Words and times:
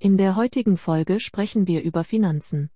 In 0.00 0.16
der 0.16 0.36
heutigen 0.36 0.76
Folge 0.76 1.18
sprechen 1.18 1.66
wir 1.66 1.82
über 1.82 2.04
Finanzen. 2.04 2.70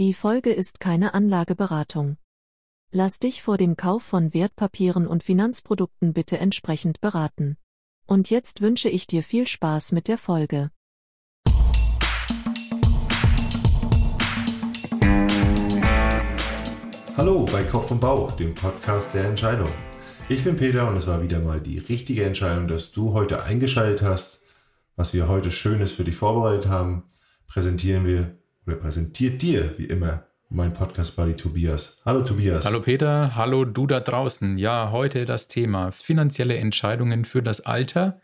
Die 0.00 0.12
Folge 0.12 0.52
ist 0.52 0.80
keine 0.80 1.14
Anlageberatung. 1.14 2.16
Lass 2.90 3.20
dich 3.20 3.44
vor 3.44 3.58
dem 3.58 3.76
Kauf 3.76 4.02
von 4.02 4.34
Wertpapieren 4.34 5.06
und 5.06 5.22
Finanzprodukten 5.22 6.12
bitte 6.12 6.38
entsprechend 6.38 7.00
beraten. 7.00 7.58
Und 8.08 8.28
jetzt 8.28 8.60
wünsche 8.60 8.88
ich 8.88 9.06
dir 9.06 9.22
viel 9.22 9.46
Spaß 9.46 9.92
mit 9.92 10.08
der 10.08 10.18
Folge. 10.18 10.72
Hallo 17.16 17.44
bei 17.52 17.62
Kopf 17.62 17.92
und 17.92 18.00
Bauch, 18.00 18.32
dem 18.32 18.52
Podcast 18.52 19.14
der 19.14 19.26
Entscheidung. 19.26 19.70
Ich 20.28 20.42
bin 20.42 20.56
Peter 20.56 20.88
und 20.88 20.96
es 20.96 21.06
war 21.06 21.22
wieder 21.22 21.38
mal 21.38 21.60
die 21.60 21.78
richtige 21.78 22.24
Entscheidung, 22.24 22.66
dass 22.66 22.90
du 22.90 23.12
heute 23.12 23.44
eingeschaltet 23.44 24.02
hast 24.02 24.43
was 24.96 25.14
wir 25.14 25.28
heute 25.28 25.50
Schönes 25.50 25.92
für 25.92 26.04
dich 26.04 26.16
vorbereitet 26.16 26.68
haben, 26.68 27.04
präsentieren 27.46 28.06
wir 28.06 28.36
oder 28.66 28.76
präsentiert 28.76 29.42
dir 29.42 29.74
wie 29.76 29.84
immer 29.84 30.24
mein 30.48 30.72
Podcast-Buddy 30.72 31.34
Tobias. 31.34 31.98
Hallo 32.04 32.22
Tobias. 32.22 32.64
Hallo 32.64 32.80
Peter, 32.80 33.34
hallo 33.34 33.64
du 33.64 33.86
da 33.86 34.00
draußen. 34.00 34.56
Ja, 34.56 34.90
heute 34.92 35.24
das 35.24 35.48
Thema 35.48 35.90
finanzielle 35.90 36.56
Entscheidungen 36.56 37.24
für 37.24 37.42
das 37.42 37.62
Alter. 37.62 38.20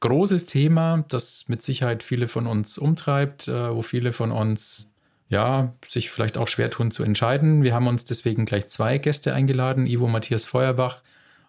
Großes 0.00 0.46
Thema, 0.46 1.04
das 1.08 1.44
mit 1.48 1.62
Sicherheit 1.62 2.02
viele 2.02 2.26
von 2.26 2.46
uns 2.46 2.78
umtreibt, 2.78 3.48
äh, 3.48 3.74
wo 3.74 3.82
viele 3.82 4.12
von 4.12 4.32
uns 4.32 4.88
ja, 5.28 5.74
sich 5.86 6.10
vielleicht 6.10 6.36
auch 6.36 6.48
schwer 6.48 6.70
tun 6.70 6.90
zu 6.90 7.04
entscheiden. 7.04 7.62
Wir 7.62 7.74
haben 7.74 7.86
uns 7.86 8.04
deswegen 8.04 8.44
gleich 8.44 8.66
zwei 8.66 8.98
Gäste 8.98 9.32
eingeladen, 9.32 9.86
Ivo 9.86 10.08
Matthias 10.08 10.44
Feuerbach 10.44 11.02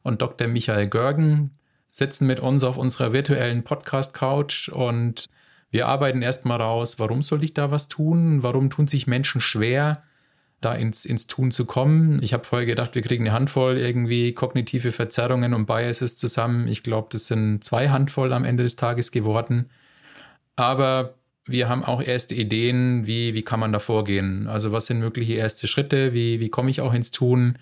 und 0.04 0.22
Dr. 0.22 0.48
Michael 0.48 0.88
Görgen 0.88 1.52
sitzen 1.94 2.26
mit 2.26 2.40
uns 2.40 2.64
auf 2.64 2.76
unserer 2.76 3.14
virtuellen 3.14 3.64
Podcast-Couch 3.64 4.70
und 4.70 5.30
wir 5.70 5.88
arbeiten 5.88 6.24
erstmal 6.24 6.60
raus, 6.60 6.98
warum 6.98 7.22
soll 7.22 7.44
ich 7.44 7.54
da 7.54 7.70
was 7.70 7.88
tun? 7.88 8.42
Warum 8.42 8.72
tun 8.72 8.88
sich 8.88 9.06
Menschen 9.06 9.42
schwer, 9.42 10.02
da 10.59 10.73
ins, 10.73 11.06
ins 11.06 11.28
Tun 11.28 11.52
zu 11.52 11.66
kommen? 11.66 12.20
Ich 12.23 12.34
habe 12.34 12.45
vorher 12.45 12.66
gedacht, 12.66 12.95
wir 12.95 13.04
kriegen 13.04 13.26
eine 13.28 13.34
Handvoll 13.36 13.78
irgendwie 13.78 14.34
kognitive 14.34 14.92
Verzerrungen 14.92 15.54
und 15.54 15.67
Biases 15.67 16.17
zusammen. 16.17 16.67
Ich 16.67 16.82
glaube, 16.82 17.09
das 17.12 17.28
sind 17.28 17.64
zwei 17.64 17.90
Handvoll 17.90 18.34
am 18.34 18.44
Ende 18.44 18.64
des 18.64 18.76
Tages 18.76 19.12
geworden. 19.12 19.70
Aber 20.56 21.14
wir 21.45 21.70
haben 21.70 21.84
auch 21.84 22.02
erste 22.02 22.34
Ideen, 22.34 23.06
wie, 23.06 23.36
wie 23.36 23.44
kann 23.44 23.60
man 23.60 23.72
da 23.72 23.78
vorgehen? 23.78 24.48
Also 24.48 24.72
was 24.72 24.88
sind 24.88 24.98
mögliche 24.98 25.34
erste 25.34 25.67
Schritte? 25.67 26.12
Wie, 26.14 26.39
wie 26.39 26.50
komme 26.50 26.72
ich 26.72 26.82
auch 26.82 26.94
ins 26.95 27.12
Tun? 27.12 27.60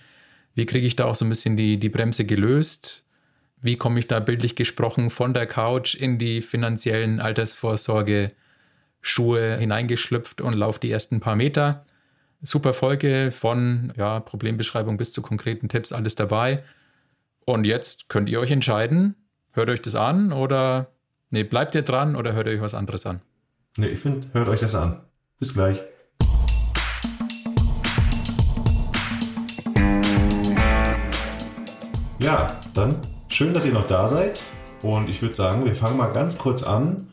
Wie 0.55 0.66
kriege 0.66 0.88
ich 0.88 0.95
da 0.95 1.03
auch 1.03 1.16
so 1.16 1.25
ein 1.25 1.30
bisschen 1.30 1.58
die, 1.58 1.77
die 1.77 1.89
Bremse 1.89 2.23
gelöst? 2.23 3.03
Wie 3.62 3.78
komme 3.78 4.00
ich 4.00 4.08
da 4.08 4.20
bildlich 4.20 4.56
gesprochen 4.56 5.09
von 5.09 5.34
der 5.34 5.45
Couch 5.45 5.95
in 5.95 6.17
die 6.17 6.42
finanziellen 6.42 7.20
Altersvorsorge 7.20 8.31
Schuhe 9.02 9.58
hineingeschlüpft 9.58 10.42
und 10.42 10.54
laufe 10.54 10.80
die 10.80 10.92
ersten 10.92 11.20
paar 11.20 11.36
Meter. 11.36 11.86
Super 12.42 12.73
Folge 12.73 13.32
von 13.32 13.94
ja, 13.98 14.20
Problembeschreibung 14.20 14.98
bis 14.98 15.12
zu 15.14 15.22
konkreten 15.22 15.70
Tipps, 15.70 15.92
alles 15.92 16.16
dabei. 16.16 16.64
Und 17.45 17.66
jetzt 17.66 18.09
könnt 18.09 18.30
ihr 18.30 18.39
euch 18.39 18.52
entscheiden, 18.52 19.16
hört 19.52 19.70
euch 19.70 19.82
das 19.82 19.95
an 19.95 20.32
oder 20.32 20.92
nee, 21.30 21.44
bleibt 21.44 21.76
ihr 21.76 21.84
dran 21.84 22.16
oder 22.16 22.34
hört 22.34 22.48
euch 22.48 22.62
was 22.62 22.73
anderes 22.73 23.06
an? 23.06 23.22
Nee, 23.78 23.88
ich 23.88 24.00
finde, 24.00 24.28
hört 24.34 24.48
euch 24.48 24.59
das 24.59 24.76
an. 24.76 25.02
Bis 25.39 25.54
gleich. 25.54 25.82
Ja, 32.20 32.48
dann 32.76 33.02
Schön, 33.31 33.53
dass 33.53 33.65
ihr 33.65 33.71
noch 33.71 33.87
da 33.87 34.09
seid. 34.09 34.41
Und 34.81 35.09
ich 35.09 35.21
würde 35.21 35.35
sagen, 35.35 35.63
wir 35.63 35.73
fangen 35.73 35.95
mal 35.95 36.11
ganz 36.11 36.37
kurz 36.37 36.63
an, 36.63 37.07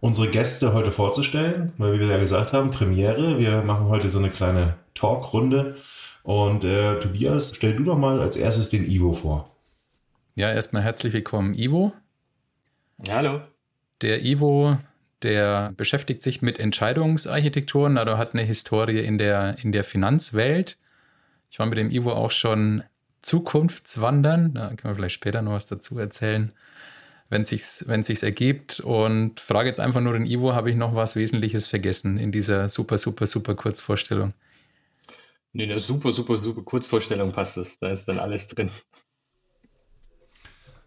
unsere 0.00 0.28
Gäste 0.28 0.72
heute 0.72 0.90
vorzustellen, 0.90 1.74
weil 1.76 1.92
wie 1.92 2.00
wir 2.00 2.06
ja 2.06 2.16
gesagt 2.16 2.54
haben, 2.54 2.70
Premiere. 2.70 3.38
Wir 3.38 3.62
machen 3.62 3.86
heute 3.88 4.08
so 4.08 4.18
eine 4.18 4.30
kleine 4.30 4.76
Talkrunde. 4.94 5.76
Und 6.22 6.64
äh, 6.64 6.98
Tobias, 7.00 7.52
stell 7.54 7.76
du 7.76 7.84
doch 7.84 7.98
mal 7.98 8.18
als 8.18 8.36
erstes 8.36 8.70
den 8.70 8.90
Ivo 8.90 9.12
vor. 9.12 9.54
Ja, 10.36 10.50
erstmal 10.50 10.82
herzlich 10.82 11.12
willkommen, 11.12 11.52
Ivo. 11.52 11.92
Hallo. 13.10 13.42
Der 14.00 14.24
Ivo, 14.24 14.78
der 15.22 15.74
beschäftigt 15.76 16.22
sich 16.22 16.40
mit 16.40 16.58
Entscheidungsarchitekturen, 16.58 17.98
also 17.98 18.16
hat 18.16 18.32
eine 18.32 18.42
Historie 18.42 19.00
in 19.00 19.18
der, 19.18 19.56
in 19.62 19.72
der 19.72 19.84
Finanzwelt. 19.84 20.78
Ich 21.50 21.58
war 21.58 21.66
mit 21.66 21.76
dem 21.76 21.90
Ivo 21.90 22.12
auch 22.12 22.30
schon 22.30 22.84
Zukunftswandern. 23.22 24.54
Da 24.54 24.68
können 24.68 24.78
wir 24.84 24.94
vielleicht 24.94 25.14
später 25.14 25.42
noch 25.42 25.52
was 25.52 25.66
dazu 25.66 25.98
erzählen, 25.98 26.52
wenn 27.28 27.44
sich's, 27.44 27.84
wenn 27.86 28.04
sich's 28.04 28.22
ergibt. 28.22 28.80
Und 28.80 29.40
frage 29.40 29.68
jetzt 29.68 29.80
einfach 29.80 30.00
nur 30.00 30.14
den 30.14 30.26
Ivo, 30.26 30.52
habe 30.52 30.70
ich 30.70 30.76
noch 30.76 30.94
was 30.94 31.16
Wesentliches 31.16 31.66
vergessen 31.66 32.18
in 32.18 32.32
dieser 32.32 32.68
super, 32.68 32.98
super, 32.98 33.26
super 33.26 33.54
Kurzvorstellung? 33.54 34.34
In 35.52 35.68
der 35.68 35.80
super, 35.80 36.12
super, 36.12 36.38
super 36.38 36.62
Kurzvorstellung 36.62 37.32
passt 37.32 37.56
es. 37.56 37.78
Da 37.78 37.90
ist 37.90 38.06
dann 38.06 38.18
alles 38.18 38.48
drin. 38.48 38.70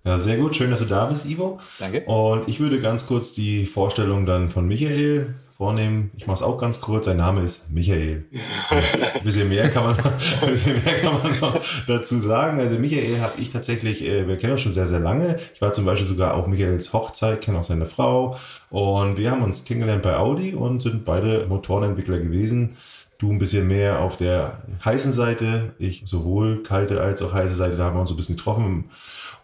Ja, 0.04 0.18
sehr 0.18 0.38
gut. 0.38 0.56
Schön, 0.56 0.72
dass 0.72 0.80
du 0.80 0.86
da 0.86 1.06
bist, 1.06 1.26
Ivo. 1.26 1.60
Danke. 1.78 2.02
Und 2.06 2.50
ich 2.50 2.60
würde 2.60 2.82
ganz 2.82 3.06
kurz 3.06 3.34
die 3.34 3.68
Vorstellung 3.68 4.26
dann 4.26 4.50
von 4.50 4.68
Michael 4.68 5.36
vornehmen. 5.56 6.10
Ich 6.18 6.26
mache 6.26 6.38
es 6.38 6.42
auch 6.42 6.58
ganz 6.58 6.82
kurz. 6.82 7.06
Sein 7.06 7.18
Name 7.18 7.42
ist 7.44 7.70
Michael. 7.70 8.26
ein, 8.72 9.24
bisschen 9.24 9.48
mehr 9.50 9.70
kann 9.70 9.84
man, 9.84 9.96
ein 9.96 10.50
bisschen 10.50 10.84
mehr 10.84 10.96
kann 10.96 11.22
man 11.22 11.40
noch 11.40 11.62
dazu 11.86 12.18
sagen. 12.18 12.60
Also 12.60 12.80
Michael 12.80 13.22
habe 13.22 13.34
ich 13.40 13.52
tatsächlich, 13.52 14.04
äh, 14.04 14.28
wir 14.28 14.38
kennen 14.38 14.54
uns 14.54 14.62
schon 14.62 14.72
sehr, 14.72 14.88
sehr 14.88 15.00
lange. 15.00 15.38
Ich 15.54 15.62
war 15.62 15.72
zum 15.72 15.86
Beispiel 15.86 16.08
sogar 16.08 16.34
auf 16.34 16.48
Michaels 16.48 16.94
Hochzeit, 16.94 17.42
kenne 17.42 17.60
auch 17.60 17.64
seine 17.64 17.86
Frau. 17.86 18.36
Und 18.72 19.18
wir 19.18 19.30
haben 19.30 19.44
uns 19.44 19.66
kennengelernt 19.66 20.02
bei 20.02 20.18
Audi 20.18 20.56
und 20.56 20.82
sind 20.82 21.06
beide 21.06 21.46
Motorenentwickler 21.46 22.18
gewesen. 22.18 22.76
Du 23.22 23.32
ein 23.32 23.38
bisschen 23.38 23.68
mehr 23.68 24.00
auf 24.00 24.16
der 24.16 24.64
heißen 24.84 25.12
Seite, 25.12 25.76
ich 25.78 26.02
sowohl 26.08 26.64
kalte 26.64 27.02
als 27.02 27.22
auch 27.22 27.32
heiße 27.32 27.54
Seite, 27.54 27.78
da 27.78 27.86
haben 27.86 27.96
wir 27.96 28.02
uns 28.02 28.10
so 28.10 28.16
ein 28.16 28.18
bisschen 28.18 28.36
getroffen 28.36 28.86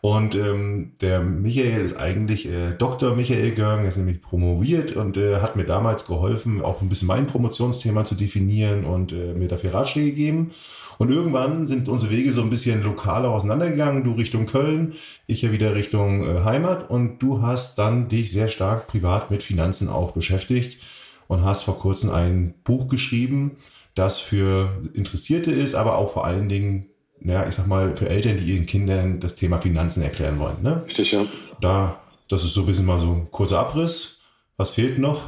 und 0.02 0.34
ähm, 0.34 0.94
der 1.00 1.20
Michael 1.20 1.82
ist 1.82 1.96
eigentlich 1.96 2.48
äh, 2.48 2.74
Dr. 2.76 3.16
Michael 3.16 3.52
Görgen, 3.52 3.86
ist 3.86 3.98
nämlich 3.98 4.20
promoviert 4.20 4.96
und 4.96 5.16
äh, 5.18 5.42
hat 5.42 5.56
mir 5.56 5.66
damals 5.66 6.08
geholfen, 6.08 6.64
auch 6.64 6.82
ein 6.82 6.90
bisschen 6.90 7.08
mein 7.08 7.28
Promotionsthema 7.28 8.04
zu 8.04 8.16
definieren 8.16 8.84
und 8.84 9.12
äh, 9.12 9.36
mir 9.36 9.48
dafür 9.48 9.76
Ratschläge 9.76 10.10
gegeben. 10.10 10.50
Und 10.98 11.12
irgendwann 11.12 11.68
sind 11.68 11.88
unsere 11.88 12.12
Wege 12.12 12.32
so 12.32 12.42
ein 12.42 12.50
bisschen 12.50 12.82
lokaler 12.82 13.30
auseinandergegangen. 13.30 14.04
Du 14.04 14.14
Richtung 14.14 14.48
Köln, 14.48 14.94
ich 15.28 15.44
ja 15.44 15.52
wieder 15.52 15.76
Richtung 15.76 16.24
äh, 16.24 16.44
Heimat. 16.44 16.90
Und 16.90 17.22
du 17.22 17.44
hast 17.44 17.78
dann 17.78 18.08
dich 18.08 18.32
sehr 18.32 18.48
stark 18.48 18.88
privat 18.88 19.30
mit 19.30 19.44
Finanzen 19.44 19.90
auch 19.90 20.14
beschäftigt 20.14 20.80
und 21.28 21.44
hast 21.44 21.64
vor 21.64 21.80
kurzem 21.80 22.12
ein 22.12 22.54
Buch 22.64 22.88
geschrieben, 22.88 23.58
das 23.96 24.20
für 24.20 24.82
Interessierte 24.94 25.52
ist, 25.52 25.76
aber 25.76 25.98
auch 25.98 26.12
vor 26.12 26.26
allen 26.26 26.50
Dingen 26.50 26.90
ja, 27.22 27.48
ich 27.48 27.56
sag 27.56 27.68
mal, 27.68 27.96
für 27.96 28.10
Eltern, 28.10 28.38
die 28.38 28.54
ihren 28.54 28.66
Kindern 28.66 29.20
das 29.20 29.36
Thema 29.36 29.60
Finanzen 29.60 30.04
erklären 30.04 30.40
wollen. 30.40 30.62
Ne? 30.62 30.84
Richtig, 30.86 31.12
ja. 31.12 31.26
Da, 31.62 32.02
das 32.28 32.44
ist 32.44 32.54
so 32.54 32.62
ein 32.62 32.68
bisschen 32.68 32.86
mal 32.86 33.00
so 33.00 33.12
ein 33.12 33.32
kurzer 33.32 33.60
Abriss. 33.60 34.22
Was 34.58 34.72
fehlt 34.72 34.98
noch? 34.98 35.24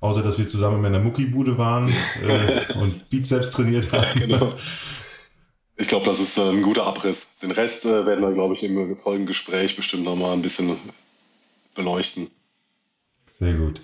Außer, 0.00 0.22
dass 0.22 0.38
wir 0.38 0.46
zusammen 0.46 0.76
in 0.76 0.82
meiner 0.82 1.00
Muckibude 1.00 1.58
waren 1.58 1.92
äh, 2.22 2.72
und 2.78 3.10
Bizeps 3.10 3.50
trainiert 3.50 3.92
haben. 3.92 4.20
Genau. 4.20 4.54
Ich 5.76 5.88
glaube, 5.88 6.06
das 6.06 6.20
ist 6.20 6.38
äh, 6.38 6.48
ein 6.50 6.62
guter 6.62 6.84
Abriss. 6.84 7.36
Den 7.42 7.50
Rest 7.50 7.84
äh, 7.84 8.06
werden 8.06 8.24
wir, 8.24 8.32
glaube 8.32 8.54
ich, 8.54 8.62
im 8.62 8.96
folgenden 8.96 9.26
Gespräch 9.26 9.76
bestimmt 9.76 10.04
nochmal 10.04 10.32
ein 10.32 10.42
bisschen 10.42 10.76
beleuchten. 11.74 12.30
Sehr 13.26 13.54
gut. 13.54 13.80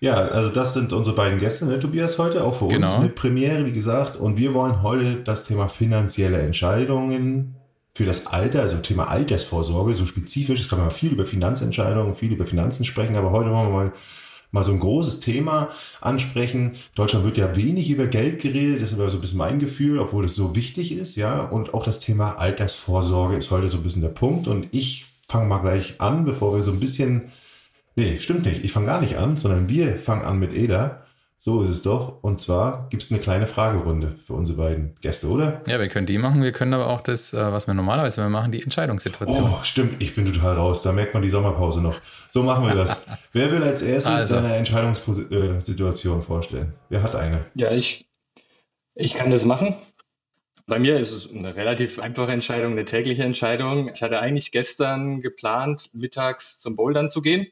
Ja, 0.00 0.14
also 0.14 0.50
das 0.50 0.74
sind 0.74 0.92
unsere 0.92 1.16
beiden 1.16 1.38
Gäste, 1.38 1.66
ne, 1.66 1.78
Tobias, 1.80 2.18
heute, 2.18 2.44
auch 2.44 2.58
für 2.58 2.68
genau. 2.68 2.92
uns 2.92 3.02
mit 3.02 3.14
Premiere, 3.16 3.66
wie 3.66 3.72
gesagt. 3.72 4.16
Und 4.16 4.36
wir 4.36 4.54
wollen 4.54 4.82
heute 4.82 5.16
das 5.16 5.44
Thema 5.44 5.68
finanzielle 5.68 6.38
Entscheidungen 6.38 7.56
für 7.94 8.04
das 8.04 8.26
Alter, 8.26 8.62
also 8.62 8.76
Thema 8.78 9.08
Altersvorsorge, 9.08 9.94
so 9.94 10.06
spezifisch. 10.06 10.60
Es 10.60 10.68
kann 10.68 10.78
man 10.78 10.92
viel 10.92 11.12
über 11.12 11.24
Finanzentscheidungen, 11.24 12.14
viel 12.14 12.32
über 12.32 12.46
Finanzen 12.46 12.84
sprechen, 12.84 13.16
aber 13.16 13.32
heute 13.32 13.50
wollen 13.50 13.68
wir 13.68 13.72
mal 13.72 13.92
mal 14.50 14.64
so 14.64 14.72
ein 14.72 14.80
großes 14.80 15.20
Thema 15.20 15.68
ansprechen. 16.00 16.72
Deutschland 16.94 17.24
wird 17.24 17.36
ja 17.36 17.54
wenig 17.56 17.90
über 17.90 18.06
Geld 18.06 18.40
geredet, 18.40 18.80
das 18.80 18.88
ist 18.88 18.94
aber 18.94 19.10
so 19.10 19.18
ein 19.18 19.20
bisschen 19.20 19.38
mein 19.38 19.58
Gefühl, 19.58 19.98
obwohl 19.98 20.24
es 20.24 20.34
so 20.34 20.54
wichtig 20.56 20.92
ist, 20.92 21.16
ja. 21.16 21.42
Und 21.42 21.74
auch 21.74 21.84
das 21.84 22.00
Thema 22.00 22.38
Altersvorsorge 22.38 23.36
ist 23.36 23.50
heute 23.50 23.68
so 23.68 23.78
ein 23.78 23.82
bisschen 23.82 24.02
der 24.02 24.08
Punkt. 24.08 24.48
Und 24.48 24.68
ich 24.70 25.06
fange 25.26 25.48
mal 25.48 25.58
gleich 25.58 26.00
an, 26.00 26.24
bevor 26.24 26.54
wir 26.54 26.62
so 26.62 26.72
ein 26.72 26.80
bisschen 26.80 27.30
Nee, 27.98 28.20
stimmt 28.20 28.46
nicht. 28.46 28.64
Ich 28.64 28.70
fange 28.70 28.86
gar 28.86 29.00
nicht 29.00 29.16
an, 29.16 29.36
sondern 29.36 29.68
wir 29.68 29.96
fangen 29.96 30.24
an 30.24 30.38
mit 30.38 30.54
Eda. 30.54 31.02
So 31.36 31.62
ist 31.62 31.68
es 31.68 31.82
doch. 31.82 32.22
Und 32.22 32.40
zwar 32.40 32.88
gibt 32.90 33.02
es 33.02 33.10
eine 33.10 33.20
kleine 33.20 33.48
Fragerunde 33.48 34.14
für 34.24 34.34
unsere 34.34 34.56
beiden 34.56 34.94
Gäste, 35.00 35.26
oder? 35.26 35.60
Ja, 35.66 35.80
wir 35.80 35.88
können 35.88 36.06
die 36.06 36.16
machen. 36.16 36.44
Wir 36.44 36.52
können 36.52 36.74
aber 36.74 36.86
auch 36.86 37.00
das, 37.00 37.34
äh, 37.34 37.38
was 37.38 37.66
wir 37.66 37.74
normalerweise 37.74 38.20
immer 38.20 38.30
machen, 38.30 38.52
die 38.52 38.62
Entscheidungssituation. 38.62 39.50
Oh, 39.52 39.62
stimmt. 39.64 40.00
Ich 40.00 40.14
bin 40.14 40.32
total 40.32 40.54
raus. 40.54 40.82
Da 40.82 40.92
merkt 40.92 41.12
man 41.12 41.24
die 41.24 41.28
Sommerpause 41.28 41.82
noch. 41.82 41.96
So 42.28 42.44
machen 42.44 42.68
wir 42.68 42.74
das. 42.76 43.04
Wer 43.32 43.50
will 43.50 43.64
als 43.64 43.82
erstes 43.82 44.12
also. 44.12 44.34
seine 44.36 44.54
Entscheidungssituation 44.54 46.22
vorstellen? 46.22 46.74
Wer 46.90 47.02
hat 47.02 47.16
eine? 47.16 47.46
Ja, 47.56 47.72
ich, 47.72 48.08
ich 48.94 49.14
kann 49.14 49.32
das 49.32 49.44
machen. 49.44 49.74
Bei 50.68 50.78
mir 50.78 51.00
ist 51.00 51.10
es 51.10 51.34
eine 51.34 51.56
relativ 51.56 51.98
einfache 51.98 52.30
Entscheidung, 52.30 52.72
eine 52.72 52.84
tägliche 52.84 53.24
Entscheidung. 53.24 53.90
Ich 53.92 54.02
hatte 54.02 54.20
eigentlich 54.20 54.52
gestern 54.52 55.20
geplant, 55.20 55.90
mittags 55.94 56.60
zum 56.60 56.76
Bouldern 56.76 57.10
zu 57.10 57.22
gehen 57.22 57.48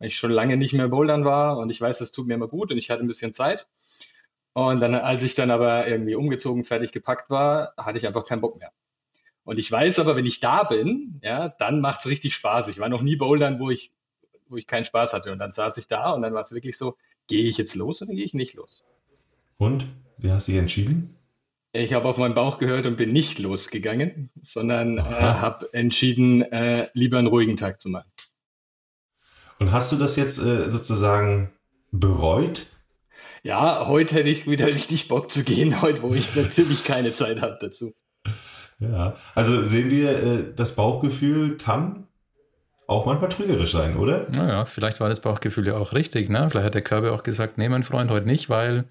weil 0.00 0.08
ich 0.08 0.16
schon 0.16 0.32
lange 0.32 0.56
nicht 0.56 0.72
mehr 0.72 0.88
bouldern 0.88 1.24
war 1.24 1.58
und 1.58 1.70
ich 1.70 1.80
weiß, 1.80 1.98
das 1.98 2.10
tut 2.10 2.26
mir 2.26 2.34
immer 2.34 2.48
gut 2.48 2.72
und 2.72 2.78
ich 2.78 2.90
hatte 2.90 3.04
ein 3.04 3.06
bisschen 3.06 3.32
Zeit. 3.32 3.68
Und 4.52 4.80
dann, 4.80 4.94
als 4.96 5.22
ich 5.22 5.36
dann 5.36 5.52
aber 5.52 5.86
irgendwie 5.86 6.16
umgezogen, 6.16 6.64
fertig 6.64 6.90
gepackt 6.90 7.30
war, 7.30 7.74
hatte 7.76 7.98
ich 7.98 8.06
einfach 8.06 8.26
keinen 8.26 8.40
Bock 8.40 8.58
mehr. 8.58 8.72
Und 9.44 9.58
ich 9.58 9.70
weiß 9.70 10.00
aber, 10.00 10.16
wenn 10.16 10.26
ich 10.26 10.40
da 10.40 10.64
bin, 10.64 11.20
ja, 11.22 11.48
dann 11.48 11.80
macht 11.80 12.00
es 12.00 12.06
richtig 12.06 12.34
Spaß. 12.34 12.68
Ich 12.68 12.80
war 12.80 12.88
noch 12.88 13.02
nie 13.02 13.16
bouldern, 13.16 13.60
wo 13.60 13.70
ich, 13.70 13.92
wo 14.48 14.56
ich 14.56 14.66
keinen 14.66 14.84
Spaß 14.84 15.12
hatte. 15.12 15.30
Und 15.32 15.38
dann 15.38 15.52
saß 15.52 15.76
ich 15.76 15.86
da 15.86 16.12
und 16.12 16.22
dann 16.22 16.34
war 16.34 16.42
es 16.42 16.52
wirklich 16.52 16.76
so, 16.76 16.96
gehe 17.28 17.44
ich 17.44 17.58
jetzt 17.58 17.74
los 17.74 18.02
oder 18.02 18.12
gehe 18.12 18.24
ich 18.24 18.34
nicht 18.34 18.54
los? 18.54 18.84
Und 19.56 19.86
wie 20.18 20.32
hast 20.32 20.48
du 20.48 20.52
dich 20.52 20.60
entschieden? 20.60 21.16
Ich 21.72 21.92
habe 21.92 22.08
auf 22.08 22.16
meinen 22.16 22.34
Bauch 22.34 22.58
gehört 22.58 22.86
und 22.86 22.96
bin 22.96 23.12
nicht 23.12 23.38
losgegangen, 23.38 24.30
sondern 24.42 24.98
äh, 24.98 25.02
habe 25.02 25.72
entschieden, 25.72 26.42
äh, 26.42 26.88
lieber 26.94 27.18
einen 27.18 27.28
ruhigen 27.28 27.56
Tag 27.56 27.80
zu 27.80 27.88
machen. 27.88 28.09
Und 29.60 29.72
hast 29.72 29.92
du 29.92 29.96
das 29.96 30.16
jetzt 30.16 30.38
äh, 30.38 30.70
sozusagen 30.70 31.52
bereut? 31.92 32.66
Ja, 33.42 33.86
heute 33.86 34.16
hätte 34.16 34.30
ich 34.30 34.46
wieder 34.46 34.66
richtig 34.74 35.06
Bock 35.06 35.30
zu 35.30 35.44
gehen, 35.44 35.82
heute, 35.82 36.02
wo 36.02 36.14
ich 36.14 36.34
natürlich 36.36 36.82
keine 36.82 37.14
Zeit 37.14 37.42
habe 37.42 37.58
dazu. 37.60 37.92
Ja, 38.78 39.16
also 39.34 39.62
sehen 39.62 39.90
wir, 39.90 40.10
äh, 40.10 40.44
das 40.56 40.74
Bauchgefühl 40.74 41.58
kann 41.58 42.06
auch 42.86 43.06
manchmal 43.06 43.28
trügerisch 43.28 43.72
sein, 43.72 43.96
oder? 43.98 44.26
Naja, 44.30 44.64
vielleicht 44.64 44.98
war 44.98 45.10
das 45.10 45.20
Bauchgefühl 45.20 45.66
ja 45.66 45.76
auch 45.76 45.92
richtig, 45.92 46.28
ne? 46.28 46.48
Vielleicht 46.50 46.66
hat 46.66 46.74
der 46.74 46.82
Körper 46.82 47.12
auch 47.12 47.22
gesagt, 47.22 47.56
nee, 47.56 47.68
mein 47.68 47.82
Freund, 47.84 48.10
heute 48.10 48.26
nicht, 48.26 48.48
weil 48.48 48.86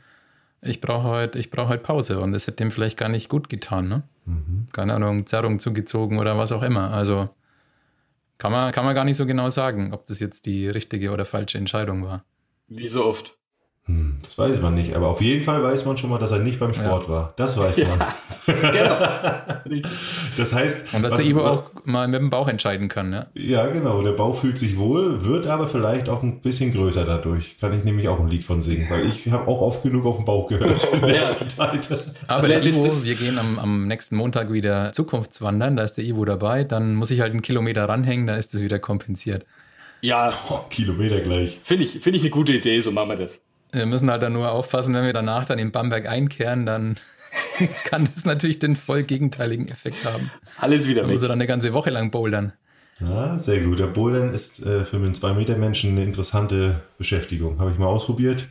ich 0.62 0.80
brauche 0.80 1.07
heute, 1.07 1.39
ich 1.39 1.50
brauche 1.50 1.69
heute 1.69 1.83
Pause 1.83 2.19
und 2.19 2.31
das 2.31 2.45
hätte 2.48 2.57
dem 2.57 2.71
vielleicht 2.71 2.98
gar 2.98 3.10
nicht 3.10 3.27
gut 3.27 3.50
getan, 3.50 3.89
ne? 3.89 4.04
Mhm. 4.25 4.68
Keine 4.71 4.94
Ahnung, 4.94 5.25
Zerrung 5.25 5.60
zugezogen 5.60 6.19
oder 6.19 6.38
was 6.38 6.51
auch 6.51 6.62
immer. 6.62 6.94
Also 6.94 7.27
kann 8.39 8.51
man, 8.51 8.71
kann 8.71 8.86
man 8.86 8.95
gar 8.95 9.03
nicht 9.06 9.18
so 9.18 9.27
genau 9.27 9.50
sagen, 9.50 9.94
ob 9.94 10.07
das 10.07 10.19
jetzt 10.19 10.47
die 10.47 10.68
richtige 10.68 11.12
oder 11.12 11.25
falsche 11.25 11.59
Entscheidung 11.59 12.03
war. 12.03 12.25
Wie 12.68 12.88
so 12.88 13.06
oft. 13.06 13.38
Hm, 13.89 14.18
das 14.21 14.38
weiß 14.38 14.62
man 14.62 14.75
nicht, 14.75 14.94
aber 14.95 15.07
auf 15.07 15.19
jeden 15.19 15.44
Fall 15.44 15.63
weiß 15.63 15.83
man 15.86 15.97
schon 15.97 16.12
mal, 16.12 16.19
dass 16.19 16.30
er 16.30 16.38
nicht 16.38 16.59
beim 16.59 16.74
Sport 16.74 17.06
ja. 17.06 17.09
war. 17.09 17.33
Das 17.38 17.57
weiß 17.57 17.81
man. 17.88 18.00
genau. 18.45 19.81
das 20.38 20.53
heißt. 20.53 20.94
Und 20.94 21.01
dass 21.01 21.15
der 21.15 21.25
Ivo 21.25 21.44
auch 21.44 21.71
mal 21.86 22.07
mit 22.07 22.21
dem 22.21 22.30
Bauch 22.30 22.47
entscheiden 22.47 22.88
kann, 22.88 23.12
ja? 23.12 23.25
Ja, 23.33 23.65
genau. 23.65 24.03
Der 24.03 24.12
Bauch 24.12 24.36
fühlt 24.36 24.59
sich 24.59 24.77
wohl, 24.77 25.25
wird 25.25 25.47
aber 25.47 25.65
vielleicht 25.65 26.07
auch 26.07 26.21
ein 26.21 26.39
bisschen 26.39 26.71
größer 26.71 27.03
dadurch. 27.03 27.57
Kann 27.59 27.75
ich 27.75 27.83
nämlich 27.83 28.07
auch 28.09 28.19
ein 28.19 28.27
Lied 28.27 28.44
von 28.44 28.62
singen, 28.62 28.86
weil 28.91 29.07
ich 29.07 29.27
habe 29.31 29.47
auch 29.47 29.59
oft 29.59 29.81
genug 29.81 30.06
auf 30.06 30.18
den 30.18 30.25
Bauch 30.25 30.47
gehört 30.47 30.88
in 30.94 31.01
letzter 31.01 31.47
Zeit. 31.47 31.89
Aber 32.27 32.47
der 32.47 32.63
Ivo, 32.63 33.03
wir 33.03 33.15
gehen 33.15 33.39
am, 33.39 33.57
am 33.57 33.88
nächsten 33.88 34.18
Montag 34.18 34.53
wieder 34.53 34.92
Zukunftswandern, 34.92 35.75
da 35.75 35.83
ist 35.83 35.94
der 35.94 36.03
Ivo 36.03 36.25
dabei, 36.25 36.63
dann 36.63 36.94
muss 36.94 37.09
ich 37.09 37.21
halt 37.21 37.31
einen 37.31 37.42
Kilometer 37.42 37.89
ranhängen, 37.89 38.27
dann 38.27 38.38
ist 38.38 38.53
das 38.53 38.62
wieder 38.62 38.77
kompensiert. 38.77 39.47
Ja. 40.01 40.31
Oh, 40.50 40.59
Kilometer 40.69 41.19
gleich. 41.21 41.59
Finde 41.63 41.85
ich, 41.85 42.00
find 42.00 42.15
ich 42.15 42.21
eine 42.21 42.30
gute 42.30 42.53
Idee, 42.53 42.80
so 42.81 42.92
machen 42.92 43.09
wir 43.09 43.15
das. 43.15 43.42
Wir 43.71 43.86
müssen 43.86 44.10
halt 44.10 44.24
dann 44.24 44.33
nur 44.33 44.51
aufpassen, 44.51 44.94
wenn 44.94 45.06
wir 45.06 45.13
danach 45.13 45.45
dann 45.45 45.60
in 45.60 45.71
Bamberg 45.71 46.07
einkehren, 46.07 46.66
dann 46.66 46.98
kann 47.86 48.10
das 48.13 48.25
natürlich 48.25 48.60
den 48.60 48.75
voll 48.75 49.04
gegenteiligen 49.04 49.68
Effekt 49.68 50.06
haben. 50.06 50.31
Alles 50.57 50.88
wieder 50.88 51.01
dann 51.01 51.12
weg. 51.12 51.21
Er 51.21 51.27
dann 51.27 51.31
eine 51.33 51.48
ganze 51.48 51.74
Woche 51.74 51.89
lang 51.89 52.12
bouldern. 52.12 52.54
Ja, 53.00 53.38
sehr 53.38 53.60
gut. 53.62 53.80
Der 53.80 53.88
Bouldern 53.88 54.33
ist 54.33 54.66
äh, 54.66 54.83
für 54.83 54.98
einen 54.98 55.13
2-Meter-Menschen 55.13 55.92
eine 55.92 56.04
interessante 56.04 56.81
Beschäftigung. 56.98 57.60
Habe 57.60 57.71
ich 57.71 57.77
mal 57.77 57.88
ausprobiert. 57.88 58.48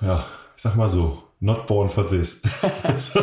Ja, 0.00 0.26
ich 0.54 0.62
sag 0.62 0.76
mal 0.76 0.90
so, 0.90 1.22
not 1.40 1.66
born 1.66 1.88
for 1.88 2.08
this. 2.08 2.42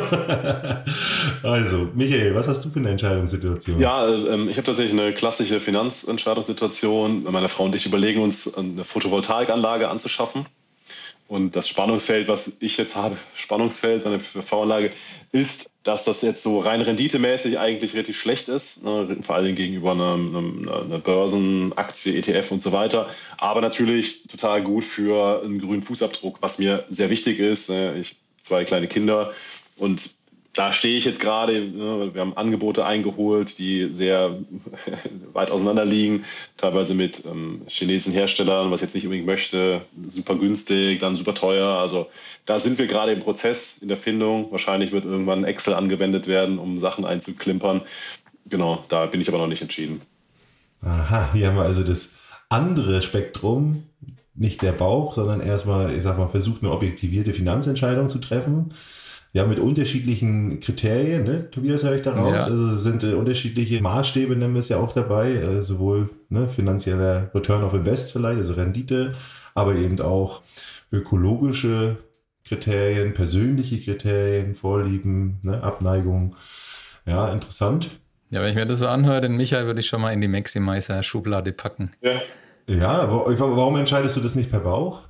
also, 1.43 1.89
Michael, 1.93 2.33
was 2.33 2.47
hast 2.47 2.65
du 2.65 2.69
für 2.69 2.79
eine 2.79 2.89
Entscheidungssituation? 2.89 3.79
Ja, 3.79 4.07
ähm, 4.07 4.49
ich 4.49 4.57
habe 4.57 4.65
tatsächlich 4.65 4.99
eine 4.99 5.13
klassische 5.13 5.59
Finanzentscheidungssituation. 5.59 7.23
Meine 7.23 7.49
Frau 7.49 7.65
und 7.65 7.75
ich 7.75 7.85
überlegen 7.85 8.21
uns, 8.21 8.55
eine 8.55 8.83
Photovoltaikanlage 8.83 9.87
anzuschaffen. 9.87 10.47
Und 11.33 11.55
das 11.55 11.67
Spannungsfeld, 11.67 12.27
was 12.27 12.57
ich 12.59 12.77
jetzt 12.77 12.95
habe, 12.95 13.17
Spannungsfeld 13.33 14.05
meine 14.05 14.19
PV-Anlage, 14.19 14.91
ist, 15.31 15.71
dass 15.81 16.05
das 16.05 16.21
jetzt 16.21 16.43
so 16.43 16.59
rein 16.59 16.81
renditemäßig 16.81 17.57
eigentlich 17.57 17.95
relativ 17.95 18.19
schlecht 18.19 18.49
ist, 18.49 18.85
ne, 18.85 19.17
vor 19.23 19.37
allem 19.37 19.55
gegenüber 19.55 19.93
einer, 19.93 20.13
einer, 20.13 20.81
einer 20.83 20.99
Börsenaktie, 20.99 22.15
ETF 22.17 22.51
und 22.51 22.61
so 22.61 22.71
weiter. 22.71 23.09
Aber 23.37 23.61
natürlich 23.61 24.27
total 24.27 24.61
gut 24.61 24.85
für 24.85 25.41
einen 25.43 25.57
grünen 25.57 25.81
Fußabdruck, 25.81 26.37
was 26.41 26.59
mir 26.59 26.85
sehr 26.89 27.09
wichtig 27.09 27.39
ist. 27.39 27.71
Ne. 27.71 27.97
Ich 27.99 28.15
zwei 28.43 28.63
kleine 28.63 28.87
Kinder 28.87 29.33
und 29.77 30.11
da 30.53 30.71
stehe 30.71 30.97
ich 30.97 31.05
jetzt 31.05 31.19
gerade, 31.19 31.53
ne, 31.59 32.11
wir 32.13 32.21
haben 32.21 32.37
Angebote 32.37 32.85
eingeholt, 32.85 33.57
die 33.57 33.89
sehr 33.91 34.37
weit 35.33 35.49
auseinander 35.49 35.83
liegen, 35.83 36.25
teilweise 36.57 36.93
mit 36.93 37.25
ähm, 37.25 37.63
chinesischen 37.67 38.13
Herstellern, 38.13 38.69
was 38.69 38.81
ich 38.81 38.87
jetzt 38.87 38.93
nicht 38.93 39.05
unbedingt 39.05 39.25
möchte, 39.25 39.81
super 40.07 40.35
günstig, 40.35 40.99
dann 40.99 41.15
super 41.15 41.33
teuer. 41.33 41.67
Also 41.79 42.07
da 42.45 42.59
sind 42.59 42.77
wir 42.77 42.85
gerade 42.85 43.13
im 43.13 43.21
Prozess, 43.21 43.79
in 43.79 43.87
der 43.87 43.97
Findung. 43.97 44.51
Wahrscheinlich 44.51 44.91
wird 44.91 45.05
irgendwann 45.05 45.43
Excel 45.43 45.73
angewendet 45.73 46.27
werden, 46.27 46.59
um 46.59 46.79
Sachen 46.79 47.03
einzuklimpern. 47.03 47.81
Genau, 48.45 48.85
da 48.89 49.07
bin 49.07 49.21
ich 49.21 49.29
aber 49.29 49.39
noch 49.39 49.47
nicht 49.47 49.63
entschieden. 49.63 50.01
Aha, 50.81 51.31
hier 51.33 51.47
haben 51.47 51.55
wir 51.55 51.63
also 51.63 51.83
das 51.83 52.11
andere 52.49 53.01
Spektrum, 53.01 53.83
nicht 54.35 54.61
der 54.61 54.73
Bauch, 54.73 55.13
sondern 55.13 55.41
erstmal, 55.41 55.95
ich 55.95 56.03
sag 56.03 56.17
mal, 56.17 56.27
versucht 56.27 56.61
eine 56.61 56.71
objektivierte 56.71 57.33
Finanzentscheidung 57.33 58.09
zu 58.09 58.19
treffen 58.19 58.73
ja, 59.33 59.45
mit 59.45 59.59
unterschiedlichen 59.59 60.59
Kriterien, 60.59 61.23
ne? 61.23 61.49
Tobias, 61.49 61.83
höre 61.83 61.95
ich 61.95 62.03
daraus. 62.03 62.41
Ja. 62.41 62.45
Also 62.45 62.75
sind 62.75 63.03
äh, 63.03 63.13
unterschiedliche 63.13 63.81
Maßstäbe, 63.81 64.35
nennen 64.35 64.53
wir 64.53 64.59
es 64.59 64.69
ja 64.69 64.77
auch 64.77 64.93
dabei, 64.93 65.31
äh, 65.31 65.61
sowohl 65.61 66.11
ne, 66.29 66.47
finanzieller 66.47 67.31
Return 67.33 67.63
of 67.63 67.73
Invest 67.73 68.11
vielleicht, 68.11 68.39
also 68.39 68.53
Rendite, 68.53 69.13
aber 69.55 69.75
eben 69.75 69.99
auch 70.01 70.43
ökologische 70.91 71.97
Kriterien, 72.45 73.15
persönliche 73.15 73.79
Kriterien, 73.79 74.53
Vorlieben, 74.53 75.39
ne, 75.41 75.63
Abneigung. 75.63 76.35
Ja, 77.07 77.33
interessant. 77.33 77.89
Ja, 78.29 78.41
wenn 78.41 78.49
ich 78.49 78.55
mir 78.55 78.67
das 78.67 78.79
so 78.79 78.87
anhöre, 78.87 79.21
den 79.21 79.35
Michael 79.35 79.65
würde 79.65 79.79
ich 79.79 79.87
schon 79.87 80.01
mal 80.01 80.13
in 80.13 80.21
die 80.21 80.27
Maximizer-Schublade 80.27 81.53
packen. 81.53 81.91
Ja. 82.01 82.21
Ja, 82.67 83.01
aber 83.01 83.25
warum 83.39 83.75
entscheidest 83.75 84.15
du 84.15 84.21
das 84.21 84.35
nicht 84.35 84.49
per 84.49 84.61
Bauch? 84.61 85.01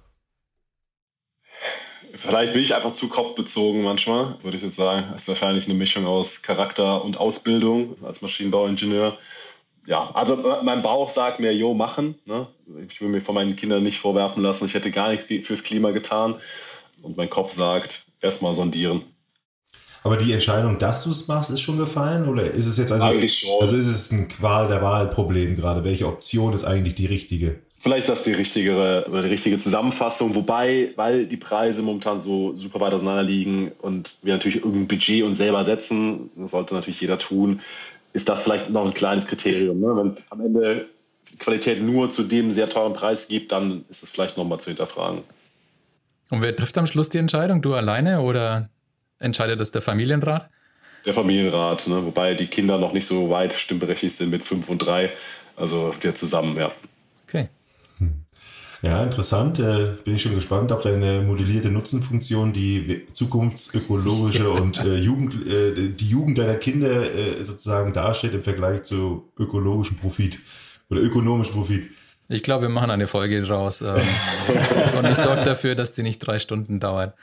Vielleicht 2.15 2.53
bin 2.53 2.61
ich 2.61 2.75
einfach 2.75 2.93
zu 2.93 3.09
kopfbezogen 3.09 3.81
manchmal, 3.81 4.35
würde 4.43 4.57
ich 4.57 4.63
jetzt 4.63 4.75
sagen. 4.75 5.07
Das 5.11 5.23
ist 5.23 5.27
wahrscheinlich 5.27 5.65
eine 5.65 5.73
Mischung 5.73 6.05
aus 6.05 6.43
Charakter 6.43 7.03
und 7.03 7.17
Ausbildung 7.17 7.95
als 8.03 8.21
Maschinenbauingenieur. 8.21 9.17
Ja, 9.85 10.11
also 10.13 10.35
mein 10.63 10.83
Bauch 10.83 11.09
sagt 11.09 11.39
mir, 11.39 11.53
jo, 11.53 11.73
machen. 11.73 12.15
Ne? 12.25 12.47
Ich 12.87 13.01
will 13.01 13.09
mir 13.09 13.21
von 13.21 13.35
meinen 13.35 13.55
Kindern 13.55 13.83
nicht 13.83 13.99
vorwerfen 13.99 14.43
lassen, 14.43 14.65
ich 14.65 14.75
hätte 14.75 14.91
gar 14.91 15.09
nichts 15.09 15.25
fürs 15.45 15.63
Klima 15.63 15.91
getan. 15.91 16.35
Und 17.01 17.17
mein 17.17 17.29
Kopf 17.29 17.53
sagt, 17.53 18.05
erstmal 18.21 18.53
sondieren. 18.53 19.01
Aber 20.03 20.17
die 20.17 20.31
Entscheidung, 20.33 20.77
dass 20.77 21.03
du 21.03 21.09
es 21.09 21.27
machst, 21.27 21.49
ist 21.49 21.61
schon 21.61 21.77
gefallen? 21.77 22.29
Oder 22.29 22.43
ist 22.43 22.67
es 22.67 22.77
jetzt 22.77 22.91
also, 22.91 23.05
also 23.05 23.75
ist 23.75 23.87
es 23.87 24.11
ein 24.11 24.27
Qual 24.27 24.67
der 24.67 24.81
Wahlproblem 24.81 25.55
gerade? 25.55 25.83
Welche 25.83 26.07
Option 26.07 26.53
ist 26.53 26.63
eigentlich 26.63 26.95
die 26.95 27.05
richtige? 27.05 27.61
Vielleicht 27.83 28.07
ist 28.07 28.09
das 28.09 28.23
die 28.23 28.31
richtige, 28.31 29.03
die 29.09 29.27
richtige 29.27 29.59
Zusammenfassung, 29.59 30.33
wobei, 30.35 30.93
weil 30.95 31.25
die 31.25 31.35
Preise 31.35 31.81
momentan 31.81 32.17
so 32.17 32.55
super 32.55 32.79
weit 32.79 32.93
auseinander 32.93 33.23
liegen 33.23 33.73
und 33.81 34.19
wir 34.23 34.35
natürlich 34.35 34.63
irgendein 34.63 34.87
Budget 34.87 35.21
uns 35.23 35.37
selber 35.37 35.65
setzen, 35.65 36.29
das 36.37 36.51
sollte 36.51 36.75
natürlich 36.75 37.01
jeder 37.01 37.19
tun, 37.19 37.59
ist 38.13 38.29
das 38.29 38.43
vielleicht 38.43 38.69
noch 38.69 38.85
ein 38.85 38.93
kleines 38.93 39.27
Kriterium. 39.27 39.81
Ne? 39.81 39.87
Wenn 39.97 40.07
es 40.07 40.31
am 40.31 40.39
Ende 40.39 40.87
Qualität 41.39 41.81
nur 41.81 42.09
zu 42.09 42.23
dem 42.23 42.53
sehr 42.53 42.69
teuren 42.69 42.93
Preis 42.93 43.27
gibt, 43.27 43.51
dann 43.51 43.83
ist 43.89 44.01
es 44.01 44.11
vielleicht 44.11 44.37
nochmal 44.37 44.61
zu 44.61 44.69
hinterfragen. 44.69 45.23
Und 46.29 46.41
wer 46.41 46.55
trifft 46.55 46.77
am 46.77 46.87
Schluss 46.87 47.09
die 47.09 47.17
Entscheidung? 47.17 47.61
Du 47.61 47.73
alleine 47.73 48.21
oder 48.21 48.69
entscheidet 49.19 49.59
das 49.59 49.73
der 49.73 49.81
Familienrat? 49.81 50.49
Der 51.05 51.13
Familienrat, 51.13 51.85
ne? 51.87 52.05
wobei 52.05 52.33
die 52.33 52.47
Kinder 52.47 52.77
noch 52.77 52.93
nicht 52.93 53.07
so 53.07 53.29
weit 53.29 53.51
stimmberechtigt 53.51 54.15
sind 54.15 54.29
mit 54.29 54.41
fünf 54.41 54.69
und 54.69 54.77
drei. 54.77 55.09
Also 55.57 55.93
wir 55.99 56.15
zusammen, 56.15 56.55
ja. 56.55 56.71
Okay. 57.27 57.49
Ja, 58.83 59.01
interessant. 59.01 59.59
Äh, 59.59 59.93
bin 60.03 60.15
ich 60.15 60.21
schon 60.21 60.35
gespannt 60.35 60.73
auf 60.73 60.81
deine 60.81 61.21
modellierte 61.21 61.71
Nutzenfunktion, 61.71 62.51
die 62.51 63.05
zukunftsökologische 63.09 64.49
und 64.51 64.77
äh, 64.83 64.97
Jugend, 64.97 65.47
äh, 65.47 65.89
die 65.89 66.09
Jugend 66.09 66.37
deiner 66.37 66.55
Kinder 66.55 67.03
äh, 67.15 67.41
sozusagen 67.45 67.93
darstellt 67.93 68.33
im 68.33 68.43
Vergleich 68.43 68.83
zu 68.83 69.31
ökologischem 69.39 69.95
Profit 69.95 70.37
oder 70.89 70.99
ökonomischem 70.99 71.55
Profit. 71.55 71.91
Ich 72.27 72.43
glaube, 72.43 72.63
wir 72.63 72.69
machen 72.69 72.91
eine 72.91 73.07
Folge 73.07 73.41
draus. 73.41 73.81
Ähm, 73.81 73.95
und 74.97 75.09
ich 75.09 75.17
sorge 75.17 75.45
dafür, 75.45 75.75
dass 75.75 75.93
die 75.93 76.03
nicht 76.03 76.19
drei 76.19 76.39
Stunden 76.39 76.81
dauert. 76.81 77.15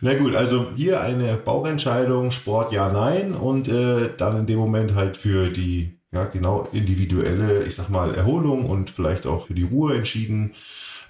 Na 0.00 0.14
gut, 0.18 0.34
also 0.34 0.72
hier 0.74 1.00
eine 1.00 1.36
Bauchentscheidung, 1.36 2.32
Sport 2.32 2.72
ja, 2.72 2.90
nein 2.92 3.32
und 3.32 3.68
äh, 3.68 4.10
dann 4.16 4.40
in 4.40 4.46
dem 4.46 4.58
Moment 4.58 4.94
halt 4.94 5.16
für 5.16 5.50
die 5.50 5.93
ja, 6.14 6.26
genau 6.26 6.68
individuelle, 6.72 7.64
ich 7.64 7.74
sag 7.74 7.88
mal, 7.90 8.14
Erholung 8.14 8.70
und 8.70 8.88
vielleicht 8.88 9.26
auch 9.26 9.46
für 9.46 9.54
die 9.54 9.64
Ruhe 9.64 9.94
entschieden. 9.94 10.52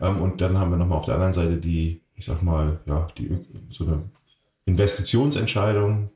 Ähm, 0.00 0.20
und 0.20 0.40
dann 0.40 0.58
haben 0.58 0.70
wir 0.70 0.78
nochmal 0.78 0.98
auf 0.98 1.04
der 1.04 1.14
anderen 1.14 1.34
Seite 1.34 1.58
die, 1.58 2.00
ich 2.16 2.24
sag 2.24 2.42
mal, 2.42 2.80
ja, 2.86 3.06
die, 3.18 3.38
so 3.68 3.84
eine 3.84 4.02
Investitionsentscheidung, 4.64 6.10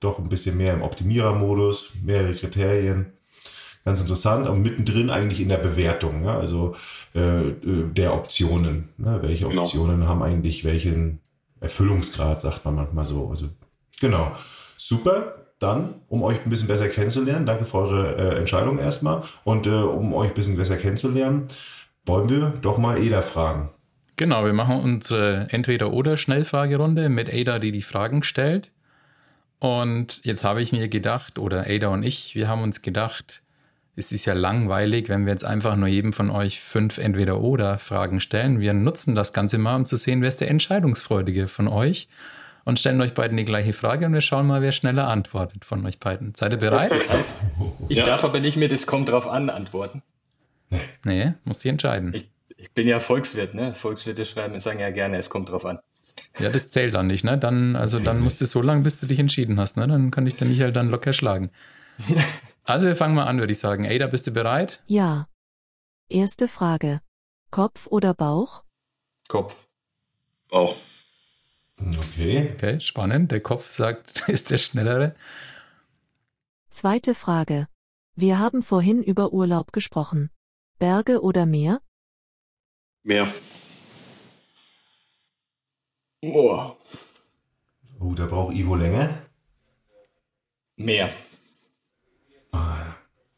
doch 0.00 0.18
ein 0.20 0.28
bisschen 0.28 0.56
mehr 0.56 0.74
im 0.74 0.82
Optimierermodus, 0.82 1.94
mehrere 2.02 2.32
Kriterien. 2.32 3.12
ganz 3.84 4.00
interessant, 4.00 4.46
aber 4.46 4.56
mittendrin 4.56 5.10
eigentlich 5.10 5.40
in 5.40 5.48
der 5.48 5.58
Bewertung, 5.58 6.24
ja, 6.24 6.38
also 6.38 6.76
äh, 7.14 7.52
der 7.62 8.14
Optionen. 8.14 8.90
Ne? 8.98 9.18
Welche 9.22 9.48
genau. 9.48 9.62
Optionen 9.62 10.06
haben 10.06 10.22
eigentlich 10.22 10.64
welchen 10.64 11.20
Erfüllungsgrad, 11.60 12.40
sagt 12.40 12.64
man 12.64 12.76
manchmal 12.76 13.04
so. 13.04 13.28
Also 13.28 13.48
genau. 14.00 14.32
Super. 14.76 15.37
Dann, 15.58 15.94
um 16.08 16.22
euch 16.22 16.38
ein 16.44 16.50
bisschen 16.50 16.68
besser 16.68 16.88
kennenzulernen, 16.88 17.44
danke 17.44 17.64
für 17.64 17.78
eure 17.78 18.16
äh, 18.16 18.38
Entscheidung 18.38 18.78
erstmal. 18.78 19.22
Und 19.44 19.66
äh, 19.66 19.70
um 19.70 20.14
euch 20.14 20.28
ein 20.28 20.34
bisschen 20.34 20.56
besser 20.56 20.76
kennenzulernen, 20.76 21.48
wollen 22.06 22.28
wir 22.28 22.54
doch 22.62 22.78
mal 22.78 22.98
Eda 22.98 23.22
fragen. 23.22 23.70
Genau, 24.16 24.44
wir 24.44 24.52
machen 24.52 24.80
unsere 24.80 25.46
Entweder-Oder-Schnellfragerunde 25.50 27.08
mit 27.08 27.32
Ada, 27.32 27.58
die 27.58 27.72
die 27.72 27.82
Fragen 27.82 28.22
stellt. 28.22 28.70
Und 29.60 30.24
jetzt 30.24 30.44
habe 30.44 30.62
ich 30.62 30.72
mir 30.72 30.88
gedacht, 30.88 31.38
oder 31.38 31.66
Ada 31.68 31.88
und 31.88 32.04
ich, 32.04 32.34
wir 32.34 32.48
haben 32.48 32.62
uns 32.62 32.82
gedacht, 32.82 33.42
es 33.96 34.12
ist 34.12 34.24
ja 34.26 34.34
langweilig, 34.34 35.08
wenn 35.08 35.26
wir 35.26 35.32
jetzt 35.32 35.44
einfach 35.44 35.74
nur 35.74 35.88
jedem 35.88 36.12
von 36.12 36.30
euch 36.30 36.60
fünf 36.60 36.98
Entweder-Oder-Fragen 36.98 38.20
stellen. 38.20 38.60
Wir 38.60 38.72
nutzen 38.72 39.16
das 39.16 39.32
Ganze 39.32 39.58
mal, 39.58 39.74
um 39.74 39.86
zu 39.86 39.96
sehen, 39.96 40.20
wer 40.22 40.28
ist 40.28 40.40
der 40.40 40.50
Entscheidungsfreudige 40.50 41.48
von 41.48 41.66
euch 41.66 42.08
und 42.64 42.78
stellen 42.78 43.00
euch 43.00 43.14
beiden 43.14 43.36
die 43.36 43.44
gleiche 43.44 43.72
Frage 43.72 44.06
und 44.06 44.12
wir 44.12 44.20
schauen 44.20 44.46
mal, 44.46 44.62
wer 44.62 44.72
schneller 44.72 45.08
antwortet 45.08 45.64
von 45.64 45.84
euch 45.86 45.98
beiden. 45.98 46.34
Seid 46.34 46.52
ihr 46.52 46.58
bereit? 46.58 46.92
Ich 47.88 47.98
ja. 47.98 48.06
darf 48.06 48.24
aber 48.24 48.40
nicht 48.40 48.56
mehr 48.56 48.68
das 48.68 48.86
kommt 48.86 49.08
drauf 49.08 49.26
an 49.26 49.50
antworten. 49.50 50.02
Nee, 51.04 51.32
musst 51.44 51.64
dich 51.64 51.70
entscheiden. 51.70 52.12
Ich, 52.14 52.28
ich, 52.56 52.72
bin 52.72 52.86
ja 52.86 53.00
Volkswirt, 53.00 53.54
ne? 53.54 53.74
Volkswirte 53.74 54.24
schreiben 54.24 54.54
und 54.54 54.60
sagen 54.60 54.80
ja 54.80 54.90
gerne, 54.90 55.16
es 55.16 55.30
kommt 55.30 55.48
drauf 55.48 55.64
an. 55.64 55.78
Ja, 56.38 56.50
das 56.50 56.70
zählt 56.70 56.94
dann 56.94 57.06
nicht, 57.06 57.24
ne? 57.24 57.38
Dann, 57.38 57.76
also 57.76 57.98
dann 57.98 58.20
musst 58.20 58.40
du 58.40 58.44
so 58.44 58.60
lange, 58.60 58.82
bis 58.82 58.98
du 58.98 59.06
dich 59.06 59.18
entschieden 59.18 59.58
hast, 59.58 59.76
ne? 59.76 59.86
Dann 59.88 60.10
kann 60.10 60.26
ich 60.26 60.36
den 60.36 60.48
Michael 60.48 60.72
dann 60.72 60.90
locker 60.90 61.12
schlagen. 61.12 61.50
Also 62.68 62.86
wir 62.86 62.96
fangen 62.96 63.14
mal 63.14 63.24
an, 63.24 63.38
würde 63.38 63.50
ich 63.50 63.60
sagen. 63.60 63.86
Ada, 63.86 64.08
bist 64.08 64.26
du 64.26 64.30
bereit? 64.30 64.82
Ja. 64.86 65.26
Erste 66.10 66.48
Frage. 66.48 67.00
Kopf 67.50 67.86
oder 67.86 68.12
Bauch? 68.12 68.62
Kopf. 69.26 69.66
Bauch. 70.50 70.76
Okay. 71.80 72.52
Okay, 72.54 72.80
spannend. 72.80 73.30
Der 73.30 73.40
Kopf 73.40 73.70
sagt, 73.70 74.28
ist 74.28 74.50
der 74.50 74.58
schnellere. 74.58 75.14
Zweite 76.70 77.14
Frage. 77.14 77.68
Wir 78.14 78.38
haben 78.38 78.62
vorhin 78.62 79.02
über 79.02 79.32
Urlaub 79.32 79.72
gesprochen. 79.72 80.30
Berge 80.78 81.22
oder 81.22 81.46
Meer? 81.46 81.80
Meer. 83.04 83.32
Oh. 86.22 86.76
Oh, 88.00 88.14
da 88.14 88.26
braucht 88.26 88.54
Ivo 88.54 88.74
länger. 88.74 89.22
Meer. 90.76 91.12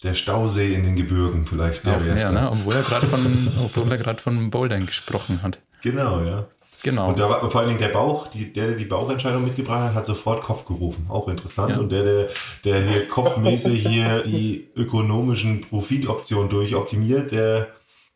Der 0.02 0.14
Stausee 0.14 0.72
in 0.72 0.84
den 0.84 0.96
Gebirgen 0.96 1.46
vielleicht. 1.46 1.84
Der 1.84 1.96
Auch 1.96 2.00
mehr, 2.00 2.32
ne? 2.32 2.50
Obwohl 2.50 2.74
er 2.74 2.82
gerade 2.82 3.06
von, 3.06 3.48
obwohl 3.64 3.90
er 3.90 3.98
gerade 3.98 4.20
von 4.20 4.50
Bouldern 4.50 4.86
gesprochen 4.86 5.42
hat. 5.42 5.60
Genau, 5.82 6.22
ja. 6.22 6.48
Genau. 6.82 7.08
Und 7.08 7.18
da 7.18 7.28
war 7.28 7.50
vor 7.50 7.60
allen 7.60 7.68
Dingen 7.68 7.80
der 7.80 7.88
Bauch, 7.88 8.26
die, 8.28 8.52
der, 8.52 8.68
der 8.68 8.76
die 8.76 8.84
Bauchentscheidung 8.84 9.44
mitgebracht 9.44 9.88
hat, 9.88 9.94
hat 9.94 10.06
sofort 10.06 10.42
Kopf 10.42 10.64
gerufen. 10.64 11.06
Auch 11.08 11.28
interessant. 11.28 11.70
Ja. 11.70 11.78
Und 11.78 11.92
der, 11.92 12.04
der, 12.04 12.28
der 12.64 12.88
hier 12.88 13.08
kopfmäßig 13.08 13.86
hier 13.86 14.22
die 14.22 14.68
ökonomischen 14.76 15.60
Profitoptionen 15.60 16.48
durchoptimiert, 16.48 17.32
der, 17.32 17.68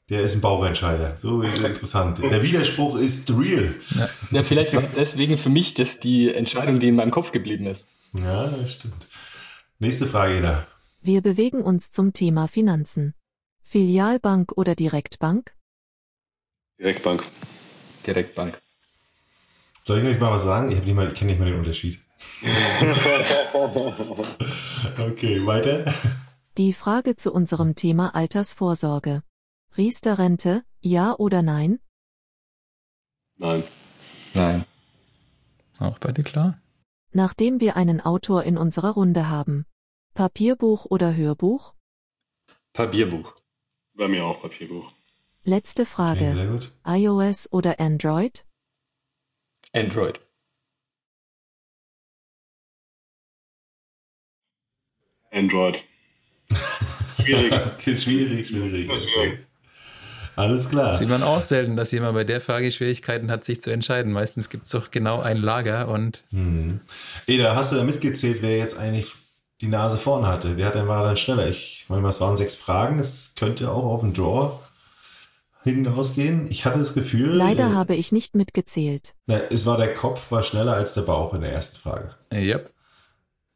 der 0.09 0.23
ist 0.23 0.35
ein 0.35 0.41
Bauchentscheider. 0.41 1.17
So 1.17 1.43
interessant. 1.43 2.23
Der 2.23 2.43
Widerspruch 2.43 2.97
ist 2.97 3.31
real. 3.31 3.75
Ja, 3.95 4.09
ja 4.31 4.43
vielleicht 4.43 4.75
war 4.75 4.83
deswegen 4.97 5.37
für 5.37 5.51
mich 5.51 5.75
das 5.75 6.01
die 6.01 6.35
Entscheidung, 6.35 6.81
die 6.81 6.89
in 6.89 6.97
meinem 6.97 7.11
Kopf 7.11 7.33
geblieben 7.33 7.67
ist. 7.67 7.87
Ja, 8.15 8.47
das 8.47 8.73
stimmt. 8.73 9.07
Nächste 9.79 10.07
Frage, 10.07 10.39
Eda. 10.39 10.67
Wir 11.03 11.21
bewegen 11.21 11.61
uns 11.61 11.91
zum 11.91 12.15
Thema 12.15 12.49
Finanzen. 12.49 13.15
Filialbank 13.63 14.53
oder 14.57 14.75
Direktbank? 14.75 15.53
Direktbank. 16.79 17.25
Direktbank. 18.07 18.61
Soll 19.85 19.99
ich 19.99 20.09
euch 20.09 20.21
mal 20.21 20.33
was 20.33 20.45
sagen? 20.45 20.71
Ich, 20.71 20.79
ich 20.79 21.15
kenne 21.15 21.31
nicht 21.31 21.39
mal 21.39 21.47
den 21.47 21.59
Unterschied. 21.59 22.01
okay, 24.99 25.45
weiter. 25.45 25.85
Die 26.57 26.73
Frage 26.73 27.17
zu 27.17 27.33
unserem 27.33 27.75
Thema 27.75 28.15
Altersvorsorge. 28.15 29.23
Riester-Rente, 29.77 30.63
ja 30.81 31.15
oder 31.19 31.43
nein? 31.43 31.81
Nein. 33.37 33.65
Nein. 34.35 34.65
Auch 35.79 35.99
bei 35.99 36.13
dir 36.13 36.23
klar? 36.23 36.61
Nachdem 37.13 37.61
wir 37.61 37.77
einen 37.77 38.01
Autor 38.01 38.45
in 38.45 38.57
unserer 38.57 38.91
Runde 38.91 39.29
haben, 39.29 39.67
Papierbuch 40.15 40.87
oder 40.87 41.15
Hörbuch? 41.15 41.75
Papierbuch. 42.73 43.35
Bei 43.95 44.09
mir 44.09 44.25
auch 44.25 44.41
Papierbuch. 44.41 44.91
Letzte 45.47 45.85
Frage. 45.85 46.25
Okay, 46.25 46.35
sehr 46.35 46.47
gut. 46.47 46.73
iOS 46.87 47.53
oder 47.53 47.79
Android? 47.79 48.45
Android. 49.75 50.19
Android. 55.31 55.85
Schwierig. 57.23 57.53
okay, 57.53 57.97
schwierig, 57.97 58.49
schwierig. 58.49 58.91
Alles 60.37 60.69
klar. 60.71 60.95
Sieht 60.95 61.09
man 61.09 61.23
auch 61.23 61.43
selten, 61.43 61.77
dass 61.77 61.91
jemand 61.91 62.15
bei 62.15 62.25
der 62.25 62.41
Frage 62.41 62.71
Schwierigkeiten 62.73 63.31
hat, 63.31 63.45
sich 63.45 63.61
zu 63.61 63.71
entscheiden. 63.71 64.13
Meistens 64.13 64.49
gibt 64.49 64.65
es 64.65 64.71
doch 64.71 64.91
genau 64.91 65.21
ein 65.21 65.37
Lager 65.37 65.89
und. 65.89 66.25
Hm. 66.31 66.81
Eda, 67.27 67.55
hast 67.55 67.73
du 67.73 67.77
da 67.77 67.85
mitgezählt, 67.85 68.39
wer 68.41 68.57
jetzt 68.57 68.79
eigentlich 68.79 69.13
die 69.61 69.69
Nase 69.69 69.99
vorn 69.99 70.27
hatte. 70.27 70.57
Wer 70.57 70.67
hat 70.67 70.75
denn 70.75 70.89
war 70.89 71.05
dann 71.05 71.17
schneller? 71.17 71.49
Ich 71.49 71.85
meine, 71.89 72.07
es 72.09 72.21
waren 72.21 72.37
sechs 72.37 72.55
Fragen. 72.55 72.99
Es 72.99 73.35
könnte 73.37 73.71
auch 73.71 73.85
auf 73.85 74.01
den 74.01 74.13
Draw 74.13 74.59
hinausgehen. 75.65 76.47
Ich 76.51 76.65
hatte 76.65 76.79
das 76.79 76.95
Gefühl. 76.95 77.31
Leider 77.31 77.71
äh, 77.71 77.75
habe 77.75 77.95
ich 77.95 78.13
nicht 78.13 78.35
mitgezählt. 78.35 79.15
Na, 79.27 79.39
es 79.51 79.67
war 79.67 79.77
der 79.77 79.95
Kopf 79.95 80.31
war 80.31 80.43
schneller 80.43 80.75
als 80.75 80.95
der 80.95 81.03
Bauch 81.03 81.35
in 81.35 81.41
der 81.41 81.53
ersten 81.53 81.77
Frage. 81.77 82.11
Yep. 82.33 82.71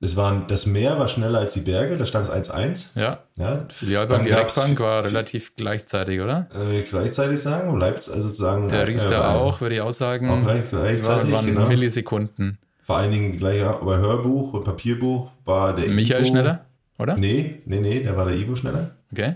Es 0.00 0.16
waren, 0.16 0.46
das 0.46 0.64
Meer 0.64 0.96
war 0.98 1.08
schneller 1.08 1.40
als 1.40 1.54
die 1.54 1.60
Berge, 1.60 1.96
da 1.96 2.04
stand 2.04 2.28
es 2.28 2.32
1-1. 2.32 2.98
Ja. 2.98 3.18
ja. 3.36 3.66
Filialbank, 3.68 4.24
Direktbank 4.24 4.78
war 4.78 5.04
relativ 5.04 5.56
gleichzeitig, 5.56 6.20
oder? 6.20 6.48
Äh, 6.54 6.82
gleichzeitig 6.82 7.40
sagen, 7.40 7.74
bleibt 7.74 7.96
also 7.96 8.22
sozusagen. 8.22 8.68
Der 8.68 8.86
Riester 8.86 9.16
äh, 9.16 9.36
auch, 9.36 9.60
würde 9.60 9.74
ich 9.74 9.80
auch 9.80 9.90
sagen. 9.90 10.30
Auch 10.30 10.44
gleich, 10.44 10.68
gleichzeitig. 10.68 11.32
Waren 11.32 11.46
genau. 11.46 11.66
Millisekunden. 11.66 12.58
Vor 12.80 12.96
allen 12.96 13.10
Dingen 13.10 13.36
gleich 13.36 13.60
bei 13.60 13.96
Hörbuch 13.96 14.54
und 14.54 14.64
Papierbuch 14.64 15.30
war 15.44 15.74
der 15.74 15.88
Michael 15.88 16.22
Ivo. 16.22 16.30
schneller, 16.30 16.64
oder? 16.98 17.16
Nee, 17.16 17.60
nee, 17.66 17.80
nee, 17.80 18.02
da 18.02 18.16
war 18.16 18.24
der 18.24 18.36
Ivo 18.36 18.54
schneller. 18.54 18.92
Okay. 19.10 19.34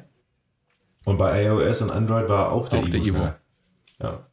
Und 1.05 1.19
bei 1.19 1.45
iOS 1.45 1.83
und 1.83 1.91
Android 1.91 2.29
war 2.29 2.53
auch 2.53 2.69
der 2.69 2.81
auch 2.81 2.85
Ivo 2.85 2.91
der 2.93 3.01
Ivo. 3.01 3.17
schneller. 3.17 3.39
Ja. 4.03 4.27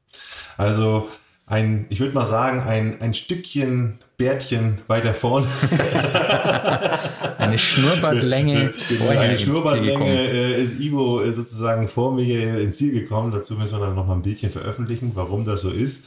Also 0.57 1.09
ein, 1.45 1.87
ich 1.89 1.99
würde 1.99 2.13
mal 2.13 2.25
sagen, 2.25 2.61
ein, 2.61 3.01
ein 3.01 3.13
Stückchen 3.13 3.97
Bärtchen 4.17 4.79
weiter 4.87 5.13
vorn. 5.13 5.47
eine 7.37 7.57
Schnurrbartlänge. 7.57 8.71
Eine 9.09 9.37
Schnurrbartlänge 9.37 10.29
äh, 10.29 10.61
ist 10.61 10.79
Ivo 10.79 11.23
äh, 11.23 11.31
sozusagen 11.31 11.87
vor 11.87 12.13
mir 12.13 12.59
ins 12.59 12.77
Ziel 12.77 12.91
gekommen. 12.91 13.31
Dazu 13.31 13.55
müssen 13.55 13.79
wir 13.79 13.85
dann 13.85 13.95
noch 13.95 14.05
mal 14.05 14.15
ein 14.15 14.21
Bildchen 14.21 14.51
veröffentlichen, 14.51 15.13
warum 15.15 15.45
das 15.45 15.61
so 15.61 15.71
ist. 15.71 16.03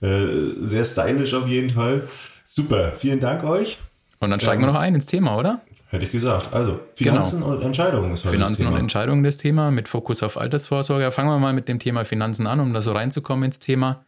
Äh, 0.00 0.26
sehr 0.62 0.84
stylisch 0.84 1.34
auf 1.34 1.48
jeden 1.48 1.70
Fall. 1.70 2.08
Super, 2.44 2.92
vielen 2.92 3.20
Dank 3.20 3.44
euch. 3.44 3.78
Und 4.20 4.30
dann 4.30 4.40
steigen 4.40 4.62
ähm, 4.62 4.68
wir 4.68 4.72
noch 4.72 4.80
ein 4.80 4.94
ins 4.94 5.06
Thema, 5.06 5.36
oder? 5.36 5.60
Hätte 5.90 6.04
ich 6.04 6.10
gesagt. 6.10 6.52
Also 6.52 6.80
Finanzen 6.94 7.40
genau. 7.40 7.52
und 7.52 7.62
Entscheidungen 7.62 8.12
ist 8.12 8.24
heute 8.24 8.34
Finanzen 8.34 8.66
und 8.66 8.76
Entscheidungen 8.76 9.22
das 9.22 9.36
Thema 9.36 9.70
mit 9.70 9.88
Fokus 9.88 10.22
auf 10.22 10.36
Altersvorsorge. 10.36 11.10
Fangen 11.10 11.30
wir 11.30 11.38
mal 11.38 11.52
mit 11.52 11.68
dem 11.68 11.78
Thema 11.78 12.04
Finanzen 12.04 12.46
an, 12.46 12.60
um 12.60 12.72
da 12.72 12.80
so 12.80 12.92
reinzukommen 12.92 13.44
ins 13.44 13.58
Thema. 13.58 14.04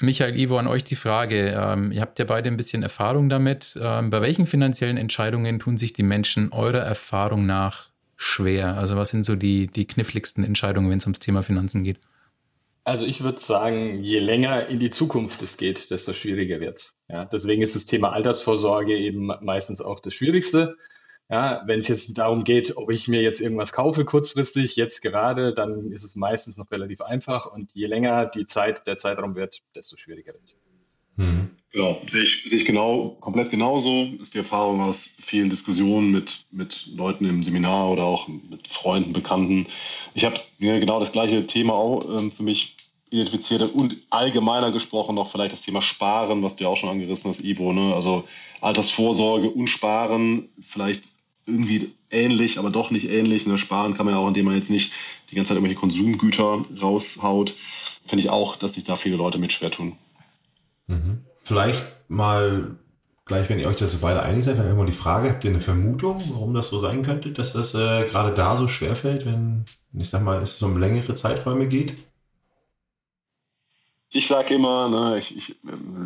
Michael, 0.00 0.38
Ivo, 0.38 0.58
an 0.58 0.68
euch 0.68 0.84
die 0.84 0.94
Frage. 0.94 1.56
Ähm, 1.60 1.90
ihr 1.90 2.00
habt 2.00 2.20
ja 2.20 2.24
beide 2.24 2.48
ein 2.48 2.56
bisschen 2.56 2.84
Erfahrung 2.84 3.28
damit. 3.28 3.78
Ähm, 3.82 4.10
bei 4.10 4.22
welchen 4.22 4.46
finanziellen 4.46 4.96
Entscheidungen 4.96 5.58
tun 5.58 5.76
sich 5.76 5.92
die 5.92 6.04
Menschen 6.04 6.52
eurer 6.52 6.78
Erfahrung 6.78 7.46
nach 7.46 7.88
schwer? 8.16 8.76
Also 8.76 8.96
was 8.96 9.10
sind 9.10 9.24
so 9.24 9.34
die, 9.34 9.66
die 9.66 9.86
kniffligsten 9.86 10.44
Entscheidungen, 10.44 10.88
wenn 10.90 10.98
es 10.98 11.06
ums 11.06 11.18
Thema 11.18 11.42
Finanzen 11.42 11.82
geht? 11.82 11.98
Also 12.88 13.04
ich 13.04 13.22
würde 13.22 13.38
sagen, 13.38 14.02
je 14.02 14.18
länger 14.18 14.68
in 14.68 14.78
die 14.78 14.88
Zukunft 14.88 15.42
es 15.42 15.58
geht, 15.58 15.90
desto 15.90 16.14
schwieriger 16.14 16.58
wird 16.58 16.78
es. 16.78 16.98
Ja, 17.10 17.26
deswegen 17.26 17.60
ist 17.60 17.74
das 17.74 17.84
Thema 17.84 18.14
Altersvorsorge 18.14 18.96
eben 18.96 19.26
meistens 19.42 19.82
auch 19.82 20.00
das 20.00 20.14
Schwierigste. 20.14 20.74
Ja, 21.28 21.62
wenn 21.66 21.80
es 21.80 21.88
jetzt 21.88 22.16
darum 22.16 22.44
geht, 22.44 22.78
ob 22.78 22.90
ich 22.90 23.06
mir 23.06 23.20
jetzt 23.20 23.42
irgendwas 23.42 23.72
kaufe 23.72 24.06
kurzfristig, 24.06 24.76
jetzt 24.76 25.02
gerade, 25.02 25.52
dann 25.52 25.92
ist 25.92 26.02
es 26.02 26.16
meistens 26.16 26.56
noch 26.56 26.70
relativ 26.70 27.02
einfach. 27.02 27.44
Und 27.52 27.72
je 27.74 27.84
länger 27.84 28.24
die 28.24 28.46
Zeit, 28.46 28.86
der 28.86 28.96
Zeitraum 28.96 29.34
wird, 29.34 29.58
desto 29.74 29.98
schwieriger 29.98 30.32
wird 30.32 30.44
es. 30.44 30.56
Mhm. 31.16 31.50
Genau, 31.70 32.00
sehe 32.10 32.22
ich, 32.22 32.44
sehe 32.48 32.60
ich 32.60 32.64
genau, 32.64 33.18
komplett 33.20 33.50
genauso. 33.50 34.06
Ist 34.22 34.32
die 34.32 34.38
Erfahrung 34.38 34.80
aus 34.80 35.10
vielen 35.20 35.50
Diskussionen 35.50 36.10
mit, 36.10 36.46
mit 36.50 36.86
Leuten 36.94 37.26
im 37.26 37.44
Seminar 37.44 37.90
oder 37.90 38.04
auch 38.04 38.26
mit 38.26 38.66
Freunden, 38.68 39.12
Bekannten. 39.12 39.66
Ich 40.14 40.24
habe 40.24 40.36
genau 40.58 40.98
das 40.98 41.12
gleiche 41.12 41.46
Thema 41.46 41.74
auch 41.74 42.08
ähm, 42.08 42.32
für 42.32 42.42
mich 42.42 42.77
identifiziert 43.10 43.62
und 43.62 43.96
allgemeiner 44.10 44.72
gesprochen 44.72 45.14
noch 45.14 45.30
vielleicht 45.30 45.52
das 45.52 45.62
Thema 45.62 45.82
Sparen, 45.82 46.42
was 46.42 46.56
du 46.56 46.64
ja 46.64 46.70
auch 46.70 46.76
schon 46.76 46.90
angerissen 46.90 47.30
hast, 47.30 47.42
Ivo. 47.42 47.72
Ne? 47.72 47.94
Also 47.94 48.24
Altersvorsorge 48.60 49.50
und 49.50 49.68
Sparen, 49.68 50.48
vielleicht 50.62 51.04
irgendwie 51.46 51.92
ähnlich, 52.10 52.58
aber 52.58 52.70
doch 52.70 52.90
nicht 52.90 53.08
ähnlich. 53.08 53.46
Ne? 53.46 53.58
Sparen 53.58 53.94
kann 53.94 54.06
man 54.06 54.14
ja 54.14 54.20
auch, 54.20 54.28
indem 54.28 54.46
man 54.46 54.56
jetzt 54.56 54.70
nicht 54.70 54.92
die 55.30 55.36
ganze 55.36 55.48
Zeit 55.48 55.56
irgendwelche 55.56 55.80
Konsumgüter 55.80 56.62
raushaut. 56.80 57.54
Finde 58.06 58.24
ich 58.24 58.30
auch, 58.30 58.56
dass 58.56 58.74
sich 58.74 58.84
da 58.84 58.96
viele 58.96 59.16
Leute 59.16 59.38
mit 59.38 59.52
schwer 59.52 59.70
tun. 59.70 59.96
Mhm. 60.86 61.24
Vielleicht 61.42 61.84
mal 62.08 62.76
gleich, 63.24 63.48
wenn 63.48 63.58
ihr 63.58 63.68
euch 63.68 63.76
das 63.76 63.92
so 63.92 63.98
beide 64.00 64.22
einig 64.22 64.44
seid, 64.44 64.58
dann 64.58 64.70
immer 64.70 64.84
die 64.84 64.92
Frage, 64.92 65.30
habt 65.30 65.44
ihr 65.44 65.50
eine 65.50 65.60
Vermutung, 65.60 66.22
warum 66.30 66.54
das 66.54 66.68
so 66.68 66.78
sein 66.78 67.02
könnte, 67.02 67.30
dass 67.30 67.52
das 67.52 67.74
äh, 67.74 68.06
gerade 68.06 68.34
da 68.34 68.56
so 68.56 68.66
schwer 68.66 68.96
fällt, 68.96 69.26
wenn, 69.26 69.66
ich 69.92 70.08
sag 70.08 70.22
mal, 70.22 70.40
es 70.42 70.60
um 70.62 70.78
längere 70.78 71.14
Zeiträume 71.14 71.68
geht? 71.68 71.94
Ich 74.10 74.26
sage 74.26 74.54
immer, 74.54 74.88
ne, 74.88 75.18
ich, 75.18 75.36
ich, 75.36 75.56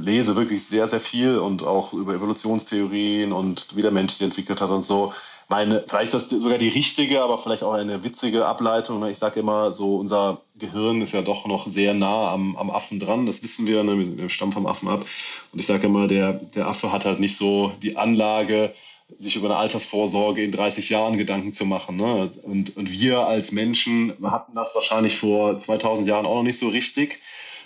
lese 0.00 0.34
wirklich 0.34 0.66
sehr, 0.66 0.88
sehr 0.88 1.00
viel 1.00 1.38
und 1.38 1.62
auch 1.62 1.92
über 1.92 2.14
Evolutionstheorien 2.14 3.32
und 3.32 3.76
wie 3.76 3.82
der 3.82 3.92
Mensch 3.92 4.14
sich 4.14 4.22
entwickelt 4.22 4.60
hat 4.60 4.70
und 4.70 4.84
so. 4.84 5.12
Meine, 5.48 5.84
vielleicht 5.86 6.14
ist 6.14 6.32
das 6.32 6.40
sogar 6.40 6.58
die 6.58 6.68
richtige, 6.68 7.22
aber 7.22 7.38
vielleicht 7.38 7.62
auch 7.62 7.74
eine 7.74 8.02
witzige 8.02 8.46
Ableitung. 8.46 9.00
Ne? 9.00 9.10
Ich 9.10 9.18
sage 9.18 9.40
immer, 9.40 9.72
so 9.72 9.96
unser 9.96 10.40
Gehirn 10.56 11.02
ist 11.02 11.12
ja 11.12 11.22
doch 11.22 11.46
noch 11.46 11.68
sehr 11.68 11.94
nah 11.94 12.32
am, 12.32 12.56
am 12.56 12.70
Affen 12.70 12.98
dran. 12.98 13.26
Das 13.26 13.42
wissen 13.42 13.66
wir, 13.66 13.84
ne? 13.84 14.16
wir 14.16 14.28
stammen 14.30 14.52
vom 14.52 14.66
Affen 14.66 14.88
ab. 14.88 15.04
Und 15.52 15.58
ich 15.60 15.66
sage 15.66 15.86
immer, 15.86 16.08
der, 16.08 16.32
der 16.32 16.66
Affe 16.66 16.90
hat 16.90 17.04
halt 17.04 17.20
nicht 17.20 17.36
so 17.36 17.72
die 17.82 17.96
Anlage, 17.96 18.74
sich 19.18 19.36
über 19.36 19.48
eine 19.48 19.58
Altersvorsorge 19.58 20.42
in 20.42 20.52
30 20.52 20.88
Jahren 20.88 21.18
Gedanken 21.18 21.52
zu 21.52 21.66
machen. 21.66 21.96
Ne? 21.96 22.32
Und, 22.42 22.76
und 22.76 22.90
wir 22.90 23.20
als 23.20 23.52
Menschen 23.52 24.14
hatten 24.22 24.54
das 24.54 24.74
wahrscheinlich 24.74 25.18
vor 25.18 25.60
2000 25.60 26.08
Jahren 26.08 26.26
auch 26.26 26.36
noch 26.36 26.42
nicht 26.42 26.58
so 26.58 26.68
richtig. 26.68 27.20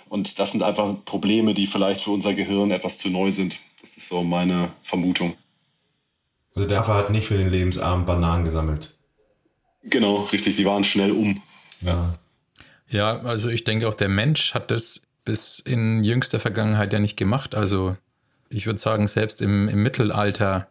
Und 0.09 0.39
das 0.39 0.51
sind 0.51 0.63
einfach 0.63 0.93
Probleme, 1.05 1.53
die 1.53 1.67
vielleicht 1.67 2.01
für 2.01 2.11
unser 2.11 2.33
Gehirn 2.33 2.71
etwas 2.71 2.97
zu 2.97 3.09
neu 3.09 3.31
sind. 3.31 3.57
Das 3.81 3.95
ist 3.97 4.09
so 4.09 4.23
meine 4.23 4.71
Vermutung. 4.83 5.35
Also 6.55 6.67
der 6.67 6.79
Affe 6.79 6.93
hat 6.93 7.09
nicht 7.11 7.27
für 7.27 7.37
den 7.37 7.49
Lebensabend 7.49 8.05
Bananen 8.05 8.43
gesammelt. 8.43 8.95
Genau, 9.83 10.23
richtig. 10.31 10.55
Sie 10.55 10.65
waren 10.65 10.83
schnell 10.83 11.11
um. 11.11 11.41
Ja. 11.81 12.17
Ja, 12.89 13.19
also 13.19 13.49
ich 13.49 13.63
denke 13.63 13.87
auch, 13.87 13.93
der 13.93 14.09
Mensch 14.09 14.53
hat 14.53 14.71
das 14.71 15.01
bis 15.25 15.59
in 15.59 16.03
jüngster 16.03 16.39
Vergangenheit 16.39 16.93
ja 16.93 16.99
nicht 16.99 17.17
gemacht. 17.17 17.53
Also 17.53 17.97
ich 18.49 18.65
würde 18.65 18.79
sagen, 18.79 19.07
selbst 19.07 19.41
im, 19.41 19.67
im 19.67 19.83
Mittelalter 19.83 20.69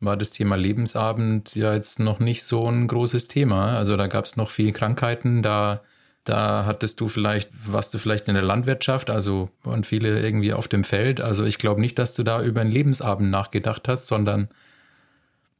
war 0.00 0.16
das 0.16 0.30
Thema 0.30 0.56
Lebensabend 0.56 1.54
ja 1.54 1.74
jetzt 1.74 2.00
noch 2.00 2.18
nicht 2.18 2.42
so 2.44 2.68
ein 2.68 2.88
großes 2.88 3.28
Thema. 3.28 3.76
Also 3.76 3.96
da 3.96 4.06
gab 4.06 4.24
es 4.24 4.36
noch 4.36 4.50
viele 4.50 4.72
Krankheiten, 4.72 5.42
da 5.42 5.82
da 6.24 6.64
hattest 6.64 7.00
du 7.00 7.08
vielleicht, 7.08 7.50
warst 7.66 7.92
du 7.92 7.98
vielleicht 7.98 8.28
in 8.28 8.34
der 8.34 8.42
Landwirtschaft, 8.42 9.10
also 9.10 9.50
und 9.62 9.86
viele 9.86 10.20
irgendwie 10.20 10.54
auf 10.54 10.68
dem 10.68 10.82
Feld. 10.82 11.20
Also 11.20 11.44
ich 11.44 11.58
glaube 11.58 11.80
nicht, 11.80 11.98
dass 11.98 12.14
du 12.14 12.22
da 12.22 12.42
über 12.42 12.62
einen 12.62 12.72
Lebensabend 12.72 13.30
nachgedacht 13.30 13.88
hast, 13.88 14.06
sondern 14.06 14.48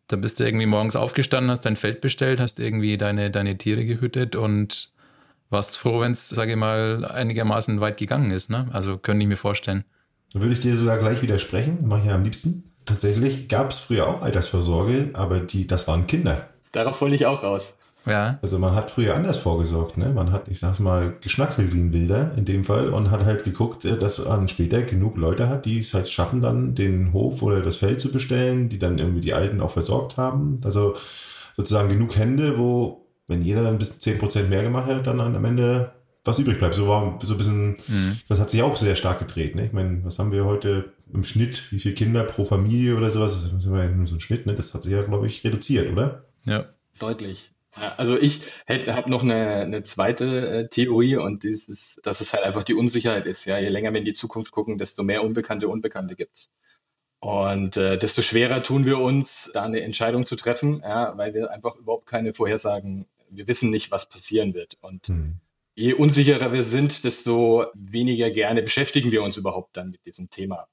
da 0.08 0.16
bist 0.16 0.40
du 0.40 0.44
irgendwie 0.44 0.66
morgens 0.66 0.96
aufgestanden, 0.96 1.50
hast 1.50 1.62
dein 1.62 1.76
Feld 1.76 2.00
bestellt, 2.00 2.40
hast 2.40 2.60
irgendwie 2.60 2.96
deine, 2.96 3.30
deine 3.30 3.58
Tiere 3.58 3.84
gehütet 3.84 4.36
und 4.36 4.90
warst 5.50 5.76
froh, 5.76 6.00
wenn 6.00 6.12
es, 6.12 6.30
sage 6.30 6.52
ich 6.52 6.56
mal, 6.56 7.04
einigermaßen 7.04 7.80
weit 7.80 7.98
gegangen 7.98 8.30
ist. 8.30 8.50
Ne? 8.50 8.68
Also 8.72 8.96
könnte 8.96 9.22
ich 9.22 9.28
mir 9.28 9.36
vorstellen. 9.36 9.84
Da 10.32 10.40
würde 10.40 10.54
ich 10.54 10.60
dir 10.60 10.76
sogar 10.76 10.98
gleich 10.98 11.22
widersprechen, 11.22 11.86
mache 11.86 12.00
ich 12.00 12.06
ja 12.06 12.14
am 12.14 12.24
liebsten. 12.24 12.70
Tatsächlich 12.86 13.48
gab 13.48 13.70
es 13.70 13.80
früher 13.80 14.06
auch 14.06 14.22
Altersvorsorge, 14.22 15.10
aber 15.12 15.40
die, 15.40 15.66
das 15.66 15.86
waren 15.88 16.06
Kinder. 16.06 16.48
Darauf 16.72 17.00
wollte 17.00 17.16
ich 17.16 17.26
auch 17.26 17.42
raus. 17.42 17.74
Ja. 18.06 18.38
Also 18.42 18.58
man 18.58 18.74
hat 18.74 18.90
früher 18.90 19.14
anders 19.14 19.38
vorgesorgt, 19.38 19.96
ne? 19.96 20.10
Man 20.10 20.30
hat, 20.30 20.48
ich 20.48 20.58
sag's 20.58 20.78
mal, 20.78 21.14
geschnackselt 21.20 21.72
wie 21.72 21.80
ein 21.80 21.90
Bilder 21.90 22.32
in 22.36 22.44
dem 22.44 22.64
Fall 22.64 22.90
und 22.90 23.10
hat 23.10 23.24
halt 23.24 23.44
geguckt, 23.44 23.84
äh, 23.84 23.96
dass 23.96 24.18
man 24.18 24.48
später 24.48 24.82
genug 24.82 25.16
Leute 25.16 25.48
hat, 25.48 25.64
die 25.64 25.78
es 25.78 25.94
halt 25.94 26.08
schaffen, 26.08 26.40
dann 26.40 26.74
den 26.74 27.12
Hof 27.12 27.42
oder 27.42 27.60
das 27.60 27.76
Feld 27.76 28.00
zu 28.00 28.12
bestellen, 28.12 28.68
die 28.68 28.78
dann 28.78 28.98
irgendwie 28.98 29.20
die 29.20 29.34
Alten 29.34 29.60
auch 29.60 29.70
versorgt 29.70 30.16
haben. 30.16 30.60
Also 30.64 30.94
sozusagen 31.56 31.88
genug 31.88 32.16
Hände, 32.16 32.58
wo, 32.58 33.06
wenn 33.26 33.42
jeder 33.42 33.62
dann 33.62 33.78
bis 33.78 33.92
10% 33.92 34.48
mehr 34.48 34.62
gemacht 34.62 34.88
hat, 34.88 35.06
dann 35.06 35.20
am 35.20 35.44
Ende 35.44 35.92
was 36.24 36.38
übrig 36.38 36.58
bleibt. 36.58 36.74
So 36.74 36.88
war 36.88 37.18
so 37.22 37.34
ein 37.34 37.38
bisschen, 37.38 37.76
mhm. 37.86 38.18
das 38.28 38.40
hat 38.40 38.50
sich 38.50 38.62
auch 38.62 38.76
sehr 38.76 38.96
stark 38.96 39.18
gedreht. 39.18 39.54
Ne? 39.54 39.66
Ich 39.66 39.72
meine, 39.72 40.04
was 40.04 40.18
haben 40.18 40.32
wir 40.32 40.44
heute 40.44 40.92
im 41.12 41.22
Schnitt? 41.24 41.70
Wie 41.70 41.78
viele 41.78 41.94
Kinder 41.94 42.24
pro 42.24 42.44
Familie 42.44 42.96
oder 42.96 43.10
sowas? 43.10 43.32
Das 43.32 43.52
ist 43.52 43.64
ja 43.64 43.88
nur 43.88 44.06
so 44.06 44.16
ein 44.16 44.20
Schnitt, 44.20 44.46
ne? 44.46 44.54
Das 44.54 44.72
hat 44.72 44.82
sich 44.82 44.92
ja, 44.92 45.02
glaube 45.02 45.26
ich, 45.26 45.44
reduziert, 45.44 45.92
oder? 45.92 46.24
Ja. 46.44 46.66
Deutlich. 46.98 47.53
Also 47.74 48.18
ich 48.18 48.42
habe 48.68 49.10
noch 49.10 49.22
eine, 49.22 49.60
eine 49.60 49.82
zweite 49.82 50.48
äh, 50.48 50.68
Theorie 50.68 51.16
und 51.16 51.42
dieses, 51.42 52.00
dass 52.04 52.20
es 52.20 52.32
halt 52.32 52.44
einfach 52.44 52.64
die 52.64 52.74
Unsicherheit 52.74 53.26
ist. 53.26 53.44
Ja, 53.46 53.58
je 53.58 53.68
länger 53.68 53.92
wir 53.92 53.98
in 53.98 54.04
die 54.04 54.12
Zukunft 54.12 54.52
gucken, 54.52 54.78
desto 54.78 55.02
mehr 55.02 55.24
Unbekannte 55.24 55.68
Unbekannte 55.68 56.14
gibt's. 56.14 56.54
Und 57.20 57.76
äh, 57.76 57.98
desto 57.98 58.22
schwerer 58.22 58.62
tun 58.62 58.84
wir 58.84 58.98
uns, 58.98 59.50
da 59.54 59.62
eine 59.62 59.80
Entscheidung 59.80 60.24
zu 60.24 60.36
treffen, 60.36 60.80
ja, 60.84 61.16
weil 61.16 61.32
wir 61.32 61.50
einfach 61.50 61.76
überhaupt 61.76 62.06
keine 62.06 62.34
Vorhersagen, 62.34 63.06
wir 63.30 63.48
wissen 63.48 63.70
nicht, 63.70 63.90
was 63.90 64.08
passieren 64.08 64.52
wird. 64.52 64.76
Und 64.82 65.08
hm. 65.08 65.40
je 65.74 65.94
unsicherer 65.94 66.52
wir 66.52 66.62
sind, 66.62 67.02
desto 67.02 67.66
weniger 67.72 68.30
gerne 68.30 68.62
beschäftigen 68.62 69.10
wir 69.10 69.22
uns 69.22 69.38
überhaupt 69.38 69.76
dann 69.76 69.90
mit 69.90 70.04
diesem 70.04 70.28
Thema. 70.28 70.68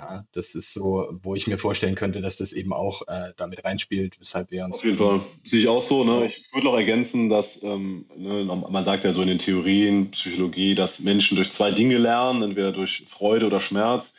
Ja, 0.00 0.24
das 0.32 0.54
ist 0.54 0.72
so, 0.72 1.08
wo 1.22 1.34
ich 1.34 1.46
mir 1.46 1.58
vorstellen 1.58 1.94
könnte, 1.94 2.22
dass 2.22 2.38
das 2.38 2.52
eben 2.52 2.72
auch 2.72 3.02
äh, 3.06 3.32
damit 3.36 3.64
reinspielt, 3.64 4.18
weshalb 4.18 4.50
wir 4.50 4.64
uns. 4.64 4.78
Auf 4.78 4.84
jeden 4.84 4.96
Fall 4.96 5.20
sehe 5.44 5.60
ich 5.60 5.68
auch 5.68 5.82
so. 5.82 6.04
Ne? 6.04 6.26
Ich 6.26 6.46
würde 6.54 6.66
noch 6.66 6.74
ergänzen, 6.74 7.28
dass 7.28 7.62
ähm, 7.62 8.06
ne, 8.16 8.44
man 8.44 8.84
sagt 8.86 9.04
ja 9.04 9.12
so 9.12 9.20
in 9.20 9.28
den 9.28 9.38
Theorien, 9.38 10.10
Psychologie, 10.12 10.74
dass 10.74 11.00
Menschen 11.00 11.36
durch 11.36 11.50
zwei 11.50 11.70
Dinge 11.70 11.98
lernen, 11.98 12.42
entweder 12.42 12.72
durch 12.72 13.04
Freude 13.08 13.46
oder 13.46 13.60
Schmerz. 13.60 14.14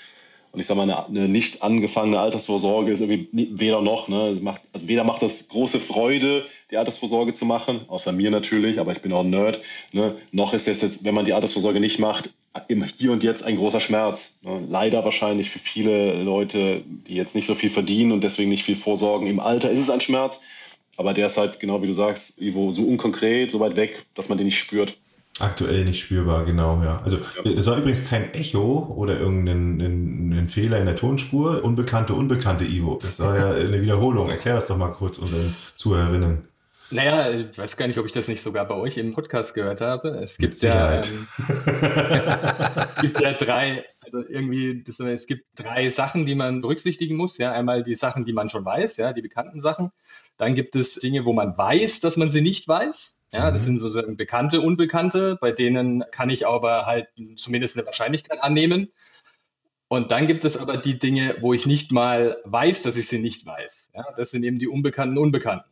Und 0.52 0.60
ich 0.60 0.68
sage 0.68 0.78
mal, 0.78 0.84
eine, 0.84 1.06
eine, 1.08 1.28
nicht 1.28 1.64
angefangene 1.64 2.20
Altersvorsorge 2.20 2.92
ist 2.92 3.02
irgendwie 3.02 3.30
weder 3.32 3.82
noch. 3.82 4.08
Ne? 4.08 4.38
Macht, 4.42 4.62
also 4.74 4.88
weder 4.88 5.04
macht 5.04 5.24
das 5.24 5.48
große 5.48 5.80
Freude, 5.80 6.46
die 6.72 6.78
Altersvorsorge 6.78 7.34
zu 7.34 7.46
machen, 7.46 7.82
außer 7.88 8.12
mir 8.12 8.32
natürlich, 8.32 8.80
aber 8.80 8.94
ich 8.94 9.02
bin 9.02 9.12
auch 9.14 9.24
ein 9.24 9.30
Nerd. 9.30 9.62
Ne? 9.92 10.16
Noch 10.32 10.54
ist 10.54 10.68
es 10.68 10.82
jetzt, 10.82 11.04
wenn 11.04 11.14
man 11.14 11.26
die 11.26 11.34
Altersvorsorge 11.34 11.80
nicht 11.80 12.00
macht, 12.00 12.34
im 12.68 12.84
Hier 12.84 13.12
und 13.12 13.24
Jetzt 13.24 13.44
ein 13.44 13.58
großer 13.58 13.80
Schmerz. 13.80 14.40
Ne? 14.42 14.66
Leider 14.70 15.04
wahrscheinlich 15.04 15.50
für 15.50 15.60
viele 15.60 16.22
Leute, 16.24 16.84
die 16.86 17.16
jetzt 17.16 17.36
nicht 17.36 17.48
so 17.48 17.56
viel 17.56 17.70
verdienen 17.70 18.12
und 18.12 18.24
deswegen 18.24 18.50
nicht 18.50 18.64
viel 18.64 18.76
vorsorgen. 18.76 19.28
Im 19.28 19.40
Alter 19.40 19.70
ist 19.70 19.80
es 19.80 19.90
ein 19.90 20.02
Schmerz, 20.02 20.42
aber 20.98 21.14
der 21.14 21.28
ist 21.28 21.38
halt, 21.38 21.60
genau 21.60 21.82
wie 21.82 21.88
du 21.88 21.94
sagst, 21.94 22.42
Ivo, 22.42 22.72
so 22.72 22.84
unkonkret, 22.84 23.52
so 23.52 23.60
weit 23.60 23.76
weg, 23.76 24.06
dass 24.16 24.30
man 24.30 24.38
den 24.38 24.46
nicht 24.46 24.60
spürt. 24.60 24.98
Aktuell 25.40 25.86
nicht 25.86 26.00
spürbar, 26.00 26.46
genau, 26.46 26.82
ja. 26.84 27.02
Also 27.04 27.18
ja. 27.44 27.54
das 27.54 27.66
war 27.66 27.78
übrigens 27.78 28.08
kein 28.08 28.34
Echo 28.34 28.94
oder 28.96 29.18
irgendein 29.18 30.50
Fehler 30.50 30.78
in 30.78 30.86
der 30.86 30.98
Tonspur. 30.98 31.64
Unbekannte, 31.64 32.14
unbekannte 32.14 32.66
Ivo. 32.66 33.00
Das 33.02 33.20
war 33.22 33.38
ja 33.38 33.52
eine 33.52 33.82
Wiederholung. 33.82 34.30
Erklär 34.30 34.56
das 34.56 34.68
doch 34.68 34.78
mal 34.78 34.90
kurz 34.90 35.18
unseren 35.18 35.56
Zuhörerinnen. 35.78 36.51
Naja, 36.92 37.32
ich 37.32 37.58
weiß 37.58 37.78
gar 37.78 37.88
nicht, 37.88 37.98
ob 37.98 38.06
ich 38.06 38.12
das 38.12 38.28
nicht 38.28 38.42
sogar 38.42 38.68
bei 38.68 38.76
euch 38.76 38.98
im 38.98 39.14
Podcast 39.14 39.54
gehört 39.54 39.80
habe. 39.80 40.10
Es 40.22 40.38
gibt 40.38 40.62
ja, 40.62 40.96
ähm, 40.96 41.00
es 41.02 42.96
gibt 43.02 43.22
ja 43.22 43.34
drei, 43.34 43.86
also 44.04 44.20
irgendwie, 44.28 44.84
das, 44.84 45.00
es 45.00 45.26
gibt 45.26 45.46
drei 45.56 45.90
Sachen, 45.90 46.26
die 46.26 46.36
man 46.36 46.62
berücksichtigen 46.62 47.16
muss. 47.16 47.38
Ja, 47.38 47.54
einmal 47.54 47.84
die 47.84 47.96
Sachen, 47.96 48.26
die 48.26 48.34
man 48.34 48.50
schon 48.50 48.66
weiß, 48.66 48.98
ja, 48.98 49.14
die 49.14 49.22
bekannten 49.22 49.62
Sachen. 49.62 49.92
Dann 50.36 50.54
gibt 50.54 50.76
es 50.76 50.96
Dinge, 50.96 51.26
wo 51.26 51.32
man 51.32 51.58
weiß, 51.58 52.02
dass 52.02 52.18
man 52.18 52.30
sie 52.30 52.42
nicht 52.42 52.68
weiß. 52.68 53.22
Ja, 53.32 53.50
das 53.50 53.62
mhm. 53.62 53.66
sind 53.66 53.78
sozusagen 53.80 54.18
bekannte, 54.18 54.60
unbekannte, 54.60 55.38
bei 55.40 55.52
denen 55.54 56.04
kann 56.12 56.30
ich 56.30 56.46
aber 56.46 56.86
halt 56.86 57.08
zumindest 57.38 57.78
eine 57.78 57.86
Wahrscheinlichkeit 57.86 58.44
annehmen. 58.44 58.92
Und 59.88 60.12
dann 60.12 60.28
gibt 60.28 60.44
es 60.44 60.58
aber 60.58 60.78
die 60.78 61.00
Dinge, 61.00 61.38
wo 61.40 61.54
ich 61.54 61.66
nicht 61.66 61.94
mal 61.94 62.38
weiß, 62.44 62.84
dass 62.84 62.98
ich 62.98 63.08
sie 63.08 63.20
nicht 63.20 63.46
weiß. 63.46 63.92
Ja, 63.96 64.06
das 64.18 64.32
sind 64.32 64.44
eben 64.44 64.60
die 64.60 64.68
unbekannten 64.68 65.18
Unbekannten. 65.18 65.70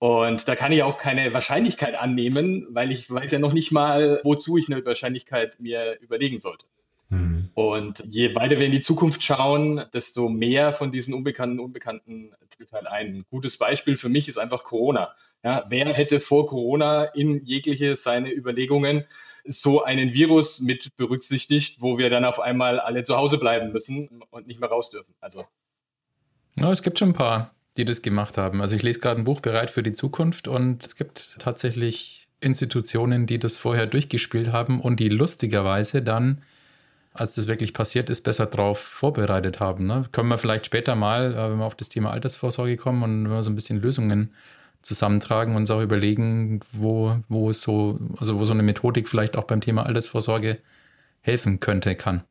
Und 0.00 0.48
da 0.48 0.56
kann 0.56 0.72
ich 0.72 0.82
auch 0.82 0.96
keine 0.96 1.34
Wahrscheinlichkeit 1.34 1.94
annehmen, 1.94 2.66
weil 2.70 2.90
ich 2.90 3.10
weiß 3.10 3.30
ja 3.32 3.38
noch 3.38 3.52
nicht 3.52 3.70
mal, 3.70 4.18
wozu 4.24 4.56
ich 4.56 4.72
eine 4.72 4.82
Wahrscheinlichkeit 4.84 5.60
mir 5.60 6.00
überlegen 6.00 6.38
sollte. 6.38 6.64
Mhm. 7.10 7.50
Und 7.52 8.02
je 8.08 8.34
weiter 8.34 8.58
wir 8.58 8.64
in 8.64 8.72
die 8.72 8.80
Zukunft 8.80 9.22
schauen, 9.22 9.84
desto 9.92 10.30
mehr 10.30 10.72
von 10.72 10.90
diesen 10.90 11.12
unbekannten 11.12 11.60
Unbekannten 11.60 12.32
tritt 12.48 12.72
halt 12.72 12.86
ein. 12.86 13.06
Ein 13.08 13.24
gutes 13.28 13.58
Beispiel 13.58 13.98
für 13.98 14.08
mich 14.08 14.26
ist 14.26 14.38
einfach 14.38 14.64
Corona. 14.64 15.14
Ja, 15.44 15.66
wer 15.68 15.92
hätte 15.92 16.18
vor 16.18 16.46
Corona 16.46 17.04
in 17.04 17.44
jegliche 17.44 17.94
seine 17.94 18.32
Überlegungen 18.32 19.04
so 19.44 19.84
einen 19.84 20.14
Virus 20.14 20.60
mit 20.60 20.96
berücksichtigt, 20.96 21.82
wo 21.82 21.98
wir 21.98 22.08
dann 22.08 22.24
auf 22.24 22.40
einmal 22.40 22.80
alle 22.80 23.02
zu 23.02 23.18
Hause 23.18 23.36
bleiben 23.36 23.70
müssen 23.70 24.22
und 24.30 24.46
nicht 24.46 24.60
mehr 24.60 24.70
raus 24.70 24.88
dürfen? 24.88 25.14
Also. 25.20 25.44
Ja, 26.56 26.72
es 26.72 26.80
gibt 26.80 26.98
schon 26.98 27.10
ein 27.10 27.14
paar 27.14 27.54
die 27.76 27.84
das 27.84 28.02
gemacht 28.02 28.36
haben. 28.36 28.60
Also 28.60 28.76
ich 28.76 28.82
lese 28.82 29.00
gerade 29.00 29.20
ein 29.20 29.24
Buch 29.24 29.40
bereit 29.40 29.70
für 29.70 29.82
die 29.82 29.92
Zukunft 29.92 30.48
und 30.48 30.84
es 30.84 30.96
gibt 30.96 31.36
tatsächlich 31.38 32.28
Institutionen, 32.40 33.26
die 33.26 33.38
das 33.38 33.58
vorher 33.58 33.86
durchgespielt 33.86 34.52
haben 34.52 34.80
und 34.80 34.98
die 34.98 35.08
lustigerweise 35.08 36.02
dann, 36.02 36.42
als 37.12 37.34
das 37.34 37.46
wirklich 37.46 37.74
passiert 37.74 38.10
ist, 38.10 38.22
besser 38.22 38.46
drauf 38.46 38.78
vorbereitet 38.80 39.60
haben. 39.60 39.86
Ne? 39.86 40.06
Können 40.12 40.28
wir 40.28 40.38
vielleicht 40.38 40.66
später 40.66 40.94
mal, 40.94 41.34
äh, 41.34 41.50
wenn 41.50 41.58
wir 41.58 41.64
auf 41.64 41.74
das 41.74 41.88
Thema 41.88 42.10
Altersvorsorge 42.10 42.76
kommen 42.76 43.02
und 43.02 43.24
wenn 43.24 43.32
wir 43.32 43.42
so 43.42 43.50
ein 43.50 43.56
bisschen 43.56 43.80
Lösungen 43.80 44.34
zusammentragen 44.82 45.54
und 45.54 45.62
uns 45.62 45.70
auch 45.70 45.82
überlegen, 45.82 46.60
wo, 46.72 47.16
wo 47.28 47.50
es 47.50 47.60
so, 47.60 47.98
also 48.16 48.38
wo 48.38 48.44
so 48.44 48.52
eine 48.52 48.62
Methodik 48.62 49.08
vielleicht 49.08 49.36
auch 49.36 49.44
beim 49.44 49.60
Thema 49.60 49.84
Altersvorsorge 49.84 50.58
helfen 51.20 51.60
könnte, 51.60 51.94
kann. 51.96 52.24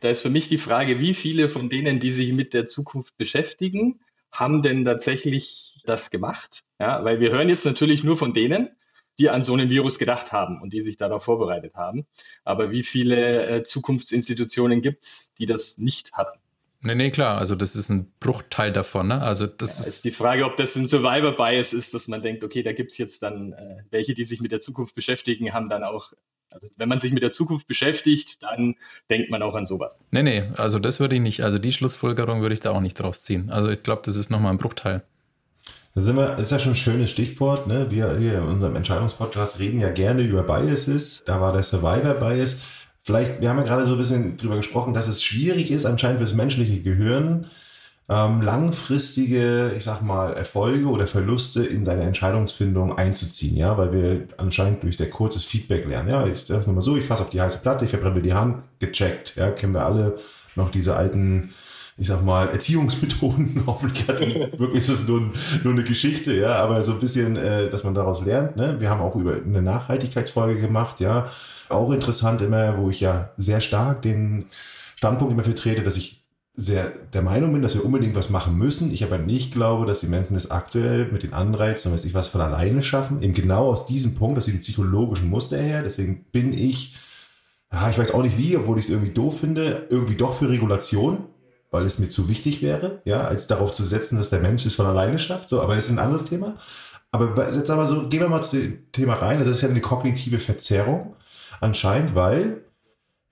Da 0.00 0.10
ist 0.10 0.22
für 0.22 0.30
mich 0.30 0.48
die 0.48 0.58
Frage, 0.58 0.98
wie 0.98 1.14
viele 1.14 1.48
von 1.48 1.68
denen, 1.68 2.00
die 2.00 2.12
sich 2.12 2.32
mit 2.32 2.54
der 2.54 2.66
Zukunft 2.66 3.16
beschäftigen, 3.16 4.00
haben 4.32 4.62
denn 4.62 4.84
tatsächlich 4.84 5.82
das 5.86 6.10
gemacht? 6.10 6.64
Ja, 6.80 7.04
weil 7.04 7.20
wir 7.20 7.30
hören 7.30 7.48
jetzt 7.48 7.66
natürlich 7.66 8.02
nur 8.02 8.16
von 8.16 8.32
denen, 8.32 8.70
die 9.18 9.28
an 9.28 9.42
so 9.42 9.52
einen 9.52 9.70
Virus 9.70 9.98
gedacht 9.98 10.32
haben 10.32 10.60
und 10.60 10.72
die 10.72 10.80
sich 10.80 10.96
darauf 10.96 11.24
vorbereitet 11.24 11.74
haben. 11.74 12.06
Aber 12.44 12.70
wie 12.70 12.82
viele 12.82 13.46
äh, 13.46 13.62
Zukunftsinstitutionen 13.62 14.80
gibt 14.80 15.02
es, 15.02 15.34
die 15.34 15.46
das 15.46 15.78
nicht 15.78 16.12
hatten? 16.12 16.38
Nee, 16.80 16.96
nee, 16.96 17.10
klar. 17.10 17.38
Also 17.38 17.54
das 17.54 17.76
ist 17.76 17.90
ein 17.90 18.10
Bruchteil 18.18 18.72
davon. 18.72 19.08
Ne? 19.08 19.22
Also 19.22 19.46
das 19.46 19.78
ja, 19.78 19.84
ist, 19.84 19.88
ist 19.88 20.04
die 20.04 20.10
Frage, 20.10 20.44
ob 20.44 20.56
das 20.56 20.74
ein 20.74 20.88
Survivor-Bias 20.88 21.72
ist, 21.74 21.94
dass 21.94 22.08
man 22.08 22.22
denkt, 22.22 22.42
okay, 22.42 22.62
da 22.62 22.72
gibt 22.72 22.90
es 22.90 22.98
jetzt 22.98 23.22
dann 23.22 23.52
äh, 23.52 23.84
welche, 23.90 24.14
die 24.14 24.24
sich 24.24 24.40
mit 24.40 24.50
der 24.50 24.60
Zukunft 24.60 24.94
beschäftigen, 24.94 25.52
haben 25.52 25.68
dann 25.68 25.84
auch 25.84 26.12
also 26.52 26.68
wenn 26.76 26.88
man 26.88 27.00
sich 27.00 27.12
mit 27.12 27.22
der 27.22 27.32
Zukunft 27.32 27.66
beschäftigt, 27.66 28.42
dann 28.42 28.76
denkt 29.10 29.30
man 29.30 29.42
auch 29.42 29.54
an 29.54 29.66
sowas. 29.66 30.00
Nee, 30.10 30.22
nee, 30.22 30.44
also 30.56 30.78
das 30.78 31.00
würde 31.00 31.16
ich 31.16 31.20
nicht, 31.20 31.42
also 31.42 31.58
die 31.58 31.72
Schlussfolgerung 31.72 32.42
würde 32.42 32.54
ich 32.54 32.60
da 32.60 32.70
auch 32.70 32.80
nicht 32.80 32.94
draus 32.94 33.22
ziehen. 33.22 33.50
Also 33.50 33.68
ich 33.68 33.82
glaube, 33.82 34.02
das 34.04 34.16
ist 34.16 34.30
nochmal 34.30 34.52
ein 34.52 34.58
Bruchteil. 34.58 35.02
Da 35.94 36.00
sind 36.00 36.16
wir, 36.16 36.30
das 36.30 36.44
ist 36.44 36.50
ja 36.52 36.58
schon 36.58 36.72
ein 36.72 36.76
schönes 36.76 37.10
Stichwort. 37.10 37.66
Ne? 37.66 37.90
Wir 37.90 38.16
hier 38.16 38.38
in 38.38 38.44
unserem 38.44 38.76
Entscheidungspodcast 38.76 39.58
reden 39.58 39.80
ja 39.80 39.90
gerne 39.90 40.22
über 40.22 40.42
Biases. 40.42 41.22
Da 41.26 41.40
war 41.40 41.52
der 41.52 41.62
Survivor 41.62 42.14
Bias. 42.14 42.62
Vielleicht, 43.02 43.40
wir 43.40 43.48
haben 43.50 43.58
ja 43.58 43.64
gerade 43.64 43.86
so 43.86 43.92
ein 43.92 43.98
bisschen 43.98 44.36
drüber 44.36 44.56
gesprochen, 44.56 44.94
dass 44.94 45.08
es 45.08 45.22
schwierig 45.22 45.70
ist, 45.70 45.84
anscheinend 45.84 46.20
fürs 46.20 46.34
menschliche 46.34 46.80
Gehirn, 46.80 47.46
ähm, 48.12 48.42
langfristige, 48.42 49.72
ich 49.74 49.84
sag 49.84 50.02
mal, 50.02 50.34
Erfolge 50.34 50.86
oder 50.86 51.06
Verluste 51.06 51.64
in 51.64 51.84
deine 51.84 52.02
Entscheidungsfindung 52.02 52.98
einzuziehen, 52.98 53.56
ja, 53.56 53.78
weil 53.78 53.92
wir 53.92 54.26
anscheinend 54.36 54.82
durch 54.82 54.98
sehr 54.98 55.08
kurzes 55.08 55.44
Feedback 55.44 55.86
lernen. 55.86 56.10
Ja, 56.10 56.26
ich 56.26 56.42
sage 56.42 56.66
nochmal 56.66 56.82
so, 56.82 56.94
ich 56.96 57.04
fasse 57.04 57.22
auf 57.22 57.30
die 57.30 57.40
heiße 57.40 57.60
Platte, 57.60 57.86
ich 57.86 57.90
verbrenne 57.90 58.20
die 58.20 58.34
Hand, 58.34 58.64
gecheckt, 58.80 59.34
ja, 59.36 59.50
kennen 59.50 59.72
wir 59.72 59.86
alle 59.86 60.14
noch 60.56 60.70
diese 60.70 60.94
alten 60.94 61.50
ich 61.98 62.06
sag 62.06 62.24
mal, 62.24 62.48
Erziehungsmethoden. 62.48 63.62
Hoffentlich 63.66 64.08
hat 64.08 64.20
wirklich 64.58 64.78
ist 64.78 64.88
es 64.88 65.06
nur, 65.06 65.30
nur 65.62 65.72
eine 65.72 65.84
Geschichte, 65.84 66.32
ja, 66.32 66.56
aber 66.56 66.82
so 66.82 66.92
ein 66.92 67.00
bisschen, 67.00 67.36
äh, 67.36 67.68
dass 67.68 67.84
man 67.84 67.94
daraus 67.94 68.24
lernt. 68.24 68.56
Ne? 68.56 68.80
Wir 68.80 68.90
haben 68.90 69.00
auch 69.00 69.14
über 69.14 69.34
eine 69.34 69.62
Nachhaltigkeitsfolge 69.62 70.60
gemacht, 70.60 71.00
ja. 71.00 71.28
Auch 71.68 71.92
interessant 71.92 72.40
immer, 72.40 72.76
wo 72.78 72.90
ich 72.90 73.00
ja 73.00 73.30
sehr 73.36 73.60
stark 73.60 74.02
den 74.02 74.46
Standpunkt 74.96 75.32
immer 75.32 75.44
vertrete, 75.44 75.82
dass 75.82 75.96
ich 75.96 76.21
sehr 76.54 76.90
der 76.90 77.22
Meinung 77.22 77.52
bin, 77.52 77.62
dass 77.62 77.74
wir 77.74 77.84
unbedingt 77.84 78.14
was 78.14 78.30
machen 78.30 78.58
müssen. 78.58 78.92
Ich 78.92 79.04
aber 79.04 79.18
nicht 79.18 79.52
glaube, 79.52 79.86
dass 79.86 80.00
die 80.00 80.06
Menschen 80.06 80.36
es 80.36 80.50
aktuell 80.50 81.10
mit 81.10 81.22
den 81.22 81.32
Anreizen, 81.32 81.92
weiß 81.92 82.04
ich 82.04 82.14
was, 82.14 82.28
von 82.28 82.40
alleine 82.40 82.82
schaffen. 82.82 83.22
Eben 83.22 83.32
genau 83.32 83.66
aus 83.68 83.86
diesem 83.86 84.14
Punkt, 84.14 84.38
aus 84.38 84.44
diesem 84.44 84.60
psychologischen 84.60 85.30
Muster 85.30 85.56
her. 85.56 85.82
Deswegen 85.82 86.24
bin 86.30 86.52
ich, 86.52 86.96
ja, 87.72 87.88
ich 87.88 87.98
weiß 87.98 88.12
auch 88.12 88.22
nicht 88.22 88.36
wie, 88.36 88.56
obwohl 88.56 88.78
ich 88.78 88.84
es 88.84 88.90
irgendwie 88.90 89.12
doof 89.12 89.40
finde, 89.40 89.86
irgendwie 89.90 90.16
doch 90.16 90.34
für 90.34 90.50
Regulation 90.50 91.26
weil 91.72 91.84
es 91.84 91.98
mir 91.98 92.08
zu 92.08 92.28
wichtig 92.28 92.62
wäre, 92.62 93.00
ja, 93.04 93.22
als 93.22 93.46
darauf 93.46 93.72
zu 93.72 93.82
setzen, 93.82 94.18
dass 94.18 94.30
der 94.30 94.40
Mensch 94.40 94.64
es 94.66 94.74
von 94.74 94.86
alleine 94.86 95.18
schafft. 95.18 95.48
So, 95.48 95.60
aber 95.60 95.74
das 95.74 95.86
ist 95.86 95.90
ein 95.90 95.98
anderes 95.98 96.24
Thema. 96.24 96.54
Aber 97.10 97.50
jetzt 97.50 97.70
aber 97.70 97.86
so, 97.86 98.08
gehen 98.08 98.20
wir 98.20 98.28
mal 98.28 98.42
zu 98.42 98.56
dem 98.56 98.92
Thema 98.92 99.14
rein. 99.14 99.38
Das 99.38 99.48
ist 99.48 99.62
ja 99.62 99.68
eine 99.68 99.80
kognitive 99.80 100.38
Verzerrung 100.38 101.16
anscheinend, 101.60 102.14
weil 102.14 102.64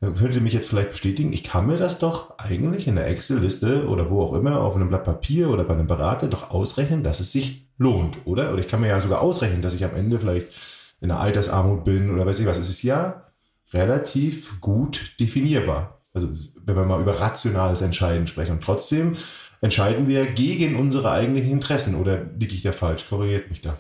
könnt 0.01 0.35
ihr 0.35 0.41
mich 0.41 0.55
jetzt 0.55 0.71
vielleicht 0.71 0.91
bestätigen, 0.91 1.33
ich 1.33 1.43
kann 1.43 1.67
mir 1.67 1.77
das 1.77 1.99
doch 1.99 2.39
eigentlich 2.39 2.89
in 2.89 2.95
der 2.95 3.07
Excel-Liste 3.07 3.87
oder 3.87 4.09
wo 4.09 4.23
auch 4.23 4.33
immer, 4.33 4.61
auf 4.61 4.75
einem 4.75 4.89
Blatt 4.89 5.05
Papier 5.05 5.51
oder 5.51 5.65
bei 5.65 5.75
einem 5.75 5.87
Berater 5.87 6.27
doch 6.27 6.51
ausrechnen, 6.51 7.03
dass 7.03 7.21
es 7.21 7.33
sich 7.33 7.67
lohnt, 7.77 8.19
oder? 8.25 8.53
Oder 8.53 8.61
ich 8.61 8.69
kann 8.69 8.81
mir 8.81 8.89
ja 8.89 9.01
sogar 9.01 9.21
ausrechnen, 9.21 9.61
dass 9.61 9.75
ich 9.75 9.85
am 9.85 9.95
Ende 9.95 10.19
vielleicht 10.19 10.53
in 11.01 11.09
der 11.09 11.21
Altersarmut 11.21 11.85
bin 11.85 12.11
oder 12.11 12.27
weiß 12.27 12.41
ich 12.41 12.47
was. 12.47 12.59
Es 12.59 12.71
ist 12.71 12.83
ja 12.83 13.27
relativ 13.73 14.61
gut 14.61 15.13
definierbar. 15.21 16.01
Also 16.13 16.29
wenn 16.65 16.77
wir 16.77 16.85
mal 16.85 17.01
über 17.01 17.21
rationales 17.21 17.83
Entscheiden 17.83 18.27
sprechen. 18.27 18.53
Und 18.53 18.65
trotzdem 18.65 19.17
entscheiden 19.61 20.09
wir 20.09 20.27
gegen 20.27 20.77
unsere 20.77 21.11
eigentlichen 21.11 21.53
Interessen. 21.53 21.95
Oder 21.95 22.25
liege 22.39 22.55
ich 22.55 22.63
da 22.63 22.73
falsch? 22.73 23.07
Korrigiert 23.09 23.49
mich 23.49 23.61
da. 23.61 23.77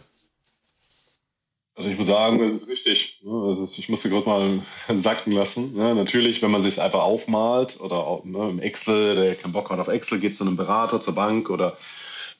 Also 1.80 1.92
ich 1.92 1.96
muss 1.96 2.08
sagen, 2.08 2.38
das 2.38 2.56
ist 2.62 2.68
richtig. 2.68 3.22
Ich 3.22 3.88
musste 3.88 4.10
gerade 4.10 4.28
mal 4.28 4.62
sacken 4.98 5.32
lassen. 5.32 5.74
Natürlich, 5.74 6.42
wenn 6.42 6.50
man 6.50 6.62
sich 6.62 6.78
einfach 6.78 7.00
aufmalt 7.00 7.80
oder 7.80 8.20
ne, 8.22 8.50
im 8.50 8.58
Excel, 8.58 9.14
der 9.14 9.34
keinen 9.34 9.54
Bock 9.54 9.70
hat 9.70 9.80
auf 9.80 9.88
Excel, 9.88 10.20
geht 10.20 10.36
zu 10.36 10.44
einem 10.44 10.58
Berater, 10.58 11.00
zur 11.00 11.14
Bank 11.14 11.48
oder 11.48 11.78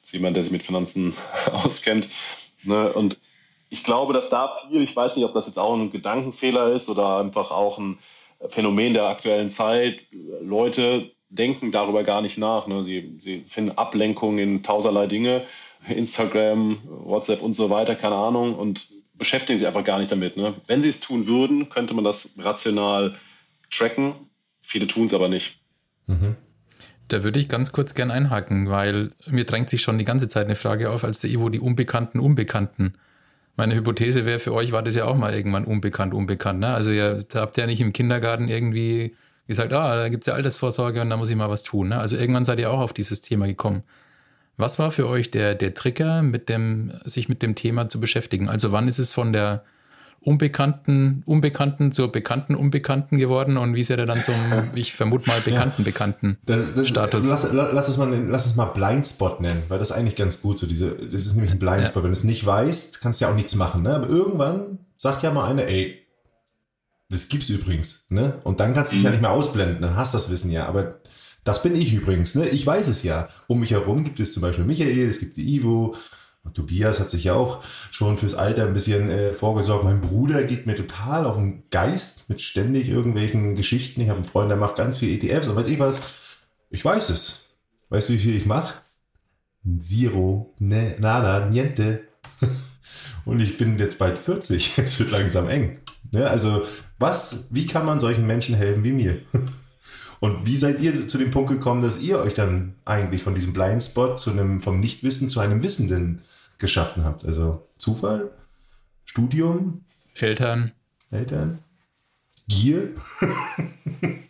zu 0.03 0.19
jemand, 0.19 0.37
der 0.37 0.43
sich 0.43 0.53
mit 0.53 0.63
Finanzen 0.63 1.15
auskennt. 1.53 2.11
Ne, 2.65 2.93
und 2.93 3.17
ich 3.71 3.83
glaube, 3.83 4.13
dass 4.13 4.29
da 4.29 4.59
viel, 4.69 4.83
ich 4.83 4.95
weiß 4.95 5.17
nicht, 5.17 5.25
ob 5.25 5.33
das 5.33 5.47
jetzt 5.47 5.59
auch 5.59 5.75
ein 5.75 5.91
Gedankenfehler 5.91 6.75
ist 6.75 6.91
oder 6.91 7.17
einfach 7.17 7.51
auch 7.51 7.79
ein, 7.79 7.99
Phänomen 8.49 8.95
der 8.95 9.05
aktuellen 9.05 9.51
Zeit. 9.51 10.01
Leute 10.41 11.11
denken 11.29 11.73
darüber 11.73 12.05
gar 12.05 12.23
nicht 12.23 12.39
nach. 12.39 12.67
Ne? 12.67 12.85
Sie, 12.85 13.21
sie 13.23 13.45
finden 13.47 13.77
Ablenkung 13.77 14.39
in 14.39 14.63
tausenderlei 14.63 15.07
Dinge, 15.09 15.45
Instagram, 15.87 16.79
WhatsApp 16.87 17.43
und 17.43 17.55
so 17.55 17.69
weiter, 17.69 17.95
keine 17.95 18.17
Ahnung, 18.17 18.55
und 18.55 18.89
beschäftigen 19.21 19.59
sich 19.59 19.69
einfach 19.69 19.85
gar 19.85 20.01
nicht 20.01 20.11
damit. 20.11 20.37
Ne? 20.37 20.57
Wenn 20.67 20.83
sie 20.83 20.89
es 20.89 20.99
tun 20.99 21.29
würden, 21.29 21.69
könnte 21.69 21.95
man 21.95 22.03
das 22.03 22.35
rational 22.39 23.17
tracken. 23.71 24.15
Viele 24.63 24.89
tun 24.89 25.07
es 25.07 25.15
aber 25.15 25.29
nicht. 25.29 25.61
Mhm. 26.09 26.35
Da 27.07 27.23
würde 27.23 27.39
ich 27.39 27.49
ganz 27.49 27.71
kurz 27.71 27.95
gern 27.95 28.11
einhaken, 28.11 28.69
weil 28.69 29.11
mir 29.27 29.45
drängt 29.45 29.71
sich 29.71 29.83
schon 29.83 29.99
die 29.99 30.05
ganze 30.05 30.29
Zeit 30.29 30.47
eine 30.47 30.57
Frage 30.57 30.91
auf, 30.91 31.05
als 31.05 31.21
der 31.21 31.31
Ivo 31.31 31.49
die 31.49 31.61
Unbekannten 31.61 32.19
Unbekannten 32.19 32.95
meine 33.61 33.75
Hypothese 33.75 34.25
wäre, 34.25 34.39
für 34.39 34.55
euch 34.55 34.73
war 34.73 34.83
das 34.83 34.95
ja 34.95 35.05
auch 35.05 35.17
mal 35.17 35.35
irgendwann 35.35 35.67
unbekannt, 35.67 36.15
unbekannt. 36.15 36.61
Ne? 36.61 36.73
Also 36.73 36.93
ihr 36.93 37.27
habt 37.35 37.59
ja 37.59 37.67
nicht 37.67 37.83
im 37.83 37.93
Kindergarten 37.93 38.49
irgendwie 38.49 39.15
gesagt, 39.47 39.73
ah, 39.75 39.97
da 39.97 40.09
gibt 40.09 40.23
es 40.23 40.29
ja 40.29 40.35
Altersvorsorge 40.35 41.03
und 41.03 41.11
da 41.11 41.19
muss 41.19 41.29
ich 41.29 41.37
mal 41.37 41.51
was 41.51 41.63
tun. 41.63 41.89
Ne? 41.89 41.99
Also 41.99 42.17
irgendwann 42.17 42.47
seid 42.47 42.59
ihr 42.59 42.71
auch 42.71 42.81
auf 42.81 42.95
dieses 42.95 43.21
Thema 43.21 43.47
gekommen. 43.47 43.83
Was 44.61 44.79
war 44.79 44.91
für 44.91 45.09
euch 45.09 45.31
der, 45.31 45.55
der 45.55 45.75
Trigger, 45.75 46.23
mit 46.23 46.49
dem, 46.49 46.93
sich 47.05 47.29
mit 47.29 47.43
dem 47.43 47.55
Thema 47.55 47.89
zu 47.89 48.01
beschäftigen? 48.01 48.49
Also 48.49 48.73
wann 48.73 48.89
ist 48.89 48.99
es 48.99 49.13
von 49.13 49.33
der 49.33 49.65
Unbekannten, 50.23 51.23
Unbekannten 51.25 51.93
zur 51.93 52.13
bekannten 52.13 52.55
Unbekannten 52.55 53.17
geworden 53.17 53.57
und 53.57 53.75
wie 53.75 53.81
ist 53.81 53.89
er 53.89 54.05
dann 54.05 54.23
zum, 54.23 54.35
ich 54.75 54.93
vermute 54.93 55.27
mal, 55.27 55.41
bekannten 55.41 55.81
ja. 55.81 55.85
Bekannten 55.85 56.37
das, 56.45 56.75
das, 56.75 56.89
Status? 56.89 57.27
Lass, 57.27 57.51
lass, 57.53 57.89
es 57.89 57.97
mal, 57.97 58.15
lass 58.29 58.45
es 58.45 58.55
mal 58.55 58.67
Blindspot 58.67 59.41
nennen, 59.41 59.63
weil 59.69 59.79
das 59.79 59.91
ist 59.91 59.97
eigentlich 59.97 60.17
ganz 60.17 60.43
gut 60.43 60.59
so 60.59 60.67
diese, 60.67 60.91
das 60.91 61.25
ist 61.25 61.35
nämlich 61.35 61.53
ein 61.53 61.59
Blindspot. 61.59 62.03
Ja. 62.03 62.05
Wenn 62.05 62.13
du 62.13 62.19
es 62.19 62.25
nicht 62.25 62.45
weißt, 62.45 63.01
kannst 63.01 63.21
du 63.21 63.25
ja 63.25 63.31
auch 63.31 63.35
nichts 63.35 63.55
machen, 63.55 63.83
ne? 63.83 63.95
Aber 63.95 64.09
irgendwann 64.09 64.81
sagt 64.99 65.23
ja 65.23 65.31
mal 65.33 65.49
einer, 65.49 65.67
ey, 65.67 66.07
das 67.09 67.29
gibt's 67.29 67.49
übrigens, 67.49 68.05
ne? 68.11 68.35
Und 68.45 68.61
dann 68.61 68.75
kannst 68.75 68.93
du 68.93 68.97
es 68.97 69.01
mhm. 69.01 69.07
ja 69.07 69.11
nicht 69.13 69.23
mehr 69.23 69.31
ausblenden, 69.31 69.81
dann 69.81 69.97
hast 69.97 70.13
du 70.13 70.19
das 70.19 70.31
Wissen 70.31 70.51
ja, 70.51 70.67
aber 70.67 71.01
das 71.45 71.63
bin 71.63 71.75
ich 71.75 71.93
übrigens, 71.93 72.35
ne? 72.35 72.49
Ich 72.49 72.67
weiß 72.67 72.89
es 72.89 73.03
ja. 73.03 73.29
Um 73.47 73.61
mich 73.61 73.71
herum 73.71 74.05
gibt 74.05 74.21
es 74.21 74.33
zum 74.33 74.43
Beispiel 74.43 74.65
Michael, 74.65 75.09
es 75.09 75.21
gibt 75.21 75.37
die 75.37 75.57
Ivo, 75.57 75.95
Tobias 76.55 76.99
hat 77.01 77.11
sich 77.11 77.25
ja 77.25 77.35
auch 77.35 77.63
schon 77.91 78.17
fürs 78.17 78.35
Alter 78.35 78.67
ein 78.67 78.73
bisschen 78.73 79.11
äh, 79.11 79.33
vorgesorgt. 79.33 79.85
Mein 79.85 80.01
Bruder 80.01 80.43
geht 80.45 80.67
mir 80.67 80.75
total 80.75 81.27
auf 81.27 81.37
den 81.37 81.65
Geist 81.71 82.29
mit 82.29 82.41
ständig 82.41 82.89
irgendwelchen 82.89 83.55
Geschichten. 83.55 84.01
Ich 84.01 84.09
habe 84.09 84.19
einen 84.19 84.29
Freund, 84.29 84.51
der 84.51 84.57
macht 84.57 84.77
ganz 84.77 84.99
viel 84.99 85.13
ETFs 85.13 85.49
und 85.49 85.57
weiß 85.57 85.69
ich 85.69 85.79
was. 85.79 86.01
Ich 86.71 86.85
weiß 86.85 87.11
es. 87.11 87.51
Weißt 87.91 88.09
du, 88.09 88.15
wie 88.15 88.19
viel 88.19 88.37
ich 88.37 88.47
mache? 88.47 88.75
Zero, 89.79 90.55
ne, 90.59 90.97
nada, 90.99 91.47
niente. 91.47 92.05
und 93.27 93.41
ich 93.41 93.59
bin 93.59 93.79
jetzt 93.79 93.99
bald 93.99 94.17
40. 94.17 94.79
Es 94.79 94.99
wird 94.99 95.11
langsam 95.11 95.49
eng. 95.49 95.81
Ne, 96.11 96.29
also, 96.29 96.63
was, 96.99 97.49
wie 97.51 97.67
kann 97.67 97.85
man 97.85 98.01
solchen 98.01 98.27
Menschen 98.27 98.55
helfen 98.55 98.83
wie 98.83 98.93
mir? 98.93 99.21
Und 100.21 100.47
wie 100.47 100.57
seid 100.57 100.81
ihr 100.81 101.09
zu 101.09 101.19
dem 101.19 101.31
Punkt 101.31 101.51
gekommen, 101.51 101.81
dass 101.83 102.01
ihr 102.01 102.19
euch 102.19 102.35
dann 102.35 102.75
eigentlich 102.85 103.23
von 103.23 103.35
diesem 103.35 103.53
Blindspot 103.53 104.21
zu 104.21 104.31
einem, 104.31 104.61
vom 104.61 104.79
Nichtwissen 104.79 105.29
zu 105.29 105.41
einem 105.41 105.63
Wissenden 105.63 106.23
geschaffen 106.59 107.05
habt? 107.05 107.25
Also 107.25 107.67
Zufall? 107.79 108.31
Studium? 109.07 109.85
Eltern? 110.15 110.73
Eltern? 111.11 111.59
Gier? 112.49 112.95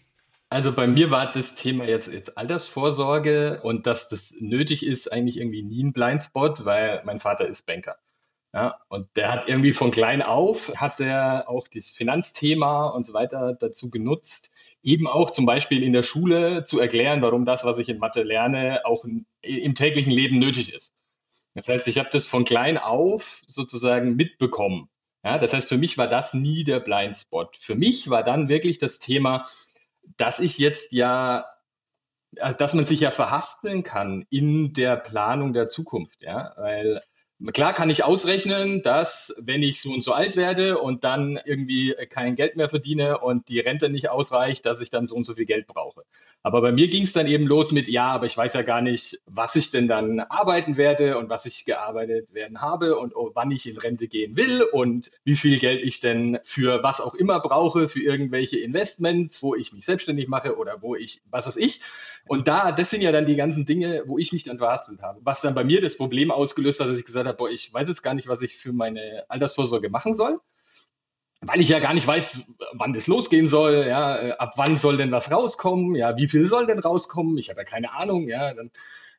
Also 0.53 0.73
bei 0.73 0.89
mir 0.89 1.13
war 1.13 1.31
das 1.31 1.55
Thema 1.55 1.85
jetzt, 1.85 2.13
jetzt 2.13 2.37
Altersvorsorge 2.37 3.61
und 3.63 3.87
dass 3.87 4.09
das 4.09 4.35
nötig 4.41 4.85
ist, 4.85 5.13
eigentlich 5.13 5.39
irgendwie 5.39 5.63
nie 5.63 5.85
ein 5.85 5.93
Blindspot, 5.93 6.65
weil 6.65 7.03
mein 7.05 7.21
Vater 7.21 7.47
ist 7.47 7.67
Banker. 7.67 7.99
Ja, 8.53 8.81
und 8.89 9.07
der 9.15 9.31
hat 9.31 9.49
irgendwie 9.49 9.71
von 9.71 9.93
klein 9.93 10.23
auf, 10.23 10.73
hat 10.75 10.99
er 10.99 11.49
auch 11.49 11.69
das 11.69 11.91
Finanzthema 11.91 12.89
und 12.89 13.07
so 13.07 13.13
weiter 13.13 13.55
dazu 13.55 13.91
genutzt, 13.91 14.53
eben 14.83 15.07
auch 15.07 15.31
zum 15.31 15.47
Beispiel 15.47 15.83
in 15.83 15.93
der 15.93 16.03
Schule 16.03 16.65
zu 16.65 16.81
erklären, 16.81 17.23
warum 17.23 17.45
das, 17.45 17.65
was 17.65 17.79
ich 17.79 17.89
in 17.89 17.99
Mathe 17.99 18.23
lerne, 18.23 18.83
auch 18.85 19.05
im 19.05 19.75
täglichen 19.75 20.13
Leben 20.13 20.39
nötig 20.39 20.73
ist. 20.73 20.95
Das 21.55 21.69
heißt, 21.69 21.89
ich 21.89 21.99
habe 21.99 22.09
das 22.13 22.27
von 22.27 22.45
klein 22.45 22.79
auf 22.79 23.43
sozusagen 23.47 24.17
mitbekommen. 24.17 24.89
Ja, 25.25 25.37
das 25.37 25.53
heißt, 25.53 25.69
für 25.69 25.77
mich 25.77 25.99
war 25.99 26.07
das 26.07 26.33
nie 26.33 26.65
der 26.65 26.81
Blindspot. 26.81 27.57
Für 27.57 27.75
mich 27.75 28.09
war 28.09 28.23
dann 28.23 28.49
wirklich 28.49 28.79
das 28.79 28.99
Thema, 28.99 29.47
dass 30.17 30.41
ich 30.41 30.59
jetzt 30.59 30.93
ja, 30.93 31.45
also 32.39 32.57
dass 32.57 32.73
man 32.75 32.85
sich 32.85 33.01
ja 33.01 33.11
verhaspeln 33.11 33.83
kann 33.83 34.25
in 34.31 34.73
der 34.73 34.97
Planung 34.97 35.53
der 35.53 35.69
Zukunft. 35.69 36.23
Ja, 36.23 36.55
weil 36.57 37.03
Klar 37.55 37.73
kann 37.73 37.89
ich 37.89 38.05
ausrechnen, 38.05 38.83
dass 38.83 39.35
wenn 39.41 39.63
ich 39.63 39.81
so 39.81 39.91
und 39.91 40.03
so 40.03 40.13
alt 40.13 40.37
werde 40.37 40.79
und 40.79 41.05
dann 41.05 41.41
irgendwie 41.47 41.95
kein 42.11 42.37
Geld 42.37 42.57
mehr 42.57 42.69
verdiene 42.69 43.19
und 43.19 43.49
die 43.49 43.61
Rente 43.61 43.89
nicht 43.89 44.11
ausreicht, 44.11 44.67
dass 44.67 44.83
ich 44.83 44.91
dann 44.91 45.07
so 45.07 45.15
und 45.15 45.25
so 45.25 45.35
viel 45.35 45.47
Geld 45.47 45.67
brauche. 45.67 46.03
Aber 46.43 46.61
bei 46.61 46.71
mir 46.71 46.89
ging 46.89 47.05
es 47.05 47.15
dann 47.15 47.27
eben 47.27 47.47
los 47.47 47.73
mit, 47.73 47.89
ja, 47.89 48.09
aber 48.09 48.27
ich 48.27 48.37
weiß 48.37 48.53
ja 48.53 48.63
gar 48.63 48.83
nicht, 48.83 49.23
was 49.25 49.57
ich 49.57 49.71
denn 49.71 49.89
dann 49.89 50.21
arbeiten 50.21 50.77
werde 50.77 51.17
und 51.17 51.31
was 51.31 51.47
ich 51.47 51.65
gearbeitet 51.65 52.35
werden 52.35 52.61
habe 52.61 52.99
und 52.99 53.17
oh, 53.17 53.31
wann 53.33 53.51
ich 53.51 53.67
in 53.67 53.79
Rente 53.79 54.07
gehen 54.07 54.37
will 54.37 54.63
und 54.63 55.11
wie 55.25 55.35
viel 55.35 55.59
Geld 55.59 55.83
ich 55.83 56.01
denn 56.01 56.39
für 56.43 56.83
was 56.83 57.01
auch 57.01 57.15
immer 57.15 57.41
brauche, 57.41 57.89
für 57.89 58.03
irgendwelche 58.03 58.59
Investments, 58.59 59.43
wo 59.43 59.55
ich 59.55 59.73
mich 59.73 59.87
selbstständig 59.87 60.29
mache 60.29 60.59
oder 60.59 60.83
wo 60.83 60.95
ich, 60.95 61.23
was 61.31 61.47
weiß 61.47 61.57
ich. 61.57 61.81
Und 62.27 62.49
da, 62.49 62.73
das 62.73 62.91
sind 62.91 63.03
ja 63.03 63.13
dann 63.13 63.27
die 63.27 63.37
ganzen 63.37 63.67
Dinge, 63.67 64.05
wo 64.07 64.19
ich 64.19 64.33
mich 64.33 64.45
dann 64.45 64.59
verhastelt 64.59 65.03
habe. 65.03 65.21
Was 65.23 65.41
dann 65.41 65.55
bei 65.55 65.65
mir 65.65 65.81
das 65.81 65.97
Problem 65.97 66.31
ausgelöst 66.31 66.81
hat, 66.81 66.89
dass 66.89 66.99
ich 66.99 67.05
gesagt 67.05 67.27
habe, 67.27 67.37
boah, 67.37 67.51
ich 67.51 67.73
weiß 67.73 67.89
jetzt 67.89 68.03
gar 68.03 68.15
nicht, 68.15 68.29
was 68.29 68.43
ich 68.43 68.57
für 68.57 68.73
meine 68.73 69.25
Altersvorsorge 69.29 69.91
machen 69.91 70.15
soll 70.15 70.41
weil 71.43 71.61
ich 71.61 71.69
ja 71.69 71.79
gar 71.79 71.95
nicht 71.95 72.07
weiß, 72.07 72.45
wann 72.73 72.93
das 72.93 73.07
losgehen 73.07 73.49
soll, 73.49 73.87
ja, 73.89 74.19
äh, 74.19 74.33
ab 74.33 74.55
wann 74.57 74.77
soll 74.77 74.97
denn 74.97 75.11
was 75.11 75.33
rauskommen, 75.33 75.95
ja, 75.95 76.17
wie 76.17 76.29
viel 76.29 76.47
soll 76.47 76.67
denn 76.67 76.79
rauskommen, 76.79 77.39
ich 77.39 77.49
habe 77.49 77.61
ja 77.61 77.65
keine 77.65 77.93
Ahnung, 77.95 78.29
ja, 78.29 78.53
dann, 78.53 78.71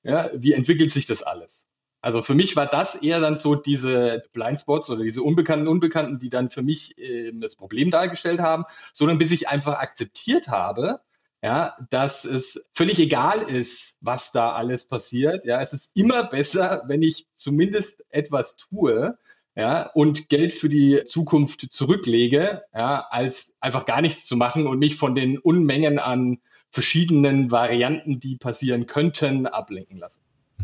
ja, 0.03 0.29
wie 0.33 0.53
entwickelt 0.53 0.91
sich 0.91 1.05
das 1.05 1.23
alles? 1.23 1.69
Also 2.01 2.23
für 2.23 2.33
mich 2.33 2.55
war 2.55 2.65
das 2.65 2.95
eher 2.95 3.19
dann 3.19 3.35
so 3.35 3.55
diese 3.55 4.23
Blindspots 4.33 4.89
oder 4.89 5.03
diese 5.03 5.21
unbekannten 5.21 5.67
Unbekannten, 5.67 6.17
die 6.17 6.31
dann 6.31 6.49
für 6.49 6.63
mich 6.63 6.97
äh, 6.97 7.31
das 7.33 7.55
Problem 7.55 7.91
dargestellt 7.91 8.39
haben, 8.39 8.65
sondern 8.93 9.19
bis 9.19 9.31
ich 9.31 9.47
einfach 9.47 9.79
akzeptiert 9.79 10.47
habe, 10.47 11.01
ja, 11.41 11.75
dass 11.89 12.23
es 12.23 12.69
völlig 12.73 12.99
egal 12.99 13.41
ist, 13.41 13.97
was 14.01 14.31
da 14.31 14.51
alles 14.53 14.87
passiert. 14.87 15.45
Ja, 15.45 15.61
es 15.61 15.73
ist 15.73 15.97
immer 15.97 16.23
besser, 16.23 16.83
wenn 16.87 17.01
ich 17.01 17.25
zumindest 17.35 18.05
etwas 18.09 18.57
tue, 18.57 19.17
ja, 19.55 19.89
und 19.93 20.29
Geld 20.29 20.53
für 20.53 20.69
die 20.69 21.03
Zukunft 21.03 21.61
zurücklege, 21.71 22.63
ja, 22.73 23.05
als 23.09 23.57
einfach 23.59 23.85
gar 23.85 24.01
nichts 24.01 24.25
zu 24.25 24.37
machen 24.37 24.67
und 24.67 24.79
mich 24.79 24.95
von 24.95 25.15
den 25.15 25.37
Unmengen 25.37 25.99
an 25.99 26.39
verschiedenen 26.69 27.51
Varianten, 27.51 28.19
die 28.19 28.37
passieren 28.37 28.85
könnten, 28.85 29.47
ablenken 29.47 29.97
lassen. 29.97 30.21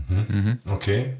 Mhm. 0.08 0.26
mhm. 0.30 0.60
Okay. 0.72 1.18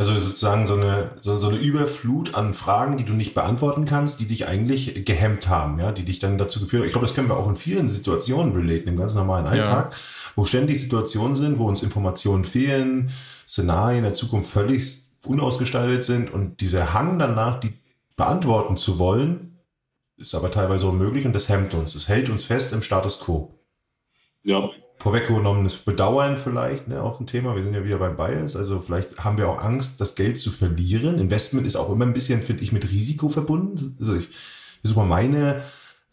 Also 0.00 0.16
sozusagen 0.16 0.64
so 0.64 0.74
eine, 0.74 1.10
so, 1.20 1.36
so, 1.36 1.48
eine 1.48 1.58
Überflut 1.58 2.36
an 2.36 2.54
Fragen, 2.54 2.96
die 2.98 3.04
du 3.04 3.14
nicht 3.14 3.34
beantworten 3.34 3.84
kannst, 3.84 4.20
die 4.20 4.26
dich 4.26 4.46
eigentlich 4.46 5.04
gehemmt 5.04 5.48
haben, 5.48 5.80
ja, 5.80 5.90
die 5.90 6.04
dich 6.04 6.20
dann 6.20 6.38
dazu 6.38 6.60
geführt 6.60 6.82
haben. 6.82 6.86
Ich 6.86 6.92
glaube, 6.92 7.06
das 7.06 7.16
können 7.16 7.28
wir 7.28 7.36
auch 7.36 7.48
in 7.48 7.56
vielen 7.56 7.88
Situationen 7.88 8.54
relaten, 8.54 8.88
im 8.88 8.96
ganz 8.96 9.16
normalen 9.16 9.46
Alltag, 9.46 9.92
ja. 9.92 9.98
wo 10.36 10.44
ständig 10.44 10.80
Situationen 10.80 11.34
sind, 11.34 11.58
wo 11.58 11.66
uns 11.66 11.82
Informationen 11.82 12.44
fehlen, 12.44 13.10
Szenarien 13.46 14.04
der 14.04 14.12
Zukunft 14.12 14.50
völlig 14.50 14.98
unausgestaltet 15.26 16.04
sind 16.04 16.32
und 16.32 16.60
dieser 16.60 16.94
Hang 16.94 17.18
danach, 17.18 17.58
die 17.58 17.72
beantworten 18.14 18.76
zu 18.76 19.00
wollen, 19.00 19.58
ist 20.16 20.34
aber 20.36 20.52
teilweise 20.52 20.86
unmöglich 20.86 21.26
und 21.26 21.32
das 21.32 21.48
hemmt 21.48 21.74
uns. 21.74 21.96
Es 21.96 22.06
hält 22.08 22.30
uns 22.30 22.44
fest 22.44 22.72
im 22.72 22.82
Status 22.82 23.18
quo. 23.18 23.58
Ja. 24.44 24.70
Vorweggenommenes 25.00 25.76
Bedauern 25.76 26.38
vielleicht, 26.38 26.88
ne, 26.88 27.02
auch 27.02 27.20
ein 27.20 27.26
Thema. 27.26 27.54
Wir 27.54 27.62
sind 27.62 27.74
ja 27.74 27.84
wieder 27.84 27.98
beim 27.98 28.16
Bias. 28.16 28.56
Also 28.56 28.80
vielleicht 28.80 29.24
haben 29.24 29.38
wir 29.38 29.48
auch 29.48 29.60
Angst, 29.60 30.00
das 30.00 30.16
Geld 30.16 30.40
zu 30.40 30.50
verlieren. 30.50 31.18
Investment 31.18 31.66
ist 31.66 31.76
auch 31.76 31.92
immer 31.92 32.04
ein 32.04 32.14
bisschen, 32.14 32.42
finde 32.42 32.62
ich, 32.62 32.72
mit 32.72 32.90
Risiko 32.90 33.28
verbunden. 33.28 33.96
Also 34.00 34.16
ich 34.16 34.28
versuche 34.80 35.00
mal 35.00 35.06
meine 35.06 35.62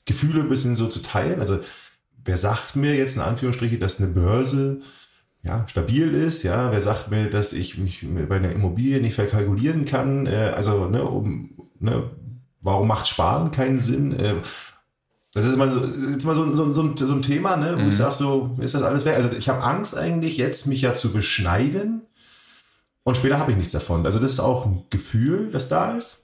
Gefühle 0.06 0.42
ein 0.42 0.50
bisschen 0.50 0.76
so 0.76 0.88
zu 0.88 1.02
teilen. 1.02 1.40
Also 1.40 1.60
wer 2.24 2.38
sagt 2.38 2.76
mir 2.76 2.96
jetzt 2.96 3.16
in 3.16 3.22
Anführungsstriche, 3.22 3.80
dass 3.80 4.00
eine 4.00 4.08
Börse 4.08 4.82
ja, 5.46 5.68
stabil 5.68 6.14
ist. 6.14 6.44
Ja, 6.44 6.72
wer 6.72 6.82
sagt 6.82 7.12
mir, 7.12 7.30
dass 7.30 7.54
ich 7.54 7.78
mich 7.78 8.06
bei 8.28 8.36
einer 8.36 8.52
Immobilie 8.52 9.00
nicht 9.00 9.14
verkalkulieren 9.14 9.86
kann? 9.86 10.26
Äh, 10.26 10.52
also, 10.56 10.90
ne, 10.90 11.04
um, 11.04 11.52
ne, 11.80 12.10
warum 12.62 12.88
macht 12.88 13.08
Sparen 13.08 13.52
keinen 13.52 13.80
Sinn? 13.80 14.20
Äh, 14.20 14.36
das 15.36 15.44
ist 15.44 15.58
mal 15.58 15.70
so, 15.70 15.82
jetzt 15.82 16.26
mal 16.26 16.34
so, 16.34 16.56
so, 16.56 16.72
so, 16.72 16.96
so 16.96 17.14
ein 17.14 17.22
Thema, 17.22 17.58
ne, 17.58 17.74
wo 17.76 17.82
mhm. 17.82 17.90
ich 17.90 17.96
sage, 17.96 18.16
so, 18.16 18.56
ist 18.60 18.74
das 18.74 18.82
alles 18.84 19.04
weg? 19.04 19.16
Also, 19.16 19.30
ich 19.38 19.50
habe 19.50 19.62
Angst 19.62 19.96
eigentlich, 19.98 20.38
jetzt 20.38 20.66
mich 20.66 20.82
ja 20.82 20.94
zu 20.94 21.12
beschneiden 21.12 22.04
und 23.04 23.18
später 23.18 23.38
habe 23.38 23.52
ich 23.52 23.58
nichts 23.58 23.74
davon. 23.74 24.06
Also, 24.06 24.18
das 24.18 24.32
ist 24.32 24.40
auch 24.40 24.66
ein 24.66 24.86
Gefühl, 24.90 25.52
das 25.52 25.68
da 25.68 25.98
ist. 25.98 26.20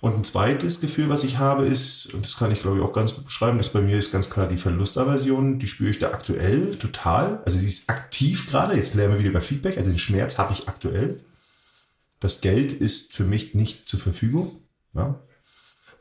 Und 0.00 0.16
ein 0.16 0.24
zweites 0.24 0.80
Gefühl, 0.80 1.10
was 1.10 1.24
ich 1.24 1.36
habe, 1.36 1.66
ist, 1.66 2.12
und 2.14 2.24
das 2.24 2.36
kann 2.36 2.50
ich 2.50 2.60
glaube 2.60 2.78
ich 2.78 2.82
auch 2.82 2.94
ganz 2.94 3.14
gut 3.14 3.26
beschreiben, 3.26 3.58
das 3.58 3.68
bei 3.68 3.82
mir 3.82 3.98
ist 3.98 4.10
ganz 4.10 4.30
klar 4.30 4.48
die 4.48 4.56
Verlustaversion, 4.56 5.60
die 5.60 5.68
spüre 5.68 5.90
ich 5.90 5.98
da 5.98 6.08
aktuell 6.08 6.74
total. 6.74 7.40
Also 7.44 7.58
sie 7.58 7.66
ist 7.66 7.88
aktiv 7.88 8.50
gerade, 8.50 8.74
jetzt 8.74 8.94
lernen 8.94 9.12
wir 9.12 9.20
wieder 9.20 9.30
über 9.30 9.40
Feedback, 9.42 9.76
also 9.76 9.90
den 9.90 10.00
Schmerz 10.00 10.38
habe 10.38 10.54
ich 10.54 10.68
aktuell. 10.68 11.20
Das 12.18 12.40
Geld 12.40 12.72
ist 12.72 13.14
für 13.14 13.24
mich 13.24 13.54
nicht 13.54 13.86
zur 13.86 14.00
Verfügung, 14.00 14.62
ja, 14.94 15.20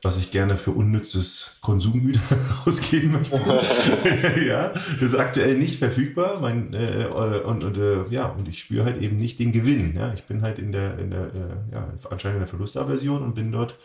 was 0.03 0.17
ich 0.17 0.31
gerne 0.31 0.57
für 0.57 0.71
unnützes 0.71 1.57
Konsumgüter 1.61 2.21
ausgeben 2.65 3.11
möchte. 3.11 3.37
ja, 4.47 4.69
das 4.69 5.13
ist 5.13 5.15
aktuell 5.15 5.55
nicht 5.55 5.77
verfügbar. 5.77 6.39
Mein, 6.41 6.73
äh, 6.73 7.05
und, 7.05 7.63
und 7.63 7.77
äh, 7.77 8.03
ja, 8.09 8.27
und 8.27 8.47
ich 8.47 8.59
spüre 8.59 8.85
halt 8.85 9.01
eben 9.01 9.17
nicht 9.17 9.39
den 9.39 9.51
Gewinn. 9.51 9.95
Ja, 9.95 10.13
ich 10.13 10.23
bin 10.23 10.41
halt 10.41 10.57
in 10.57 10.71
der, 10.71 10.97
in 10.97 11.11
der 11.11 11.25
äh, 11.25 11.73
ja, 11.73 11.93
anscheinend 12.09 12.37
in 12.37 12.41
der 12.41 12.47
Verlustaversion 12.47 13.21
und 13.21 13.35
bin 13.35 13.51
dort 13.51 13.75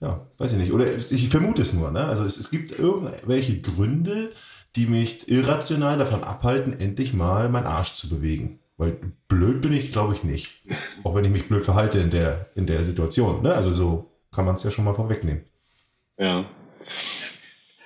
ja, 0.00 0.26
weiß 0.38 0.52
ich 0.52 0.58
nicht. 0.58 0.72
Oder 0.72 0.86
ich 0.96 1.28
vermute 1.28 1.62
es 1.62 1.72
nur. 1.72 1.92
Ne? 1.92 2.04
Also 2.04 2.24
es, 2.24 2.36
es 2.36 2.50
gibt 2.50 2.76
irgendwelche 2.76 3.60
Gründe, 3.60 4.32
die 4.74 4.86
mich 4.86 5.28
irrational 5.28 5.96
davon 5.96 6.24
abhalten, 6.24 6.78
endlich 6.80 7.14
mal 7.14 7.48
meinen 7.48 7.66
Arsch 7.66 7.94
zu 7.94 8.08
bewegen. 8.08 8.58
Weil 8.78 8.98
blöd 9.28 9.62
bin 9.62 9.72
ich, 9.72 9.92
glaube 9.92 10.14
ich, 10.14 10.24
nicht. 10.24 10.62
Auch 11.04 11.14
wenn 11.14 11.24
ich 11.24 11.30
mich 11.30 11.46
blöd 11.46 11.64
verhalte 11.64 12.00
in 12.00 12.10
der, 12.10 12.50
in 12.56 12.66
der 12.66 12.82
Situation. 12.82 13.42
Ne? 13.42 13.54
Also 13.54 13.70
so 13.70 14.11
kann 14.32 14.44
man 14.44 14.56
es 14.56 14.62
ja 14.62 14.70
schon 14.70 14.84
mal 14.84 14.94
vorwegnehmen. 14.94 15.44
Ja. 16.18 16.46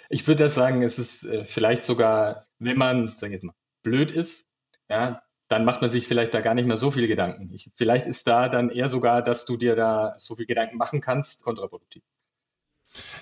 Ich 0.09 0.26
würde 0.26 0.48
sagen, 0.48 0.82
es 0.82 0.98
ist 0.98 1.24
äh, 1.24 1.44
vielleicht 1.44 1.85
sogar, 1.85 2.46
wenn 2.59 2.78
man, 2.78 3.14
sagen 3.16 3.32
jetzt 3.32 3.44
mal, 3.44 3.54
blöd 3.82 4.11
ist, 4.11 4.48
ja, 4.88 5.22
dann 5.48 5.64
macht 5.64 5.80
man 5.80 5.90
sich 5.90 6.06
vielleicht 6.06 6.35
da 6.35 6.40
gar 6.40 6.54
nicht 6.54 6.66
mehr 6.66 6.76
so 6.76 6.90
viele 6.90 7.09
Gedanken. 7.09 7.52
Ich, 7.52 7.70
vielleicht 7.74 8.06
ist 8.06 8.26
da 8.26 8.48
dann 8.48 8.70
eher 8.70 8.88
sogar, 8.88 9.22
dass 9.22 9.44
du 9.44 9.56
dir 9.56 9.76
da 9.76 10.14
so 10.18 10.37
viel 10.37 10.46
Gedanken 10.46 10.76
machen 10.76 11.00
kannst, 11.00 11.44
kontraproduktiv. 11.44 12.02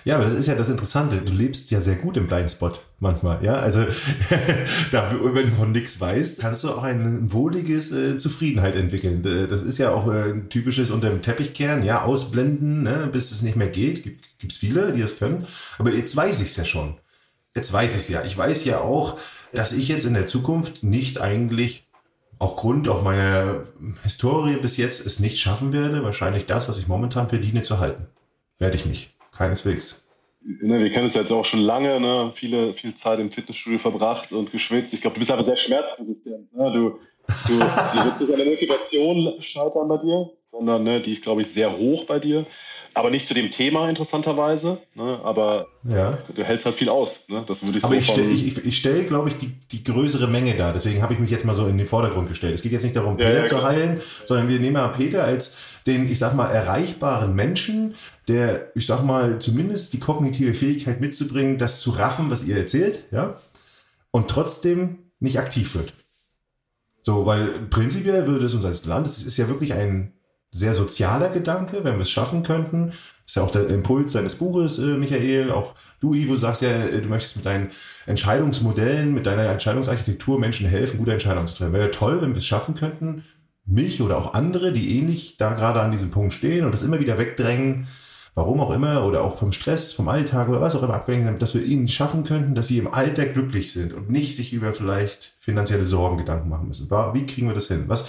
Ja, 0.03 0.15
aber 0.15 0.25
das 0.25 0.35
ist 0.35 0.47
ja 0.47 0.55
das 0.55 0.69
Interessante. 0.69 1.21
Du 1.21 1.33
lebst 1.33 1.71
ja 1.71 1.81
sehr 1.81 1.95
gut 1.95 2.15
im 2.15 2.27
Blindspot 2.27 2.81
manchmal. 2.99 3.43
Ja, 3.43 3.53
also 3.55 3.85
da, 4.91 5.11
wenn 5.11 5.47
du 5.47 5.55
von 5.55 5.71
nichts 5.71 5.99
weißt, 5.99 6.39
kannst 6.39 6.63
du 6.63 6.69
auch 6.69 6.83
ein 6.83 7.31
wohliges 7.33 7.91
äh, 7.91 8.15
Zufriedenheit 8.17 8.75
entwickeln. 8.75 9.23
Das 9.49 9.61
ist 9.63 9.77
ja 9.77 9.91
auch 9.91 10.07
äh, 10.07 10.31
ein 10.31 10.49
typisches 10.49 10.91
unter 10.91 11.09
dem 11.09 11.21
Teppichkern. 11.21 11.83
Ja, 11.83 12.03
ausblenden, 12.03 12.83
ne, 12.83 13.09
bis 13.11 13.31
es 13.31 13.41
nicht 13.41 13.55
mehr 13.55 13.69
geht. 13.69 14.03
Gibt 14.03 14.51
es 14.51 14.57
viele, 14.57 14.93
die 14.93 15.01
das 15.01 15.17
können. 15.17 15.45
Aber 15.79 15.91
jetzt 15.91 16.15
weiß 16.15 16.39
ich 16.41 16.49
es 16.49 16.57
ja 16.57 16.65
schon. 16.65 16.95
Jetzt 17.55 17.73
weiß 17.73 17.95
ich 17.95 18.01
es 18.01 18.09
ja. 18.09 18.23
Ich 18.23 18.37
weiß 18.37 18.65
ja 18.65 18.81
auch, 18.81 19.17
dass 19.53 19.73
ich 19.73 19.87
jetzt 19.87 20.05
in 20.05 20.13
der 20.13 20.25
Zukunft 20.25 20.83
nicht 20.83 21.19
eigentlich 21.19 21.87
auch 22.37 22.57
Grund 22.57 22.89
auch 22.89 23.01
meiner 23.01 23.63
Historie 24.03 24.57
bis 24.57 24.77
jetzt 24.77 25.05
es 25.05 25.19
nicht 25.19 25.39
schaffen 25.39 25.71
werde, 25.73 26.03
wahrscheinlich 26.03 26.45
das, 26.45 26.67
was 26.67 26.77
ich 26.77 26.87
momentan 26.87 27.29
verdiene, 27.29 27.61
zu 27.61 27.79
halten. 27.79 28.07
Werde 28.59 28.75
ich 28.75 28.85
nicht. 28.85 29.14
Keineswegs. 29.37 30.05
Ne, 30.41 30.79
wir 30.79 30.91
kennen 30.91 31.07
es 31.07 31.15
jetzt 31.15 31.31
auch 31.31 31.45
schon 31.45 31.61
lange, 31.61 31.99
ne? 31.99 32.31
viele, 32.35 32.73
viel 32.73 32.95
Zeit 32.95 33.19
im 33.19 33.31
Fitnessstudio 33.31 33.79
verbracht 33.79 34.31
und 34.31 34.51
geschwitzt. 34.51 34.93
Ich 34.93 35.01
glaube, 35.01 35.15
du 35.15 35.19
bist 35.19 35.31
aber 35.31 35.43
sehr 35.43 35.55
schmerzresistent. 35.55 36.53
Ne? 36.53 36.71
Du, 36.71 36.99
du, 37.27 37.53
die 37.53 37.59
wird 37.59 38.21
nicht 38.21 38.31
an 38.31 38.37
der 38.37 38.45
Motivation 38.45 39.41
scheitern 39.41 39.87
bei 39.87 39.97
dir, 39.97 40.29
sondern 40.51 40.83
ne, 40.83 41.01
die 41.01 41.13
ist, 41.13 41.23
glaube 41.23 41.41
ich, 41.41 41.51
sehr 41.51 41.77
hoch 41.77 42.05
bei 42.05 42.19
dir 42.19 42.45
aber 42.95 43.11
nicht 43.11 43.27
zu 43.27 43.33
dem 43.33 43.51
Thema 43.51 43.89
interessanterweise. 43.89 44.79
Ne? 44.95 45.19
Aber 45.21 45.67
ja. 45.83 46.17
du 46.33 46.43
hältst 46.43 46.65
halt 46.65 46.75
viel 46.75 46.87
aus. 46.87 47.27
Ne? 47.27 47.43
Das 47.45 47.65
würde 47.65 47.77
ich 47.77 47.83
aber 47.83 47.93
so 47.93 47.99
ich 47.99 48.07
stelle, 48.07 48.29
ich, 48.29 48.65
ich 48.65 48.77
stell, 48.77 49.03
glaube 49.03 49.29
ich, 49.29 49.35
die, 49.35 49.47
die 49.47 49.83
größere 49.83 50.27
Menge 50.27 50.55
da. 50.55 50.71
Deswegen 50.71 51.01
habe 51.01 51.13
ich 51.13 51.19
mich 51.19 51.29
jetzt 51.29 51.43
mal 51.43 51.53
so 51.53 51.67
in 51.67 51.77
den 51.77 51.87
Vordergrund 51.87 52.29
gestellt. 52.29 52.55
Es 52.55 52.61
geht 52.61 52.71
jetzt 52.71 52.83
nicht 52.83 52.95
darum, 52.95 53.17
Peter 53.17 53.33
ja, 53.33 53.39
ja, 53.39 53.45
zu 53.45 53.61
heilen, 53.63 54.01
sondern 54.23 54.47
wir 54.47 54.59
nehmen 54.61 54.73
mal 54.73 54.87
Peter 54.87 55.25
als 55.25 55.57
den, 55.85 56.09
ich 56.09 56.17
sag 56.17 56.35
mal, 56.35 56.49
erreichbaren 56.49 57.35
Menschen, 57.35 57.95
der, 58.29 58.71
ich 58.75 58.85
sag 58.85 59.03
mal, 59.03 59.39
zumindest 59.39 59.91
die 59.91 59.99
kognitive 59.99 60.53
Fähigkeit 60.53 61.01
mitzubringen, 61.01 61.57
das 61.57 61.81
zu 61.81 61.91
raffen, 61.91 62.31
was 62.31 62.45
ihr 62.45 62.55
erzählt, 62.55 63.03
ja, 63.11 63.41
und 64.11 64.29
trotzdem 64.29 64.99
nicht 65.19 65.37
aktiv 65.37 65.75
wird. 65.75 65.93
So, 67.05 67.23
weil 67.27 67.49
prinzipiell 67.69 68.25
würde 68.25 68.47
es 68.47 68.55
uns 68.55 68.65
als 68.65 68.83
Land, 68.85 69.05
es 69.05 69.23
ist 69.23 69.37
ja 69.37 69.47
wirklich 69.47 69.75
ein 69.75 70.13
sehr 70.49 70.73
sozialer 70.73 71.29
Gedanke, 71.29 71.83
wenn 71.83 71.97
wir 71.97 72.01
es 72.01 72.09
schaffen 72.09 72.41
könnten. 72.41 72.93
Ist 73.27 73.35
ja 73.35 73.43
auch 73.43 73.51
der 73.51 73.67
Impuls 73.67 74.13
deines 74.13 74.33
Buches, 74.33 74.79
äh, 74.79 74.97
Michael. 74.97 75.51
Auch 75.51 75.75
du, 75.99 76.15
Ivo, 76.15 76.35
sagst 76.35 76.63
ja, 76.63 76.69
äh, 76.69 76.99
du 76.99 77.07
möchtest 77.07 77.35
mit 77.35 77.45
deinen 77.45 77.69
Entscheidungsmodellen, 78.07 79.13
mit 79.13 79.27
deiner 79.27 79.43
Entscheidungsarchitektur 79.43 80.39
Menschen 80.39 80.65
helfen, 80.65 80.97
gute 80.97 81.11
Entscheidungen 81.11 81.45
zu 81.45 81.55
treffen. 81.55 81.73
Wäre 81.73 81.85
ja 81.85 81.91
toll, 81.91 82.23
wenn 82.23 82.31
wir 82.31 82.37
es 82.37 82.47
schaffen 82.47 82.73
könnten, 82.73 83.23
mich 83.67 84.01
oder 84.01 84.17
auch 84.17 84.33
andere, 84.33 84.71
die 84.71 84.97
ähnlich 84.97 85.37
da 85.37 85.53
gerade 85.53 85.81
an 85.81 85.91
diesem 85.91 86.09
Punkt 86.09 86.33
stehen 86.33 86.65
und 86.65 86.73
das 86.73 86.81
immer 86.81 86.99
wieder 86.99 87.19
wegdrängen, 87.19 87.85
warum 88.35 88.59
auch 88.59 88.71
immer, 88.71 89.05
oder 89.05 89.23
auch 89.23 89.37
vom 89.37 89.51
Stress, 89.51 89.93
vom 89.93 90.09
Alltag 90.09 90.49
oder 90.49 90.61
was 90.61 90.75
auch 90.75 90.83
immer 90.83 90.93
abgelenkt 90.93 91.27
sind, 91.27 91.41
dass 91.41 91.55
wir 91.55 91.63
ihnen 91.63 91.87
schaffen 91.87 92.23
könnten, 92.23 92.53
dass 92.53 92.67
sie 92.67 92.77
im 92.77 92.93
Alltag 92.93 93.33
glücklich 93.33 93.71
sind 93.71 93.93
und 93.93 94.11
nicht 94.11 94.35
sich 94.35 94.53
über 94.53 94.73
vielleicht 94.73 95.33
finanzielle 95.39 95.85
Sorgen 95.85 96.17
Gedanken 96.17 96.49
machen 96.49 96.67
müssen. 96.67 96.89
Wie 96.89 97.25
kriegen 97.25 97.47
wir 97.47 97.55
das 97.55 97.67
hin? 97.67 97.85
Was, 97.87 98.07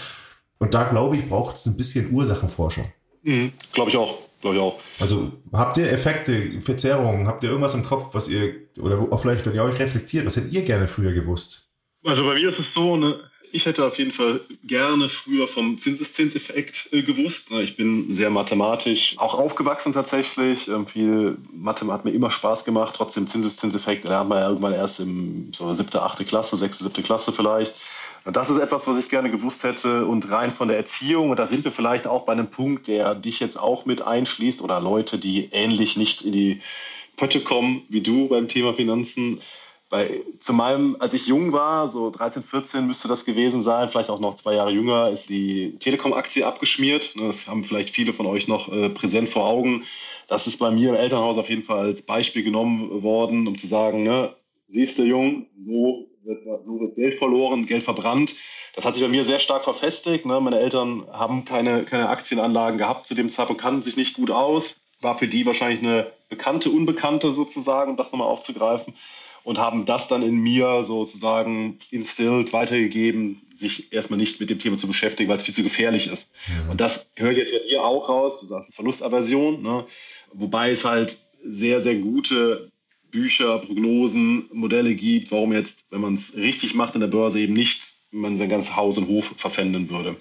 und 0.59 0.75
da 0.75 0.85
glaube 0.85 1.17
ich, 1.17 1.29
braucht 1.29 1.57
es 1.57 1.67
ein 1.67 1.77
bisschen 1.77 2.13
Ursachenforschung. 2.13 2.93
Mhm, 3.23 3.53
glaube 3.73 3.91
ich 3.91 3.97
auch. 3.97 4.19
Glaube 4.41 4.57
ich 4.57 4.63
auch. 4.63 4.79
Also 5.01 5.33
habt 5.53 5.79
ihr 5.79 5.91
Effekte, 5.91 6.61
Verzerrungen, 6.61 7.27
habt 7.27 7.43
ihr 7.43 7.49
irgendwas 7.49 7.75
im 7.75 7.85
Kopf, 7.85 8.15
was 8.15 8.29
ihr, 8.29 8.55
oder 8.79 8.99
auch 9.11 9.21
vielleicht, 9.21 9.47
wenn 9.47 9.55
ihr 9.55 9.63
euch 9.63 9.79
reflektiert, 9.79 10.27
was 10.27 10.37
hättet 10.37 10.53
ihr 10.53 10.63
gerne 10.63 10.89
früher 10.89 11.13
gewusst? 11.13 11.69
Also 12.05 12.25
bei 12.25 12.35
mir 12.35 12.51
ist 12.51 12.59
es 12.59 12.73
so, 12.75 12.97
ne, 12.97 13.19
ich 13.53 13.67
hätte 13.67 13.85
auf 13.85 13.99
jeden 13.99 14.13
Fall 14.13 14.41
gerne 14.65 15.09
früher 15.09 15.49
vom 15.49 15.79
Zinseszinseffekt 15.79 16.89
äh, 16.93 17.03
gewusst. 17.03 17.51
Ne, 17.51 17.63
ich 17.63 17.77
bin 17.77 18.13
sehr 18.13 18.31
mathematisch 18.31 19.15
auch 19.19 19.35
aufgewachsen 19.35 19.93
tatsächlich. 19.93 20.69
Ähm, 20.69 20.87
viel 20.87 21.39
Mathe 21.53 21.87
hat 21.93 22.05
mir 22.05 22.13
immer 22.13 22.31
Spaß 22.31 22.65
gemacht. 22.65 22.95
Trotzdem 22.97 23.27
Zinseszinseffekt 23.27 24.05
lernt 24.05 24.29
man 24.29 24.39
ja 24.39 24.49
irgendwann 24.49 24.73
erst 24.73 25.01
im 25.01 25.53
so 25.55 25.73
siebte, 25.75 26.03
achte 26.03 26.25
Klasse, 26.25 26.57
sechste, 26.57 26.85
siebte 26.85 27.03
Klasse 27.03 27.33
vielleicht. 27.33 27.75
Das 28.25 28.51
ist 28.51 28.59
etwas, 28.59 28.89
was 28.89 28.99
ich 28.99 29.09
gerne 29.09 29.31
gewusst 29.31 29.63
hätte. 29.63 30.05
Und 30.05 30.31
rein 30.31 30.55
von 30.55 30.69
der 30.69 30.77
Erziehung, 30.77 31.31
und 31.31 31.39
da 31.39 31.47
sind 31.47 31.65
wir 31.65 31.71
vielleicht 31.71 32.07
auch 32.07 32.25
bei 32.25 32.33
einem 32.33 32.51
Punkt, 32.51 32.89
der 32.89 33.15
dich 33.15 33.39
jetzt 33.39 33.57
auch 33.57 33.87
mit 33.87 34.03
einschließt 34.03 34.61
oder 34.63 34.81
Leute, 34.81 35.19
die 35.19 35.49
ähnlich 35.53 35.97
nicht 35.97 36.23
in 36.23 36.33
die 36.33 36.61
Pötte 37.17 37.41
kommen 37.41 37.83
wie 37.89 38.03
du 38.03 38.29
beim 38.29 38.49
Thema 38.49 38.75
Finanzen 38.75 39.41
bei, 39.89 40.23
zu 40.41 40.53
meinem, 40.53 40.97
als 40.99 41.15
ich 41.15 41.27
jung 41.27 41.53
war, 41.53 41.89
so 41.89 42.11
13, 42.11 42.43
14 42.43 42.87
müsste 42.87 43.07
das 43.07 43.25
gewesen 43.25 43.63
sein, 43.63 43.89
vielleicht 43.89 44.11
auch 44.11 44.19
noch 44.19 44.37
zwei 44.37 44.55
Jahre 44.55 44.73
jünger, 44.73 45.11
ist 45.11 45.29
die 45.29 45.77
Telekom-Aktie 45.79 46.45
abgeschmiert. 46.45 47.15
Ne, 47.15 47.29
das 47.29 47.47
haben 47.47 47.63
vielleicht 47.63 47.91
viele 47.91 48.13
von 48.13 48.27
euch 48.27 48.49
noch 48.49 48.71
äh, 48.73 48.91
präsent 48.91 49.29
vor 49.29 49.47
Augen. 49.47 49.85
Das 50.29 50.49
ist 50.49 50.59
bei 50.59 50.73
mir 50.73 50.89
im 50.89 50.97
Elternhaus 50.97 51.39
auf 51.39 51.49
jeden 51.49 51.63
Fall 51.63 51.87
als 51.87 52.03
Beispiel 52.03 52.43
genommen 52.43 53.03
worden, 53.05 53.47
um 53.47 53.59
zu 53.59 53.69
sagen, 53.69 54.03
ne, 54.03 54.35
siehst 54.67 54.99
du, 54.99 55.05
Jung, 55.05 55.47
so 55.55 56.09
wird, 56.25 56.43
so 56.65 56.81
wird 56.81 56.97
Geld 56.97 57.15
verloren, 57.15 57.67
Geld 57.67 57.85
verbrannt. 57.85 58.35
Das 58.75 58.85
hat 58.85 58.95
sich 58.95 59.05
bei 59.05 59.09
mir 59.09 59.23
sehr 59.23 59.39
stark 59.39 59.63
verfestigt. 59.63 60.27
Ne? 60.27 60.41
Meine 60.41 60.59
Eltern 60.59 61.07
haben 61.13 61.45
keine, 61.45 61.85
keine 61.85 62.09
Aktienanlagen 62.09 62.77
gehabt 62.77 63.07
zu 63.07 63.15
dem 63.15 63.31
Zeitpunkt, 63.31 63.63
kannten 63.63 63.85
sich 63.85 63.97
nicht 63.97 64.17
gut 64.17 64.33
aus. 64.33 64.81
War 65.01 65.17
für 65.17 65.29
die 65.29 65.47
wahrscheinlich 65.47 65.79
eine 65.79 66.13
bekannte, 66.29 66.71
unbekannte 66.71 67.33
sozusagen, 67.33 67.93
um 67.93 67.97
das 67.97 68.11
nochmal 68.11 68.29
aufzugreifen 68.29 68.95
und 69.47 69.59
haben 69.59 69.87
das 69.87 70.09
dann 70.09 70.23
in 70.23 70.39
mir 70.39 70.83
sozusagen 70.83 71.79
instilled, 71.93 72.53
weitergegeben, 72.53 73.43
sich 73.55 73.93
erstmal 73.93 74.19
nicht 74.19 74.41
mit 74.41 74.51
dem 74.51 74.59
Thema 74.59 74.77
zu 74.77 74.89
beschäftigen, 74.89 75.31
weil 75.31 75.37
es 75.37 75.45
viel 75.45 75.55
zu 75.55 75.63
gefährlich 75.63 76.09
ist. 76.09 76.33
Ja. 76.49 76.69
Und 76.69 76.81
das 76.81 77.09
hört 77.15 77.37
jetzt 77.37 77.53
bei 77.53 77.61
dir 77.69 77.85
auch 77.85 78.09
raus, 78.09 78.41
du 78.41 78.47
sagst 78.47 78.75
Verlustaversion, 78.75 79.63
ne? 79.63 79.87
wobei 80.33 80.73
es 80.73 80.85
halt 80.85 81.17
sehr, 81.45 81.81
sehr 81.81 81.95
gute 81.95 82.73
Bücher, 83.13 83.61
Prognosen, 83.61 84.49
Modelle 84.53 84.97
gibt, 84.97 85.31
warum 85.31 85.53
jetzt, 85.53 85.87
wenn 85.91 86.01
man 86.01 86.17
es 86.17 86.37
richtig 86.37 86.75
macht 86.75 86.97
in 86.97 87.01
der 87.01 87.07
Börse, 87.07 87.39
eben 87.39 87.55
nicht 87.55 87.83
man 88.11 88.39
sein 88.39 88.49
ganzes 88.49 88.75
Haus 88.75 88.99
und 88.99 89.07
Hof 89.07 89.33
verpfänden 89.37 89.89
würde. 89.89 90.17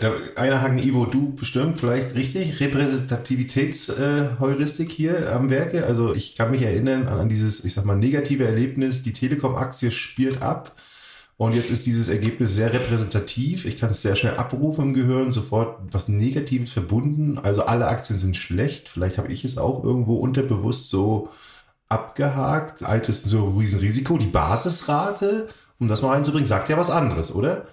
Der 0.00 0.14
eine 0.36 0.62
Haken, 0.62 0.78
Ivo, 0.78 1.06
du 1.06 1.34
bestimmt 1.34 1.80
vielleicht 1.80 2.14
richtig 2.14 2.60
Repräsentativitätsheuristik 2.60 4.90
äh, 4.90 4.92
hier 4.92 5.34
am 5.34 5.50
Werke. 5.50 5.86
Also 5.86 6.14
ich 6.14 6.36
kann 6.36 6.52
mich 6.52 6.62
erinnern 6.62 7.08
an, 7.08 7.18
an 7.18 7.28
dieses, 7.28 7.64
ich 7.64 7.74
sag 7.74 7.84
mal, 7.84 7.96
negative 7.96 8.46
Erlebnis, 8.46 9.02
die 9.02 9.12
Telekom-Aktie 9.12 9.90
spielt 9.90 10.40
ab. 10.40 10.76
Und 11.36 11.52
jetzt 11.54 11.70
ist 11.70 11.84
dieses 11.86 12.08
Ergebnis 12.08 12.54
sehr 12.54 12.72
repräsentativ. 12.72 13.64
Ich 13.64 13.76
kann 13.76 13.90
es 13.90 14.02
sehr 14.02 14.14
schnell 14.14 14.36
abrufen 14.36 14.84
im 14.86 14.94
Gehirn, 14.94 15.32
sofort 15.32 15.80
was 15.90 16.06
Negatives 16.08 16.72
verbunden. 16.72 17.38
Also 17.38 17.64
alle 17.64 17.88
Aktien 17.88 18.20
sind 18.20 18.36
schlecht. 18.36 18.88
Vielleicht 18.88 19.18
habe 19.18 19.32
ich 19.32 19.44
es 19.44 19.58
auch 19.58 19.82
irgendwo 19.82 20.14
unterbewusst 20.16 20.90
so 20.90 21.28
abgehakt. 21.88 22.84
Altes 22.84 23.22
so 23.22 23.48
Riesenrisiko. 23.48 24.18
Die 24.18 24.26
Basisrate, 24.26 25.48
um 25.80 25.88
das 25.88 26.02
mal 26.02 26.14
reinzubringen, 26.14 26.46
sagt 26.46 26.68
ja 26.68 26.76
was 26.76 26.90
anderes, 26.90 27.34
oder? 27.34 27.66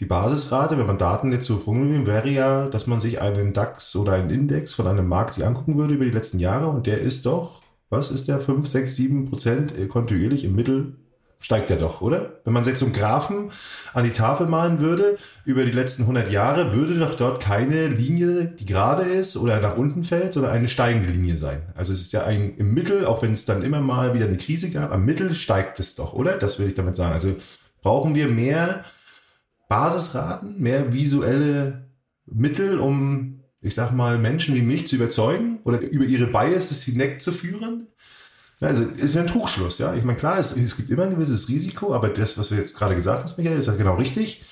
Die 0.00 0.06
Basisrate, 0.06 0.78
wenn 0.78 0.86
man 0.86 0.98
Daten 0.98 1.32
jetzt 1.32 1.46
Verfügung 1.46 1.88
nimmt, 1.88 2.06
wäre 2.06 2.28
ja, 2.28 2.66
dass 2.66 2.86
man 2.86 2.98
sich 2.98 3.20
einen 3.20 3.52
DAX 3.52 3.94
oder 3.94 4.12
einen 4.12 4.30
Index 4.30 4.74
von 4.74 4.86
einem 4.86 5.06
Markt 5.06 5.34
sich 5.34 5.46
angucken 5.46 5.76
würde 5.76 5.94
über 5.94 6.04
die 6.04 6.10
letzten 6.10 6.38
Jahre 6.38 6.68
und 6.68 6.86
der 6.86 6.98
ist 6.98 7.26
doch, 7.26 7.62
was 7.90 8.10
ist 8.10 8.28
der, 8.28 8.40
5, 8.40 8.66
6, 8.66 8.96
7 8.96 9.24
Prozent 9.26 9.88
kontinuierlich 9.88 10.44
im 10.44 10.54
Mittel 10.54 10.96
steigt 11.42 11.70
der 11.70 11.76
doch, 11.76 12.00
oder? 12.00 12.40
Wenn 12.44 12.52
man 12.52 12.64
jetzt 12.64 12.78
so 12.78 12.86
einen 12.86 12.94
Graphen 12.94 13.50
an 13.92 14.04
die 14.04 14.12
Tafel 14.12 14.46
malen 14.46 14.80
würde 14.80 15.18
über 15.44 15.64
die 15.64 15.72
letzten 15.72 16.02
100 16.02 16.30
Jahre, 16.30 16.72
würde 16.72 16.98
doch 16.98 17.14
dort 17.14 17.42
keine 17.42 17.88
Linie, 17.88 18.46
die 18.46 18.64
gerade 18.64 19.02
ist 19.02 19.36
oder 19.36 19.60
nach 19.60 19.76
unten 19.76 20.04
fällt, 20.04 20.32
sondern 20.32 20.52
eine 20.52 20.68
steigende 20.68 21.10
Linie 21.10 21.36
sein. 21.36 21.62
Also 21.74 21.92
es 21.92 22.00
ist 22.00 22.12
ja 22.12 22.24
ein, 22.24 22.56
im 22.56 22.72
Mittel, 22.72 23.04
auch 23.04 23.22
wenn 23.22 23.32
es 23.32 23.44
dann 23.44 23.62
immer 23.62 23.80
mal 23.80 24.14
wieder 24.14 24.26
eine 24.26 24.36
Krise 24.36 24.70
gab, 24.70 24.92
am 24.92 25.04
Mittel 25.04 25.34
steigt 25.34 25.80
es 25.80 25.96
doch, 25.96 26.12
oder? 26.12 26.36
Das 26.38 26.58
würde 26.58 26.70
ich 26.70 26.74
damit 26.76 26.96
sagen. 26.96 27.12
Also 27.12 27.34
brauchen 27.82 28.14
wir 28.14 28.28
mehr 28.28 28.84
Basisraten, 29.72 30.60
mehr 30.60 30.92
visuelle 30.92 31.88
Mittel, 32.26 32.78
um, 32.78 33.40
ich 33.62 33.74
sag 33.74 33.92
mal, 33.92 34.18
Menschen 34.18 34.54
wie 34.54 34.60
mich 34.60 34.86
zu 34.86 34.96
überzeugen 34.96 35.60
oder 35.64 35.80
über 35.80 36.04
ihre 36.04 36.26
Biases 36.26 36.82
hinwegzuführen? 36.82 37.86
Also 38.60 38.82
ist 38.82 39.16
ein 39.16 39.26
Trugschluss, 39.26 39.78
ja. 39.78 39.94
Ich 39.94 40.04
meine, 40.04 40.18
klar, 40.18 40.38
es, 40.38 40.54
es 40.54 40.76
gibt 40.76 40.90
immer 40.90 41.04
ein 41.04 41.14
gewisses 41.14 41.48
Risiko, 41.48 41.94
aber 41.94 42.10
das, 42.10 42.36
was 42.36 42.50
du 42.50 42.54
jetzt 42.54 42.76
gerade 42.76 42.94
gesagt 42.94 43.22
hast, 43.22 43.38
Michael, 43.38 43.56
ist 43.56 43.66
ja 43.66 43.74
genau 43.74 43.94
richtig. 43.94 44.44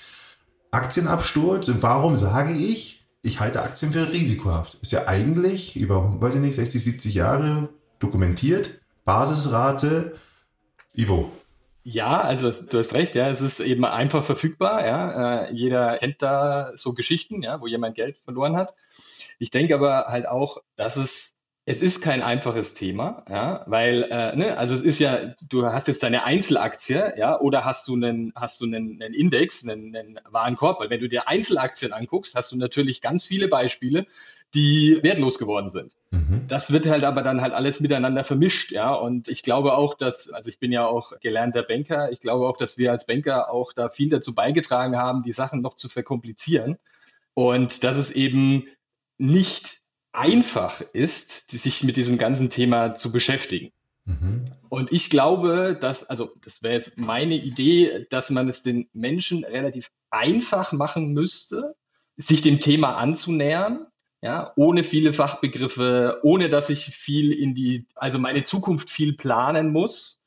Aktienabsturz 0.70 1.68
und 1.68 1.82
warum 1.82 2.16
sage 2.16 2.54
ich, 2.54 3.06
ich 3.20 3.40
halte 3.40 3.62
Aktien 3.62 3.92
für 3.92 4.10
risikohaft? 4.10 4.78
Ist 4.80 4.92
ja 4.92 5.06
eigentlich 5.06 5.76
über, 5.76 6.18
weiß 6.18 6.36
ich 6.36 6.40
nicht, 6.40 6.54
60, 6.54 6.82
70 6.82 7.14
Jahre 7.14 7.68
dokumentiert. 7.98 8.80
Basisrate, 9.04 10.14
Ivo, 10.94 11.30
ja, 11.82 12.20
also 12.20 12.50
du 12.50 12.78
hast 12.78 12.94
recht, 12.94 13.14
ja, 13.14 13.28
es 13.30 13.40
ist 13.40 13.60
eben 13.60 13.84
einfach 13.84 14.24
verfügbar, 14.24 14.86
ja. 14.86 15.44
Äh, 15.44 15.52
jeder 15.54 15.96
kennt 15.98 16.22
da 16.22 16.72
so 16.76 16.92
Geschichten, 16.92 17.42
ja, 17.42 17.60
wo 17.60 17.66
jemand 17.66 17.94
Geld 17.94 18.18
verloren 18.18 18.56
hat. 18.56 18.74
Ich 19.38 19.50
denke 19.50 19.74
aber 19.74 20.06
halt 20.08 20.28
auch, 20.28 20.58
dass 20.76 20.96
es 20.96 21.40
es 21.66 21.82
ist 21.82 22.00
kein 22.00 22.22
einfaches 22.22 22.74
Thema, 22.74 23.24
ja, 23.28 23.64
weil, 23.66 24.04
äh, 24.10 24.34
ne, 24.34 24.58
also 24.58 24.74
es 24.74 24.82
ist 24.82 24.98
ja, 24.98 25.34
du 25.48 25.66
hast 25.66 25.88
jetzt 25.88 26.02
deine 26.02 26.24
Einzelaktie, 26.24 27.12
ja, 27.16 27.38
oder 27.38 27.64
hast 27.64 27.86
du 27.86 27.94
einen, 27.94 28.32
hast 28.34 28.60
du 28.60 28.64
einen, 28.64 29.00
einen 29.00 29.14
Index, 29.14 29.62
einen, 29.62 29.94
einen 29.94 30.18
Warenkorb, 30.28 30.80
weil 30.80 30.90
wenn 30.90 31.00
du 31.00 31.08
dir 31.08 31.28
Einzelaktien 31.28 31.92
anguckst, 31.92 32.34
hast 32.34 32.50
du 32.50 32.56
natürlich 32.56 33.00
ganz 33.00 33.24
viele 33.24 33.46
Beispiele, 33.46 34.06
die 34.54 34.98
wertlos 35.02 35.38
geworden 35.38 35.70
sind. 35.70 35.96
Mhm. 36.10 36.46
Das 36.48 36.72
wird 36.72 36.88
halt 36.88 37.04
aber 37.04 37.22
dann 37.22 37.40
halt 37.40 37.52
alles 37.52 37.80
miteinander 37.80 38.24
vermischt, 38.24 38.72
ja. 38.72 38.92
Und 38.92 39.28
ich 39.28 39.42
glaube 39.42 39.74
auch, 39.74 39.94
dass, 39.94 40.30
also 40.30 40.48
ich 40.48 40.58
bin 40.58 40.72
ja 40.72 40.86
auch 40.86 41.12
gelernter 41.20 41.62
Banker, 41.62 42.10
ich 42.10 42.20
glaube 42.20 42.48
auch, 42.48 42.56
dass 42.56 42.78
wir 42.78 42.90
als 42.90 43.06
Banker 43.06 43.52
auch 43.52 43.72
da 43.72 43.90
viel 43.90 44.10
dazu 44.10 44.34
beigetragen 44.34 44.96
haben, 44.96 45.22
die 45.22 45.32
Sachen 45.32 45.60
noch 45.60 45.74
zu 45.74 45.88
verkomplizieren. 45.88 46.78
Und 47.34 47.84
dass 47.84 47.96
es 47.96 48.10
eben 48.10 48.64
nicht 49.18 49.82
einfach 50.12 50.80
ist, 50.92 51.50
sich 51.52 51.84
mit 51.84 51.96
diesem 51.96 52.18
ganzen 52.18 52.50
Thema 52.50 52.96
zu 52.96 53.12
beschäftigen. 53.12 53.70
Mhm. 54.04 54.46
Und 54.68 54.92
ich 54.92 55.10
glaube, 55.10 55.78
dass, 55.80 56.04
also 56.04 56.32
das 56.44 56.62
wäre 56.62 56.74
jetzt 56.74 56.98
meine 56.98 57.36
Idee, 57.36 58.06
dass 58.10 58.30
man 58.30 58.48
es 58.48 58.62
den 58.62 58.88
Menschen 58.92 59.44
relativ 59.44 59.90
einfach 60.10 60.72
machen 60.72 61.12
müsste, 61.12 61.76
sich 62.16 62.42
dem 62.42 62.60
Thema 62.60 62.96
anzunähern 62.96 63.86
ja, 64.22 64.52
ohne 64.56 64.84
viele 64.84 65.12
Fachbegriffe, 65.12 66.20
ohne 66.22 66.50
dass 66.50 66.68
ich 66.70 66.84
viel 66.86 67.32
in 67.32 67.54
die, 67.54 67.86
also 67.94 68.18
meine 68.18 68.42
Zukunft 68.42 68.90
viel 68.90 69.14
planen 69.14 69.72
muss, 69.72 70.22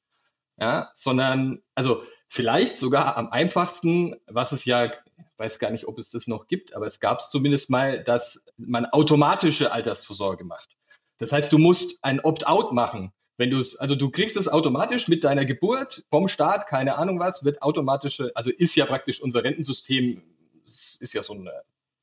ja, 0.60 0.90
sondern, 0.94 1.62
also 1.76 2.04
vielleicht 2.28 2.78
sogar 2.78 3.18
am 3.18 3.30
einfachsten, 3.30 4.16
was 4.26 4.52
es 4.52 4.66
ja, 4.66 4.92
weiß 5.38 5.60
gar 5.60 5.70
nicht, 5.70 5.88
ob 5.88 6.00
es 6.00 6.10
das 6.10 6.28
noch 6.28 6.48
gibt, 6.48 6.76
aber 6.76 6.88
es 6.88 7.00
gab 7.00 7.20
es 7.20 7.30
zumindest 7.30 7.70
mal, 7.70 8.04
dass 8.04 8.48
man 8.58 8.86
automatische 8.88 9.72
Altersvorsorge 9.72 10.44
macht. 10.44 10.76
Das 11.20 11.32
heißt, 11.32 11.54
du 11.54 11.60
musst 11.60 12.04
ein 12.04 12.20
Opt-out 12.20 12.74
machen. 12.74 13.12
Wenn 13.38 13.50
du 13.50 13.60
es, 13.60 13.76
also 13.78 13.96
du 13.96 14.10
kriegst 14.10 14.38
es 14.38 14.48
automatisch 14.48 15.08
mit 15.08 15.24
deiner 15.24 15.46
Geburt 15.46 16.04
vom 16.10 16.28
Staat, 16.28 16.68
keine 16.68 16.98
Ahnung 16.98 17.20
was, 17.20 17.44
wird 17.44 17.62
automatische, 17.62 18.32
also 18.36 18.50
ist 18.52 18.76
ja 18.76 18.86
praktisch 18.86 19.22
unser 19.22 19.44
Rentensystem, 19.44 20.24
ist 20.64 21.14
ja 21.14 21.22
so 21.22 21.34
eine 21.34 21.52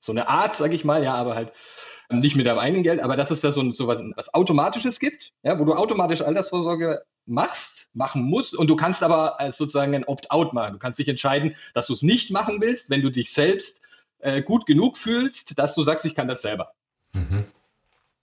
so 0.00 0.12
eine 0.12 0.28
Art, 0.28 0.56
sag 0.56 0.72
ich 0.72 0.84
mal, 0.84 1.04
ja, 1.04 1.14
aber 1.14 1.34
halt 1.34 1.52
nicht 2.10 2.34
mit 2.34 2.46
deinem 2.46 2.58
eigenen 2.58 2.82
Geld, 2.82 3.00
aber 3.00 3.16
dass 3.16 3.30
es 3.30 3.40
da 3.40 3.52
so, 3.52 3.70
so 3.70 3.86
was, 3.86 4.02
was 4.16 4.34
Automatisches 4.34 4.98
gibt, 4.98 5.32
ja, 5.44 5.58
wo 5.58 5.64
du 5.64 5.74
automatisch 5.74 6.22
Altersvorsorge 6.22 7.02
machst, 7.26 7.90
machen 7.94 8.22
musst 8.22 8.56
und 8.56 8.68
du 8.68 8.76
kannst 8.76 9.02
aber 9.02 9.38
als 9.38 9.56
sozusagen 9.56 9.94
ein 9.94 10.04
Opt-out 10.04 10.52
machen. 10.52 10.72
Du 10.72 10.78
kannst 10.78 10.98
dich 10.98 11.08
entscheiden, 11.08 11.54
dass 11.74 11.86
du 11.86 11.92
es 11.92 12.02
nicht 12.02 12.30
machen 12.30 12.60
willst, 12.60 12.90
wenn 12.90 13.02
du 13.02 13.10
dich 13.10 13.32
selbst 13.32 13.82
äh, 14.18 14.42
gut 14.42 14.66
genug 14.66 14.96
fühlst, 14.96 15.58
dass 15.58 15.74
du 15.74 15.82
sagst, 15.82 16.04
ich 16.04 16.14
kann 16.14 16.26
das 16.26 16.42
selber. 16.42 16.72
Mhm. 17.12 17.44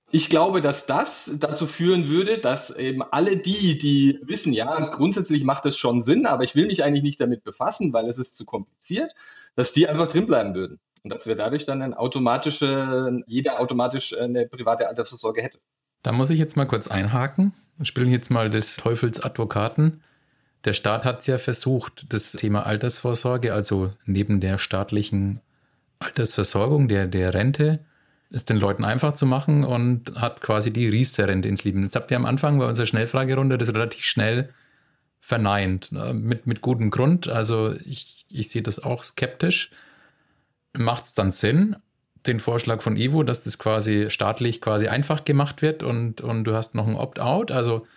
Ich 0.10 0.30
glaube, 0.30 0.62
dass 0.62 0.86
das 0.86 1.32
dazu 1.40 1.68
führen 1.68 2.08
würde, 2.08 2.40
dass 2.40 2.76
eben 2.76 3.04
alle 3.04 3.36
die, 3.38 3.78
die 3.78 4.20
wissen, 4.24 4.54
ja, 4.54 4.88
grundsätzlich 4.88 5.44
macht 5.44 5.66
es 5.66 5.78
schon 5.78 6.02
Sinn, 6.02 6.26
aber 6.26 6.44
ich 6.44 6.56
will 6.56 6.66
mich 6.66 6.84
eigentlich 6.84 7.04
nicht 7.04 7.20
damit 7.20 7.44
befassen, 7.44 7.92
weil 7.92 8.10
es 8.10 8.18
ist 8.18 8.36
zu 8.36 8.46
kompliziert, 8.46 9.14
dass 9.56 9.74
die 9.74 9.88
einfach 9.88 10.08
drinbleiben 10.08 10.56
würden. 10.56 10.80
Und 11.08 11.14
dass 11.14 11.26
wir 11.26 11.36
dadurch 11.36 11.66
dann 11.66 11.82
ein 11.82 11.94
automatische, 11.94 13.24
jeder 13.28 13.62
automatisch 13.62 14.18
eine 14.18 14.46
private 14.46 14.90
Altersvorsorge 14.90 15.42
hätte. 15.42 15.60
Da 16.04 16.12
muss 16.12 16.30
ich 16.30 16.38
jetzt 16.38 16.58
mal 16.58 16.66
kurz 16.66 16.90
einhaken. 16.90 17.54
Wir 17.78 17.86
spielen 17.86 18.12
jetzt 18.12 18.30
mal 18.30 18.50
des 18.50 18.76
Teufels 18.76 19.22
Advokaten. 19.22 20.04
Der 20.66 20.74
Staat 20.74 21.06
hat 21.06 21.22
es 21.22 21.28
ja 21.28 21.38
versucht, 21.38 22.06
das 22.10 22.34
Thema 22.34 22.66
Altersvorsorge, 22.66 23.54
also 23.54 23.94
neben 24.06 24.42
der 24.42 24.58
staatlichen 24.58 25.40
Altersversorgung, 26.00 26.90
der, 26.90 27.08
der 27.08 27.34
Rente, 27.34 27.80
es 28.30 28.44
den 28.44 28.58
Leuten 28.58 28.84
einfach 28.84 29.14
zu 29.14 29.26
machen 29.26 29.64
und 29.64 30.20
hat 30.20 30.42
quasi 30.42 30.74
die 30.74 30.90
Riester-Rente 30.90 31.48
ins 31.48 31.64
Leben. 31.64 31.84
Jetzt 31.84 31.96
habt 31.96 32.12
ihr 32.12 32.18
am 32.18 32.26
Anfang 32.26 32.60
bei 32.60 32.66
unserer 32.66 32.86
Schnellfragerunde 32.86 33.58
das 33.58 33.70
relativ 33.70 34.04
schnell 34.04 34.50
verneint, 35.22 35.92
ne, 35.94 36.14
mit, 36.14 36.48
mit 36.48 36.60
gutem 36.60 36.90
Grund. 36.90 37.30
Also 37.30 37.74
ich, 37.86 38.26
ich 38.30 38.50
sehe 38.50 38.62
das 38.62 38.84
auch 38.84 39.06
skeptisch. 39.06 39.72
Macht 40.74 41.06
es 41.06 41.14
dann 41.14 41.32
Sinn, 41.32 41.76
den 42.26 42.40
Vorschlag 42.40 42.82
von 42.82 42.98
Ivo, 42.98 43.24
dass 43.24 43.44
das 43.44 43.58
quasi 43.58 44.10
staatlich 44.10 44.62
quasi 44.62 44.88
einfach 44.88 45.26
gemacht 45.26 45.62
wird 45.62 45.84
und, 45.84 46.22
und 46.22 46.44
du 46.44 46.54
hast 46.54 46.76
noch 46.76 46.88
ein 46.88 46.96
Opt-out? 46.96 47.52
Also 47.52 47.88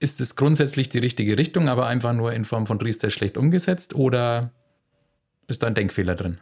ist 0.00 0.20
es 0.20 0.36
grundsätzlich 0.36 0.88
die 0.88 0.98
richtige 0.98 1.36
Richtung, 1.38 1.68
aber 1.68 1.86
einfach 1.86 2.12
nur 2.12 2.32
in 2.32 2.44
Form 2.44 2.66
von 2.66 2.80
Riester 2.80 3.10
schlecht 3.10 3.36
umgesetzt 3.36 3.94
oder 3.94 4.52
ist 5.48 5.62
da 5.62 5.66
ein 5.66 5.74
Denkfehler 5.74 6.14
drin? 6.14 6.40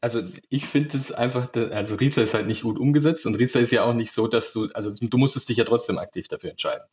Also 0.00 0.22
ich 0.48 0.64
finde 0.64 0.96
es 0.96 1.10
einfach, 1.10 1.52
also 1.54 1.96
Riester 1.96 2.22
ist 2.22 2.34
halt 2.34 2.46
nicht 2.46 2.62
gut 2.62 2.78
umgesetzt 2.78 3.26
und 3.26 3.34
Riester 3.34 3.60
ist 3.60 3.72
ja 3.72 3.82
auch 3.82 3.94
nicht 3.94 4.12
so, 4.12 4.28
dass 4.28 4.52
du, 4.52 4.68
also 4.72 4.92
du 4.92 5.18
musstest 5.18 5.48
dich 5.48 5.56
ja 5.56 5.64
trotzdem 5.64 5.98
aktiv 5.98 6.28
dafür 6.28 6.50
entscheiden. 6.50 6.84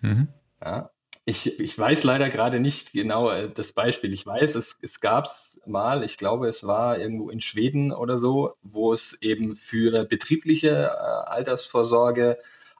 Mhm. 0.00 0.28
Ja, 0.64 0.90
ich, 1.24 1.60
ich 1.60 1.78
weiß 1.78 2.02
leider 2.04 2.28
gerade 2.30 2.58
nicht 2.58 2.92
genau 2.92 3.30
äh, 3.30 3.50
das 3.52 3.72
Beispiel. 3.72 4.12
Ich 4.12 4.26
weiß, 4.26 4.56
es, 4.56 5.00
gab 5.00 5.26
es 5.26 5.62
mal, 5.66 6.02
ich 6.02 6.18
glaube, 6.18 6.48
es 6.48 6.66
war 6.66 6.98
irgendwo 6.98 7.30
in 7.30 7.40
Schweden 7.40 7.92
oder 7.92 8.18
so, 8.18 8.54
wo 8.62 8.92
es 8.92 9.22
eben 9.22 9.54
für 9.54 10.04
betriebliche 10.04 10.68
äh, 10.68 11.30
Altersvorsorge 11.30 12.38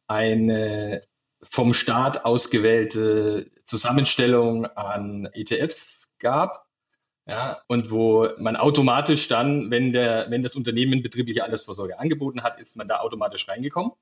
eine 0.09 1.03
vom 1.43 1.75
Staat 1.75 2.25
ausgewählte 2.25 3.51
Zusammenstellung 3.65 4.67
an 4.67 5.29
ETFs 5.33 6.17
gab. 6.19 6.67
Ja, 7.27 7.63
und 7.69 7.93
wo 7.93 8.29
man 8.39 8.57
automatisch 8.57 9.29
dann, 9.29 9.71
wenn, 9.71 9.93
der, 9.93 10.27
wenn 10.31 10.43
das 10.43 10.57
Unternehmen 10.57 11.03
betriebliche 11.03 11.45
Altersvorsorge 11.45 11.99
angeboten 12.01 12.43
hat, 12.43 12.59
ist 12.61 12.77
man 12.77 12.89
da 12.89 12.99
automatisch 12.99 13.49
reingekommen. 13.49 13.93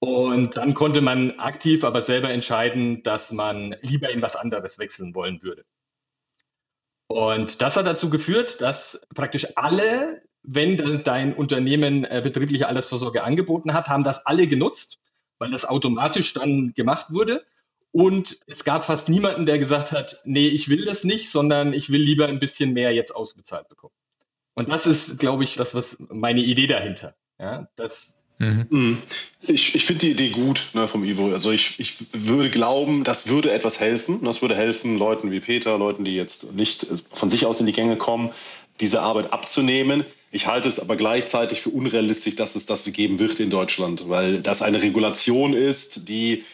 Und 0.00 0.56
dann 0.56 0.74
konnte 0.74 1.00
man 1.00 1.38
aktiv 1.38 1.82
aber 1.84 2.02
selber 2.02 2.30
entscheiden, 2.30 3.02
dass 3.02 3.32
man 3.32 3.74
lieber 3.80 4.10
in 4.10 4.22
was 4.22 4.36
anderes 4.36 4.78
wechseln 4.78 5.14
wollen 5.14 5.42
würde. 5.42 5.64
Und 7.08 7.62
das 7.62 7.76
hat 7.76 7.86
dazu 7.86 8.10
geführt, 8.10 8.60
dass 8.60 9.06
praktisch 9.14 9.56
alle, 9.56 10.22
wenn 10.42 11.02
dein 11.04 11.34
Unternehmen 11.34 12.04
äh, 12.04 12.20
betriebliche 12.22 12.68
Altersvorsorge 12.68 13.24
angeboten 13.24 13.72
hat, 13.72 13.88
haben 13.88 14.04
das 14.04 14.24
alle 14.26 14.46
genutzt, 14.46 15.00
weil 15.38 15.50
das 15.50 15.64
automatisch 15.64 16.32
dann 16.34 16.74
gemacht 16.74 17.06
wurde. 17.10 17.44
Und 17.90 18.38
es 18.46 18.64
gab 18.64 18.84
fast 18.84 19.08
niemanden, 19.08 19.46
der 19.46 19.58
gesagt 19.58 19.92
hat, 19.92 20.20
nee, 20.24 20.48
ich 20.48 20.68
will 20.68 20.84
das 20.84 21.04
nicht, 21.04 21.30
sondern 21.30 21.72
ich 21.72 21.90
will 21.90 22.02
lieber 22.02 22.28
ein 22.28 22.38
bisschen 22.38 22.74
mehr 22.74 22.92
jetzt 22.92 23.16
ausbezahlt 23.16 23.68
bekommen. 23.68 23.94
Und 24.54 24.68
das 24.68 24.86
ist, 24.86 25.18
glaube 25.18 25.44
ich, 25.44 25.56
das, 25.56 25.74
was 25.74 25.98
meine 26.10 26.40
Idee 26.40 26.66
dahinter. 26.66 27.16
Ja, 27.38 27.68
dass 27.76 28.17
Mhm. 28.38 28.66
mhm. 28.70 28.98
Ich, 29.40 29.74
ich 29.74 29.84
finde 29.84 30.06
die 30.06 30.10
Idee 30.12 30.30
gut 30.30 30.70
ne, 30.74 30.88
vom 30.88 31.04
Ivo. 31.04 31.32
Also 31.32 31.50
ich, 31.50 31.80
ich 31.80 31.94
würde 32.12 32.50
glauben, 32.50 33.02
das 33.04 33.28
würde 33.28 33.52
etwas 33.52 33.80
helfen. 33.80 34.22
Das 34.22 34.42
würde 34.42 34.56
helfen, 34.56 34.98
Leuten 34.98 35.30
wie 35.30 35.40
Peter, 35.40 35.78
Leuten, 35.78 36.04
die 36.04 36.14
jetzt 36.14 36.52
nicht 36.52 36.86
von 37.12 37.30
sich 37.30 37.46
aus 37.46 37.60
in 37.60 37.66
die 37.66 37.72
Gänge 37.72 37.96
kommen, 37.96 38.30
diese 38.80 39.00
Arbeit 39.00 39.32
abzunehmen. 39.32 40.04
Ich 40.30 40.46
halte 40.46 40.68
es 40.68 40.78
aber 40.78 40.96
gleichzeitig 40.96 41.62
für 41.62 41.70
unrealistisch, 41.70 42.36
dass 42.36 42.56
es 42.56 42.66
das 42.66 42.84
geben 42.84 43.18
wird 43.18 43.40
in 43.40 43.50
Deutschland, 43.50 44.08
weil 44.08 44.42
das 44.42 44.60
eine 44.60 44.82
Regulation 44.82 45.54
ist, 45.54 46.08
die 46.08 46.44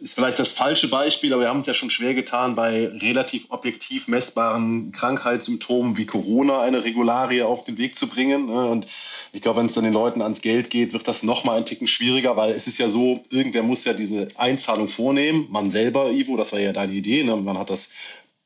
ist 0.00 0.14
vielleicht 0.14 0.38
das 0.38 0.50
falsche 0.50 0.88
Beispiel, 0.88 1.32
aber 1.32 1.42
wir 1.42 1.48
haben 1.48 1.60
es 1.60 1.66
ja 1.66 1.74
schon 1.74 1.90
schwer 1.90 2.14
getan, 2.14 2.54
bei 2.54 2.86
relativ 2.86 3.46
objektiv 3.50 4.08
messbaren 4.08 4.92
Krankheitssymptomen 4.92 5.96
wie 5.98 6.06
Corona 6.06 6.62
eine 6.62 6.84
Regularie 6.84 7.42
auf 7.42 7.64
den 7.64 7.76
Weg 7.76 7.98
zu 7.98 8.08
bringen. 8.08 8.46
Ne? 8.46 8.66
Und 8.66 8.86
ich 9.32 9.42
glaube, 9.42 9.60
wenn 9.60 9.66
es 9.66 9.74
dann 9.74 9.84
den 9.84 9.92
Leuten 9.92 10.22
ans 10.22 10.40
Geld 10.40 10.70
geht, 10.70 10.92
wird 10.92 11.06
das 11.06 11.22
nochmal 11.22 11.58
ein 11.58 11.66
Ticken 11.66 11.86
schwieriger, 11.86 12.36
weil 12.36 12.52
es 12.52 12.66
ist 12.66 12.78
ja 12.78 12.88
so, 12.88 13.22
irgendwer 13.30 13.62
muss 13.62 13.84
ja 13.84 13.92
diese 13.92 14.28
Einzahlung 14.36 14.88
vornehmen. 14.88 15.46
Man 15.50 15.70
selber, 15.70 16.10
Ivo, 16.10 16.36
das 16.36 16.52
war 16.52 16.58
ja 16.58 16.72
deine 16.72 16.92
Idee. 16.92 17.22
Ne? 17.22 17.36
Man 17.36 17.58
hat 17.58 17.70
das 17.70 17.90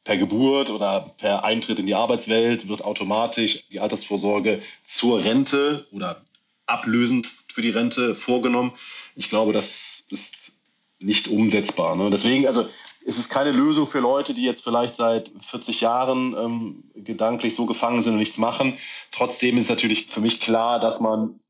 per 0.04 0.18
Geburt 0.18 0.68
oder 0.68 1.14
per 1.16 1.44
Eintritt 1.44 1.78
in 1.78 1.86
die 1.86 1.94
Arbeitswelt, 1.94 2.68
wird 2.68 2.82
automatisch 2.82 3.64
die 3.70 3.80
Altersvorsorge 3.80 4.62
zur 4.84 5.24
Rente 5.24 5.86
oder 5.90 6.22
ablösend 6.66 7.28
für 7.48 7.62
die 7.62 7.70
Rente 7.70 8.14
vorgenommen. 8.14 8.72
Ich 9.16 9.30
glaube, 9.30 9.52
das 9.52 10.04
ist 10.10 10.52
nicht 10.98 11.28
umsetzbar. 11.28 11.96
Ne? 11.96 12.10
Deswegen, 12.10 12.46
also 12.46 12.68
es 13.06 13.18
ist 13.18 13.28
keine 13.28 13.52
Lösung 13.52 13.86
für 13.86 14.00
Leute, 14.00 14.34
die 14.34 14.44
jetzt 14.44 14.64
vielleicht 14.64 14.96
seit 14.96 15.30
40 15.50 15.80
Jahren 15.80 16.34
ähm, 16.36 16.84
gedanklich 16.94 17.54
so 17.54 17.66
gefangen 17.66 18.02
sind 18.02 18.14
und 18.14 18.18
nichts 18.18 18.38
machen. 18.38 18.78
Trotzdem 19.12 19.58
ist 19.58 19.68
natürlich 19.68 20.06
für 20.06 20.20
mich 20.20 20.40
klar, 20.40 20.80
dass 20.80 21.00
man 21.00 21.40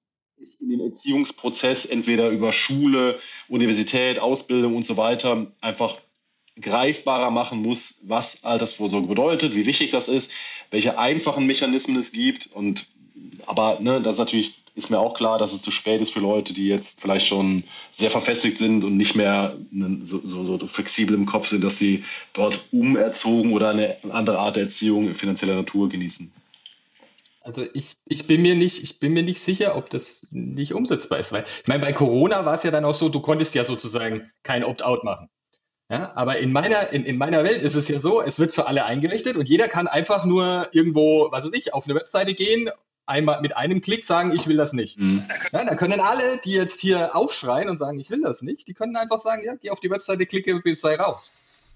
in 0.60 0.70
den 0.70 0.80
Erziehungsprozess 0.80 1.84
entweder 1.86 2.30
über 2.30 2.52
Schule, 2.52 3.20
Universität, 3.48 4.18
Ausbildung 4.18 4.74
und 4.74 4.84
so 4.84 4.96
weiter 4.96 5.46
einfach 5.60 5.96
greifbarer 6.60 7.30
machen 7.30 7.62
muss, 7.62 8.00
was 8.02 8.42
Altersvorsorge 8.44 9.06
bedeutet, 9.06 9.54
wie 9.54 9.66
wichtig 9.66 9.90
das 9.90 10.08
ist, 10.08 10.32
welche 10.70 10.98
einfachen 10.98 11.46
Mechanismen 11.46 11.96
es 11.96 12.12
gibt. 12.12 12.48
Und 12.48 12.88
aber 13.46 13.78
ne, 13.80 14.02
das 14.02 14.14
ist 14.14 14.18
natürlich 14.18 14.63
ist 14.74 14.90
mir 14.90 14.98
auch 14.98 15.14
klar, 15.14 15.38
dass 15.38 15.52
es 15.52 15.62
zu 15.62 15.70
spät 15.70 16.00
ist 16.00 16.12
für 16.12 16.20
Leute, 16.20 16.52
die 16.52 16.66
jetzt 16.66 17.00
vielleicht 17.00 17.26
schon 17.26 17.64
sehr 17.92 18.10
verfestigt 18.10 18.58
sind 18.58 18.82
und 18.84 18.96
nicht 18.96 19.14
mehr 19.14 19.56
so, 20.04 20.20
so, 20.24 20.58
so 20.58 20.66
flexibel 20.66 21.14
im 21.14 21.26
Kopf 21.26 21.48
sind, 21.48 21.62
dass 21.62 21.78
sie 21.78 22.04
dort 22.32 22.64
umerzogen 22.72 23.52
oder 23.52 23.70
eine 23.70 23.96
andere 24.10 24.38
Art 24.38 24.56
der 24.56 24.64
Erziehung 24.64 25.14
finanzieller 25.14 25.54
Natur 25.54 25.88
genießen. 25.88 26.32
Also 27.40 27.64
ich, 27.74 27.96
ich, 28.06 28.26
bin 28.26 28.42
mir 28.42 28.56
nicht, 28.56 28.82
ich 28.82 28.98
bin 28.98 29.12
mir 29.12 29.22
nicht 29.22 29.40
sicher, 29.40 29.76
ob 29.76 29.90
das 29.90 30.26
nicht 30.30 30.72
umsetzbar 30.72 31.18
ist. 31.18 31.30
Weil, 31.30 31.44
ich 31.62 31.68
meine, 31.68 31.84
bei 31.84 31.92
Corona 31.92 32.44
war 32.46 32.54
es 32.54 32.62
ja 32.62 32.70
dann 32.70 32.86
auch 32.86 32.94
so, 32.94 33.10
du 33.10 33.20
konntest 33.20 33.54
ja 33.54 33.64
sozusagen 33.64 34.30
kein 34.42 34.64
Opt-out 34.64 35.04
machen. 35.04 35.28
Ja, 35.90 36.12
aber 36.14 36.38
in 36.38 36.50
meiner, 36.50 36.90
in, 36.94 37.04
in 37.04 37.18
meiner 37.18 37.44
Welt 37.44 37.60
ist 37.60 37.74
es 37.74 37.88
ja 37.88 37.98
so, 37.98 38.22
es 38.22 38.40
wird 38.40 38.52
für 38.52 38.66
alle 38.66 38.86
eingerichtet 38.86 39.36
und 39.36 39.48
jeder 39.48 39.68
kann 39.68 39.86
einfach 39.86 40.24
nur 40.24 40.68
irgendwo, 40.72 41.28
was 41.30 41.44
weiß 41.44 41.52
ich, 41.52 41.74
auf 41.74 41.84
eine 41.84 41.94
Webseite 41.94 42.32
gehen 42.32 42.70
einmal 43.06 43.40
mit 43.40 43.56
einem 43.56 43.80
Klick 43.80 44.04
sagen, 44.04 44.34
ich 44.34 44.46
will 44.46 44.56
das 44.56 44.72
nicht. 44.72 44.98
Mhm. 44.98 45.24
Ja, 45.52 45.64
da 45.64 45.74
können 45.74 46.00
alle, 46.00 46.38
die 46.44 46.52
jetzt 46.52 46.80
hier 46.80 47.14
aufschreien 47.14 47.68
und 47.68 47.78
sagen, 47.78 47.98
ich 47.98 48.10
will 48.10 48.22
das 48.22 48.42
nicht, 48.42 48.66
die 48.68 48.74
können 48.74 48.96
einfach 48.96 49.20
sagen, 49.20 49.42
ja, 49.44 49.54
geh 49.54 49.70
auf 49.70 49.80
die 49.80 49.90
Webseite, 49.90 50.26
klicke, 50.26 50.60
bis 50.60 50.80
sei 50.80 50.96
raus. 50.96 51.32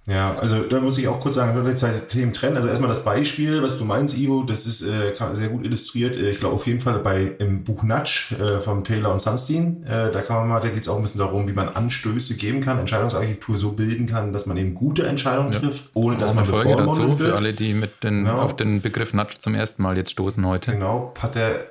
Ja, 0.08 0.36
also 0.38 0.62
da 0.62 0.80
muss 0.80 0.96
ich 0.96 1.06
auch 1.06 1.20
kurz 1.20 1.34
sagen, 1.34 1.54
nur 1.54 1.76
zwei 1.76 1.90
Themen 1.90 2.32
trennen. 2.32 2.56
Also 2.56 2.68
erstmal 2.68 2.88
das 2.88 3.04
Beispiel, 3.04 3.62
was 3.62 3.76
du 3.76 3.84
meinst, 3.84 4.16
Ivo, 4.16 4.42
das 4.42 4.66
ist 4.66 4.80
äh, 4.80 5.12
sehr 5.32 5.48
gut 5.48 5.66
illustriert. 5.66 6.16
Äh, 6.16 6.30
ich 6.30 6.40
glaube 6.40 6.54
auf 6.54 6.66
jeden 6.66 6.80
Fall 6.80 7.00
bei 7.00 7.32
im 7.38 7.62
Buch 7.62 7.82
Nudge 7.82 8.34
äh, 8.40 8.62
von 8.62 8.84
Taylor 8.84 9.12
und 9.12 9.20
Sunstein. 9.20 9.84
Äh, 9.84 10.10
da 10.10 10.22
kann 10.22 10.36
man 10.38 10.48
mal, 10.48 10.60
da 10.60 10.68
geht 10.68 10.80
es 10.80 10.88
auch 10.88 10.96
ein 10.96 11.02
bisschen 11.02 11.18
darum, 11.18 11.46
wie 11.46 11.52
man 11.52 11.68
Anstöße 11.68 12.36
geben 12.36 12.60
kann, 12.60 12.78
Entscheidungsarchitektur 12.78 13.56
so 13.56 13.72
bilden 13.72 14.06
kann, 14.06 14.32
dass 14.32 14.46
man 14.46 14.56
eben 14.56 14.74
gute 14.74 15.06
Entscheidungen 15.06 15.52
ja. 15.52 15.58
trifft, 15.58 15.90
ohne 15.92 16.16
dass 16.16 16.32
man 16.32 16.46
Folge 16.46 16.74
dazu 16.76 17.18
wird. 17.18 17.28
für 17.28 17.36
alle, 17.36 17.52
die 17.52 17.74
mit 17.74 18.02
den, 18.02 18.24
genau. 18.24 18.40
auf 18.40 18.56
den 18.56 18.80
Begriff 18.80 19.12
Nudge 19.12 19.34
zum 19.38 19.54
ersten 19.54 19.82
Mal 19.82 19.94
jetzt 19.98 20.12
stoßen 20.12 20.46
heute. 20.46 20.72
Genau, 20.72 21.12
Pater, 21.12 21.66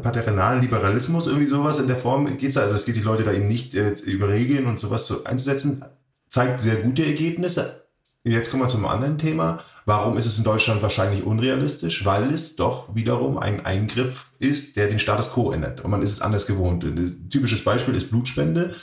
paternalen 0.00 0.62
Liberalismus, 0.62 1.26
irgendwie 1.26 1.46
sowas 1.46 1.80
in 1.80 1.88
der 1.88 1.96
Form 1.96 2.36
geht 2.36 2.50
es. 2.50 2.56
Also 2.56 2.76
es 2.76 2.84
geht 2.84 2.94
die 2.94 3.00
Leute 3.00 3.24
da 3.24 3.32
eben 3.32 3.48
nicht 3.48 3.74
äh, 3.74 3.94
über 4.06 4.28
Regeln 4.28 4.66
und 4.66 4.78
sowas 4.78 5.08
so 5.08 5.24
einzusetzen 5.24 5.84
zeigt 6.32 6.62
sehr 6.62 6.76
gute 6.76 7.04
Ergebnisse. 7.04 7.86
Jetzt 8.24 8.50
kommen 8.50 8.62
wir 8.62 8.68
zum 8.68 8.86
anderen 8.86 9.18
Thema. 9.18 9.62
Warum 9.84 10.16
ist 10.16 10.24
es 10.24 10.38
in 10.38 10.44
Deutschland 10.44 10.80
wahrscheinlich 10.80 11.24
unrealistisch? 11.24 12.06
Weil 12.06 12.32
es 12.32 12.56
doch 12.56 12.94
wiederum 12.94 13.36
ein 13.36 13.66
Eingriff 13.66 14.30
ist, 14.38 14.76
der 14.76 14.88
den 14.88 14.98
Status 14.98 15.32
quo 15.32 15.52
ändert. 15.52 15.82
Und 15.82 15.90
man 15.90 16.00
ist 16.00 16.12
es 16.12 16.22
anders 16.22 16.46
gewohnt. 16.46 16.84
Ein 16.84 17.28
typisches 17.28 17.62
Beispiel 17.62 17.94
ist 17.94 18.10
Blutspende. 18.10 18.74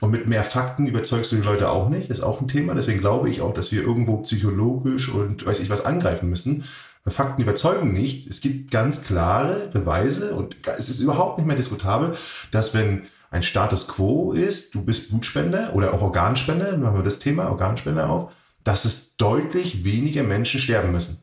Und 0.00 0.10
mit 0.10 0.28
mehr 0.28 0.44
Fakten 0.44 0.86
überzeugst 0.86 1.32
du 1.32 1.36
die 1.36 1.42
Leute 1.42 1.70
auch 1.70 1.88
nicht. 1.88 2.10
Das 2.10 2.18
ist 2.18 2.24
auch 2.24 2.42
ein 2.42 2.48
Thema. 2.48 2.74
Deswegen 2.74 3.00
glaube 3.00 3.30
ich 3.30 3.40
auch, 3.40 3.54
dass 3.54 3.72
wir 3.72 3.82
irgendwo 3.82 4.18
psychologisch 4.18 5.08
und 5.08 5.46
weiß 5.46 5.60
ich 5.60 5.70
was 5.70 5.86
angreifen 5.86 6.28
müssen. 6.28 6.64
Fakten 7.06 7.40
überzeugen 7.40 7.92
nicht. 7.92 8.26
Es 8.26 8.42
gibt 8.42 8.70
ganz 8.70 9.02
klare 9.02 9.70
Beweise 9.72 10.34
und 10.34 10.56
es 10.76 10.90
ist 10.90 11.00
überhaupt 11.00 11.38
nicht 11.38 11.46
mehr 11.46 11.56
diskutabel, 11.56 12.14
dass 12.50 12.74
wenn 12.74 13.04
ein 13.30 13.42
Status 13.42 13.88
quo 13.88 14.32
ist, 14.32 14.74
du 14.74 14.84
bist 14.84 15.10
Blutspender 15.10 15.74
oder 15.74 15.92
auch 15.92 16.02
Organspender, 16.02 16.76
machen 16.76 16.96
wir 16.96 17.02
das 17.02 17.18
Thema 17.18 17.50
Organspender 17.50 18.08
auf, 18.08 18.32
dass 18.64 18.84
es 18.84 19.16
deutlich 19.16 19.84
weniger 19.84 20.22
Menschen 20.22 20.60
sterben 20.60 20.92
müssen. 20.92 21.22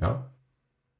Ja? 0.00 0.30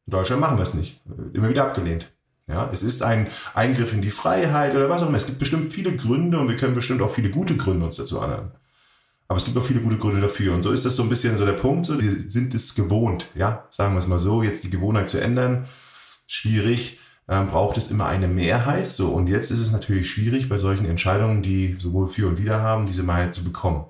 In 0.06 0.10
Deutschland 0.10 0.40
machen 0.40 0.58
wir 0.58 0.62
es 0.62 0.74
nicht. 0.74 1.00
Immer 1.32 1.48
wieder 1.48 1.64
abgelehnt. 1.64 2.12
Ja, 2.48 2.68
es 2.72 2.82
ist 2.82 3.04
ein 3.04 3.28
Eingriff 3.54 3.92
in 3.92 4.02
die 4.02 4.10
Freiheit 4.10 4.74
oder 4.74 4.88
was 4.88 5.02
auch 5.02 5.08
immer. 5.08 5.16
Es 5.16 5.26
gibt 5.26 5.38
bestimmt 5.38 5.72
viele 5.72 5.94
Gründe 5.94 6.38
und 6.40 6.48
wir 6.48 6.56
können 6.56 6.74
bestimmt 6.74 7.00
auch 7.00 7.10
viele 7.10 7.30
gute 7.30 7.56
Gründe 7.56 7.84
uns 7.84 7.96
dazu 7.96 8.20
anhören. 8.20 8.50
Aber 9.28 9.36
es 9.36 9.44
gibt 9.44 9.56
auch 9.56 9.62
viele 9.62 9.80
gute 9.80 9.98
Gründe 9.98 10.20
dafür. 10.20 10.54
Und 10.54 10.64
so 10.64 10.72
ist 10.72 10.84
das 10.84 10.96
so 10.96 11.04
ein 11.04 11.08
bisschen 11.08 11.36
so 11.36 11.46
der 11.46 11.52
Punkt. 11.52 11.86
So, 11.86 12.00
wir 12.00 12.28
sind 12.28 12.52
es 12.52 12.74
gewohnt, 12.74 13.28
ja, 13.36 13.68
sagen 13.70 13.94
wir 13.94 14.00
es 14.00 14.08
mal 14.08 14.18
so, 14.18 14.42
jetzt 14.42 14.64
die 14.64 14.70
Gewohnheit 14.70 15.08
zu 15.08 15.20
ändern, 15.20 15.68
schwierig 16.26 16.98
ähm, 17.30 17.46
braucht 17.46 17.78
es 17.78 17.90
immer 17.90 18.06
eine 18.06 18.26
Mehrheit. 18.26 18.90
So, 18.90 19.10
und 19.10 19.28
jetzt 19.28 19.52
ist 19.52 19.60
es 19.60 19.70
natürlich 19.70 20.10
schwierig 20.10 20.48
bei 20.48 20.58
solchen 20.58 20.84
Entscheidungen, 20.84 21.42
die 21.42 21.76
sowohl 21.78 22.08
für 22.08 22.28
und 22.28 22.38
wider 22.38 22.60
haben, 22.60 22.86
diese 22.86 23.04
Mehrheit 23.04 23.34
zu 23.34 23.44
bekommen. 23.44 23.84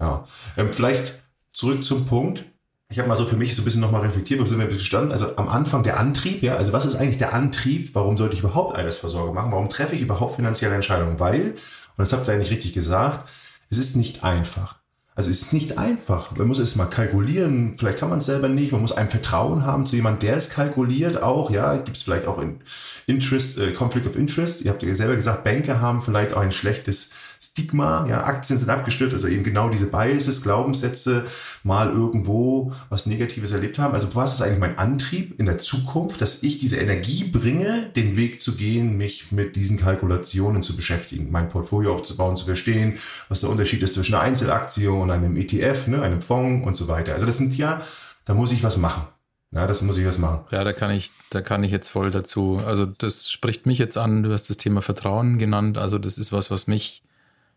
Ja. 0.00 0.24
Ähm, 0.56 0.72
vielleicht 0.72 1.20
zurück 1.52 1.82
zum 1.82 2.06
Punkt. 2.06 2.44
Ich 2.90 2.98
habe 2.98 3.08
mal 3.08 3.16
so 3.16 3.26
für 3.26 3.36
mich 3.36 3.56
so 3.56 3.62
ein 3.62 3.64
bisschen 3.64 3.80
nochmal 3.80 4.02
reflektiert, 4.02 4.40
wo 4.40 4.44
sind 4.44 4.60
wir 4.60 4.68
gestanden? 4.68 5.10
Also 5.10 5.36
am 5.36 5.48
Anfang 5.48 5.82
der 5.82 5.98
Antrieb, 5.98 6.42
ja, 6.42 6.54
also 6.54 6.72
was 6.72 6.84
ist 6.84 6.94
eigentlich 6.94 7.18
der 7.18 7.34
Antrieb? 7.34 7.92
Warum 7.94 8.16
sollte 8.16 8.34
ich 8.34 8.40
überhaupt 8.40 8.76
Altersvorsorge 8.76 9.32
machen? 9.32 9.50
Warum 9.50 9.68
treffe 9.68 9.96
ich 9.96 10.02
überhaupt 10.02 10.36
finanzielle 10.36 10.76
Entscheidungen? 10.76 11.18
Weil, 11.18 11.50
und 11.50 11.56
das 11.96 12.12
habt 12.12 12.28
ihr 12.28 12.34
eigentlich 12.34 12.52
richtig 12.52 12.74
gesagt, 12.74 13.28
es 13.70 13.78
ist 13.78 13.96
nicht 13.96 14.22
einfach. 14.22 14.76
Also 15.16 15.30
es 15.30 15.42
ist 15.42 15.52
nicht 15.52 15.78
einfach. 15.78 16.36
Man 16.36 16.48
muss 16.48 16.58
es 16.58 16.74
mal 16.74 16.86
kalkulieren. 16.86 17.76
Vielleicht 17.78 17.98
kann 17.98 18.10
man 18.10 18.18
es 18.18 18.26
selber 18.26 18.48
nicht. 18.48 18.72
Man 18.72 18.80
muss 18.80 18.90
ein 18.90 19.10
Vertrauen 19.10 19.64
haben 19.64 19.86
zu 19.86 19.94
jemandem, 19.94 20.28
der 20.28 20.36
es 20.36 20.50
kalkuliert 20.50 21.22
auch. 21.22 21.50
Ja, 21.50 21.76
gibt 21.76 21.96
es 21.96 22.02
vielleicht 22.02 22.26
auch 22.26 22.40
in 22.40 22.60
Interest, 23.06 23.56
äh, 23.58 23.70
Conflict 23.72 24.08
of 24.08 24.16
Interest. 24.16 24.62
Ihr 24.62 24.72
habt 24.72 24.82
ja 24.82 24.92
selber 24.92 25.14
gesagt, 25.14 25.44
Banker 25.44 25.80
haben 25.80 26.02
vielleicht 26.02 26.34
auch 26.34 26.40
ein 26.40 26.50
schlechtes 26.50 27.10
Stigma, 27.50 28.06
ja, 28.08 28.24
Aktien 28.24 28.58
sind 28.58 28.70
abgestürzt, 28.70 29.14
also 29.14 29.28
eben 29.28 29.44
genau 29.44 29.68
diese 29.68 29.86
Biases, 29.86 30.42
Glaubenssätze, 30.42 31.24
mal 31.62 31.90
irgendwo 31.90 32.72
was 32.88 33.06
Negatives 33.06 33.52
erlebt 33.52 33.78
haben. 33.78 33.94
Also 33.94 34.14
was 34.14 34.34
ist 34.34 34.42
eigentlich 34.42 34.58
mein 34.58 34.78
Antrieb 34.78 35.38
in 35.38 35.46
der 35.46 35.58
Zukunft, 35.58 36.20
dass 36.20 36.42
ich 36.42 36.58
diese 36.58 36.76
Energie 36.76 37.24
bringe, 37.24 37.90
den 37.96 38.16
Weg 38.16 38.40
zu 38.40 38.56
gehen, 38.56 38.96
mich 38.96 39.32
mit 39.32 39.56
diesen 39.56 39.78
Kalkulationen 39.78 40.62
zu 40.62 40.76
beschäftigen, 40.76 41.30
mein 41.30 41.48
Portfolio 41.48 41.94
aufzubauen, 41.94 42.36
zu 42.36 42.46
verstehen, 42.46 42.94
was 43.28 43.40
der 43.40 43.50
Unterschied 43.50 43.82
ist 43.82 43.94
zwischen 43.94 44.14
einer 44.14 44.24
Einzelaktie 44.24 44.90
und 44.90 45.10
einem 45.10 45.36
ETF, 45.36 45.88
ne, 45.88 46.02
einem 46.02 46.22
Fonds 46.22 46.66
und 46.66 46.76
so 46.76 46.88
weiter. 46.88 47.12
Also 47.12 47.26
das 47.26 47.38
sind 47.38 47.56
ja, 47.56 47.80
da 48.24 48.34
muss 48.34 48.52
ich 48.52 48.62
was 48.62 48.76
machen. 48.76 49.06
Ja, 49.54 49.68
das 49.68 49.82
muss 49.82 49.98
ich 49.98 50.04
was 50.04 50.18
machen. 50.18 50.40
Ja, 50.50 50.64
da 50.64 50.72
kann 50.72 50.90
ich, 50.90 51.12
da 51.30 51.40
kann 51.40 51.62
ich 51.62 51.70
jetzt 51.70 51.88
voll 51.88 52.10
dazu. 52.10 52.60
Also 52.66 52.86
das 52.86 53.30
spricht 53.30 53.66
mich 53.66 53.78
jetzt 53.78 53.96
an. 53.96 54.24
Du 54.24 54.32
hast 54.32 54.50
das 54.50 54.56
Thema 54.56 54.82
Vertrauen 54.82 55.38
genannt. 55.38 55.78
Also 55.78 55.98
das 55.98 56.18
ist 56.18 56.32
was, 56.32 56.50
was 56.50 56.66
mich 56.66 57.04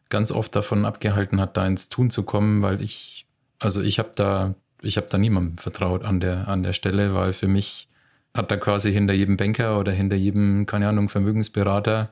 ganz 0.09 0.31
oft 0.31 0.55
davon 0.55 0.85
abgehalten 0.85 1.39
hat, 1.41 1.57
da 1.57 1.65
ins 1.65 1.89
Tun 1.89 2.09
zu 2.09 2.23
kommen, 2.23 2.61
weil 2.61 2.81
ich, 2.81 3.25
also 3.59 3.81
ich 3.81 3.99
habe 3.99 4.11
da, 4.15 4.55
ich 4.81 4.97
habe 4.97 5.07
da 5.09 5.17
niemandem 5.17 5.57
vertraut 5.57 6.03
an 6.03 6.19
der, 6.19 6.47
an 6.47 6.63
der 6.63 6.73
Stelle, 6.73 7.13
weil 7.13 7.33
für 7.33 7.47
mich 7.47 7.89
hat 8.33 8.51
da 8.51 8.57
quasi 8.57 8.91
hinter 8.91 9.13
jedem 9.13 9.37
Banker 9.37 9.79
oder 9.79 9.91
hinter 9.91 10.15
jedem, 10.15 10.65
keine 10.65 10.87
Ahnung, 10.87 11.09
Vermögensberater 11.09 12.09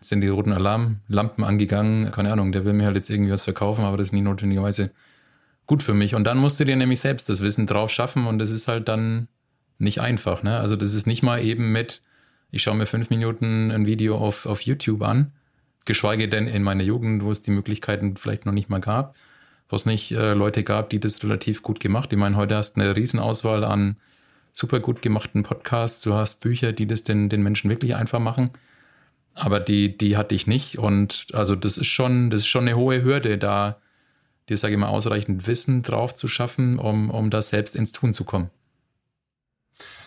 sind 0.00 0.20
die 0.20 0.28
roten 0.28 0.52
Alarmlampen 0.52 1.44
angegangen. 1.44 2.10
Keine 2.12 2.32
Ahnung, 2.32 2.52
der 2.52 2.64
will 2.64 2.72
mir 2.72 2.86
halt 2.86 2.96
jetzt 2.96 3.10
irgendwie 3.10 3.32
was 3.32 3.44
verkaufen, 3.44 3.84
aber 3.84 3.96
das 3.96 4.08
ist 4.08 4.12
nicht 4.12 4.24
notwendigerweise 4.24 4.90
gut 5.66 5.82
für 5.82 5.94
mich. 5.94 6.14
Und 6.14 6.24
dann 6.24 6.38
musst 6.38 6.60
du 6.60 6.64
dir 6.64 6.76
nämlich 6.76 7.00
selbst 7.00 7.28
das 7.28 7.42
Wissen 7.42 7.66
drauf 7.66 7.90
schaffen 7.90 8.26
und 8.26 8.38
das 8.38 8.50
ist 8.50 8.68
halt 8.68 8.88
dann 8.88 9.28
nicht 9.78 10.00
einfach. 10.00 10.42
Ne? 10.42 10.56
Also 10.58 10.76
das 10.76 10.94
ist 10.94 11.06
nicht 11.06 11.22
mal 11.22 11.42
eben 11.42 11.72
mit, 11.72 12.02
ich 12.50 12.62
schaue 12.62 12.76
mir 12.76 12.86
fünf 12.86 13.10
Minuten 13.10 13.70
ein 13.70 13.86
Video 13.86 14.16
auf, 14.16 14.46
auf 14.46 14.62
YouTube 14.62 15.02
an 15.02 15.32
geschweige 15.86 16.28
denn 16.28 16.46
in 16.46 16.62
meiner 16.62 16.82
Jugend, 16.82 17.22
wo 17.22 17.30
es 17.30 17.42
die 17.42 17.50
Möglichkeiten 17.50 18.16
vielleicht 18.16 18.44
noch 18.44 18.52
nicht 18.52 18.68
mal 18.68 18.80
gab, 18.80 19.16
wo 19.68 19.76
es 19.76 19.86
nicht 19.86 20.12
äh, 20.12 20.34
Leute 20.34 20.62
gab, 20.62 20.90
die 20.90 21.00
das 21.00 21.22
relativ 21.22 21.62
gut 21.62 21.80
gemacht. 21.80 22.12
Ich 22.12 22.18
meine, 22.18 22.36
heute 22.36 22.56
hast 22.56 22.74
du 22.74 22.80
eine 22.80 22.94
Riesenauswahl 22.94 23.64
an 23.64 23.96
super 24.52 24.80
gut 24.80 25.02
gemachten 25.02 25.42
Podcasts, 25.42 26.02
du 26.02 26.14
hast 26.14 26.40
Bücher, 26.40 26.72
die 26.72 26.86
das 26.86 27.04
den, 27.04 27.28
den 27.28 27.42
Menschen 27.42 27.70
wirklich 27.70 27.94
einfach 27.94 28.20
machen. 28.20 28.50
Aber 29.34 29.60
die, 29.60 29.96
die 29.96 30.16
hatte 30.16 30.34
ich 30.34 30.46
nicht. 30.46 30.78
Und 30.78 31.26
also 31.32 31.54
das 31.56 31.76
ist 31.76 31.88
schon, 31.88 32.30
das 32.30 32.40
ist 32.40 32.46
schon 32.46 32.62
eine 32.62 32.76
hohe 32.76 33.02
Hürde, 33.02 33.36
da 33.36 33.76
dir, 34.48 34.56
sage 34.56 34.74
ich 34.74 34.80
mal, 34.80 34.88
ausreichend 34.88 35.46
Wissen 35.46 35.82
drauf 35.82 36.14
zu 36.14 36.28
schaffen, 36.28 36.78
um, 36.78 37.10
um 37.10 37.30
das 37.30 37.48
selbst 37.48 37.76
ins 37.76 37.92
Tun 37.92 38.14
zu 38.14 38.24
kommen. 38.24 38.50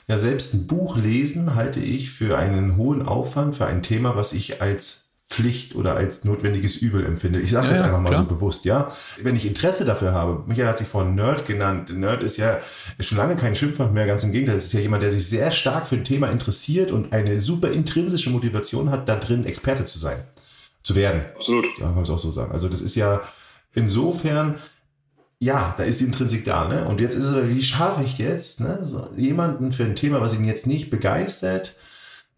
Ja, 0.08 0.18
selbst 0.18 0.56
ein 0.56 0.68
Buch 0.68 0.98
lesen 0.98 1.54
halte 1.54 1.80
ich 1.80 2.10
für 2.10 2.38
einen 2.38 2.78
hohen 2.78 3.04
Aufwand, 3.04 3.56
für 3.56 3.68
ein 3.68 3.84
Thema, 3.84 4.16
was 4.16 4.34
ich 4.34 4.62
als 4.62 5.09
Pflicht 5.30 5.76
oder 5.76 5.96
als 5.96 6.24
notwendiges 6.24 6.76
Übel 6.76 7.06
empfinde. 7.06 7.40
Ich 7.40 7.52
sage 7.52 7.66
es 7.66 7.70
ja, 7.70 7.76
jetzt 7.76 7.86
einfach 7.86 8.02
mal 8.02 8.10
klar. 8.10 8.24
so 8.24 8.28
bewusst, 8.28 8.66
ja. 8.66 8.92
Wenn 9.22 9.36
ich 9.36 9.46
Interesse 9.46 9.86
dafür 9.86 10.12
habe, 10.12 10.44
Michael 10.48 10.68
hat 10.68 10.80
sich 10.80 10.88
vorhin 10.88 11.14
Nerd 11.14 11.46
genannt. 11.46 11.96
Nerd 11.96 12.24
ist 12.24 12.38
ja 12.38 12.60
ist 12.98 13.08
schon 13.08 13.20
lange 13.20 13.36
kein 13.36 13.56
Schimpfwort 13.56 13.94
mehr, 13.94 14.08
ganz 14.08 14.24
im 14.24 14.32
Gegenteil. 14.32 14.58
Es 14.58 14.66
ist 14.66 14.74
ja 14.74 14.80
jemand, 14.80 15.04
der 15.04 15.12
sich 15.12 15.28
sehr 15.28 15.52
stark 15.52 15.86
für 15.86 15.96
ein 15.96 16.04
Thema 16.04 16.32
interessiert 16.32 16.92
und 16.92 17.14
eine 17.14 17.38
super 17.38 17.72
intrinsische 17.72 18.32
Motivation 18.32 18.90
hat, 18.90 19.08
da 19.08 19.18
drin 19.18 19.46
Experte 19.46 19.86
zu 19.86 20.00
sein, 20.00 20.24
zu 20.82 20.96
werden. 20.96 21.22
Absolut. 21.36 21.66
Ja, 21.78 21.86
kann 21.86 21.94
man 21.94 22.04
es 22.04 22.10
auch 22.10 22.18
so 22.18 22.32
sagen. 22.32 22.52
Also 22.52 22.68
das 22.68 22.82
ist 22.82 22.96
ja 22.96 23.22
insofern, 23.76 24.56
ja, 25.38 25.76
da 25.78 25.84
ist 25.84 26.00
die 26.00 26.06
Intrinsik 26.06 26.44
da, 26.44 26.68
ne? 26.68 26.86
Und 26.86 27.02
jetzt 27.02 27.14
ist 27.14 27.26
es, 27.26 27.50
wie 27.50 27.62
schaffe 27.62 28.04
ich 28.04 28.18
jetzt, 28.18 28.62
ne, 28.62 28.80
so 28.82 29.08
jemanden 29.16 29.72
für 29.74 29.84
ein 29.84 29.96
Thema, 29.96 30.22
was 30.22 30.34
ihn 30.34 30.44
jetzt 30.44 30.66
nicht 30.66 30.90
begeistert, 30.90 31.76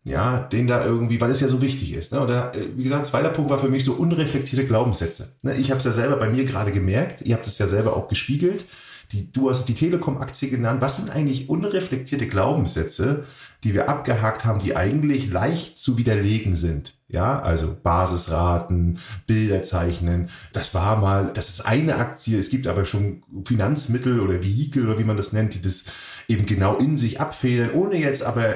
ja, 0.04 0.40
den 0.40 0.68
da 0.68 0.84
irgendwie, 0.84 1.22
weil 1.22 1.30
es 1.30 1.42
ja 1.42 1.48
so 1.48 1.62
wichtig 1.62 1.94
ist. 1.94 2.12
Ne? 2.12 2.26
Da, 2.28 2.52
äh, 2.52 2.76
wie 2.76 2.84
gesagt, 2.84 3.06
zweiter 3.06 3.30
Punkt 3.30 3.52
war 3.52 3.60
für 3.60 3.70
mich 3.70 3.84
so 3.84 3.94
unreflektierte 3.94 4.66
Glaubenssätze. 4.66 5.36
Ne? 5.44 5.56
Ich 5.58 5.70
habe 5.70 5.78
es 5.78 5.86
ja 5.86 5.92
selber 5.92 6.16
bei 6.16 6.30
mir 6.30 6.44
gerade 6.44 6.72
gemerkt, 6.72 7.22
ihr 7.22 7.36
habt 7.36 7.46
es 7.46 7.60
ja 7.60 7.68
selber 7.68 7.96
auch 7.96 8.08
gespiegelt. 8.08 8.66
Die, 9.12 9.30
du 9.30 9.50
hast 9.50 9.66
die 9.66 9.74
Telekom-Aktie 9.74 10.50
genannt. 10.50 10.82
Was 10.82 10.98
sind 10.98 11.14
eigentlich 11.14 11.50
unreflektierte 11.50 12.28
Glaubenssätze, 12.28 13.26
die 13.64 13.74
wir 13.74 13.90
abgehakt 13.90 14.46
haben, 14.46 14.60
die 14.60 14.76
eigentlich 14.76 15.30
leicht 15.30 15.78
zu 15.78 15.98
widerlegen 15.98 16.56
sind? 16.56 16.96
Ja, 17.10 17.42
also 17.42 17.76
Basisraten, 17.84 19.00
Bilder 19.28 19.64
zeichnen. 19.64 20.30
Das 20.54 20.74
war 20.74 20.96
mal, 20.96 21.30
das 21.34 21.50
ist 21.50 21.66
eine 21.66 21.98
Aktie. 21.98 22.40
Es 22.40 22.50
gibt 22.50 22.68
aber 22.68 22.86
schon 22.86 23.22
Finanzmittel 23.46 24.22
oder 24.22 24.42
Vehikel 24.42 24.88
oder 24.88 24.98
wie 24.98 25.04
man 25.04 25.18
das 25.18 25.34
nennt, 25.34 25.56
die 25.56 25.62
das 25.62 25.84
eben 26.30 26.46
genau 26.46 26.78
in 26.78 26.96
sich 26.96 27.20
abfedern, 27.20 27.72
ohne 27.72 27.98
jetzt 27.98 28.24
aber 28.24 28.56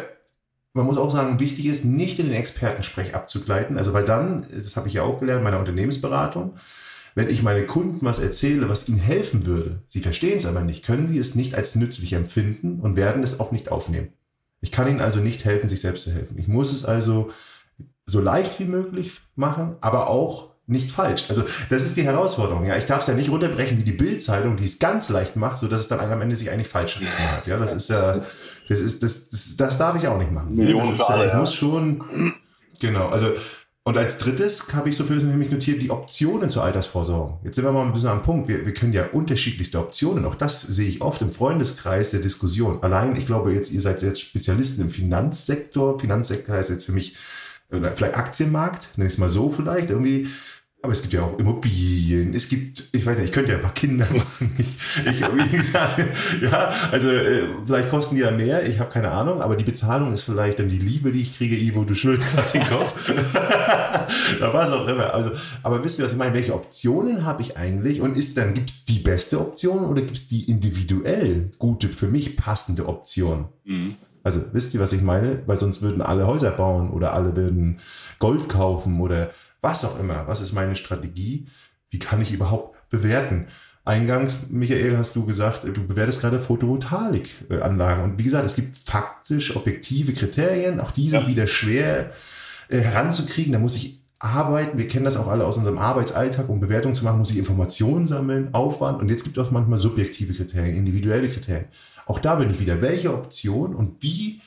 man 0.76 0.86
muss 0.86 0.98
auch 0.98 1.10
sagen, 1.10 1.40
wichtig 1.40 1.66
ist, 1.66 1.86
nicht 1.86 2.20
in 2.20 2.28
den 2.28 2.36
Expertensprech 2.36 3.16
abzugleiten. 3.16 3.78
Also, 3.78 3.94
weil 3.94 4.04
dann, 4.04 4.46
das 4.54 4.76
habe 4.76 4.88
ich 4.90 4.94
ja 4.94 5.04
auch 5.04 5.20
gelernt 5.20 5.40
in 5.40 5.46
meiner 5.46 5.60
Unternehmensberatung, 5.60 6.54
wenn 7.16 7.30
ich 7.30 7.44
meine 7.44 7.66
Kunden 7.66 8.06
was 8.06 8.20
erzähle, 8.20 8.68
was 8.68 8.90
ihnen 8.90 9.00
helfen 9.00 9.46
würde, 9.46 9.82
sie 9.88 10.02
verstehen 10.02 10.38
es 10.38 10.46
aber 10.46 10.62
nicht, 10.62 10.86
können 10.86 11.08
sie 11.08 11.18
es 11.18 11.34
nicht 11.34 11.56
als 11.56 11.76
nützlich 11.76 12.12
empfinden 12.12 12.82
und 12.82 12.98
werden 12.98 13.24
es 13.24 13.40
auch 13.40 13.54
nicht 13.54 13.72
aufnehmen. 13.72 14.10
Ich 14.60 14.72
kann 14.72 14.90
ihnen 14.90 15.00
also 15.00 15.22
nicht 15.22 15.46
helfen, 15.46 15.70
sich 15.70 15.80
selbst 15.80 16.04
zu 16.04 16.12
helfen. 16.12 16.38
Ich 16.38 16.50
muss 16.50 16.74
es 16.74 16.84
also 16.84 17.30
so 18.06 18.20
leicht 18.20 18.60
wie 18.60 18.66
möglich 18.66 19.22
machen, 19.36 19.78
aber 19.80 20.10
auch 20.10 20.56
nicht 20.68 20.92
falsch. 20.92 21.26
Also 21.30 21.44
das 21.70 21.84
ist 21.84 21.96
die 21.96 22.04
Herausforderung. 22.04 22.66
Ja, 22.66 22.76
ich 22.76 22.86
darf 22.86 23.02
es 23.02 23.08
ja 23.08 23.14
nicht 23.14 23.30
runterbrechen 23.30 23.78
wie 23.78 23.84
die 23.84 23.92
Bildzeitung, 23.92 24.58
die 24.58 24.66
es 24.66 24.80
ganz 24.80 25.10
leicht 25.10 25.36
macht, 25.36 25.58
so 25.58 25.68
dass 25.68 25.82
es 25.82 25.88
dann 25.88 26.00
am 26.00 26.22
Ende 26.22 26.36
sich 26.36 26.50
eigentlich 26.52 26.68
falsch 26.68 27.00
hat. 27.00 27.48
Ja, 27.48 27.58
das 27.58 27.72
ist 27.72 27.90
ja, 27.90 28.22
das 28.68 28.82
ist 28.82 29.04
das, 29.04 29.30
das, 29.30 29.56
das 29.58 29.78
darf 29.78 29.96
ich 29.96 30.08
auch 30.08 30.18
nicht 30.18 30.32
machen. 30.32 30.56
Millionen 30.56 30.92
das 30.92 31.00
ist, 31.02 31.10
ja, 31.10 31.26
ich 31.26 31.34
muss 31.34 31.54
schon 31.54 32.34
genau. 32.80 33.08
Also 33.10 33.32
und 33.88 34.00
als 34.00 34.18
drittes 34.18 34.74
habe 34.74 34.90
ich 34.90 34.96
so 34.96 35.04
für 35.04 35.14
mich 35.14 35.52
notiert 35.52 35.80
die 35.84 35.92
Optionen 35.92 36.50
zur 36.50 36.64
Altersvorsorge. 36.64 37.38
Jetzt 37.44 37.56
sind 37.56 37.66
wir 37.66 37.72
mal 37.72 37.86
ein 37.86 37.94
bisschen 37.94 38.10
am 38.10 38.24
Punkt. 38.24 38.48
Wir, 38.48 38.66
wir 38.66 38.74
können 38.74 38.94
ja 38.94 39.06
unterschiedlichste 39.12 39.78
Optionen. 39.78 40.26
Auch 40.26 40.34
das 40.34 40.64
sehe 40.64 40.88
ich 40.88 41.04
oft 41.04 41.22
im 41.22 41.30
Freundeskreis 41.30 42.10
der 42.10 42.20
Diskussion. 42.20 42.82
Allein, 42.82 43.16
ich 43.16 43.28
glaube 43.28 43.54
jetzt, 43.54 43.72
ihr 43.72 43.82
seid 43.82 44.02
jetzt 44.02 44.22
Spezialisten 44.22 44.82
im 44.82 44.90
Finanzsektor. 44.90 46.00
Finanzsektor 46.00 46.56
heißt 46.56 46.72
jetzt 46.72 46.86
für 46.86 46.94
mich 46.94 47.16
oder 47.72 47.92
vielleicht 47.92 48.16
Aktienmarkt, 48.16 48.90
nenne 48.98 49.08
ich 49.08 49.14
es 49.14 49.20
mal 49.20 49.30
so 49.30 49.50
vielleicht, 49.50 49.90
irgendwie 49.92 50.28
aber 50.86 50.94
es 50.94 51.02
gibt 51.02 51.14
ja 51.14 51.24
auch 51.24 51.40
Immobilien, 51.40 52.36
es 52.36 52.48
gibt, 52.48 52.90
ich 52.92 53.04
weiß 53.04 53.18
nicht, 53.18 53.30
ich 53.30 53.32
könnte 53.32 53.52
ja 53.52 53.58
ein 53.58 53.64
paar 53.64 53.74
Kinder 53.74 54.06
machen. 54.14 54.54
Ich, 54.60 54.78
ich 55.04 55.22
wie 55.22 55.58
gesagt, 55.58 56.00
ja, 56.42 56.72
also 56.92 57.10
äh, 57.10 57.44
vielleicht 57.66 57.90
kosten 57.90 58.16
die 58.16 58.22
ja 58.22 58.30
mehr, 58.30 58.68
ich 58.68 58.80
habe 58.80 58.92
keine 58.92 59.10
Ahnung, 59.10 59.42
aber 59.42 59.56
die 59.56 59.64
Bezahlung 59.64 60.14
ist 60.14 60.22
vielleicht 60.22 60.60
dann 60.60 60.70
die 60.70 60.78
Liebe, 60.78 61.12
die 61.12 61.24
ich 61.24 61.38
kriege, 61.38 61.58
Ivo, 61.58 61.84
du 61.86 61.96
schüttelst 61.96 62.32
gerade 62.32 62.52
den 62.52 62.64
Kopf. 62.64 63.12
da 64.40 64.54
war 64.54 64.64
es 64.64 64.72
auch 64.72 64.88
immer. 64.88 65.12
Also, 65.12 65.32
aber 65.64 65.84
wisst 65.84 65.98
ihr, 65.98 66.06
was 66.06 66.12
ich 66.12 66.18
meine? 66.18 66.36
Welche 66.36 66.54
Optionen 66.54 67.26
habe 67.26 67.42
ich 67.42 67.58
eigentlich? 67.58 68.00
Und 68.00 68.16
ist 68.16 68.38
dann, 68.38 68.54
gibt 68.54 68.70
es 68.70 68.86
die 68.86 69.00
beste 69.00 69.40
Option 69.40 69.86
oder 69.86 70.02
gibt 70.02 70.16
es 70.16 70.28
die 70.28 70.44
individuell 70.44 71.50
gute, 71.58 71.90
für 71.90 72.08
mich 72.08 72.38
passende 72.38 72.88
Option? 72.88 73.48
Mhm. 73.64 73.96
Also 74.24 74.42
wisst 74.54 74.74
ihr, 74.76 74.80
was 74.80 74.94
ich 74.94 75.02
meine? 75.02 75.42
Weil 75.48 75.58
sonst 75.58 75.82
würden 75.82 76.02
alle 76.02 76.28
Häuser 76.28 76.52
bauen 76.52 76.92
oder 76.92 77.14
alle 77.14 77.36
würden 77.36 77.80
Gold 78.20 78.50
kaufen 78.50 79.00
oder 79.00 79.32
was 79.66 79.84
auch 79.84 80.00
immer, 80.00 80.28
was 80.28 80.42
ist 80.42 80.54
meine 80.54 80.76
Strategie, 80.76 81.48
wie 81.90 81.98
kann 81.98 82.22
ich 82.22 82.32
überhaupt 82.32 82.78
bewerten. 82.90 83.48
Eingangs, 83.84 84.50
Michael, 84.50 84.96
hast 84.96 85.16
du 85.16 85.26
gesagt, 85.26 85.64
du 85.64 85.88
bewertest 85.88 86.22
gerade 86.22 86.40
Photovoltaikanlagen. 86.40 88.04
Und 88.04 88.20
wie 88.20 88.24
gesagt, 88.24 88.46
es 88.46 88.56
gibt 88.56 88.78
faktisch 88.78 89.56
objektive 89.56 90.14
Kriterien, 90.14 90.80
auch 90.80 90.92
die 90.92 91.10
sind 91.10 91.24
ja. 91.24 91.28
wieder 91.28 91.48
schwer 91.48 92.12
äh, 92.70 92.78
heranzukriegen. 92.78 93.54
Da 93.54 93.60
muss 93.60 93.76
ich 93.76 94.04
arbeiten. 94.20 94.78
Wir 94.78 94.88
kennen 94.88 95.06
das 95.06 95.18
auch 95.18 95.28
alle 95.28 95.46
aus 95.46 95.58
unserem 95.58 95.80
Arbeitsalltag. 95.80 96.48
Um 96.48 96.60
Bewertungen 96.60 96.96
zu 96.96 97.04
machen, 97.04 97.20
muss 97.20 97.32
ich 97.32 97.38
Informationen 97.38 98.08
sammeln, 98.08 98.54
Aufwand. 98.54 99.00
Und 99.02 99.10
jetzt 99.10 99.24
gibt 99.24 99.38
es 99.38 99.44
auch 99.44 99.52
manchmal 99.52 99.78
subjektive 99.80 100.34
Kriterien, 100.34 100.76
individuelle 100.76 101.28
Kriterien. 101.28 101.66
Auch 102.06 102.20
da 102.20 102.36
bin 102.36 102.52
ich 102.52 102.60
wieder. 102.60 102.82
Welche 102.82 103.14
Option 103.14 103.76
und 103.76 104.02
wie? 104.04 104.42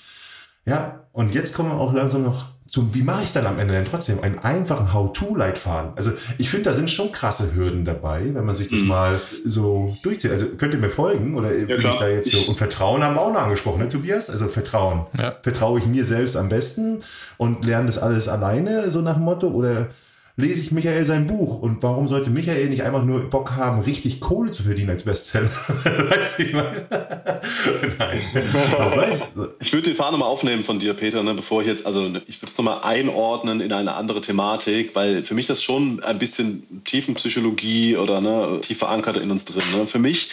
Ja, 0.64 1.06
und 1.12 1.34
jetzt 1.34 1.54
kommen 1.54 1.70
wir 1.70 1.78
auch 1.78 1.92
langsam 1.92 2.22
noch 2.22 2.57
zum, 2.68 2.94
wie 2.94 3.02
mache 3.02 3.22
ich 3.22 3.32
dann 3.32 3.46
am 3.46 3.58
Ende 3.58 3.72
denn 3.72 3.86
trotzdem 3.86 4.22
einen 4.22 4.38
einfachen 4.38 4.92
How-To-Leitfaden? 4.92 5.92
Also 5.96 6.12
ich 6.36 6.50
finde, 6.50 6.68
da 6.68 6.74
sind 6.74 6.90
schon 6.90 7.10
krasse 7.12 7.54
Hürden 7.54 7.84
dabei, 7.84 8.34
wenn 8.34 8.44
man 8.44 8.54
sich 8.54 8.68
das 8.68 8.82
mhm. 8.82 8.88
mal 8.88 9.20
so 9.44 9.88
durchzieht. 10.02 10.30
Also 10.30 10.46
könnt 10.46 10.74
ihr 10.74 10.80
mir 10.80 10.90
folgen 10.90 11.34
oder 11.34 11.52
ja, 11.52 11.64
bin 11.64 11.78
klar. 11.78 11.94
ich 11.94 12.00
da 12.00 12.08
jetzt 12.08 12.30
so? 12.30 12.48
Und 12.48 12.56
Vertrauen 12.56 13.02
haben 13.02 13.14
wir 13.14 13.22
auch 13.22 13.32
noch 13.32 13.42
angesprochen, 13.42 13.80
ne, 13.80 13.88
Tobias? 13.88 14.28
Also 14.28 14.48
Vertrauen. 14.48 15.06
Ja. 15.16 15.36
Vertraue 15.42 15.78
ich 15.78 15.86
mir 15.86 16.04
selbst 16.04 16.36
am 16.36 16.50
besten 16.50 16.98
und 17.38 17.64
lerne 17.64 17.86
das 17.86 17.98
alles 17.98 18.28
alleine, 18.28 18.90
so 18.90 19.00
nach 19.00 19.14
dem 19.14 19.24
Motto? 19.24 19.48
Oder 19.48 19.88
lese 20.38 20.60
ich 20.60 20.70
Michael 20.70 21.04
sein 21.04 21.26
Buch. 21.26 21.58
Und 21.58 21.82
warum 21.82 22.06
sollte 22.06 22.30
Michael 22.30 22.68
nicht 22.68 22.84
einfach 22.84 23.04
nur 23.04 23.28
Bock 23.28 23.56
haben, 23.56 23.80
richtig 23.80 24.20
Kohle 24.20 24.52
zu 24.52 24.62
verdienen 24.62 24.90
als 24.90 25.02
Bestseller? 25.02 25.50
weißt 25.50 26.38
du, 26.38 26.42
ich 26.44 26.52
meine? 26.52 26.86
Nein. 27.98 28.20
ich 29.60 29.72
würde 29.72 29.90
den 29.90 29.96
Faden 29.96 30.12
nochmal 30.12 30.28
aufnehmen 30.28 30.62
von 30.62 30.78
dir, 30.78 30.94
Peter, 30.94 31.24
ne, 31.24 31.34
bevor 31.34 31.62
ich 31.62 31.66
jetzt, 31.66 31.84
also 31.84 32.06
ich 32.28 32.40
würde 32.40 32.52
es 32.52 32.56
nochmal 32.56 32.80
einordnen 32.84 33.60
in 33.60 33.72
eine 33.72 33.94
andere 33.94 34.20
Thematik, 34.20 34.94
weil 34.94 35.24
für 35.24 35.34
mich 35.34 35.48
das 35.48 35.62
schon 35.62 36.02
ein 36.04 36.18
bisschen 36.18 36.82
Tiefenpsychologie 36.84 37.96
oder 37.96 38.20
ne, 38.20 38.60
tief 38.62 38.78
verankert 38.78 39.16
in 39.16 39.32
uns 39.32 39.44
drin. 39.44 39.64
Ne? 39.76 39.88
Für 39.88 39.98
mich 39.98 40.30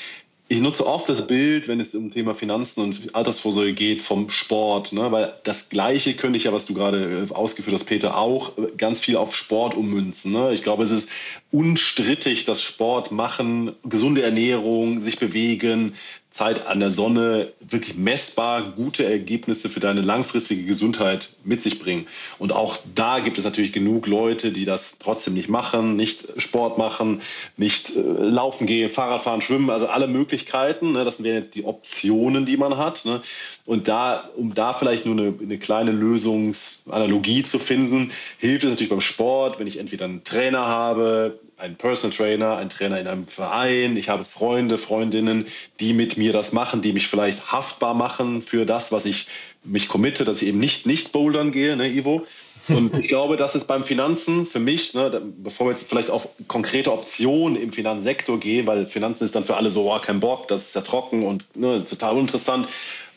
ich 0.47 0.59
nutze 0.59 0.85
oft 0.85 1.09
das 1.09 1.25
Bild, 1.25 1.67
wenn 1.67 1.79
es 1.79 1.95
um 1.95 2.11
Thema 2.11 2.35
Finanzen 2.35 2.83
und 2.83 3.15
Altersvorsorge 3.15 3.73
geht, 3.73 4.03
vom 4.03 4.29
Sport, 4.29 4.93
ne? 4.93 5.11
weil 5.11 5.33
das 5.43 5.69
Gleiche 5.69 6.13
könnte 6.13 6.37
ich 6.37 6.43
ja, 6.43 6.53
was 6.53 6.67
du 6.67 6.75
gerade 6.75 7.27
äh, 7.29 7.33
ausgeführt 7.33 7.73
hast, 7.73 7.85
Peter, 7.85 8.17
auch 8.17 8.51
ganz 8.77 8.99
viel 8.99 9.17
auf 9.17 9.35
Sport 9.35 9.75
ummünzen. 9.75 10.33
Ne? 10.33 10.53
Ich 10.53 10.61
glaube, 10.61 10.83
es 10.83 10.91
ist 10.91 11.09
unstrittig, 11.51 12.45
dass 12.45 12.61
Sport 12.61 13.11
machen, 13.11 13.73
gesunde 13.83 14.21
Ernährung, 14.21 15.01
sich 15.01 15.17
bewegen, 15.17 15.93
Zeit 16.35 16.67
an 16.67 16.81
der 16.81 16.89
Sonne 16.89 17.53
wirklich 17.61 17.95
messbar 17.95 18.73
gute 18.75 19.05
Ergebnisse 19.05 19.69
für 19.69 19.79
deine 19.79 20.01
langfristige 20.01 20.65
Gesundheit 20.65 21.29
mit 21.45 21.63
sich 21.63 21.79
bringen. 21.79 22.07
Und 22.39 22.51
auch 22.51 22.75
da 22.93 23.19
gibt 23.19 23.37
es 23.37 23.45
natürlich 23.45 23.71
genug 23.71 24.05
Leute, 24.05 24.51
die 24.51 24.65
das 24.65 24.99
trotzdem 24.99 25.33
nicht 25.33 25.47
machen, 25.47 25.95
nicht 25.95 26.27
Sport 26.35 26.77
machen, 26.77 27.21
nicht 27.55 27.95
äh, 27.95 28.01
laufen 28.01 28.67
gehen, 28.67 28.89
Fahrrad 28.89 29.21
fahren, 29.21 29.41
schwimmen, 29.41 29.69
also 29.69 29.87
alle 29.87 30.07
Möglichkeiten. 30.07 30.91
Ne? 30.91 31.05
Das 31.05 31.23
wären 31.23 31.41
jetzt 31.41 31.55
die 31.55 31.63
Optionen, 31.63 32.45
die 32.45 32.57
man 32.57 32.75
hat. 32.75 33.05
Ne? 33.05 33.21
Und 33.65 33.87
da, 33.87 34.29
um 34.35 34.53
da 34.53 34.73
vielleicht 34.73 35.07
nur 35.07 35.17
eine, 35.17 35.33
eine 35.41 35.57
kleine 35.57 35.91
Lösungsanalogie 35.91 37.41
zu 37.43 37.57
finden, 37.57 38.11
hilft 38.37 38.63
es 38.63 38.69
natürlich 38.69 38.91
beim 38.91 39.01
Sport, 39.01 39.59
wenn 39.59 39.65
ich 39.65 39.79
entweder 39.79 40.05
einen 40.05 40.23
Trainer 40.23 40.67
habe, 40.67 41.39
einen 41.57 41.75
Personal 41.75 42.15
Trainer, 42.15 42.57
einen 42.57 42.69
Trainer 42.69 42.99
in 42.99 43.07
einem 43.07 43.27
Verein, 43.27 43.97
ich 43.97 44.09
habe 44.09 44.23
Freunde, 44.23 44.77
Freundinnen, 44.77 45.45
die 45.79 45.93
mit 45.93 46.15
mir 46.17 46.31
das 46.31 46.53
machen, 46.53 46.83
die 46.83 46.93
mich 46.93 47.07
vielleicht 47.07 47.51
haftbar 47.51 47.95
machen 47.95 48.43
für 48.43 48.67
das, 48.67 48.91
was 48.91 49.05
ich 49.05 49.27
mich 49.63 49.87
committe, 49.87 50.25
dass 50.25 50.43
ich 50.43 50.49
eben 50.49 50.59
nicht, 50.59 50.85
nicht 50.85 51.11
bouldern 51.11 51.51
gehe, 51.51 51.75
ne, 51.75 51.89
Ivo. 51.89 52.27
Und 52.67 52.95
ich 52.97 53.07
glaube, 53.07 53.37
das 53.37 53.55
ist 53.55 53.67
beim 53.67 53.83
Finanzen 53.83 54.45
für 54.45 54.59
mich, 54.59 54.93
ne, 54.93 55.21
bevor 55.37 55.67
wir 55.67 55.71
jetzt 55.71 55.87
vielleicht 55.87 56.09
auf 56.09 56.29
konkrete 56.47 56.91
Optionen 56.91 57.61
im 57.61 57.71
Finanzsektor 57.71 58.39
gehen, 58.39 58.67
weil 58.67 58.87
Finanzen 58.87 59.23
ist 59.23 59.35
dann 59.35 59.45
für 59.45 59.57
alle 59.57 59.71
so, 59.71 59.93
oh, 59.93 59.99
kein 59.99 60.19
Bock, 60.19 60.47
das 60.47 60.67
ist 60.67 60.75
ja 60.75 60.81
trocken 60.81 61.25
und 61.25 61.55
ne, 61.55 61.83
total 61.83 62.13
uninteressant 62.13 62.67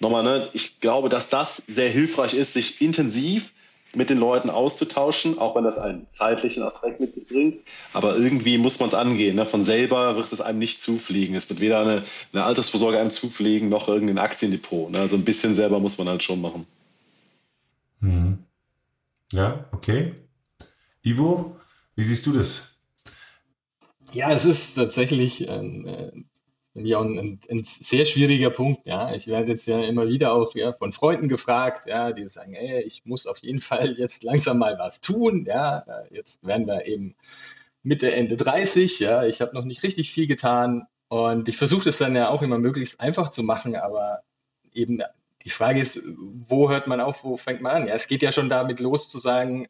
nochmal, 0.00 0.22
ne, 0.22 0.48
ich 0.52 0.80
glaube, 0.80 1.08
dass 1.08 1.28
das 1.28 1.62
sehr 1.66 1.90
hilfreich 1.90 2.34
ist, 2.34 2.54
sich 2.54 2.80
intensiv 2.80 3.52
mit 3.94 4.10
den 4.10 4.18
Leuten 4.18 4.50
auszutauschen, 4.50 5.38
auch 5.38 5.56
wenn 5.56 5.64
das 5.64 5.78
einen 5.78 6.06
zeitlichen 6.08 6.62
Aspekt 6.62 7.00
mit 7.00 7.14
sich 7.14 7.26
bringt. 7.26 7.60
Aber 7.94 8.16
irgendwie 8.16 8.58
muss 8.58 8.78
man 8.80 8.90
es 8.90 8.94
angehen. 8.94 9.36
Ne? 9.36 9.46
Von 9.46 9.64
selber 9.64 10.16
wird 10.16 10.30
es 10.30 10.42
einem 10.42 10.58
nicht 10.58 10.82
zufliegen. 10.82 11.34
Es 11.34 11.48
wird 11.48 11.60
weder 11.60 11.80
eine, 11.80 12.02
eine 12.32 12.44
Altersvorsorge 12.44 12.98
einem 12.98 13.10
zufliegen, 13.10 13.70
noch 13.70 13.88
irgendein 13.88 14.18
Aktiendepot. 14.18 14.90
Ne? 14.90 15.00
Also 15.00 15.16
ein 15.16 15.24
bisschen 15.24 15.54
selber 15.54 15.80
muss 15.80 15.96
man 15.96 16.08
halt 16.08 16.22
schon 16.22 16.42
machen. 16.42 16.66
Mhm. 18.00 18.38
Ja, 19.32 19.68
okay. 19.72 20.14
Ivo, 21.02 21.56
wie 21.94 22.04
siehst 22.04 22.26
du 22.26 22.32
das? 22.32 22.80
Ja, 24.12 24.30
es 24.30 24.46
ist 24.46 24.74
tatsächlich 24.74 25.48
ein, 25.50 25.86
äh, 25.86 26.12
ja, 26.74 27.00
ein, 27.00 27.40
ein, 27.50 27.62
sehr 27.62 28.06
schwieriger 28.06 28.50
Punkt. 28.50 28.86
Ja, 28.86 29.14
ich 29.14 29.26
werde 29.26 29.52
jetzt 29.52 29.66
ja 29.66 29.82
immer 29.82 30.08
wieder 30.08 30.32
auch 30.32 30.54
ja, 30.54 30.72
von 30.72 30.92
Freunden 30.92 31.28
gefragt, 31.28 31.86
ja, 31.86 32.12
die 32.12 32.26
sagen, 32.26 32.54
ey, 32.54 32.82
ich 32.82 33.04
muss 33.04 33.26
auf 33.26 33.38
jeden 33.38 33.60
Fall 33.60 33.96
jetzt 33.98 34.22
langsam 34.22 34.58
mal 34.58 34.78
was 34.78 35.00
tun. 35.02 35.44
Ja, 35.46 35.84
jetzt 36.10 36.46
werden 36.46 36.66
wir 36.66 36.86
eben 36.86 37.14
Mitte 37.82 38.12
Ende 38.12 38.36
30. 38.36 38.98
Ja, 39.00 39.24
ich 39.24 39.40
habe 39.42 39.54
noch 39.54 39.64
nicht 39.64 39.82
richtig 39.82 40.10
viel 40.10 40.26
getan 40.26 40.86
und 41.08 41.48
ich 41.48 41.56
versuche 41.56 41.84
das 41.84 41.98
dann 41.98 42.14
ja 42.16 42.30
auch 42.30 42.42
immer 42.42 42.58
möglichst 42.58 43.00
einfach 43.00 43.30
zu 43.30 43.42
machen, 43.42 43.76
aber 43.76 44.22
eben 44.72 45.02
die 45.48 45.54
Frage 45.54 45.80
ist, 45.80 46.02
wo 46.18 46.68
hört 46.68 46.88
man 46.88 47.00
auf, 47.00 47.24
wo 47.24 47.38
fängt 47.38 47.62
man 47.62 47.72
an? 47.72 47.88
Ja, 47.88 47.94
es 47.94 48.06
geht 48.06 48.20
ja 48.22 48.32
schon 48.32 48.50
damit 48.50 48.80
los 48.80 49.08
zu 49.08 49.18
sagen, 49.18 49.66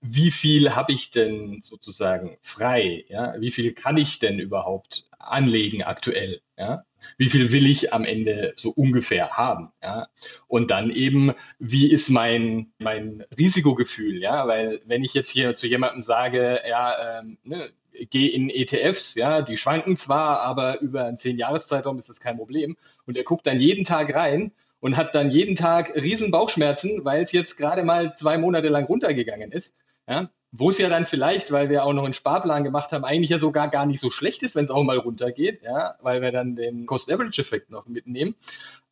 wie 0.00 0.30
viel 0.30 0.74
habe 0.74 0.92
ich 0.94 1.10
denn 1.10 1.60
sozusagen 1.60 2.38
frei? 2.40 3.04
Ja, 3.08 3.34
wie 3.38 3.50
viel 3.50 3.74
kann 3.74 3.98
ich 3.98 4.20
denn 4.20 4.38
überhaupt 4.38 5.06
anlegen 5.18 5.82
aktuell? 5.82 6.40
Ja, 6.56 6.84
wie 7.18 7.28
viel 7.28 7.52
will 7.52 7.66
ich 7.66 7.92
am 7.92 8.06
Ende 8.06 8.54
so 8.56 8.70
ungefähr 8.70 9.32
haben? 9.32 9.70
Ja, 9.82 10.08
und 10.46 10.70
dann 10.70 10.90
eben, 10.90 11.34
wie 11.58 11.90
ist 11.92 12.08
mein, 12.08 12.72
mein 12.78 13.22
Risikogefühl? 13.36 14.22
Ja, 14.22 14.48
weil 14.48 14.80
wenn 14.86 15.04
ich 15.04 15.12
jetzt 15.12 15.28
hier 15.28 15.54
zu 15.54 15.66
jemandem 15.66 16.00
sage, 16.00 16.62
ja, 16.66 17.18
ähm, 17.20 17.36
ne, 17.44 17.68
geh 17.92 18.28
in 18.28 18.48
ETFs, 18.48 19.14
ja, 19.14 19.42
die 19.42 19.58
schwanken 19.58 19.98
zwar, 19.98 20.40
aber 20.40 20.80
über 20.80 21.04
einen 21.04 21.18
zehn 21.18 21.36
Jahreszeitraum 21.36 21.98
ist 21.98 22.08
das 22.08 22.20
kein 22.20 22.38
Problem. 22.38 22.78
Und 23.04 23.18
er 23.18 23.24
guckt 23.24 23.46
dann 23.46 23.60
jeden 23.60 23.84
Tag 23.84 24.14
rein 24.14 24.52
und 24.80 24.96
hat 24.96 25.14
dann 25.14 25.30
jeden 25.30 25.56
Tag 25.56 25.94
riesen 25.96 26.30
Bauchschmerzen, 26.30 27.04
weil 27.04 27.22
es 27.22 27.32
jetzt 27.32 27.56
gerade 27.56 27.82
mal 27.82 28.14
zwei 28.14 28.38
Monate 28.38 28.68
lang 28.68 28.84
runtergegangen 28.84 29.50
ist. 29.52 29.76
Ja, 30.08 30.30
wo 30.52 30.70
es 30.70 30.78
ja 30.78 30.88
dann 30.88 31.04
vielleicht, 31.04 31.52
weil 31.52 31.68
wir 31.68 31.84
auch 31.84 31.92
noch 31.92 32.04
einen 32.04 32.14
Sparplan 32.14 32.64
gemacht 32.64 32.92
haben, 32.92 33.04
eigentlich 33.04 33.30
ja 33.30 33.38
sogar 33.38 33.68
gar 33.68 33.84
nicht 33.84 34.00
so 34.00 34.10
schlecht 34.10 34.42
ist, 34.42 34.56
wenn 34.56 34.64
es 34.64 34.70
auch 34.70 34.82
mal 34.82 34.96
runtergeht, 34.96 35.62
ja, 35.62 35.96
weil 36.00 36.22
wir 36.22 36.32
dann 36.32 36.56
den 36.56 36.86
Cost-Average-Effekt 36.86 37.70
noch 37.70 37.86
mitnehmen. 37.86 38.34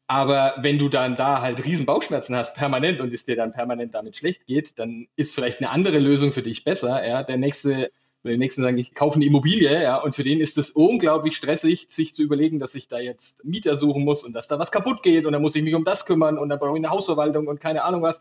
Aber 0.06 0.54
wenn 0.58 0.78
du 0.78 0.88
dann 0.88 1.16
da 1.16 1.40
halt 1.40 1.64
riesen 1.64 1.86
Bauchschmerzen 1.86 2.36
hast, 2.36 2.54
permanent, 2.54 3.00
und 3.00 3.12
es 3.12 3.24
dir 3.24 3.36
dann 3.36 3.52
permanent 3.52 3.94
damit 3.94 4.16
schlecht 4.16 4.46
geht, 4.46 4.78
dann 4.78 5.08
ist 5.16 5.34
vielleicht 5.34 5.60
eine 5.60 5.70
andere 5.70 5.98
Lösung 5.98 6.32
für 6.32 6.42
dich 6.42 6.62
besser. 6.62 7.04
Ja. 7.06 7.22
Der 7.24 7.38
nächste, 7.38 7.90
der 8.28 8.38
nächsten 8.38 8.62
sagen, 8.62 8.78
ich 8.78 8.94
kaufe 8.94 9.16
eine 9.16 9.24
Immobilie, 9.24 9.82
ja, 9.82 9.96
und 9.96 10.14
für 10.14 10.22
den 10.22 10.40
ist 10.40 10.58
es 10.58 10.70
unglaublich 10.70 11.36
stressig, 11.36 11.86
sich 11.88 12.14
zu 12.14 12.22
überlegen, 12.22 12.58
dass 12.58 12.74
ich 12.74 12.88
da 12.88 12.98
jetzt 12.98 13.44
Mieter 13.44 13.76
suchen 13.76 14.04
muss 14.04 14.24
und 14.24 14.32
dass 14.32 14.48
da 14.48 14.58
was 14.58 14.72
kaputt 14.72 15.02
geht 15.02 15.26
und 15.26 15.32
dann 15.32 15.42
muss 15.42 15.54
ich 15.56 15.62
mich 15.62 15.74
um 15.74 15.84
das 15.84 16.06
kümmern 16.06 16.38
und 16.38 16.48
dann 16.48 16.58
brauche 16.58 16.76
ich 16.76 16.84
eine 16.84 16.90
Hausverwaltung 16.90 17.46
und 17.46 17.60
keine 17.60 17.84
Ahnung 17.84 18.02
was. 18.02 18.20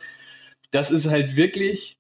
Das 0.72 0.92
ist 0.92 1.08
halt 1.10 1.36
wirklich 1.36 2.00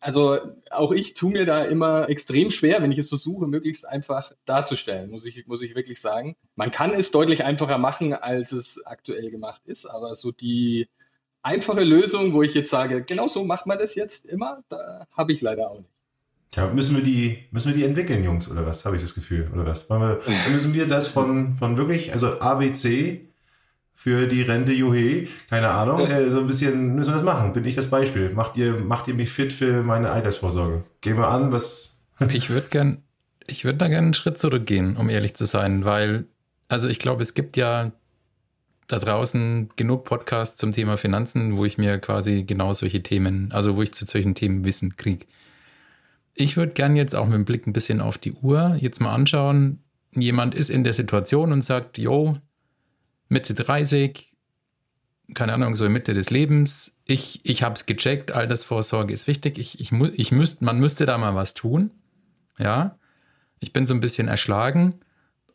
also 0.00 0.38
auch 0.70 0.92
ich 0.92 1.14
tue 1.14 1.32
mir 1.32 1.46
da 1.46 1.64
immer 1.64 2.08
extrem 2.08 2.50
schwer, 2.50 2.82
wenn 2.82 2.92
ich 2.92 2.98
es 2.98 3.08
versuche, 3.08 3.46
möglichst 3.46 3.88
einfach 3.88 4.32
darzustellen, 4.44 5.10
muss 5.10 5.24
ich, 5.24 5.46
muss 5.46 5.62
ich 5.62 5.74
wirklich 5.74 6.00
sagen. 6.00 6.36
Man 6.54 6.70
kann 6.70 6.92
es 6.92 7.10
deutlich 7.10 7.44
einfacher 7.44 7.78
machen, 7.78 8.12
als 8.12 8.52
es 8.52 8.84
aktuell 8.86 9.30
gemacht 9.30 9.62
ist, 9.64 9.86
aber 9.86 10.14
so 10.14 10.30
die 10.32 10.88
einfache 11.42 11.82
Lösung, 11.82 12.32
wo 12.34 12.42
ich 12.42 12.54
jetzt 12.54 12.70
sage, 12.70 13.02
genau 13.02 13.28
so 13.28 13.44
macht 13.44 13.66
man 13.66 13.78
das 13.78 13.94
jetzt 13.94 14.26
immer, 14.26 14.62
da 14.68 15.06
habe 15.12 15.32
ich 15.32 15.40
leider 15.40 15.70
auch 15.70 15.80
nicht. 15.80 15.95
Ja, 16.56 16.68
müssen 16.68 16.96
wir 16.96 17.02
die, 17.02 17.44
müssen 17.50 17.68
wir 17.68 17.76
die 17.76 17.84
entwickeln, 17.84 18.24
Jungs, 18.24 18.50
oder 18.50 18.66
was? 18.66 18.84
Habe 18.86 18.96
ich 18.96 19.02
das 19.02 19.14
Gefühl, 19.14 19.48
oder 19.52 19.66
was? 19.66 19.90
Wir, 19.90 20.20
müssen 20.50 20.72
wir 20.72 20.88
das 20.88 21.06
von, 21.06 21.52
von 21.52 21.76
wirklich, 21.76 22.14
also 22.14 22.40
ABC 22.40 23.20
für 23.94 24.26
die 24.26 24.42
Rente 24.42 24.72
Juhe, 24.72 25.26
keine 25.50 25.68
Ahnung, 25.68 26.00
äh, 26.00 26.30
so 26.30 26.40
ein 26.40 26.46
bisschen 26.46 26.94
müssen 26.94 27.10
wir 27.10 27.14
das 27.14 27.22
machen. 27.24 27.52
Bin 27.52 27.64
ich 27.64 27.76
das 27.76 27.90
Beispiel? 27.90 28.32
Macht 28.32 28.56
ihr, 28.56 28.80
macht 28.80 29.06
ihr 29.08 29.14
mich 29.14 29.30
fit 29.30 29.52
für 29.52 29.82
meine 29.82 30.10
Altersvorsorge? 30.10 30.84
Gehen 31.02 31.18
wir 31.18 31.28
an, 31.28 31.52
was. 31.52 32.02
ich 32.30 32.48
würde 32.48 32.68
gern, 32.68 33.02
ich 33.46 33.64
würde 33.64 33.78
da 33.78 33.88
gerne 33.88 34.06
einen 34.06 34.14
Schritt 34.14 34.38
zurückgehen, 34.38 34.96
um 34.96 35.10
ehrlich 35.10 35.34
zu 35.34 35.44
sein, 35.44 35.84
weil, 35.84 36.24
also 36.68 36.88
ich 36.88 36.98
glaube, 36.98 37.22
es 37.22 37.34
gibt 37.34 37.58
ja 37.58 37.92
da 38.86 38.98
draußen 38.98 39.70
genug 39.76 40.04
Podcasts 40.04 40.56
zum 40.56 40.72
Thema 40.72 40.96
Finanzen, 40.96 41.56
wo 41.56 41.64
ich 41.64 41.76
mir 41.76 41.98
quasi 41.98 42.44
genau 42.44 42.72
solche 42.72 43.02
Themen, 43.02 43.50
also 43.52 43.76
wo 43.76 43.82
ich 43.82 43.92
zu 43.92 44.06
solchen 44.06 44.34
Themen 44.34 44.64
Wissen 44.64 44.96
kriege. 44.96 45.26
Ich 46.38 46.56
würde 46.58 46.72
gern 46.72 46.96
jetzt 46.96 47.16
auch 47.16 47.24
mit 47.24 47.34
dem 47.34 47.44
Blick 47.46 47.66
ein 47.66 47.72
bisschen 47.72 48.00
auf 48.00 48.18
die 48.18 48.32
Uhr 48.32 48.76
jetzt 48.78 49.00
mal 49.00 49.14
anschauen, 49.14 49.82
jemand 50.12 50.54
ist 50.54 50.70
in 50.70 50.84
der 50.84 50.92
Situation 50.92 51.50
und 51.50 51.62
sagt, 51.62 51.96
jo, 51.98 52.36
Mitte 53.28 53.54
30, 53.54 54.32
keine 55.34 55.54
Ahnung, 55.54 55.76
so 55.76 55.88
Mitte 55.88 56.12
des 56.12 56.28
Lebens. 56.28 56.96
Ich, 57.06 57.40
ich 57.44 57.62
habe 57.62 57.74
es 57.74 57.86
gecheckt, 57.86 58.32
Altersvorsorge 58.32 59.12
ist 59.12 59.26
wichtig. 59.26 59.58
Ich, 59.58 59.80
ich, 59.80 59.92
ich 59.92 60.30
müsst, 60.30 60.60
man 60.60 60.78
müsste 60.78 61.06
da 61.06 61.16
mal 61.16 61.34
was 61.34 61.54
tun. 61.54 61.90
Ja, 62.58 62.98
ich 63.58 63.72
bin 63.72 63.86
so 63.86 63.94
ein 63.94 64.00
bisschen 64.00 64.28
erschlagen 64.28 65.00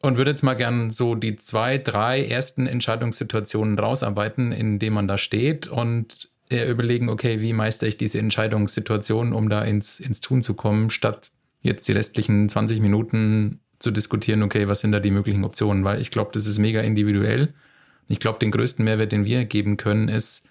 und 0.02 0.18
würde 0.18 0.32
jetzt 0.32 0.44
mal 0.44 0.56
gern 0.56 0.90
so 0.90 1.14
die 1.14 1.38
zwei, 1.38 1.78
drei 1.78 2.26
ersten 2.26 2.66
Entscheidungssituationen 2.66 3.78
rausarbeiten, 3.78 4.52
in 4.52 4.80
denen 4.80 4.96
man 4.96 5.08
da 5.08 5.20
steht 5.20 5.68
und 5.68 6.31
eher 6.52 6.70
überlegen, 6.70 7.10
okay, 7.10 7.42
wie 7.42 7.54
meister 7.54 7.88
ich 7.88 7.98
diese 7.98 8.20
Entscheidungssituation, 8.20 9.34
um 9.34 9.50
da 9.50 9.64
ins, 9.64 10.00
ins 10.00 10.20
Tun 10.20 10.42
zu 10.42 10.54
kommen, 10.54 10.90
statt 10.90 11.32
jetzt 11.62 11.88
die 11.88 11.94
restlichen 11.94 12.50
20 12.50 12.80
Minuten 12.80 13.60
zu 13.80 13.92
diskutieren, 13.92 14.44
okay, 14.44 14.68
was 14.68 14.82
sind 14.82 14.92
da 14.92 15.00
die 15.00 15.12
möglichen 15.12 15.44
Optionen, 15.44 15.84
weil 15.84 16.02
ich 16.02 16.12
glaube, 16.12 16.32
das 16.34 16.46
ist 16.46 16.60
mega 16.60 16.82
individuell. 16.82 17.54
Ich 18.08 18.20
glaube, 18.20 18.40
den 18.40 18.52
größten 18.52 18.84
Mehrwert, 18.84 19.12
den 19.12 19.26
wir 19.26 19.46
geben 19.46 19.78
können, 19.78 20.08
ist, 20.08 20.46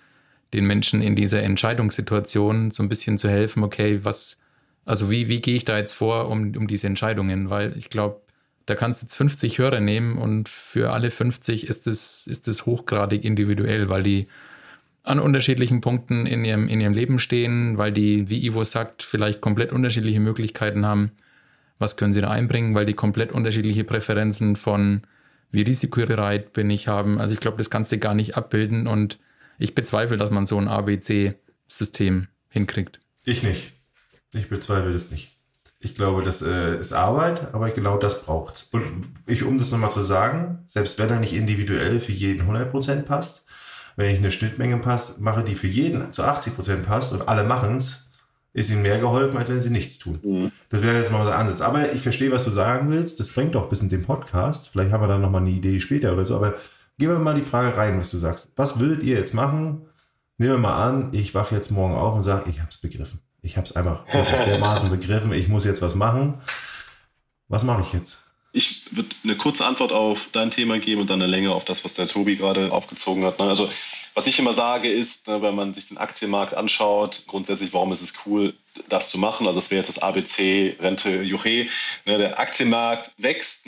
den 0.53 0.67
Menschen 0.67 1.01
in 1.01 1.15
dieser 1.15 1.43
Entscheidungssituation 1.43 2.71
so 2.71 2.83
ein 2.83 2.89
bisschen 2.89 3.19
zu 3.19 3.29
helfen, 3.29 3.63
okay, 3.63 4.01
was, 4.03 4.39
also 4.85 5.11
wie, 5.11 5.29
wie 5.29 5.41
gehe 5.41 5.57
ich 5.57 5.65
da 5.65 5.79
jetzt 5.79 5.95
vor 5.95 6.29
um, 6.29 6.57
um 6.57 6.67
diese 6.67 6.89
Entscheidungen? 6.89 7.51
Weil 7.51 7.77
ich 7.77 7.89
glaube, 7.89 8.21
da 8.67 8.75
kannst 8.75 9.01
du 9.01 9.07
jetzt 9.07 9.15
50 9.15 9.59
Hörer 9.59 9.81
nehmen 9.81 10.19
und 10.19 10.49
für 10.49 10.91
alle 10.93 11.11
50 11.11 11.69
ist 11.69 11.87
es, 11.87 12.27
ist 12.27 12.67
hochgradig 12.67 13.25
individuell, 13.25 13.89
weil 13.89 14.03
die 14.03 14.27
an 15.03 15.19
unterschiedlichen 15.19 15.81
Punkten 15.81 16.27
in 16.27 16.45
ihrem, 16.45 16.69
in 16.69 16.81
ihrem 16.81 16.93
Leben 16.93 17.19
stehen, 17.19 17.79
weil 17.79 17.93
die, 17.93 18.29
wie 18.29 18.45
Ivo 18.47 18.65
sagt, 18.65 19.03
vielleicht 19.03 19.41
komplett 19.41 19.73
unterschiedliche 19.73 20.21
Möglichkeiten 20.21 20.85
haben 20.85 21.13
was 21.81 21.97
können 21.97 22.13
sie 22.13 22.21
da 22.21 22.29
einbringen, 22.31 22.77
weil 22.77 22.87
die 22.87 22.95
komplett 22.95 23.33
unterschiedliche 23.33 23.83
Präferenzen 23.83 24.55
von 24.55 25.03
wie 25.51 25.63
risikobereit 25.63 26.53
bin 26.53 26.71
ich 26.71 26.87
haben. 26.87 27.19
Also 27.19 27.35
ich 27.35 27.41
glaube, 27.41 27.57
das 27.57 27.71
kannst 27.71 27.91
du 27.91 27.99
gar 27.99 28.15
nicht 28.15 28.37
abbilden 28.37 28.87
und 28.87 29.19
ich 29.59 29.75
bezweifle, 29.75 30.17
dass 30.17 30.31
man 30.31 30.47
so 30.47 30.59
ein 30.59 30.69
ABC-System 30.69 32.29
hinkriegt. 32.51 33.01
Ich 33.25 33.43
nicht. 33.43 33.73
Ich 34.33 34.49
bezweifle 34.49 34.93
das 34.93 35.11
nicht. 35.11 35.33
Ich 35.81 35.95
glaube, 35.95 36.23
das 36.23 36.43
äh, 36.43 36.79
ist 36.79 36.93
Arbeit, 36.93 37.55
aber 37.55 37.71
genau 37.71 37.97
das 37.97 38.25
braucht 38.25 38.55
es. 38.55 38.63
Und 38.65 39.15
ich, 39.27 39.43
um 39.43 39.57
das 39.57 39.73
nochmal 39.73 39.91
zu 39.91 40.03
sagen, 40.03 40.59
selbst 40.67 40.99
wenn 40.99 41.09
er 41.09 41.19
nicht 41.19 41.33
individuell 41.33 41.99
für 42.01 42.13
jeden 42.13 42.47
100% 42.47 43.03
passt, 43.03 43.47
wenn 44.01 44.11
ich 44.11 44.19
eine 44.19 44.31
Schnittmenge 44.31 44.79
passt, 44.79 45.21
mache, 45.21 45.45
die 45.45 45.55
für 45.55 45.67
jeden 45.67 46.13
zu 46.13 46.25
80% 46.25 46.83
passt 46.83 47.13
und 47.13 47.29
alle 47.29 47.45
machen 47.45 47.77
es, 47.77 48.11
ist 48.53 48.71
ihnen 48.71 48.83
mehr 48.83 48.99
geholfen, 48.99 49.37
als 49.37 49.49
wenn 49.49 49.61
sie 49.61 49.71
nichts 49.71 49.99
tun. 49.99 50.19
Mhm. 50.23 50.53
Das 50.71 50.83
wäre 50.83 50.99
jetzt 50.99 51.13
mal 51.13 51.21
unser 51.21 51.37
Ansatz. 51.37 51.61
Aber 51.61 51.93
ich 51.93 52.01
verstehe, 52.01 52.33
was 52.33 52.45
du 52.45 52.51
sagen 52.51 52.91
willst. 52.91 53.21
Das 53.21 53.33
bringt 53.33 53.55
doch 53.55 53.69
bis 53.69 53.81
in 53.81 53.89
den 53.89 54.05
Podcast. 54.05 54.71
Vielleicht 54.71 54.93
haben 54.93 55.03
wir 55.03 55.09
dann 55.09 55.21
nochmal 55.21 55.43
eine 55.43 55.51
Idee 55.51 55.79
später 55.79 56.13
oder 56.13 56.25
so. 56.25 56.35
Aber 56.35 56.55
gehen 56.99 57.11
wir 57.11 57.19
mal 57.19 57.35
die 57.35 57.43
Frage 57.43 57.77
rein, 57.77 57.99
was 57.99 58.11
du 58.11 58.17
sagst. 58.17 58.51
Was 58.57 58.81
würdet 58.81 59.05
ihr 59.05 59.17
jetzt 59.17 59.35
machen? 59.35 59.83
Nehmen 60.39 60.53
wir 60.53 60.59
mal 60.59 60.89
an, 60.89 61.11
ich 61.13 61.35
wache 61.35 61.55
jetzt 61.55 61.71
morgen 61.71 61.95
auf 61.95 62.15
und 62.15 62.23
sage, 62.23 62.49
ich 62.51 62.61
habe 62.61 62.71
es 62.71 62.79
begriffen. 62.79 63.21
Ich 63.43 63.57
habe 63.57 63.67
es 63.67 63.77
einfach 63.77 64.05
dermaßen 64.13 64.91
begriffen, 64.91 65.33
ich 65.33 65.49
muss 65.49 65.65
jetzt 65.65 65.83
was 65.83 65.95
machen. 65.95 66.39
Was 67.49 67.63
mache 67.63 67.83
ich 67.83 67.93
jetzt? 67.93 68.19
Ich 68.53 68.83
würde 68.91 69.11
eine 69.23 69.37
kurze 69.37 69.65
Antwort 69.65 69.93
auf 69.93 70.31
dein 70.33 70.51
Thema 70.51 70.79
geben 70.79 71.03
und 71.03 71.11
dann 71.11 71.23
eine 71.23 71.31
Länge 71.31 71.53
auf 71.53 71.65
das, 71.65 71.85
was 71.85 71.95
der 71.95 72.09
Tobi 72.09 72.37
gerade 72.37 72.73
aufgezogen 72.73 73.25
hat. 73.25 73.39
Ne? 73.39 73.45
Also 73.47 73.71
was 74.15 74.27
ich 74.27 74.39
immer 74.41 74.53
sage 74.53 74.91
ist, 74.91 75.29
ne, 75.29 75.41
wenn 75.41 75.55
man 75.55 75.73
sich 75.73 75.87
den 75.87 75.99
Aktienmarkt 75.99 76.55
anschaut, 76.55 77.23
grundsätzlich, 77.29 77.73
warum 77.73 77.93
ist 77.93 78.03
es 78.03 78.15
cool, 78.27 78.55
das 78.89 79.11
zu 79.11 79.19
machen? 79.19 79.47
Also 79.47 79.61
das 79.61 79.71
wäre 79.71 79.81
jetzt 79.81 79.97
das 79.97 80.03
ABC 80.03 80.77
Rente 80.81 81.23
Juche. 81.23 81.69
Ne, 82.07 82.19
der 82.19 82.41
Aktienmarkt 82.41 83.13
wächst, 83.19 83.67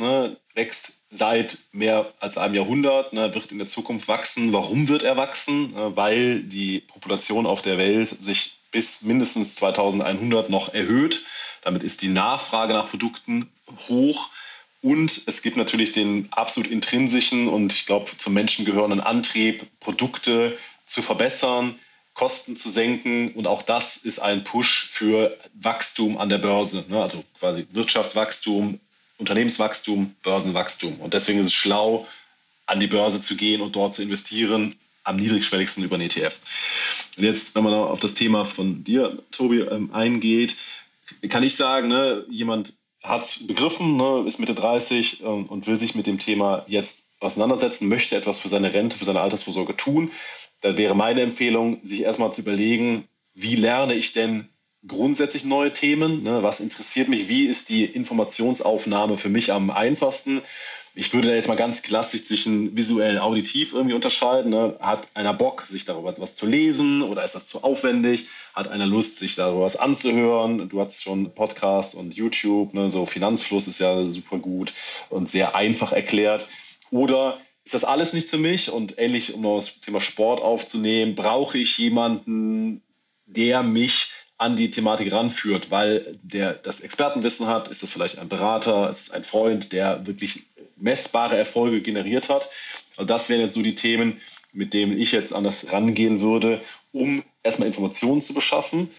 wächst 0.55 0.95
seit 1.11 1.59
mehr 1.71 2.13
als 2.19 2.37
einem 2.39 2.55
Jahrhundert, 2.55 3.13
wird 3.13 3.53
in 3.53 3.59
der 3.59 3.69
Zukunft 3.69 4.09
wachsen. 4.09 4.53
Warum 4.53 4.89
wird 4.89 5.05
er 5.05 5.17
wachsen? 5.17 5.75
Weil 5.75 6.43
die 6.43 6.81
Population 6.81 7.47
auf 7.47 7.63
der 7.63 7.79
Welt 7.79 8.09
sich 8.09 8.57
bis 8.73 9.03
mindestens 9.03 9.55
2100 9.57 10.51
noch 10.51 10.75
erhöht. 10.75 11.25
Damit 11.61 11.85
ist 11.85 12.03
die 12.03 12.09
Nachfrage 12.09 12.73
nach 12.73 12.91
Produkten 12.91 13.49
hoch. 13.89 14.31
Und 14.83 15.23
es 15.27 15.43
gibt 15.43 15.57
natürlich 15.57 15.93
den 15.93 16.29
absolut 16.33 16.71
intrinsischen 16.71 17.49
und 17.49 17.73
ich 17.73 17.87
glaube 17.87 18.11
zum 18.19 18.35
Menschen 18.35 18.65
gehörenden 18.65 19.01
Antrieb, 19.01 19.65
Produkte 19.79 20.59
zu 20.87 21.03
verbessern, 21.03 21.79
Kosten 22.15 22.57
zu 22.57 22.69
senken. 22.69 23.33
Und 23.35 23.47
auch 23.47 23.63
das 23.63 23.97
ist 23.97 24.19
ein 24.19 24.43
Push 24.43 24.89
für 24.91 25.39
Wachstum 25.55 26.19
an 26.19 26.29
der 26.29 26.39
Börse. 26.39 26.85
Ne? 26.89 27.01
Also 27.01 27.23
quasi 27.39 27.67
Wirtschaftswachstum, 27.73 28.81
Unternehmenswachstum, 29.19 30.17
Börsenwachstum. 30.25 31.01
Und 31.01 31.15
deswegen 31.15 31.39
ist 31.39 31.47
es 31.47 31.55
schlau, 31.55 32.07
an 32.67 32.81
die 32.81 32.89
Börse 32.89 33.21
zu 33.21 33.37
gehen 33.37 33.61
und 33.61 33.77
dort 33.77 33.95
zu 33.95 34.03
investieren, 34.03 34.75
am 35.05 35.17
niedrigschwelligsten 35.17 35.85
über 35.85 35.95
einen 35.95 36.09
ETF. 36.09 36.39
Und 37.17 37.25
jetzt, 37.25 37.55
wenn 37.55 37.65
man 37.65 37.75
auf 37.75 38.01
das 38.01 38.15
Thema 38.15 38.45
von 38.45 38.83
dir, 38.83 39.23
Tobi, 39.31 39.61
ähm, 39.61 39.93
eingeht, 39.93 40.57
kann 41.29 41.43
ich 41.43 41.55
sagen, 41.55 41.89
ne, 41.89 42.25
jemand 42.31 42.73
hat 43.03 43.41
begriffen, 43.47 43.97
ne, 43.97 44.25
ist 44.27 44.39
Mitte 44.39 44.55
30 44.55 45.23
ähm, 45.23 45.47
und 45.47 45.67
will 45.67 45.79
sich 45.79 45.95
mit 45.95 46.07
dem 46.07 46.19
Thema 46.19 46.65
jetzt 46.69 47.09
auseinandersetzen, 47.21 47.89
möchte 47.89 48.17
etwas 48.17 48.39
für 48.41 48.49
seine 48.49 48.73
Rente, 48.73 48.99
für 48.99 49.05
seine 49.05 49.21
Altersvorsorge 49.21 49.77
tun. 49.77 50.11
Dann 50.61 50.77
wäre 50.77 50.95
meine 50.95 51.23
Empfehlung, 51.23 51.81
sich 51.83 52.03
erstmal 52.03 52.33
zu 52.33 52.43
überlegen, 52.43 53.09
wie 53.35 53.57
lerne 53.57 53.95
ich 53.95 54.13
denn 54.13 54.49
grundsätzlich 54.87 55.45
neue 55.45 55.73
Themen? 55.73 56.23
Ne? 56.23 56.43
Was 56.43 56.61
interessiert 56.61 57.09
mich? 57.09 57.29
Wie 57.29 57.47
ist 57.47 57.69
die 57.69 57.85
Informationsaufnahme 57.85 59.19
für 59.19 59.29
mich 59.29 59.53
am 59.53 59.71
einfachsten? 59.71 60.43
Ich 60.95 61.13
würde 61.15 61.29
da 61.29 61.35
jetzt 61.35 61.49
mal 61.49 61.57
ganz 61.57 61.83
klassisch 61.83 62.25
zwischen 62.25 62.77
visuell 62.77 63.17
und 63.17 63.23
auditiv 63.23 63.73
irgendwie 63.73 63.95
unterscheiden. 63.95 64.51
Ne? 64.51 64.77
Hat 64.81 65.09
einer 65.15 65.33
Bock, 65.33 65.63
sich 65.63 65.85
darüber 65.85 66.15
was 66.19 66.37
zu 66.37 66.47
lesen 66.47 67.03
oder 67.03 67.25
ist 67.25 67.35
das 67.35 67.49
zu 67.49 67.65
aufwendig? 67.65 68.29
Hat 68.55 68.69
einer 68.69 68.87
Lust, 68.87 69.19
sich 69.19 69.35
darüber 69.35 69.65
was 69.65 69.77
anzuhören? 69.77 70.69
Du 70.69 70.81
hast 70.81 71.03
schon 71.03 71.35
Podcast 71.35 71.95
und 71.95 72.15
YouTube, 72.15 72.75
ne? 72.75 72.91
so 72.91 73.07
Finanzfluss 73.07 73.69
ist 73.69 73.81
ja 73.81 74.05
super 74.13 74.39
gut 74.39 74.75
und 75.09 75.31
sehr 75.31 75.57
einfach 75.57 75.93
erklärt. 75.93 76.47
Oder 76.91 77.39
ist 77.65 77.75
das 77.75 77.85
alles 77.85 78.13
nicht 78.13 78.29
für 78.29 78.39
mich? 78.39 78.71
Und 78.71 78.99
ähnlich, 78.99 79.33
um 79.33 79.41
noch 79.41 79.57
das 79.57 79.81
Thema 79.81 80.01
Sport 80.01 80.43
aufzunehmen, 80.43 81.15
brauche 81.15 81.57
ich 81.57 81.79
jemanden, 81.79 82.83
der 83.25 83.63
mich 83.63 84.11
an 84.37 84.57
die 84.57 84.71
Thematik 84.71 85.13
ranführt, 85.13 85.71
weil 85.71 86.19
der 86.23 86.55
das 86.55 86.81
Expertenwissen 86.81 87.47
hat, 87.47 87.69
ist 87.69 87.83
das 87.83 87.93
vielleicht 87.93 88.19
ein 88.19 88.29
Berater, 88.29 88.91
ist 88.91 89.03
es 89.03 89.11
ein 89.13 89.23
Freund, 89.23 89.73
der 89.73 90.05
wirklich 90.07 90.52
messbare 90.83 91.37
Erfolge 91.37 91.81
generiert 91.81 92.29
hat. 92.29 92.49
Also 92.97 93.07
das 93.07 93.29
wären 93.29 93.41
jetzt 93.41 93.55
so 93.55 93.63
die 93.63 93.75
Themen, 93.75 94.21
mit 94.53 94.75
denen 94.75 94.99
ich 94.99 95.13
jetzt 95.13 95.33
an 95.33 95.45
das 95.45 95.73
rangehen 95.73 96.21
würde, 96.21 96.61
um 96.93 97.23
erstmal 97.43 97.69
Informationen 97.69 98.23
zu 98.23 98.35
beschaffen. 98.35 98.91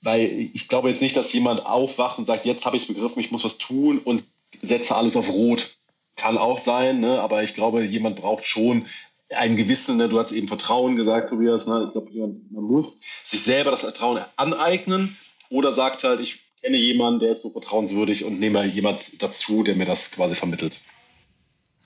Weil 0.00 0.50
ich 0.52 0.66
glaube 0.68 0.90
jetzt 0.90 1.02
nicht, 1.02 1.16
dass 1.16 1.32
jemand 1.32 1.64
aufwacht 1.64 2.18
und 2.18 2.26
sagt, 2.26 2.44
jetzt 2.44 2.66
habe 2.66 2.76
ich 2.76 2.82
es 2.82 2.88
begriffen, 2.88 3.20
ich 3.20 3.30
muss 3.30 3.44
was 3.44 3.58
tun 3.58 3.98
und 3.98 4.24
setze 4.60 4.96
alles 4.96 5.16
auf 5.16 5.28
Rot. 5.28 5.76
Kann 6.16 6.36
auch 6.36 6.58
sein, 6.58 7.00
ne? 7.00 7.20
aber 7.20 7.42
ich 7.42 7.54
glaube, 7.54 7.84
jemand 7.84 8.16
braucht 8.16 8.44
schon 8.44 8.86
einen 9.30 9.56
gewissen, 9.56 9.96
ne, 9.96 10.10
du 10.10 10.18
hast 10.18 10.32
eben 10.32 10.48
Vertrauen 10.48 10.96
gesagt, 10.96 11.30
Tobias, 11.30 11.66
ne, 11.66 11.84
ich 11.86 11.92
glaube, 11.92 12.10
man 12.50 12.64
muss 12.64 13.02
sich 13.24 13.42
selber 13.42 13.70
das 13.70 13.80
Vertrauen 13.80 14.22
aneignen 14.36 15.16
oder 15.48 15.72
sagt 15.72 16.04
halt, 16.04 16.20
ich 16.20 16.40
kenne 16.60 16.76
jemanden, 16.76 17.20
der 17.20 17.30
ist 17.30 17.42
so 17.42 17.48
vertrauenswürdig 17.48 18.24
und 18.24 18.40
nehme 18.40 18.64
jemand 18.66 19.22
dazu, 19.22 19.62
der 19.62 19.74
mir 19.74 19.86
das 19.86 20.10
quasi 20.10 20.34
vermittelt. 20.34 20.74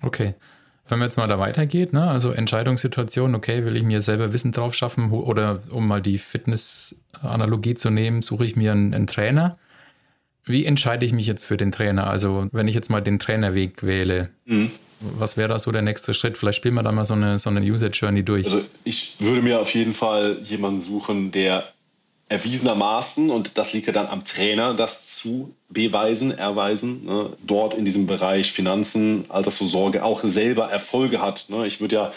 Okay. 0.03 0.35
Wenn 0.89 1.01
man 1.01 1.09
jetzt 1.09 1.17
mal 1.17 1.27
da 1.27 1.39
weitergeht, 1.41 1.93
ne, 1.93 2.09
also 2.09 2.31
Entscheidungssituation, 2.31 3.35
okay, 3.35 3.65
will 3.65 3.77
ich 3.77 3.83
mir 3.83 4.01
selber 4.01 4.33
Wissen 4.33 4.53
drauf 4.53 4.75
schaffen 4.75 5.11
oder 5.11 5.61
um 5.71 5.89
mal 5.89 6.01
die 6.01 6.19
Fitness-Analogie 6.19 7.75
zu 7.75 7.91
nehmen, 7.91 8.23
suche 8.23 8.45
ich 8.45 8.55
mir 8.55 8.71
einen, 8.71 8.95
einen 8.95 9.09
Trainer. 9.09 9.59
Wie 10.45 10.65
entscheide 10.65 11.05
ich 11.05 11.13
mich 11.13 11.27
jetzt 11.27 11.45
für 11.45 11.57
den 11.57 11.73
Trainer? 11.73 12.07
Also 12.07 12.49
wenn 12.53 12.69
ich 12.69 12.75
jetzt 12.77 12.89
mal 12.89 13.01
den 13.01 13.19
Trainerweg 13.19 13.83
wähle, 13.83 14.31
mhm. 14.45 14.71
Was 15.01 15.37
wäre 15.37 15.49
da 15.49 15.59
so 15.59 15.71
der 15.73 15.83
nächste 15.83 16.15
Schritt? 16.15 16.39
Vielleicht 16.39 16.57
spielen 16.57 16.75
wir 16.75 16.83
da 16.83 16.91
mal 16.91 17.05
so 17.05 17.15
eine, 17.15 17.39
so 17.39 17.51
eine 17.51 17.61
User 17.61 17.91
Journey 17.91 18.25
durch. 18.25 18.47
Also 18.47 18.63
ich 18.85 19.17
würde 19.19 19.43
mir 19.43 19.61
auf 19.61 19.75
jeden 19.75 19.93
Fall 19.93 20.39
jemanden 20.43 20.81
suchen, 20.81 21.33
der 21.33 21.65
erwiesenermaßen, 22.29 23.31
und 23.31 23.57
das 23.57 23.73
liegt 23.73 23.87
ja 23.87 23.93
dann 23.93 24.07
am 24.07 24.25
Trainer, 24.25 24.75
das 24.75 25.17
zu 25.17 25.55
beweisen, 25.69 26.37
erweisen, 26.37 27.05
ne, 27.05 27.33
dort 27.47 27.75
in 27.75 27.85
diesem 27.85 28.07
Bereich 28.07 28.51
Finanzen, 28.51 29.27
Altersvorsorge 29.29 30.05
auch 30.05 30.23
selber 30.25 30.69
Erfolge 30.71 31.21
hat. 31.21 31.47
Ne. 31.49 31.67
Ich 31.67 31.81
würde 31.81 31.95
ja 31.95 32.13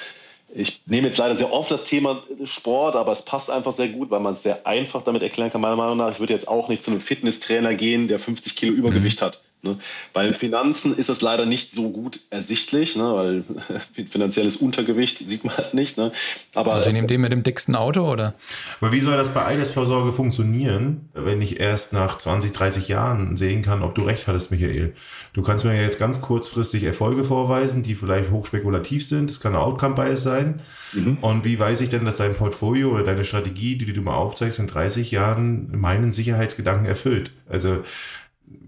ich 0.53 0.81
nehme 0.87 1.07
jetzt 1.07 1.17
leider 1.17 1.35
sehr 1.35 1.53
oft 1.53 1.69
das 1.69 1.85
Thema 1.85 2.23
Sport, 2.45 2.95
aber 2.95 3.11
es 3.11 3.23
passt 3.23 3.51
einfach 3.51 3.71
sehr 3.71 3.89
gut, 3.89 4.09
weil 4.09 4.19
man 4.19 4.33
es 4.33 4.43
sehr 4.43 4.65
einfach 4.65 5.03
damit 5.03 5.21
erklären 5.21 5.51
kann, 5.51 5.61
meiner 5.61 5.75
Meinung 5.75 5.97
nach. 5.97 6.11
Ich 6.11 6.19
würde 6.19 6.33
jetzt 6.33 6.47
auch 6.47 6.69
nicht 6.69 6.83
zu 6.83 6.91
einem 6.91 7.01
Fitnesstrainer 7.01 7.75
gehen, 7.75 8.07
der 8.07 8.19
50 8.19 8.55
Kilo 8.55 8.73
Übergewicht 8.73 9.21
mhm. 9.21 9.25
hat. 9.25 9.41
Ne? 9.61 9.77
Bei 10.13 10.33
Finanzen 10.33 10.95
ist 10.95 11.09
es 11.09 11.21
leider 11.21 11.45
nicht 11.45 11.73
so 11.73 11.89
gut 11.89 12.21
ersichtlich, 12.29 12.95
ne? 12.95 13.03
weil 13.13 13.43
finanzielles 14.09 14.55
Untergewicht 14.55 15.17
sieht 15.17 15.43
man 15.43 15.57
halt 15.57 15.73
nicht. 15.73 15.97
Ne? 15.97 16.13
Aber, 16.55 16.73
also 16.75 16.89
nehmt 16.91 17.11
ihr 17.11 17.19
mit 17.19 17.33
dem 17.33 17.43
dicksten 17.43 17.75
Auto 17.75 18.09
oder? 18.09 18.35
Aber 18.79 18.93
wie 18.93 19.01
soll 19.01 19.17
das 19.17 19.33
bei 19.33 19.43
Altersvorsorge 19.43 20.13
funktionieren, 20.13 21.09
wenn 21.13 21.41
ich 21.41 21.59
erst 21.59 21.91
nach 21.91 22.17
20, 22.17 22.53
30 22.53 22.87
Jahren 22.87 23.35
sehen 23.35 23.61
kann, 23.61 23.83
ob 23.83 23.95
du 23.95 24.03
recht 24.03 24.27
hattest, 24.27 24.49
Michael? 24.49 24.93
Du 25.33 25.41
kannst 25.41 25.65
mir 25.65 25.75
jetzt 25.81 25.99
ganz 25.99 26.21
kurzfristig 26.21 26.85
Erfolge 26.85 27.25
vorweisen, 27.25 27.83
die 27.83 27.95
vielleicht 27.95 28.31
hochspekulativ 28.31 29.05
sind. 29.05 29.29
Das 29.29 29.41
kann 29.41 29.55
ein 29.55 29.61
Outcome-Bias 29.61 30.23
sein. 30.23 30.61
Mhm. 30.93 31.17
Und 31.19 31.43
wie 31.43 31.59
weiß 31.59 31.81
ich 31.81 31.89
denn, 31.89 32.05
dass 32.05 32.15
dein 32.15 32.33
Portfolio 32.33 32.91
oder 32.91 33.03
deine 33.03 33.25
Strategie, 33.25 33.77
die 33.77 33.91
du 33.91 34.01
mal 34.01 34.15
aufzeigst, 34.15 34.59
in 34.59 34.67
30 34.67 35.11
Jahren 35.11 35.77
meinen 35.77 36.13
Sicherheitsgedanken 36.13 36.85
erfüllt? 36.85 37.31
Also 37.49 37.83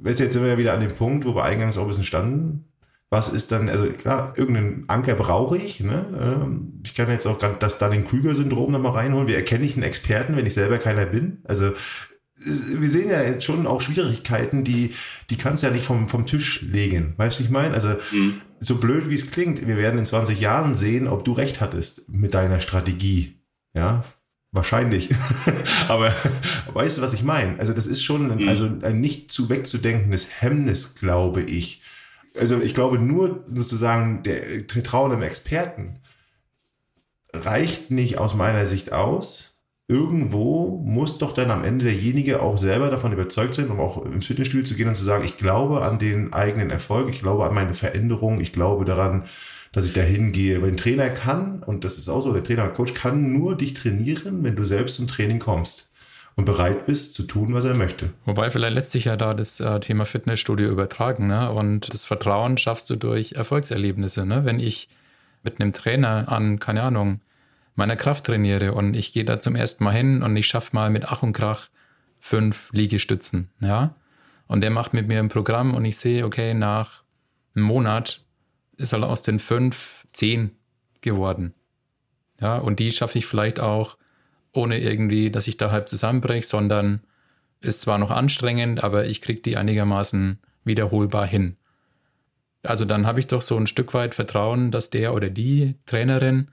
jetzt 0.04 0.18
sind 0.18 0.42
wir 0.42 0.52
ja 0.52 0.58
wieder 0.58 0.74
an 0.74 0.82
dem 0.82 0.94
Punkt, 0.94 1.26
wo 1.26 1.36
wir 1.36 1.44
eingangs 1.44 1.78
auch 1.78 1.84
ein 1.84 1.88
bisschen 1.88 2.04
standen. 2.04 2.66
Was 3.10 3.28
ist 3.28 3.52
dann, 3.52 3.68
also 3.68 3.88
klar, 3.88 4.34
irgendeinen 4.38 4.86
Anker 4.88 5.16
brauche 5.16 5.58
ich. 5.58 5.82
Ne? 5.82 6.06
Ähm, 6.18 6.82
ich 6.84 6.94
kann 6.94 7.10
jetzt 7.10 7.28
auch 7.28 7.38
das 7.38 7.78
Dunning-Krüger-Syndrom 7.78 8.72
nochmal 8.72 8.94
reinholen. 8.94 9.28
Wie 9.28 9.34
erkenne 9.34 9.66
ich 9.66 9.74
einen 9.74 9.84
Experten, 9.84 10.38
wenn 10.38 10.46
ich 10.46 10.54
selber 10.54 10.78
keiner 10.78 11.06
bin? 11.06 11.40
Also 11.44 11.74
wir 12.44 12.90
sehen 12.90 13.10
ja 13.10 13.22
jetzt 13.22 13.46
schon 13.46 13.68
auch 13.68 13.82
Schwierigkeiten, 13.82 14.64
die, 14.64 14.94
die 15.30 15.38
kannst 15.38 15.62
du 15.62 15.68
ja 15.68 15.74
nicht 15.74 15.86
vom, 15.86 16.10
vom 16.10 16.26
Tisch 16.26 16.62
legen. 16.62 17.14
Weißt 17.18 17.40
du, 17.40 17.44
ich 17.44 17.50
meine? 17.50 17.74
Also, 17.74 17.90
mhm. 18.12 18.42
so 18.60 18.76
blöd 18.76 19.10
wie 19.10 19.16
es 19.16 19.30
klingt, 19.30 19.66
wir 19.66 19.78
werden 19.78 20.00
in 20.00 20.06
20 20.06 20.40
Jahren 20.40 20.76
sehen, 20.76 21.08
ob 21.08 21.24
du 21.24 21.34
recht 21.34 21.62
hattest 21.62 22.10
mit 22.10 22.34
deiner 22.34 22.60
Strategie. 22.60 23.38
Ja, 23.74 24.04
Wahrscheinlich. 24.52 25.10
Aber 25.88 26.14
weißt 26.74 26.98
du, 26.98 27.02
was 27.02 27.14
ich 27.14 27.24
meine? 27.24 27.60
Also, 27.60 27.74
das 27.74 27.88
ist 27.88 28.04
schon 28.04 28.32
ein, 28.32 28.40
mhm. 28.40 28.50
also 28.50 28.66
ein 28.66 29.00
nicht 29.00 29.32
zu 29.32 29.50
wegzudenkendes 29.50 30.42
Hemmnis, 30.42 30.96
glaube 30.96 31.42
ich. 31.42 31.82
Also, 32.38 32.60
ich 32.60 32.74
glaube, 32.74 33.00
nur 33.00 33.46
sozusagen 33.54 34.24
der 34.24 34.42
Vertrauen 34.68 35.12
im 35.14 35.22
Experten 35.22 36.00
reicht 37.34 37.92
nicht 37.92 38.18
aus 38.18 38.36
meiner 38.36 38.66
Sicht 38.66 38.92
aus, 38.92 39.52
irgendwo 39.92 40.82
muss 40.86 41.18
doch 41.18 41.34
dann 41.34 41.52
am 41.52 41.66
Ende 41.66 41.86
derjenige 41.86 42.42
auch 42.42 42.58
selber 42.58 42.90
davon 42.90 43.12
überzeugt 43.12 43.54
sein, 43.54 43.70
um 43.70 43.80
auch 43.82 44.06
ins 44.06 44.26
Fitnessstudio 44.26 44.66
zu 44.66 44.76
gehen 44.76 44.88
und 44.88 44.96
zu 44.96 45.04
sagen, 45.04 45.26
ich 45.26 45.38
glaube 45.38 45.82
an 45.82 46.00
den 46.00 46.32
eigenen 46.32 46.70
Erfolg, 46.70 47.10
ich 47.10 47.20
glaube 47.20 47.46
an 47.46 47.54
meine 47.54 47.74
Veränderung, 47.74 48.40
ich 48.40 48.54
glaube 48.54 48.86
daran, 48.86 49.24
dass 49.72 49.86
ich 49.86 49.94
dahin 49.94 50.32
gehe. 50.32 50.62
Weil 50.62 50.70
ein 50.70 50.78
Trainer 50.78 51.10
kann, 51.10 51.64
und 51.64 51.84
das 51.84 51.98
ist 51.98 52.10
auch 52.10 52.22
so, 52.22 52.34
der 52.34 52.44
Trainer 52.44 52.64
oder 52.66 52.74
Coach 52.74 52.94
kann 52.94 53.34
nur 53.34 53.56
dich 53.56 53.74
trainieren, 53.74 54.44
wenn 54.44 54.56
du 54.56 54.66
selbst 54.66 54.96
zum 54.96 55.08
Training 55.08 55.40
kommst 55.40 55.92
und 56.36 56.46
bereit 56.46 56.86
bist 56.86 57.14
zu 57.14 57.24
tun, 57.24 57.54
was 57.54 57.66
er 57.66 57.74
möchte. 57.74 58.12
Wobei 58.26 58.50
vielleicht 58.50 58.76
lässt 58.76 58.92
sich 58.92 59.06
ja 59.06 59.18
da 59.18 59.34
das 59.34 59.60
äh, 59.60 59.80
Thema 59.80 60.06
Fitnessstudio 60.06 60.70
übertragen, 60.70 61.28
ne? 61.28 61.52
Und 61.52 61.94
das 61.94 62.06
Vertrauen 62.06 62.58
schaffst 62.58 62.90
du 62.90 62.96
durch 62.96 63.34
Erfolgserlebnisse, 63.34 64.26
ne? 64.26 64.46
Wenn 64.46 64.60
ich 64.60 64.90
mit 65.44 65.60
einem 65.60 65.74
Trainer 65.74 66.32
an, 66.32 66.60
keine 66.60 66.84
Ahnung, 66.84 67.22
meiner 67.76 67.96
Kraft 67.96 68.26
trainiere 68.26 68.74
und 68.74 68.96
ich 68.96 69.14
gehe 69.14 69.26
da 69.26 69.40
zum 69.40 69.56
ersten 69.56 69.84
Mal 69.84 69.94
hin 69.94 70.24
und 70.24 70.36
ich 70.36 70.48
schaffe 70.48 70.76
mal 70.76 70.90
mit 70.90 71.06
Ach 71.06 71.24
und 71.24 71.34
Krach 71.34 71.70
fünf 72.20 72.70
Liegestützen, 72.72 73.50
ja. 73.60 73.96
Und 74.48 74.62
der 74.62 74.70
macht 74.70 74.94
mit 74.94 75.08
mir 75.08 75.20
ein 75.20 75.30
Programm 75.30 75.74
und 75.74 75.86
ich 75.86 75.98
sehe, 75.98 76.26
okay, 76.26 76.54
nach 76.54 77.04
einem 77.56 77.66
Monat 77.66 78.22
ist 78.82 78.94
er 78.94 79.04
aus 79.04 79.22
den 79.22 79.40
fünf 79.40 80.06
zehn 80.12 80.52
geworden. 81.02 81.54
Ja, 82.40 82.58
und 82.58 82.80
die 82.80 82.92
schaffe 82.92 83.18
ich 83.18 83.26
vielleicht 83.26 83.60
auch 83.60 83.98
ohne 84.54 84.80
irgendwie, 84.80 85.32
dass 85.32 85.48
ich 85.48 85.58
da 85.58 85.72
halb 85.72 85.88
zusammenbreche, 85.88 86.48
sondern 86.48 87.02
ist 87.62 87.82
zwar 87.82 87.98
noch 87.98 88.12
anstrengend, 88.12 88.84
aber 88.84 89.06
ich 89.06 89.22
kriege 89.22 89.42
die 89.42 89.56
einigermaßen 89.56 90.40
wiederholbar 90.64 91.26
hin. 91.26 91.58
Also 92.64 92.86
dann 92.86 93.08
habe 93.08 93.20
ich 93.20 93.28
doch 93.28 93.42
so 93.42 93.58
ein 93.58 93.68
Stück 93.68 93.94
weit 93.94 94.14
Vertrauen, 94.16 94.72
dass 94.72 94.90
der 94.90 95.14
oder 95.14 95.30
die 95.30 95.76
Trainerin, 95.86 96.52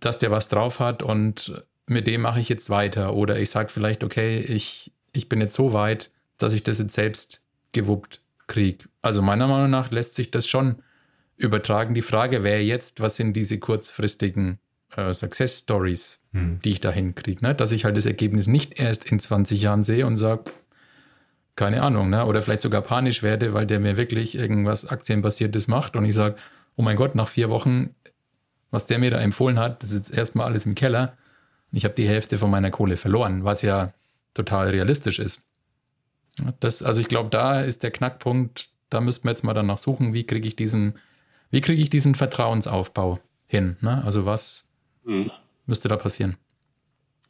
dass 0.00 0.18
der 0.18 0.30
was 0.30 0.48
drauf 0.48 0.80
hat 0.80 1.02
und 1.02 1.64
mit 1.86 2.06
dem 2.06 2.22
mache 2.22 2.40
ich 2.40 2.48
jetzt 2.48 2.70
weiter. 2.70 3.14
Oder 3.14 3.38
ich 3.38 3.50
sage 3.50 3.70
vielleicht, 3.70 4.04
okay, 4.04 4.38
ich, 4.38 4.92
ich 5.12 5.28
bin 5.28 5.40
jetzt 5.40 5.54
so 5.54 5.72
weit, 5.72 6.10
dass 6.38 6.52
ich 6.52 6.62
das 6.62 6.78
jetzt 6.78 6.94
selbst 6.94 7.44
gewuppt 7.72 8.20
kriege. 8.46 8.84
Also 9.02 9.22
meiner 9.22 9.46
Meinung 9.46 9.70
nach 9.70 9.90
lässt 9.90 10.14
sich 10.14 10.30
das 10.30 10.46
schon 10.46 10.82
übertragen. 11.38 11.94
Die 11.94 12.02
Frage 12.02 12.42
wäre 12.42 12.60
jetzt, 12.60 13.00
was 13.00 13.16
sind 13.16 13.32
diese 13.32 13.58
kurzfristigen 13.58 14.58
äh, 14.96 15.14
Success 15.14 15.60
Stories, 15.60 16.24
hm. 16.32 16.60
die 16.62 16.72
ich 16.72 16.80
da 16.80 16.90
hinkriege? 16.90 17.44
Ne? 17.44 17.54
Dass 17.54 17.72
ich 17.72 17.84
halt 17.84 17.96
das 17.96 18.06
Ergebnis 18.06 18.48
nicht 18.48 18.78
erst 18.78 19.10
in 19.10 19.20
20 19.20 19.62
Jahren 19.62 19.84
sehe 19.84 20.06
und 20.06 20.16
sage, 20.16 20.44
keine 21.56 21.82
Ahnung, 21.82 22.10
ne? 22.10 22.26
oder 22.26 22.42
vielleicht 22.42 22.62
sogar 22.62 22.82
panisch 22.82 23.22
werde, 23.22 23.54
weil 23.54 23.66
der 23.66 23.80
mir 23.80 23.96
wirklich 23.96 24.34
irgendwas 24.34 24.86
Aktienbasiertes 24.86 25.68
macht 25.68 25.96
und 25.96 26.04
ich 26.04 26.14
sage, 26.14 26.36
oh 26.76 26.82
mein 26.82 26.96
Gott, 26.96 27.14
nach 27.14 27.28
vier 27.28 27.50
Wochen, 27.50 27.94
was 28.70 28.86
der 28.86 28.98
mir 28.98 29.10
da 29.10 29.20
empfohlen 29.20 29.58
hat, 29.58 29.82
das 29.82 29.90
ist 29.90 30.08
jetzt 30.08 30.16
erstmal 30.16 30.46
alles 30.46 30.66
im 30.66 30.74
Keller 30.74 31.16
und 31.70 31.78
ich 31.78 31.84
habe 31.84 31.94
die 31.94 32.08
Hälfte 32.08 32.38
von 32.38 32.50
meiner 32.50 32.70
Kohle 32.70 32.96
verloren, 32.96 33.44
was 33.44 33.62
ja 33.62 33.92
total 34.34 34.70
realistisch 34.70 35.18
ist. 35.18 35.48
Das, 36.60 36.82
also 36.82 37.00
ich 37.00 37.08
glaube, 37.08 37.30
da 37.30 37.60
ist 37.60 37.82
der 37.82 37.90
Knackpunkt, 37.90 38.70
da 38.90 39.00
müssten 39.00 39.26
wir 39.26 39.32
jetzt 39.32 39.44
mal 39.44 39.54
danach 39.54 39.78
suchen, 39.78 40.14
wie 40.14 40.24
kriege 40.24 40.46
ich 40.46 40.56
diesen, 40.56 40.94
wie 41.50 41.60
kriege 41.60 41.82
ich 41.82 41.90
diesen 41.90 42.14
Vertrauensaufbau 42.14 43.18
hin? 43.46 43.76
Ne? 43.80 44.02
Also 44.04 44.26
was 44.26 44.68
mhm. 45.04 45.30
müsste 45.66 45.88
da 45.88 45.96
passieren? 45.96 46.36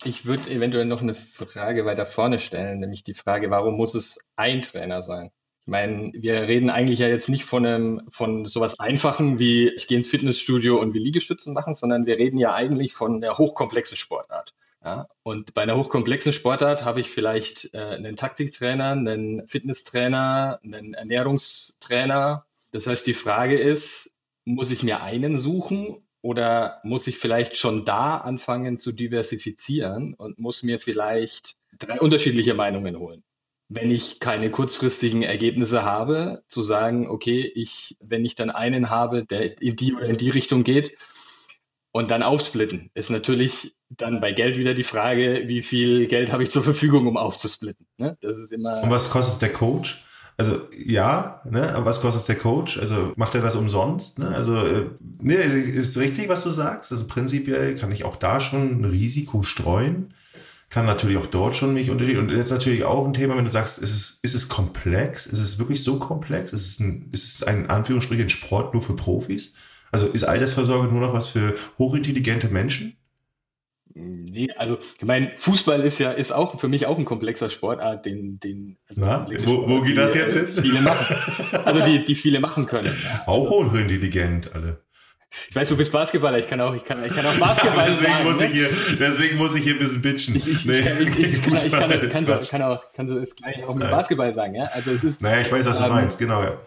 Ich 0.05 0.27
würde 0.27 0.51
eventuell 0.51 0.85
noch 0.85 1.03
eine 1.03 1.15
Frage 1.15 1.85
weiter 1.85 2.07
vorne 2.07 2.39
stellen, 2.39 2.79
nämlich 2.79 3.03
die 3.03 3.15
Frage, 3.15 3.51
warum 3.51 3.77
muss 3.77 3.95
es 3.95 4.19
ein 4.37 4.63
Trainer 4.63 5.03
sein? 5.03 5.31
Ich 5.67 5.71
meine, 5.71 6.13
wir 6.15 6.43
reden 6.43 6.71
eigentlich 6.71 7.01
ja 7.01 7.09
jetzt 7.09 7.29
nicht 7.29 7.45
von 7.45 7.67
einem, 7.67 8.03
von 8.09 8.47
sowas 8.47 8.79
Einfachen 8.79 9.39
wie 9.39 9.69
ich 9.69 9.87
gehe 9.87 9.99
ins 9.99 10.09
Fitnessstudio 10.09 10.81
und 10.81 10.95
will 10.95 11.03
Liegestützen 11.03 11.53
machen, 11.53 11.75
sondern 11.75 12.07
wir 12.07 12.17
reden 12.17 12.39
ja 12.39 12.55
eigentlich 12.55 12.95
von 12.95 13.21
der 13.21 13.37
hochkomplexen 13.37 13.97
Sportart. 13.97 14.55
Ja? 14.85 15.09
Und 15.23 15.55
bei 15.55 15.63
einer 15.63 15.77
hochkomplexen 15.77 16.33
Sportart 16.33 16.85
habe 16.85 17.01
ich 17.01 17.11
vielleicht 17.11 17.75
äh, 17.75 17.79
einen 17.79 18.17
Taktiktrainer, 18.17 18.93
einen 18.93 19.47
Fitnesstrainer, 19.47 20.61
einen 20.63 20.95
Ernährungstrainer. 20.95 22.47
Das 22.73 22.87
heißt, 22.87 23.07
die 23.07 23.15
Frage 23.15 23.59
ist, 23.59 24.17
muss 24.45 24.71
ich 24.71 24.83
mir 24.83 25.03
einen 25.03 25.39
suchen 25.39 26.07
oder 26.23 26.81
muss 26.85 27.07
ich 27.07 27.19
vielleicht 27.19 27.57
schon 27.57 27.85
da 27.85 28.17
anfangen 28.17 28.79
zu 28.79 28.93
diversifizieren 28.93 30.15
und 30.15 30.39
muss 30.39 30.63
mir 30.63 30.81
vielleicht 30.81 31.57
drei 31.79 32.01
unterschiedliche 32.01 32.55
Meinungen 32.55 32.99
holen? 32.99 33.23
Wenn 33.71 33.91
ich 33.91 34.19
keine 34.19 34.51
kurzfristigen 34.51 35.23
Ergebnisse 35.23 35.85
habe, 35.85 36.43
zu 36.49 36.63
sagen, 36.63 37.07
okay, 37.09 37.43
ich, 37.55 37.97
wenn 38.01 38.25
ich 38.25 38.35
dann 38.35 38.51
einen 38.51 38.89
habe, 38.89 39.27
der 39.27 39.61
in 39.61 39.77
die 39.77 39.95
oder 39.95 40.07
in 40.07 40.17
die 40.17 40.31
Richtung 40.31 40.65
geht, 40.65 40.97
und 41.93 42.11
dann 42.11 42.23
aufsplitten, 42.23 42.91
ist 42.95 43.11
natürlich 43.11 43.75
dann 43.89 44.21
bei 44.21 44.33
Geld 44.33 44.57
wieder 44.57 44.75
die 44.75 44.83
Frage, 44.83 45.45
wie 45.47 45.63
viel 45.63 46.07
Geld 46.07 46.33
habe 46.33 46.43
ich 46.43 46.51
zur 46.51 46.63
Verfügung, 46.63 47.07
um 47.07 47.17
aufzusplitten. 47.17 47.87
Ne? 47.97 48.17
Das 48.21 48.37
ist 48.37 48.53
immer. 48.53 48.81
Und 48.83 48.91
was 48.91 49.11
kostet 49.11 49.43
der 49.43 49.53
Coach? 49.53 50.05
Also 50.41 50.61
ja, 50.73 51.43
ne, 51.51 51.75
aber 51.75 51.87
was 51.87 52.01
kostet 52.01 52.29
der 52.29 52.37
Coach? 52.37 52.79
Also 52.79 53.13
macht 53.17 53.35
er 53.35 53.43
das 53.43 53.57
umsonst? 53.57 54.21
Ne? 54.21 54.29
Also 54.29 54.57
äh, 54.57 54.85
ne, 55.21 55.35
ist 55.35 55.99
richtig, 55.99 56.29
was 56.29 56.45
du 56.45 56.51
sagst. 56.51 56.93
Also 56.93 57.09
prinzipiell 57.09 57.75
kann 57.75 57.91
ich 57.91 58.05
auch 58.05 58.15
da 58.15 58.39
schon 58.39 58.81
ein 58.81 58.85
Risiko 58.85 59.43
streuen, 59.43 60.15
kann 60.71 60.87
natürlich 60.87 61.17
auch 61.17 61.27
dort 61.27 61.57
schon 61.57 61.75
mich 61.75 61.91
unterschiedlich. 61.91 62.23
Und 62.23 62.31
jetzt 62.31 62.53
natürlich 62.53 62.85
auch 62.85 63.05
ein 63.05 63.15
Thema, 63.15 63.37
wenn 63.37 63.47
du 63.47 63.51
sagst, 63.51 63.79
ist 63.79 63.91
es, 63.91 64.21
ist 64.23 64.35
es 64.35 64.49
komplex? 64.49 65.27
Ist 65.27 65.41
es 65.41 65.59
wirklich 65.59 65.83
so 65.83 65.99
komplex? 65.99 66.53
Ist 66.53 66.67
es 66.69 66.79
ein, 66.79 67.09
ist 67.11 67.35
es 67.35 67.43
ein 67.43 67.69
Anführungsstrichen 67.69 68.29
Sport 68.29 68.75
nur 68.75 68.83
für 68.83 68.95
Profis? 68.95 69.55
Also 69.91 70.07
ist 70.07 70.23
Altersvorsorge 70.23 70.87
nur 70.87 71.01
noch 71.01 71.15
was 71.15 71.31
für 71.31 71.57
hochintelligente 71.79 72.49
Menschen? 72.49 72.97
Nee, 74.01 74.49
also 74.57 74.79
ich 74.99 75.05
meine, 75.05 75.33
Fußball 75.37 75.81
ist 75.81 75.99
ja 75.99 76.13
ist 76.13 76.33
auch 76.33 76.61
für 76.61 76.69
mich 76.69 76.87
auch 76.87 76.99
ein 76.99 77.05
komplexer 77.05 77.51
Sportart, 77.51 78.07
den, 78.07 78.39
den 78.39 78.77
also 78.89 79.01
Na, 79.01 79.27
wo, 79.29 79.37
Sport, 79.37 79.69
wo 79.69 79.81
geht 79.83 79.97
das 79.97 80.15
jetzt 80.15 80.35
hin? 80.35 80.47
Viele 80.47 80.81
machen. 80.81 81.17
Also 81.65 81.81
die, 81.81 82.05
die 82.05 82.15
viele 82.15 82.39
machen 82.39 82.67
können. 82.67 82.95
Auch 83.27 83.51
hochintelligent 83.51 84.55
alle. 84.55 84.79
Ich 85.51 85.57
weiß, 85.57 85.69
du 85.69 85.77
bist 85.77 85.93
Basketballer, 85.93 86.39
ich 86.39 86.49
kann 86.49 86.61
auch, 86.61 86.75
ich 86.75 86.85
kann, 86.85 87.05
ich 87.05 87.13
kann 87.13 87.27
auch 87.27 87.37
Basketball 87.39 87.87
deswegen 87.89 88.13
sagen. 88.13 88.25
Muss 88.25 88.39
ne? 88.39 88.47
ich 88.47 88.53
hier, 88.53 88.69
deswegen 88.99 89.37
muss 89.37 89.55
ich 89.55 89.65
hier 89.65 89.75
ein 89.75 89.79
bisschen 89.79 90.03
bitchen. 90.03 90.37
Ich, 90.37 90.49
ich, 90.49 90.65
nee. 90.65 90.79
ich, 90.79 91.19
ich, 91.19 91.43
kann, 91.43 91.55
ich 91.55 91.71
kann, 91.71 91.91
kann, 91.91 92.27
kann, 92.27 92.41
kann, 92.41 92.63
auch, 92.63 92.93
kann 92.93 93.09
es 93.09 93.35
gleich 93.35 93.65
auch 93.65 93.75
mit 93.75 93.85
Nein. 93.85 93.91
Basketball 93.91 94.33
sagen, 94.33 94.55
ja. 94.55 94.67
Also 94.67 94.93
es 94.93 95.05
ist. 95.05 95.21
Naja, 95.21 95.41
ich 95.41 95.51
weiß, 95.51 95.67
was 95.67 95.79
du 95.79 95.85
ähm, 95.85 95.91
meinst, 95.91 96.19
genau, 96.19 96.43
ja 96.43 96.59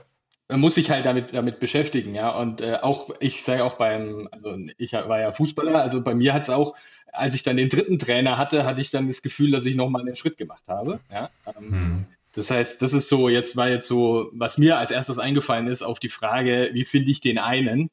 man 0.51 0.59
muss 0.59 0.75
sich 0.75 0.91
halt 0.91 1.05
damit, 1.05 1.33
damit 1.33 1.59
beschäftigen, 1.59 2.13
ja. 2.13 2.29
Und 2.29 2.61
äh, 2.61 2.77
auch, 2.81 3.09
ich 3.19 3.43
sage 3.43 3.63
auch 3.63 3.75
beim, 3.75 4.27
also 4.31 4.55
ich 4.77 4.93
war 4.93 5.19
ja 5.19 5.31
Fußballer, 5.31 5.81
also 5.81 6.03
bei 6.03 6.13
mir 6.13 6.33
hat 6.33 6.43
es 6.43 6.49
auch, 6.49 6.75
als 7.11 7.35
ich 7.35 7.43
dann 7.43 7.57
den 7.57 7.69
dritten 7.69 7.99
Trainer 7.99 8.37
hatte, 8.37 8.65
hatte 8.65 8.81
ich 8.81 8.91
dann 8.91 9.07
das 9.07 9.21
Gefühl, 9.21 9.51
dass 9.51 9.65
ich 9.65 9.75
nochmal 9.75 10.01
einen 10.01 10.15
Schritt 10.15 10.37
gemacht 10.37 10.63
habe. 10.67 10.99
Ja. 11.11 11.29
Ähm, 11.57 11.71
hm. 11.71 12.05
Das 12.33 12.49
heißt, 12.49 12.81
das 12.81 12.93
ist 12.93 13.09
so, 13.09 13.27
jetzt 13.27 13.57
war 13.57 13.69
jetzt 13.69 13.87
so, 13.87 14.29
was 14.33 14.57
mir 14.57 14.77
als 14.77 14.91
erstes 14.91 15.19
eingefallen 15.19 15.67
ist, 15.67 15.81
auf 15.81 15.99
die 15.99 16.09
Frage, 16.09 16.69
wie 16.73 16.85
finde 16.85 17.11
ich 17.11 17.19
den 17.19 17.37
einen? 17.37 17.89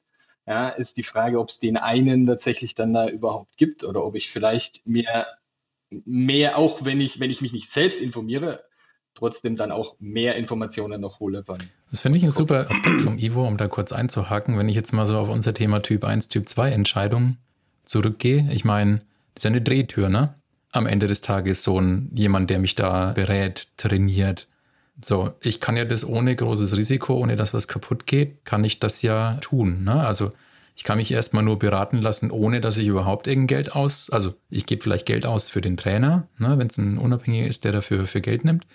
Ja, 0.47 0.69
ist 0.69 0.97
die 0.97 1.03
Frage, 1.03 1.41
ob 1.41 1.49
es 1.49 1.59
den 1.59 1.77
einen 1.77 2.27
tatsächlich 2.27 2.75
dann 2.75 2.95
da 2.95 3.09
überhaupt 3.09 3.57
gibt 3.57 3.85
oder 3.85 4.05
ob 4.05 4.15
ich 4.15 4.31
vielleicht 4.31 4.87
mir 4.87 5.27
mehr, 5.91 6.57
auch 6.57 6.85
wenn 6.85 7.01
ich, 7.01 7.21
wenn 7.21 7.31
ich 7.31 7.41
mich 7.41 7.53
nicht 7.53 7.69
selbst 7.69 8.01
informiere, 8.01 8.65
trotzdem 9.15 9.57
dann 9.57 9.73
auch 9.73 9.97
mehr 9.99 10.37
Informationen 10.37 11.01
noch 11.01 11.19
hole. 11.21 11.45
Das 11.91 12.01
finde 12.01 12.19
ich 12.19 12.25
ein 12.25 12.31
super 12.31 12.71
Aspekt 12.71 13.01
vom 13.03 13.19
Ivo, 13.19 13.47
um 13.47 13.57
da 13.57 13.67
kurz 13.67 13.93
einzuhaken. 13.93 14.57
Wenn 14.57 14.69
ich 14.69 14.77
jetzt 14.77 14.93
mal 14.93 15.05
so 15.05 15.19
auf 15.19 15.29
unser 15.29 15.53
Thema 15.53 15.83
Typ 15.83 16.05
1, 16.05 16.29
Typ 16.29 16.49
2 16.49 16.71
Entscheidung 16.71 17.39
zurückgehe, 17.89 18.49
ich 18.53 18.65
meine, 18.65 19.01
das 19.35 19.41
ist 19.41 19.45
ja 19.45 19.51
eine 19.51 19.63
Drehtür, 19.63 20.09
ne? 20.09 20.35
Am 20.71 20.87
Ende 20.87 21.07
des 21.07 21.23
Tages 21.23 21.63
so 21.63 21.81
ein 21.81 22.11
jemand, 22.15 22.51
der 22.51 22.59
mich 22.59 22.75
da 22.75 23.13
berät, 23.13 23.69
trainiert. 23.79 24.47
So, 25.03 25.33
ich 25.41 25.61
kann 25.61 25.77
ja 25.77 25.85
das 25.85 26.07
ohne 26.07 26.37
großes 26.37 26.77
Risiko, 26.77 27.15
ohne 27.15 27.37
dass 27.37 27.55
was 27.55 27.69
kaputt 27.69 28.07
geht, 28.07 28.45
kann 28.45 28.65
ich 28.65 28.79
das 28.79 29.01
ja 29.03 29.39
tun. 29.41 29.85
Ne? 29.85 29.95
Also 29.95 30.33
ich 30.77 30.85
kann 30.85 30.99
mich 30.99 31.11
erstmal 31.11 31.43
nur 31.43 31.59
beraten 31.59 31.99
lassen, 31.99 32.31
ohne 32.31 32.61
dass 32.61 32.77
ich 32.77 32.87
überhaupt 32.87 33.27
irgendein 33.27 33.47
Geld 33.57 33.73
aus, 33.75 34.11
also 34.11 34.35
ich 34.51 34.67
gebe 34.67 34.83
vielleicht 34.83 35.07
Geld 35.07 35.25
aus 35.25 35.49
für 35.49 35.61
den 35.61 35.77
Trainer, 35.77 36.29
ne, 36.37 36.59
wenn 36.59 36.67
es 36.67 36.79
ein 36.79 36.99
Unabhängiger 36.99 37.47
ist, 37.47 37.65
der 37.65 37.73
dafür 37.73 38.07
für 38.07 38.21
Geld 38.21 38.45
nimmt. 38.45 38.67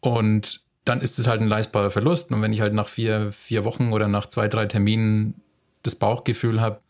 Und 0.00 0.62
dann 0.84 1.00
ist 1.00 1.18
es 1.18 1.26
halt 1.26 1.40
ein 1.40 1.48
leistbarer 1.48 1.90
Verlust. 1.90 2.30
Und 2.32 2.42
wenn 2.42 2.52
ich 2.52 2.60
halt 2.60 2.74
nach 2.74 2.88
vier, 2.88 3.32
vier 3.32 3.64
Wochen 3.64 3.92
oder 3.92 4.08
nach 4.08 4.26
zwei, 4.26 4.48
drei 4.48 4.66
Terminen 4.66 5.34
das 5.82 5.96
Bauchgefühl 5.96 6.60
habe, 6.60 6.80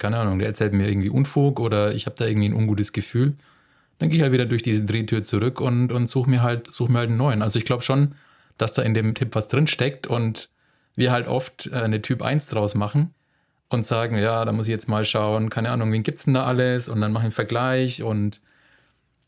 keine 0.00 0.18
Ahnung, 0.18 0.38
der 0.38 0.48
erzählt 0.48 0.72
mir 0.72 0.88
irgendwie 0.88 1.10
Unfug 1.10 1.60
oder 1.60 1.94
ich 1.94 2.06
habe 2.06 2.16
da 2.18 2.26
irgendwie 2.26 2.48
ein 2.48 2.54
ungutes 2.54 2.92
Gefühl, 2.92 3.34
dann 3.98 4.08
gehe 4.08 4.16
ich 4.16 4.22
halt 4.22 4.32
wieder 4.32 4.46
durch 4.46 4.62
diese 4.62 4.84
Drehtür 4.84 5.22
zurück 5.22 5.60
und, 5.60 5.92
und 5.92 6.08
suche 6.10 6.28
mir 6.28 6.42
halt, 6.42 6.72
suche 6.72 6.90
mir 6.90 6.98
halt 6.98 7.10
einen 7.10 7.18
neuen. 7.18 7.42
Also 7.42 7.58
ich 7.58 7.64
glaube 7.64 7.82
schon, 7.82 8.14
dass 8.58 8.74
da 8.74 8.82
in 8.82 8.94
dem 8.94 9.14
Tipp 9.14 9.34
was 9.34 9.48
drin 9.48 9.66
steckt 9.66 10.06
und 10.06 10.48
wir 10.96 11.12
halt 11.12 11.28
oft 11.28 11.68
äh, 11.72 11.76
eine 11.76 12.02
Typ 12.02 12.22
1 12.22 12.48
draus 12.48 12.74
machen 12.74 13.14
und 13.68 13.86
sagen, 13.86 14.18
ja, 14.18 14.44
da 14.44 14.52
muss 14.52 14.66
ich 14.66 14.72
jetzt 14.72 14.88
mal 14.88 15.04
schauen, 15.04 15.50
keine 15.50 15.70
Ahnung, 15.70 15.92
wen 15.92 16.02
gibt's 16.02 16.24
denn 16.24 16.34
da 16.34 16.44
alles? 16.44 16.88
Und 16.88 17.00
dann 17.00 17.12
mache 17.12 17.22
ich 17.22 17.26
einen 17.26 17.32
Vergleich 17.32 18.02
und 18.02 18.40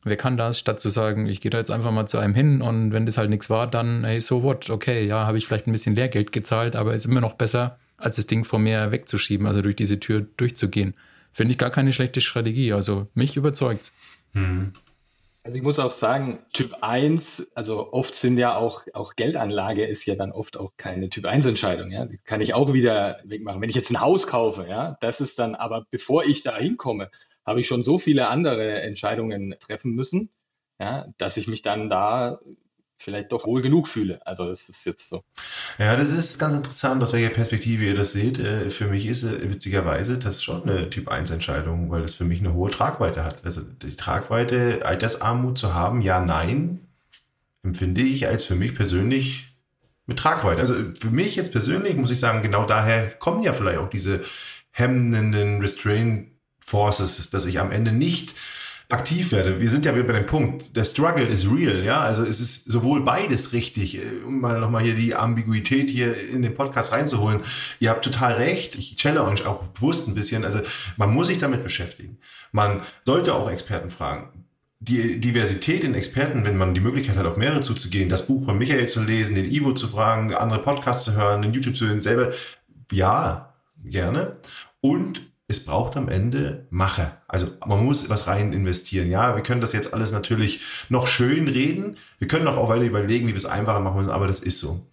Wer 0.04 0.16
kann 0.16 0.36
das, 0.36 0.58
statt 0.58 0.80
zu 0.80 0.88
sagen, 0.88 1.28
ich 1.28 1.40
gehe 1.40 1.50
da 1.50 1.58
jetzt 1.58 1.70
einfach 1.70 1.92
mal 1.92 2.06
zu 2.06 2.18
einem 2.18 2.34
hin 2.34 2.60
und 2.60 2.92
wenn 2.92 3.06
das 3.06 3.18
halt 3.18 3.30
nichts 3.30 3.48
war, 3.50 3.68
dann, 3.68 4.04
hey, 4.04 4.20
so 4.20 4.42
what, 4.42 4.68
okay, 4.68 5.06
ja, 5.06 5.26
habe 5.26 5.38
ich 5.38 5.46
vielleicht 5.46 5.68
ein 5.68 5.72
bisschen 5.72 5.94
Lehrgeld 5.94 6.32
gezahlt, 6.32 6.74
aber 6.74 6.94
ist 6.94 7.06
immer 7.06 7.20
noch 7.20 7.34
besser, 7.34 7.78
als 8.03 8.16
das 8.16 8.26
Ding 8.26 8.44
vor 8.44 8.59
mir 8.59 8.90
wegzuschieben, 8.92 9.46
also 9.46 9.62
durch 9.62 9.76
diese 9.76 10.00
Tür 10.00 10.26
durchzugehen. 10.36 10.94
Finde 11.32 11.53
ich 11.53 11.59
gar 11.59 11.70
keine 11.70 11.92
schlechte 11.92 12.20
Strategie, 12.20 12.72
also 12.72 13.09
mich 13.14 13.36
überzeugt's. 13.36 13.92
Hm. 14.32 14.72
Also 15.44 15.59
ich 15.59 15.64
muss 15.64 15.80
auch 15.80 15.90
sagen, 15.90 16.38
Typ 16.53 16.76
1, 16.82 17.53
also 17.57 17.92
oft 17.92 18.14
sind 18.14 18.38
ja 18.38 18.55
auch, 18.55 18.82
auch 18.92 19.16
Geldanlage 19.16 19.84
ist 19.84 20.07
ja 20.07 20.14
dann 20.14 20.30
oft 20.30 20.57
auch 20.57 20.76
keine 20.76 21.09
Typ 21.09 21.24
1 21.24 21.46
Entscheidung, 21.46 21.90
ja. 21.90 22.05
Die 22.05 22.18
kann 22.18 22.40
ich 22.40 22.55
auch 22.55 22.72
wieder 22.72 23.18
wegmachen. 23.24 23.61
Wenn 23.61 23.68
ich 23.68 23.74
jetzt 23.74 23.90
ein 23.90 24.00
Haus 24.00 24.28
kaufe, 24.28 24.66
ja, 24.68 24.96
das 25.00 25.20
ist 25.20 25.40
dann, 25.40 25.57
aber 25.57 25.84
bevor 25.90 26.24
ich 26.24 26.44
da 26.44 26.57
hinkomme, 26.57 27.11
habe 27.44 27.61
ich 27.61 27.66
schon 27.66 27.82
so 27.82 27.98
viele 27.98 28.28
andere 28.28 28.82
Entscheidungen 28.82 29.57
treffen 29.59 29.94
müssen, 29.94 30.30
ja, 30.78 31.07
dass 31.18 31.36
ich 31.36 31.48
mich 31.48 31.62
dann 31.62 31.88
da 31.88 32.38
vielleicht 33.03 33.32
doch 33.32 33.46
wohl 33.46 33.62
genug 33.62 33.88
fühle. 33.88 34.24
Also 34.26 34.46
das 34.46 34.68
ist 34.68 34.84
jetzt 34.84 35.09
so. 35.09 35.22
Ja, 35.78 35.96
das 35.96 36.12
ist 36.12 36.38
ganz 36.38 36.55
interessant, 36.55 37.03
aus 37.03 37.12
welcher 37.12 37.30
Perspektive 37.30 37.84
ihr 37.84 37.94
das 37.94 38.12
seht. 38.12 38.38
Äh, 38.38 38.70
für 38.70 38.86
mich 38.86 39.07
ist 39.07 39.24
äh, 39.24 39.50
witzigerweise 39.50 40.18
das 40.18 40.42
schon 40.42 40.62
eine 40.62 40.88
Typ-1-Entscheidung, 40.88 41.90
weil 41.90 42.03
das 42.03 42.14
für 42.14 42.24
mich 42.24 42.40
eine 42.40 42.55
hohe 42.55 42.70
Tragweite 42.70 43.24
hat. 43.24 43.44
Also 43.44 43.61
die 43.61 43.96
Tragweite, 43.96 44.80
Altersarmut 44.84 45.59
zu 45.59 45.74
haben, 45.74 46.00
ja, 46.00 46.24
nein, 46.24 46.86
empfinde 47.62 48.03
ich 48.03 48.26
als 48.26 48.44
für 48.44 48.55
mich 48.55 48.74
persönlich 48.74 49.57
mit 50.07 50.18
Tragweite. 50.18 50.61
Also 50.61 50.74
für 50.98 51.11
mich 51.11 51.36
jetzt 51.36 51.53
persönlich 51.53 51.96
muss 51.96 52.11
ich 52.11 52.18
sagen, 52.18 52.42
genau 52.42 52.64
daher 52.64 53.11
kommen 53.11 53.42
ja 53.42 53.53
vielleicht 53.53 53.78
auch 53.78 53.90
diese 53.90 54.24
hemmenden 54.70 55.61
Restraint 55.61 56.32
Forces, 56.64 57.28
dass 57.30 57.44
ich 57.44 57.61
am 57.61 57.72
Ende 57.72 57.92
nicht 57.92 58.34
aktiv 58.93 59.32
werde. 59.32 59.61
Wir 59.61 59.70
sind 59.70 59.86
ja 59.86 59.95
wieder 59.95 60.05
bei 60.05 60.12
dem 60.12 60.26
Punkt, 60.26 60.76
der 60.76 60.84
Struggle 60.84 61.24
is 61.24 61.51
real, 61.51 61.82
ja, 61.82 62.01
also 62.01 62.22
es 62.24 62.40
ist 62.40 62.70
sowohl 62.70 63.03
beides 63.03 63.53
richtig, 63.53 63.97
äh, 63.97 64.03
um 64.26 64.40
mal 64.40 64.61
nochmal 64.61 64.82
hier 64.82 64.95
die 64.95 65.14
Ambiguität 65.14 65.88
hier 65.88 66.14
in 66.28 66.43
den 66.43 66.55
Podcast 66.55 66.93
reinzuholen. 66.93 67.40
Ihr 67.80 67.90
habt 67.90 68.05
total 68.05 68.34
recht, 68.34 68.74
ich 68.74 68.97
challenge 68.97 69.47
auch 69.47 69.62
bewusst 69.68 70.09
ein 70.09 70.14
bisschen, 70.14 70.45
also 70.45 70.61
man 70.99 71.12
muss 71.12 71.28
sich 71.28 71.38
damit 71.38 71.62
beschäftigen. 71.62 72.18
Man 72.53 72.82
sollte 73.05 73.34
auch 73.34 73.51
Experten 73.51 73.90
fragen. 73.90 74.45
Die 74.80 75.18
Diversität 75.20 75.84
in 75.84 75.95
Experten, 75.95 76.45
wenn 76.45 76.57
man 76.57 76.74
die 76.74 76.80
Möglichkeit 76.80 77.16
hat, 77.16 77.24
auf 77.24 77.36
mehrere 77.36 77.61
zuzugehen, 77.61 78.09
das 78.09 78.26
Buch 78.26 78.45
von 78.45 78.59
Michael 78.59 78.88
zu 78.88 79.03
lesen, 79.03 79.36
den 79.36 79.51
Ivo 79.51 79.72
zu 79.72 79.88
fragen, 79.88 80.34
andere 80.34 80.61
Podcasts 80.61 81.05
zu 81.05 81.14
hören, 81.14 81.40
den 81.40 81.53
YouTube 81.53 81.76
zu 81.76 81.86
hören, 81.86 82.01
selber, 82.01 82.32
ja, 82.90 83.55
gerne. 83.84 84.36
Und 84.80 85.22
es 85.49 85.64
braucht 85.64 85.97
am 85.97 86.09
Ende 86.09 86.66
Mache. 86.70 87.21
Also 87.33 87.49
man 87.66 87.85
muss 87.85 88.11
was 88.11 88.26
rein 88.26 88.53
investieren. 88.53 89.11
Ja, 89.11 89.35
wir 89.35 89.43
können 89.43 89.61
das 89.61 89.72
jetzt 89.72 89.95
alles 89.95 90.12
natürlich 90.12 90.61
noch 90.89 91.07
schön 91.07 91.49
reden. 91.49 91.97
Wir 92.18 92.28
können 92.28 92.47
auch 92.47 92.68
weiter 92.68 92.85
überlegen, 92.85 93.26
wie 93.26 93.33
wir 93.33 93.37
es 93.37 93.47
einfacher 93.47 93.80
machen 93.80 93.99
müssen, 93.99 94.11
aber 94.11 94.26
das 94.26 94.41
ist 94.41 94.59
so. 94.59 94.87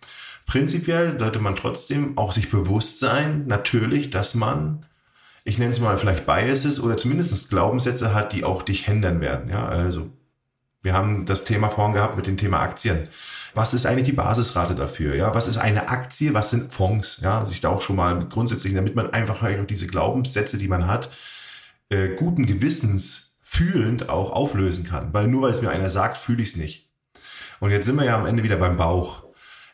Prinzipiell 0.45 1.19
sollte 1.19 1.39
man 1.39 1.55
trotzdem 1.55 2.17
auch 2.17 2.31
sich 2.31 2.49
bewusst 2.49 2.99
sein, 2.99 3.45
natürlich, 3.45 4.09
dass 4.09 4.33
man, 4.33 4.85
ich 5.43 5.57
nenne 5.59 5.71
es 5.71 5.79
mal 5.79 5.97
vielleicht 5.97 6.25
Biases 6.25 6.81
oder 6.81 6.97
zumindest 6.97 7.49
Glaubenssätze 7.49 8.13
hat, 8.13 8.33
die 8.33 8.43
auch 8.43 8.63
dich 8.63 8.85
hindern 8.85 9.21
werden. 9.21 9.49
Ja, 9.49 9.67
also 9.67 10.09
wir 10.81 10.93
haben 10.93 11.25
das 11.25 11.43
Thema 11.43 11.69
vorhin 11.69 11.93
gehabt 11.93 12.15
mit 12.15 12.25
dem 12.25 12.37
Thema 12.37 12.61
Aktien 12.61 13.09
was 13.53 13.73
ist 13.73 13.85
eigentlich 13.85 14.05
die 14.05 14.13
Basisrate 14.13 14.75
dafür? 14.75 15.15
Ja, 15.15 15.33
was 15.33 15.47
ist 15.47 15.57
eine 15.57 15.89
Aktie? 15.89 16.33
Was 16.33 16.49
sind 16.49 16.71
Fonds? 16.71 17.19
Ja, 17.21 17.45
sich 17.45 17.61
da 17.61 17.69
auch 17.69 17.81
schon 17.81 17.95
mal 17.95 18.27
grundsätzlich, 18.29 18.73
damit 18.73 18.95
man 18.95 19.11
einfach 19.11 19.41
auch 19.41 19.65
diese 19.67 19.87
Glaubenssätze, 19.87 20.57
die 20.57 20.67
man 20.67 20.87
hat, 20.87 21.09
äh, 21.89 22.09
guten 22.15 22.45
Gewissens 22.45 23.37
fühlend 23.43 24.09
auch 24.09 24.31
auflösen 24.31 24.85
kann. 24.85 25.13
Weil 25.13 25.27
nur 25.27 25.41
weil 25.41 25.51
es 25.51 25.61
mir 25.61 25.69
einer 25.69 25.89
sagt, 25.89 26.17
fühle 26.17 26.41
ich 26.41 26.49
es 26.49 26.55
nicht. 26.55 26.89
Und 27.59 27.71
jetzt 27.71 27.85
sind 27.85 27.95
wir 27.95 28.05
ja 28.05 28.17
am 28.17 28.25
Ende 28.25 28.43
wieder 28.43 28.57
beim 28.57 28.77
Bauch. 28.77 29.23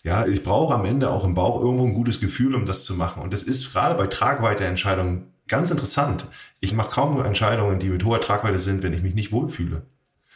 Ja, 0.03 0.25
ich 0.25 0.43
brauche 0.43 0.73
am 0.73 0.85
Ende 0.85 1.09
auch 1.09 1.25
im 1.25 1.33
Bauch 1.33 1.59
irgendwo 1.59 1.85
ein 1.85 1.93
gutes 1.93 2.19
Gefühl, 2.19 2.55
um 2.55 2.65
das 2.65 2.85
zu 2.85 2.93
machen. 2.93 3.21
Und 3.21 3.33
das 3.33 3.43
ist 3.43 3.73
gerade 3.73 3.95
bei 3.95 4.07
Tragweiteentscheidungen 4.07 5.33
ganz 5.47 5.71
interessant. 5.71 6.27
Ich 6.59 6.73
mache 6.73 6.91
kaum 6.91 7.23
Entscheidungen, 7.23 7.79
die 7.79 7.89
mit 7.89 8.03
hoher 8.03 8.21
Tragweite 8.21 8.59
sind, 8.59 8.83
wenn 8.83 8.93
ich 8.93 9.01
mich 9.01 9.15
nicht 9.15 9.31
wohlfühle. 9.31 9.83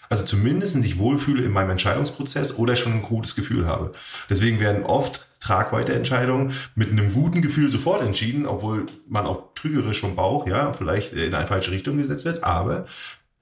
Also 0.09 0.25
zumindest 0.25 0.75
nicht 0.75 0.97
wohlfühle 0.97 1.43
in 1.43 1.51
meinem 1.51 1.69
Entscheidungsprozess 1.69 2.57
oder 2.57 2.75
schon 2.75 2.93
ein 2.93 3.01
gutes 3.03 3.35
Gefühl 3.35 3.67
habe. 3.67 3.91
Deswegen 4.29 4.59
werden 4.59 4.83
oft 4.83 5.28
Tragweite-Entscheidungen 5.39 6.53
mit 6.75 6.91
einem 6.91 7.11
guten 7.11 7.41
Gefühl 7.41 7.69
sofort 7.69 8.03
entschieden, 8.03 8.45
obwohl 8.45 8.85
man 9.07 9.25
auch 9.25 9.53
trügerisch 9.55 10.01
vom 10.01 10.15
Bauch, 10.15 10.47
ja, 10.47 10.73
vielleicht 10.73 11.13
in 11.13 11.33
eine 11.33 11.47
falsche 11.47 11.71
Richtung 11.71 11.97
gesetzt 11.97 12.25
wird. 12.25 12.43
Aber 12.43 12.85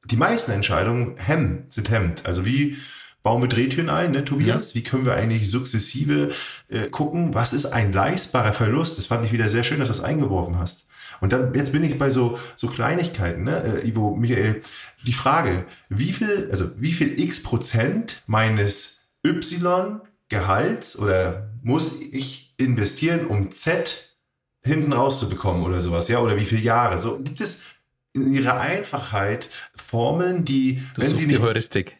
die 0.05 0.17
meisten 0.17 0.51
Entscheidungen 0.51 1.17
hemmen, 1.17 1.65
sind 1.69 1.89
hemmt. 1.89 2.25
Also 2.25 2.45
wie 2.45 2.77
bauen 3.23 3.41
wir 3.41 3.49
Drehtüren 3.49 3.89
ein, 3.89 4.11
ne, 4.11 4.23
Tobias? 4.23 4.73
Ja. 4.73 4.75
Wie 4.79 4.83
können 4.83 5.05
wir 5.05 5.15
eigentlich 5.15 5.51
sukzessive 5.51 6.29
äh, 6.69 6.87
gucken, 6.89 7.33
was 7.33 7.51
ist 7.51 7.65
ein 7.65 7.91
leistbarer 7.91 8.53
Verlust? 8.53 8.97
Das 8.97 9.07
fand 9.07 9.25
ich 9.25 9.31
wieder 9.31 9.49
sehr 9.49 9.63
schön, 9.63 9.79
dass 9.79 9.89
du 9.89 9.95
das 9.95 10.03
eingeworfen 10.03 10.57
hast. 10.57 10.87
Und 11.19 11.33
dann, 11.33 11.53
jetzt 11.53 11.71
bin 11.71 11.83
ich 11.83 11.97
bei 11.97 12.09
so, 12.09 12.39
so 12.55 12.67
Kleinigkeiten, 12.67 13.43
ne, 13.43 13.81
äh, 13.81 13.87
Ivo, 13.87 14.15
Michael, 14.15 14.61
die 15.05 15.13
Frage, 15.13 15.65
wie 15.89 16.13
viel, 16.13 16.47
also 16.51 16.69
wie 16.79 16.91
viel 16.91 17.19
x 17.19 17.43
Prozent 17.43 18.21
meines 18.27 19.09
Y 19.25 20.01
Gehalts 20.29 20.99
oder 20.99 21.46
muss 21.63 22.01
ich 22.01 22.53
investieren, 22.57 23.27
um 23.27 23.51
Z 23.51 24.15
hinten 24.63 24.93
rauszubekommen 24.93 25.63
oder 25.63 25.81
sowas, 25.81 26.07
ja, 26.07 26.19
oder 26.19 26.35
wie 26.37 26.45
viele 26.45 26.61
Jahre? 26.61 26.99
So 26.99 27.19
gibt 27.19 27.41
es 27.41 27.61
in 28.13 28.33
ihrer 28.33 28.59
Einfachheit 28.59 29.49
Formeln, 29.75 30.43
die, 30.43 30.81
du 30.95 31.01
wenn 31.01 31.15
sie 31.15 31.27
nicht, 31.27 31.39
die 31.39 31.43
Heuristik. 31.43 31.97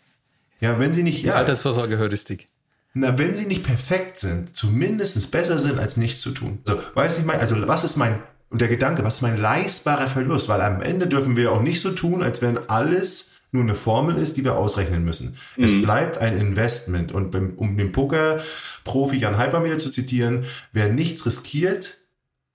Ja, 0.60 0.80
wenn 0.80 0.94
sie 0.94 1.04
nicht, 1.04 1.24
ja. 1.24 1.36
Altersvorsorge-Heuristik. 1.36 2.48
Na, 2.94 3.18
wenn 3.18 3.36
sie 3.36 3.46
nicht 3.46 3.64
perfekt 3.64 4.18
sind, 4.18 4.56
zumindest 4.56 5.32
besser 5.32 5.60
sind, 5.60 5.78
als 5.78 5.98
nichts 5.98 6.22
zu 6.22 6.32
tun. 6.32 6.60
So, 6.66 6.82
weiß 6.96 7.20
ich 7.20 7.26
mein, 7.26 7.40
also 7.40 7.68
was 7.68 7.84
ist 7.84 7.96
mein 7.96 8.20
und 8.50 8.62
der 8.62 8.70
Gedanke, 8.70 9.04
was 9.04 9.16
ist 9.16 9.22
mein 9.22 9.38
leistbarer 9.38 10.08
Verlust? 10.08 10.48
Weil 10.48 10.62
am 10.62 10.82
Ende 10.82 11.08
dürfen 11.08 11.36
wir 11.36 11.52
auch 11.52 11.62
nicht 11.62 11.82
so 11.82 11.92
tun, 11.92 12.24
als 12.24 12.42
wenn 12.42 12.70
alles 12.70 13.32
nur 13.52 13.64
eine 13.64 13.76
Formel 13.76 14.18
ist, 14.18 14.38
die 14.38 14.44
wir 14.44 14.58
ausrechnen 14.58 15.04
müssen. 15.04 15.38
Mhm. 15.56 15.64
Es 15.64 15.82
bleibt 15.82 16.18
ein 16.18 16.38
Investment. 16.38 17.12
Und 17.12 17.34
um 17.58 17.78
den 17.78 17.92
Poker-Profi 17.92 19.18
Jan 19.18 19.40
Hyper 19.40 19.64
wieder 19.64 19.78
zu 19.78 19.90
zitieren, 19.90 20.46
wer 20.74 20.90
nichts 20.90 21.26
riskiert, 21.26 21.98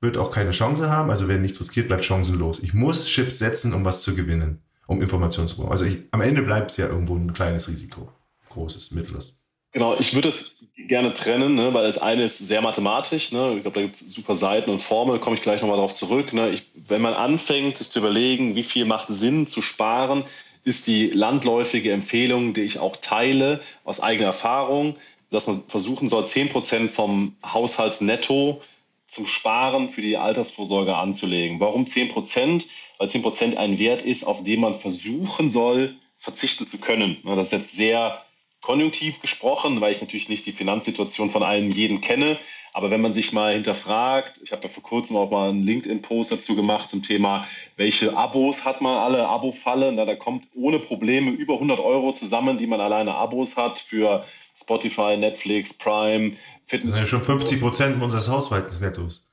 wird 0.00 0.16
auch 0.16 0.30
keine 0.30 0.50
Chance 0.50 0.90
haben. 0.90 1.10
Also 1.10 1.28
wer 1.28 1.38
nichts 1.38 1.60
riskiert, 1.60 1.88
bleibt 1.88 2.04
chancenlos. 2.04 2.60
Ich 2.60 2.74
muss 2.74 3.06
Chips 3.06 3.38
setzen, 3.38 3.72
um 3.72 3.84
was 3.84 4.02
zu 4.02 4.14
gewinnen, 4.14 4.60
um 4.86 5.00
Informationen 5.00 5.48
zu 5.48 5.56
bekommen. 5.56 5.72
Also 5.72 5.84
ich, 5.84 5.98
am 6.10 6.20
Ende 6.20 6.42
bleibt 6.42 6.72
es 6.72 6.76
ja 6.76 6.86
irgendwo 6.86 7.14
ein 7.16 7.32
kleines 7.32 7.68
Risiko. 7.68 8.12
Großes, 8.50 8.90
mittleres. 8.90 9.38
Genau, 9.72 9.96
ich 9.98 10.12
würde 10.14 10.28
es 10.28 10.56
gerne 10.76 11.14
trennen, 11.14 11.54
ne, 11.54 11.72
weil 11.72 11.86
das 11.86 11.96
eine 11.96 12.24
ist 12.24 12.36
sehr 12.38 12.60
mathematisch. 12.60 13.32
Ne, 13.32 13.54
ich 13.56 13.62
glaube, 13.62 13.76
da 13.76 13.80
gibt 13.80 13.96
es 13.96 14.14
super 14.14 14.34
Seiten 14.34 14.68
und 14.68 14.82
Formeln, 14.82 15.22
komme 15.22 15.36
ich 15.36 15.42
gleich 15.42 15.62
nochmal 15.62 15.78
darauf 15.78 15.94
zurück. 15.94 16.34
Ne. 16.34 16.50
Ich, 16.50 16.66
wenn 16.74 17.00
man 17.00 17.14
anfängt, 17.14 17.78
sich 17.78 17.90
zu 17.90 18.00
überlegen, 18.00 18.54
wie 18.54 18.64
viel 18.64 18.84
macht 18.84 19.06
Sinn 19.08 19.46
zu 19.46 19.62
sparen, 19.62 20.24
ist 20.64 20.86
die 20.86 21.08
landläufige 21.08 21.92
Empfehlung, 21.92 22.54
die 22.54 22.62
ich 22.62 22.78
auch 22.78 22.96
teile 22.96 23.60
aus 23.84 24.00
eigener 24.00 24.28
Erfahrung, 24.28 24.96
dass 25.30 25.46
man 25.46 25.62
versuchen 25.66 26.08
soll, 26.08 26.24
10% 26.24 26.88
vom 26.88 27.36
Haushaltsnetto 27.44 28.60
zum 29.08 29.26
Sparen 29.26 29.88
für 29.88 30.02
die 30.02 30.16
Altersvorsorge 30.16 30.96
anzulegen. 30.96 31.60
Warum 31.60 31.84
10%? 31.84 32.64
Weil 32.98 33.08
10% 33.08 33.56
ein 33.56 33.78
Wert 33.78 34.02
ist, 34.02 34.24
auf 34.24 34.44
den 34.44 34.60
man 34.60 34.74
versuchen 34.74 35.50
soll, 35.50 35.96
verzichten 36.18 36.66
zu 36.66 36.78
können. 36.78 37.16
Das 37.24 37.46
ist 37.48 37.52
jetzt 37.52 37.72
sehr 37.72 38.22
konjunktiv 38.60 39.20
gesprochen, 39.20 39.80
weil 39.80 39.92
ich 39.92 40.00
natürlich 40.00 40.28
nicht 40.28 40.46
die 40.46 40.52
Finanzsituation 40.52 41.30
von 41.30 41.42
allen 41.42 41.72
jeden 41.72 42.00
kenne. 42.00 42.38
Aber 42.74 42.90
wenn 42.90 43.02
man 43.02 43.12
sich 43.12 43.32
mal 43.32 43.52
hinterfragt, 43.52 44.40
ich 44.42 44.52
habe 44.52 44.62
ja 44.62 44.68
vor 44.70 44.82
kurzem 44.82 45.16
auch 45.16 45.30
mal 45.30 45.50
einen 45.50 45.62
LinkedIn-Post 45.62 46.32
dazu 46.32 46.56
gemacht 46.56 46.88
zum 46.88 47.02
Thema, 47.02 47.46
welche 47.76 48.16
Abos 48.16 48.64
hat 48.64 48.80
man 48.80 48.96
alle, 48.96 49.28
Abo-Falle, 49.28 49.94
da 49.94 50.16
kommt 50.16 50.46
ohne 50.54 50.78
Probleme 50.78 51.32
über 51.32 51.54
100 51.54 51.80
Euro 51.80 52.12
zusammen, 52.12 52.56
die 52.56 52.66
man 52.66 52.80
alleine 52.80 53.14
Abos 53.14 53.56
hat 53.58 53.78
für 53.78 54.24
Spotify, 54.54 55.16
Netflix, 55.18 55.74
Prime, 55.74 56.32
Fitness. 56.64 56.70
Das 56.70 56.82
sind 56.82 56.94
ja 56.94 57.06
schon 57.06 57.22
50 57.22 57.60
Prozent 57.60 58.02
unseres 58.02 58.28
Haushaltsnettos. 58.28 59.28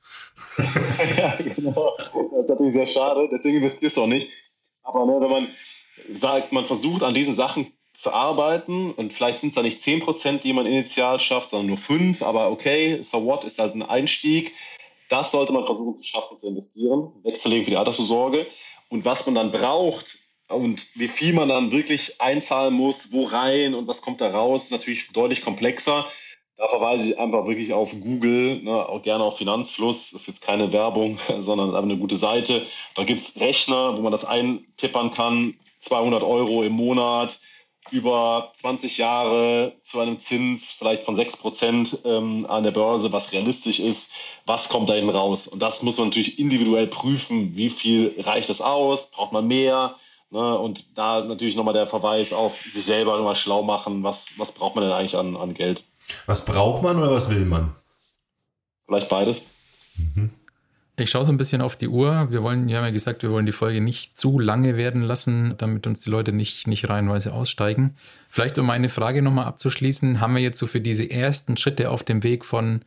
ja, 0.58 1.34
genau. 1.38 1.94
Das 1.96 2.08
ist 2.08 2.48
natürlich 2.48 2.74
sehr 2.74 2.86
schade, 2.86 3.28
deswegen 3.32 3.58
investierst 3.58 3.96
du 3.96 4.02
auch 4.02 4.06
nicht. 4.06 4.28
Aber 4.82 5.06
ne, 5.06 5.18
wenn 5.20 5.30
man 5.30 5.48
sagt, 6.14 6.52
man 6.52 6.66
versucht 6.66 7.02
an 7.02 7.14
diesen 7.14 7.34
Sachen 7.34 7.72
zu 8.00 8.12
arbeiten 8.12 8.92
und 8.92 9.12
vielleicht 9.12 9.40
sind 9.40 9.50
es 9.50 9.56
da 9.56 9.62
nicht 9.62 9.80
10%, 9.80 10.40
die 10.40 10.54
man 10.54 10.64
initial 10.64 11.20
schafft, 11.20 11.50
sondern 11.50 11.68
nur 11.68 11.78
5, 11.78 12.22
aber 12.22 12.50
okay, 12.50 13.02
so 13.02 13.26
what, 13.26 13.44
ist 13.44 13.58
halt 13.58 13.74
ein 13.74 13.82
Einstieg. 13.82 14.54
Das 15.10 15.32
sollte 15.32 15.52
man 15.52 15.66
versuchen 15.66 15.96
zu 15.96 16.04
schaffen, 16.04 16.38
zu 16.38 16.48
investieren, 16.48 17.12
wegzulegen 17.24 17.64
für 17.64 17.70
die 17.70 17.76
Altersvorsorge. 17.76 18.46
Und 18.88 19.04
was 19.04 19.26
man 19.26 19.34
dann 19.34 19.50
braucht 19.50 20.18
und 20.48 20.98
wie 20.98 21.08
viel 21.08 21.34
man 21.34 21.48
dann 21.48 21.72
wirklich 21.72 22.20
einzahlen 22.20 22.72
muss, 22.72 23.12
wo 23.12 23.24
rein 23.24 23.74
und 23.74 23.86
was 23.86 24.00
kommt 24.00 24.20
da 24.22 24.30
raus, 24.30 24.64
ist 24.64 24.72
natürlich 24.72 25.12
deutlich 25.12 25.42
komplexer. 25.42 26.06
Da 26.56 26.68
verweise 26.68 27.10
ich 27.10 27.18
einfach 27.18 27.46
wirklich 27.46 27.72
auf 27.74 27.92
Google, 27.92 28.62
ne, 28.62 28.88
auch 28.88 29.02
gerne 29.02 29.24
auf 29.24 29.36
Finanzfluss. 29.36 30.12
Das 30.12 30.22
ist 30.22 30.28
jetzt 30.28 30.42
keine 30.42 30.72
Werbung, 30.72 31.18
sondern 31.40 31.74
eine 31.74 31.98
gute 31.98 32.16
Seite. 32.16 32.66
Da 32.94 33.04
gibt 33.04 33.20
es 33.20 33.38
Rechner, 33.38 33.96
wo 33.96 34.00
man 34.00 34.12
das 34.12 34.24
eintippern 34.24 35.10
kann. 35.10 35.54
200 35.80 36.22
Euro 36.22 36.62
im 36.62 36.72
Monat, 36.72 37.40
über 37.92 38.52
20 38.56 38.98
Jahre 38.98 39.74
zu 39.82 40.00
einem 40.00 40.18
Zins 40.18 40.70
vielleicht 40.70 41.04
von 41.04 41.16
6 41.16 41.36
Prozent 41.38 41.98
ähm, 42.04 42.46
an 42.46 42.64
der 42.64 42.70
Börse, 42.70 43.12
was 43.12 43.32
realistisch 43.32 43.80
ist, 43.80 44.12
was 44.46 44.68
kommt 44.68 44.88
da 44.88 44.94
hinten 44.94 45.10
raus? 45.10 45.48
Und 45.48 45.60
das 45.60 45.82
muss 45.82 45.98
man 45.98 46.08
natürlich 46.08 46.38
individuell 46.38 46.86
prüfen, 46.86 47.56
wie 47.56 47.70
viel 47.70 48.14
reicht 48.18 48.48
das 48.48 48.60
aus, 48.60 49.10
braucht 49.10 49.32
man 49.32 49.46
mehr, 49.46 49.96
Ne? 50.30 50.58
Und 50.58 50.96
da 50.96 51.24
natürlich 51.24 51.56
nochmal 51.56 51.74
der 51.74 51.88
Verweis 51.88 52.32
auf 52.32 52.56
sich 52.68 52.84
selber 52.84 53.16
nochmal 53.16 53.34
schlau 53.34 53.62
machen, 53.62 54.04
was, 54.04 54.38
was 54.38 54.52
braucht 54.52 54.76
man 54.76 54.84
denn 54.84 54.92
eigentlich 54.92 55.16
an, 55.16 55.36
an 55.36 55.54
Geld? 55.54 55.82
Was 56.26 56.44
braucht 56.44 56.82
man 56.82 56.98
oder 56.98 57.10
was 57.10 57.30
will 57.30 57.44
man? 57.44 57.74
Vielleicht 58.86 59.08
beides. 59.08 59.50
Mhm. 59.96 60.30
Ich 61.00 61.10
schaue 61.10 61.24
so 61.24 61.32
ein 61.32 61.38
bisschen 61.38 61.62
auf 61.62 61.76
die 61.76 61.88
Uhr. 61.88 62.30
Wir 62.30 62.42
wollen, 62.42 62.68
wir 62.68 62.76
haben 62.76 62.84
ja 62.84 62.90
gesagt, 62.90 63.22
wir 63.22 63.30
wollen 63.30 63.46
die 63.46 63.52
Folge 63.52 63.80
nicht 63.80 64.20
zu 64.20 64.38
lange 64.38 64.76
werden 64.76 65.00
lassen, 65.00 65.54
damit 65.56 65.86
uns 65.86 66.00
die 66.00 66.10
Leute 66.10 66.32
nicht, 66.32 66.66
nicht 66.66 66.90
reihenweise 66.90 67.32
aussteigen. 67.32 67.96
Vielleicht 68.28 68.58
um 68.58 68.66
meine 68.66 68.90
Frage 68.90 69.22
nochmal 69.22 69.46
abzuschließen, 69.46 70.20
haben 70.20 70.34
wir 70.34 70.42
jetzt 70.42 70.58
so 70.58 70.66
für 70.66 70.82
diese 70.82 71.10
ersten 71.10 71.56
Schritte 71.56 71.90
auf 71.90 72.04
dem 72.04 72.22
Weg 72.22 72.44
von 72.44 72.82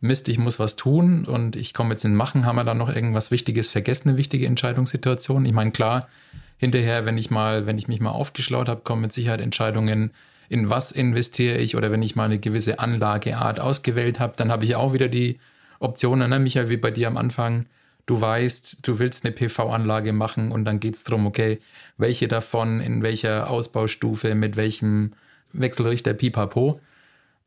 Mist, 0.00 0.28
ich 0.28 0.38
muss 0.38 0.58
was 0.58 0.76
tun 0.76 1.26
und 1.26 1.54
ich 1.54 1.74
komme 1.74 1.90
jetzt 1.90 2.04
in 2.06 2.16
Machen, 2.16 2.46
haben 2.46 2.56
wir 2.56 2.64
da 2.64 2.74
noch 2.74 2.92
irgendwas 2.92 3.30
Wichtiges 3.30 3.68
vergessen, 3.68 4.08
eine 4.08 4.18
wichtige 4.18 4.46
Entscheidungssituation? 4.46 5.44
Ich 5.44 5.52
meine, 5.52 5.72
klar, 5.72 6.08
hinterher, 6.56 7.04
wenn 7.04 7.18
ich 7.18 7.30
mal, 7.30 7.66
wenn 7.66 7.78
ich 7.78 7.86
mich 7.86 8.00
mal 8.00 8.10
aufgeschlaut 8.10 8.68
habe, 8.68 8.80
kommen 8.80 9.02
mit 9.02 9.12
Sicherheit 9.12 9.42
Entscheidungen, 9.42 10.10
in 10.48 10.70
was 10.70 10.90
investiere 10.90 11.58
ich 11.58 11.76
oder 11.76 11.92
wenn 11.92 12.02
ich 12.02 12.16
mal 12.16 12.24
eine 12.24 12.38
gewisse 12.38 12.78
Anlageart 12.78 13.60
ausgewählt 13.60 14.20
habe, 14.20 14.34
dann 14.36 14.50
habe 14.50 14.64
ich 14.64 14.74
auch 14.74 14.92
wieder 14.92 15.08
die 15.08 15.38
Optionen, 15.82 16.30
ne, 16.30 16.38
Michael, 16.38 16.68
wie 16.68 16.76
bei 16.76 16.90
dir 16.90 17.08
am 17.08 17.16
Anfang. 17.16 17.66
Du 18.06 18.20
weißt, 18.20 18.78
du 18.82 18.98
willst 18.98 19.24
eine 19.24 19.32
PV-Anlage 19.34 20.12
machen 20.12 20.50
und 20.52 20.64
dann 20.64 20.80
geht 20.80 20.94
es 20.94 21.04
darum, 21.04 21.26
okay, 21.26 21.60
welche 21.96 22.28
davon, 22.28 22.80
in 22.80 23.02
welcher 23.02 23.48
Ausbaustufe, 23.48 24.34
mit 24.34 24.56
welchem 24.56 25.12
Wechselrichter, 25.52 26.14
pipapo. 26.14 26.80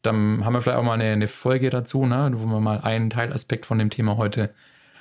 Dann 0.01 0.45
haben 0.45 0.53
wir 0.53 0.61
vielleicht 0.61 0.77
auch 0.77 0.83
mal 0.83 0.93
eine, 0.93 1.11
eine 1.11 1.27
Folge 1.27 1.69
dazu, 1.69 2.05
ne, 2.05 2.31
wo 2.35 2.45
wir 2.45 2.59
mal 2.59 2.79
einen 2.81 3.09
Teilaspekt 3.09 3.65
von 3.65 3.79
dem 3.79 3.89
Thema 3.89 4.17
heute 4.17 4.53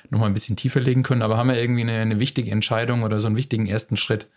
nochmal 0.09 0.29
ein 0.29 0.33
bisschen 0.33 0.57
tiefer 0.57 0.79
legen 0.79 1.03
können. 1.03 1.21
Aber 1.21 1.37
haben 1.37 1.49
wir 1.49 1.59
irgendwie 1.59 1.81
eine, 1.81 1.99
eine 1.99 2.19
wichtige 2.19 2.51
Entscheidung 2.51 3.03
oder 3.03 3.19
so 3.19 3.27
einen 3.27 3.37
wichtigen 3.37 3.67
ersten 3.67 3.97
Schritt 3.97 4.29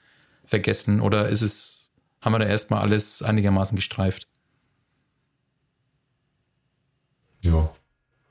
vergessen? 0.45 1.01
Oder 1.01 1.29
ist 1.29 1.43
es, 1.43 1.91
haben 2.21 2.33
wir 2.33 2.39
da 2.39 2.47
erstmal 2.47 2.83
alles 2.83 3.23
einigermaßen 3.23 3.77
gestreift? 3.77 4.29
Ja, 7.43 7.71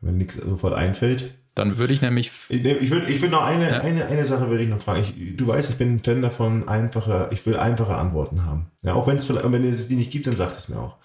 wenn 0.07 0.17
nichts 0.17 0.35
sofort 0.35 0.73
einfällt. 0.73 1.33
Dann 1.57 1.79
würde 1.79 1.91
ich 1.91 2.03
nämlich. 2.03 2.31
Ich, 2.49 2.63
ich 2.63 2.91
würde 2.91 3.11
ich 3.11 3.19
würd 3.19 3.31
noch 3.31 3.43
eine, 3.43 3.69
ja. 3.69 3.77
eine, 3.79 4.05
eine 4.05 4.23
Sache 4.23 4.49
würde 4.49 4.63
ich 4.63 4.69
noch 4.69 4.79
fragen. 4.79 5.01
Ich, 5.01 5.35
du 5.35 5.47
weißt, 5.47 5.71
ich 5.71 5.77
bin 5.77 5.95
ein 5.95 6.03
Fan 6.03 6.21
davon, 6.21 6.67
einfache, 6.67 7.29
ich 7.31 7.43
will 7.47 7.57
einfache 7.57 7.95
Antworten 7.95 8.45
haben. 8.45 8.67
Ja, 8.83 8.93
auch 8.93 9.07
wenn 9.07 9.17
es 9.17 9.27
wenn 9.27 9.63
es 9.63 9.87
die 9.87 9.95
nicht 9.95 10.11
gibt, 10.11 10.27
dann 10.27 10.35
sagt 10.35 10.55
es 10.55 10.69
mir 10.69 10.77
auch. 10.77 10.97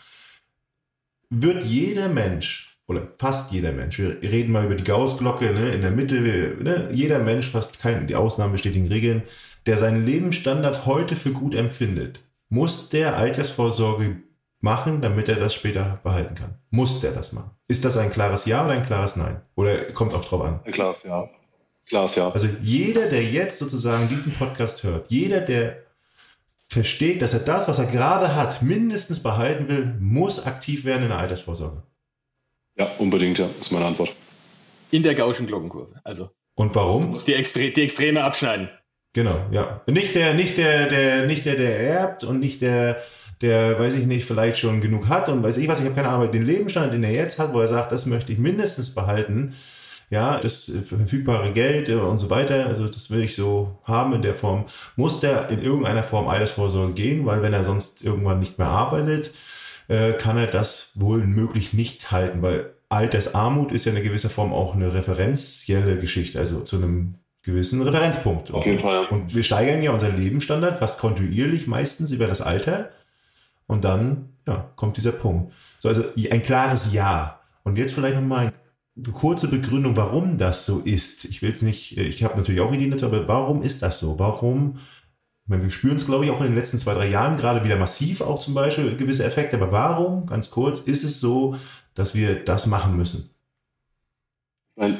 Wird 1.30 1.64
jeder 1.64 2.08
Mensch, 2.08 2.78
oder 2.86 3.08
fast 3.16 3.50
jeder 3.52 3.72
Mensch, 3.72 3.98
wir 3.98 4.20
reden 4.20 4.52
mal 4.52 4.66
über 4.66 4.74
die 4.74 4.84
Gaußglocke, 4.84 5.54
ne, 5.54 5.70
in 5.70 5.80
der 5.80 5.90
Mitte, 5.90 6.22
wir, 6.22 6.62
ne, 6.62 6.90
jeder 6.92 7.18
Mensch, 7.18 7.50
fast 7.50 7.78
kein, 7.78 8.06
die 8.06 8.16
Ausnahmen 8.16 8.52
bestätigen 8.52 8.88
Regeln, 8.88 9.22
der 9.64 9.78
seinen 9.78 10.04
Lebensstandard 10.04 10.84
heute 10.84 11.16
für 11.16 11.32
gut 11.32 11.54
empfindet, 11.54 12.20
muss 12.50 12.90
der 12.90 13.16
Altersvorsorge 13.16 14.16
machen, 14.62 15.02
damit 15.02 15.28
er 15.28 15.36
das 15.36 15.54
später 15.54 16.00
behalten 16.02 16.34
kann? 16.34 16.54
Muss 16.70 17.00
der 17.00 17.12
das 17.12 17.32
machen? 17.32 17.50
Ist 17.68 17.84
das 17.84 17.96
ein 17.96 18.10
klares 18.10 18.46
Ja 18.46 18.64
oder 18.64 18.72
ein 18.72 18.86
klares 18.86 19.16
Nein? 19.16 19.42
Oder 19.54 19.92
kommt 19.92 20.14
auch 20.14 20.24
drauf 20.24 20.42
an? 20.42 20.60
Ein 20.64 20.72
klares 20.72 21.04
Ja. 21.04 21.28
Klares 21.88 22.14
Ja. 22.14 22.30
Also 22.30 22.48
jeder, 22.62 23.08
der 23.08 23.22
jetzt 23.22 23.58
sozusagen 23.58 24.08
diesen 24.08 24.32
Podcast 24.32 24.84
hört, 24.84 25.10
jeder, 25.10 25.40
der 25.40 25.82
versteht, 26.68 27.20
dass 27.20 27.34
er 27.34 27.40
das, 27.40 27.68
was 27.68 27.78
er 27.78 27.86
gerade 27.86 28.34
hat, 28.34 28.62
mindestens 28.62 29.22
behalten 29.22 29.68
will, 29.68 29.94
muss 30.00 30.46
aktiv 30.46 30.84
werden 30.84 31.02
in 31.02 31.08
der 31.08 31.18
Altersvorsorge. 31.18 31.82
Ja, 32.76 32.90
unbedingt, 32.98 33.38
ja, 33.38 33.48
ist 33.60 33.72
meine 33.72 33.84
Antwort. 33.84 34.14
In 34.90 35.02
der 35.02 35.14
Gaußschen 35.14 35.46
Glockenkurve. 35.46 36.00
Also. 36.04 36.30
Und 36.54 36.74
warum? 36.74 37.02
Du 37.02 37.08
musst 37.08 37.28
die, 37.28 37.34
Extre 37.34 37.70
die 37.70 37.82
Extreme 37.82 38.22
abschneiden. 38.22 38.70
Genau, 39.12 39.44
ja. 39.50 39.82
Nicht 39.86 40.14
der, 40.14 40.32
nicht 40.34 40.56
der, 40.56 40.86
der, 40.86 41.26
nicht 41.26 41.44
der, 41.44 41.56
der 41.56 41.80
erbt 41.80 42.24
und 42.24 42.40
nicht 42.40 42.62
der, 42.62 43.02
der, 43.42 43.78
weiß 43.78 43.94
ich 43.94 44.06
nicht, 44.06 44.24
vielleicht 44.24 44.58
schon 44.58 44.80
genug 44.80 45.08
hat 45.08 45.28
und 45.28 45.42
weiß 45.42 45.58
ich 45.58 45.68
was, 45.68 45.80
ich 45.80 45.84
habe 45.84 45.94
keine 45.94 46.08
Ahnung, 46.08 46.30
den 46.30 46.46
Lebensstand, 46.46 46.92
den 46.92 47.04
er 47.04 47.12
jetzt 47.12 47.38
hat, 47.38 47.52
wo 47.52 47.60
er 47.60 47.68
sagt, 47.68 47.92
das 47.92 48.06
möchte 48.06 48.32
ich 48.32 48.38
mindestens 48.38 48.94
behalten, 48.94 49.54
ja, 50.10 50.38
das 50.38 50.70
verfügbare 50.84 51.52
Geld 51.52 51.88
und 51.88 52.18
so 52.18 52.30
weiter, 52.30 52.66
also 52.66 52.86
das 52.86 53.10
will 53.10 53.22
ich 53.22 53.34
so 53.34 53.78
haben 53.84 54.12
in 54.12 54.22
der 54.22 54.34
Form, 54.34 54.66
muss 54.96 55.20
der 55.20 55.48
in 55.50 55.62
irgendeiner 55.62 56.02
Form 56.02 56.28
Altersvorsorge 56.28 56.92
gehen, 56.92 57.26
weil 57.26 57.42
wenn 57.42 57.52
er 57.52 57.64
sonst 57.64 58.02
irgendwann 58.02 58.38
nicht 58.38 58.58
mehr 58.58 58.68
arbeitet, 58.68 59.32
äh, 59.88 60.12
kann 60.12 60.36
er 60.36 60.46
das 60.46 60.92
wohl 60.94 61.26
möglich 61.26 61.72
nicht 61.72 62.10
halten, 62.10 62.42
weil 62.42 62.74
Altersarmut 62.90 63.72
ist 63.72 63.86
ja 63.86 63.92
in 63.92 63.96
einer 63.96 64.06
gewisser 64.06 64.28
Form 64.28 64.52
auch 64.52 64.74
eine 64.74 64.92
referenzielle 64.92 65.98
Geschichte, 65.98 66.38
also 66.38 66.60
zu 66.60 66.76
einem 66.76 67.14
gewissen 67.42 67.82
Referenzpunkt. 67.82 68.52
Auf 68.52 68.66
jeden 68.66 68.78
Fall. 68.78 69.06
Und 69.06 69.34
wir 69.34 69.42
steigern 69.42 69.82
ja 69.82 69.92
unseren 69.92 70.20
Lebensstandard 70.20 70.78
fast 70.78 71.00
kontinuierlich 71.00 71.66
meistens 71.66 72.12
über 72.12 72.26
das 72.26 72.40
Alter. 72.40 72.90
Und 73.72 73.84
dann 73.84 74.28
ja, 74.46 74.70
kommt 74.76 74.98
dieser 74.98 75.12
Punkt. 75.12 75.50
So, 75.78 75.88
also 75.88 76.04
ein 76.30 76.42
klares 76.42 76.92
Ja. 76.92 77.40
Und 77.64 77.78
jetzt 77.78 77.94
vielleicht 77.94 78.16
nochmal 78.16 78.52
eine 78.94 79.12
kurze 79.14 79.48
Begründung, 79.48 79.96
warum 79.96 80.36
das 80.36 80.66
so 80.66 80.80
ist. 80.80 81.24
Ich 81.24 81.40
will 81.40 81.52
es 81.52 81.62
nicht, 81.62 81.96
ich 81.96 82.22
habe 82.22 82.36
natürlich 82.36 82.60
auch 82.60 82.70
Ideen 82.70 82.90
dazu, 82.90 83.06
aber 83.06 83.26
warum 83.26 83.62
ist 83.62 83.80
das 83.80 83.98
so? 83.98 84.18
Warum? 84.18 84.76
Meine, 85.46 85.62
wir 85.62 85.70
spüren 85.70 85.96
es, 85.96 86.04
glaube 86.04 86.26
ich, 86.26 86.30
auch 86.30 86.40
in 86.40 86.48
den 86.48 86.54
letzten 86.54 86.78
zwei, 86.78 86.92
drei 86.92 87.08
Jahren 87.08 87.38
gerade 87.38 87.64
wieder 87.64 87.78
massiv, 87.78 88.20
auch 88.20 88.40
zum 88.40 88.52
Beispiel 88.52 88.94
gewisse 88.94 89.24
Effekte. 89.24 89.56
Aber 89.56 89.72
warum, 89.72 90.26
ganz 90.26 90.50
kurz, 90.50 90.80
ist 90.80 91.02
es 91.02 91.20
so, 91.20 91.56
dass 91.94 92.14
wir 92.14 92.44
das 92.44 92.66
machen 92.66 92.94
müssen? 92.94 93.31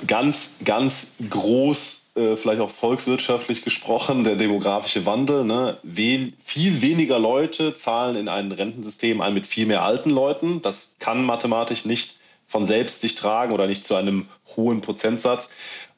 Ganz, 0.07 0.59
ganz 0.67 1.17
groß, 1.31 2.13
äh, 2.17 2.37
vielleicht 2.37 2.61
auch 2.61 2.71
volkswirtschaftlich 2.71 3.65
gesprochen, 3.65 4.23
der 4.23 4.37
demografische 4.37 5.07
Wandel. 5.07 5.45
Ne? 5.45 5.79
We 5.83 6.33
viel 6.45 6.83
weniger 6.83 7.19
Leute 7.19 7.75
zahlen 7.75 8.17
in 8.17 8.29
ein 8.29 8.53
Rentensystem 8.53 9.23
ein 9.23 9.33
mit 9.33 9.47
viel 9.47 9.65
mehr 9.65 9.83
alten 9.83 10.11
Leuten. 10.11 10.61
Das 10.61 10.97
kann 10.99 11.25
mathematisch 11.25 11.87
nicht 11.87 12.21
von 12.47 12.67
selbst 12.67 13.01
sich 13.01 13.15
tragen 13.15 13.55
oder 13.55 13.67
nicht 13.67 13.87
zu 13.87 13.95
einem 13.95 14.29
hohen 14.57 14.83
Prozentsatz. 14.83 15.49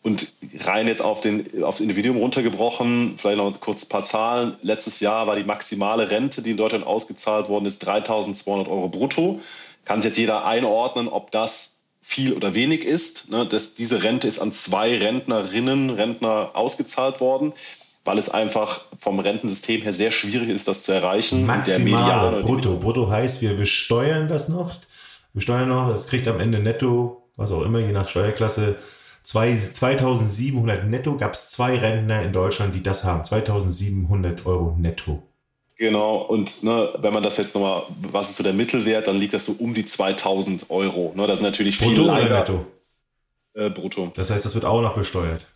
Und 0.05 0.35
rein 0.61 0.87
jetzt 0.87 1.03
auf, 1.03 1.21
den, 1.21 1.65
auf 1.65 1.77
das 1.77 1.81
Individuum 1.81 2.19
runtergebrochen, 2.19 3.15
vielleicht 3.17 3.39
noch 3.39 3.59
kurz 3.61 3.87
ein 3.87 3.89
paar 3.89 4.05
Zahlen. 4.05 4.55
Letztes 4.63 5.01
Jahr 5.01 5.27
war 5.27 5.35
die 5.35 5.43
maximale 5.43 6.11
Rente, 6.11 6.43
die 6.43 6.53
in 6.53 6.57
Deutschland 6.57 6.87
ausgezahlt 6.87 7.49
worden 7.49 7.67
ist, 7.67 7.89
3.200 7.89 8.69
Euro 8.69 8.89
brutto. 8.89 9.41
Kann 9.85 10.01
sich 10.01 10.11
jetzt 10.11 10.19
jeder 10.19 10.45
einordnen, 10.45 11.09
ob 11.09 11.33
das 11.33 11.74
viel 12.05 12.35
oder 12.35 12.55
wenig 12.55 12.85
ist. 12.85 13.31
Ne, 13.31 13.47
das, 13.47 13.75
diese 13.75 14.03
Rente 14.03 14.29
ist 14.29 14.39
an 14.39 14.53
zwei 14.53 14.99
Rentnerinnen, 14.99 15.89
Rentner 15.91 16.51
ausgezahlt 16.53 17.21
worden, 17.21 17.55
weil 18.05 18.19
es 18.19 18.29
einfach 18.29 18.85
vom 18.97 19.19
Rentensystem 19.19 19.81
her 19.81 19.95
sehr 19.95 20.11
schwierig 20.11 20.51
ist, 20.51 20.69
das 20.69 20.83
zu 20.83 20.93
erreichen. 20.93 21.47
Maximal 21.47 22.43
brutto. 22.43 22.79
Brutto 22.79 23.11
heißt, 23.11 23.41
wir 23.41 23.57
besteuern 23.57 24.29
das 24.29 24.51
noch. 24.51 24.75
Wir 25.33 25.41
steuern 25.41 25.71
noch, 25.71 25.89
es 25.89 26.07
kriegt 26.07 26.29
am 26.29 26.39
Ende 26.39 26.59
netto, 26.59 27.25
was 27.37 27.51
auch 27.51 27.63
immer, 27.63 27.79
je 27.79 27.93
nach 27.93 28.07
Steuerklasse, 28.07 28.77
2700 29.23 30.85
netto. 30.85 31.17
Gab 31.17 31.33
es 31.33 31.51
zwei 31.51 31.79
Rentner 31.79 32.23
in 32.23 32.35
Deutschland, 32.35 32.75
die 32.75 32.83
das 32.83 33.03
haben. 33.05 33.25
2700 33.25 34.45
Euro 34.45 34.77
netto. 34.79 35.23
Genau, 35.77 36.19
und 36.19 36.63
ne, 36.63 36.95
wenn 36.99 37.13
man 37.13 37.23
das 37.23 37.37
jetzt 37.37 37.55
nochmal, 37.55 37.83
was 38.13 38.31
ist 38.31 38.37
so 38.37 38.45
der 38.45 38.53
Mittelwert, 38.53 39.09
dann 39.09 39.19
liegt 39.19 39.35
das 39.35 39.47
so 39.47 39.53
um 39.59 39.75
die 39.75 39.85
2000 39.85 40.71
Euro. 40.71 41.13
Ne, 41.17 41.27
das 41.27 41.41
ist 41.41 41.45
natürlich 41.45 41.79
viel 41.79 41.89
Brutto 41.89 42.07
leider, 42.07 42.27
oder 42.27 42.39
netto? 42.39 42.67
Äh, 43.55 43.71
brutto. 43.71 44.13
Das 44.15 44.31
heißt, 44.31 44.45
das 44.45 44.55
wird 44.55 44.65
auch 44.65 44.83
noch 44.83 44.95
besteuert. 44.95 45.47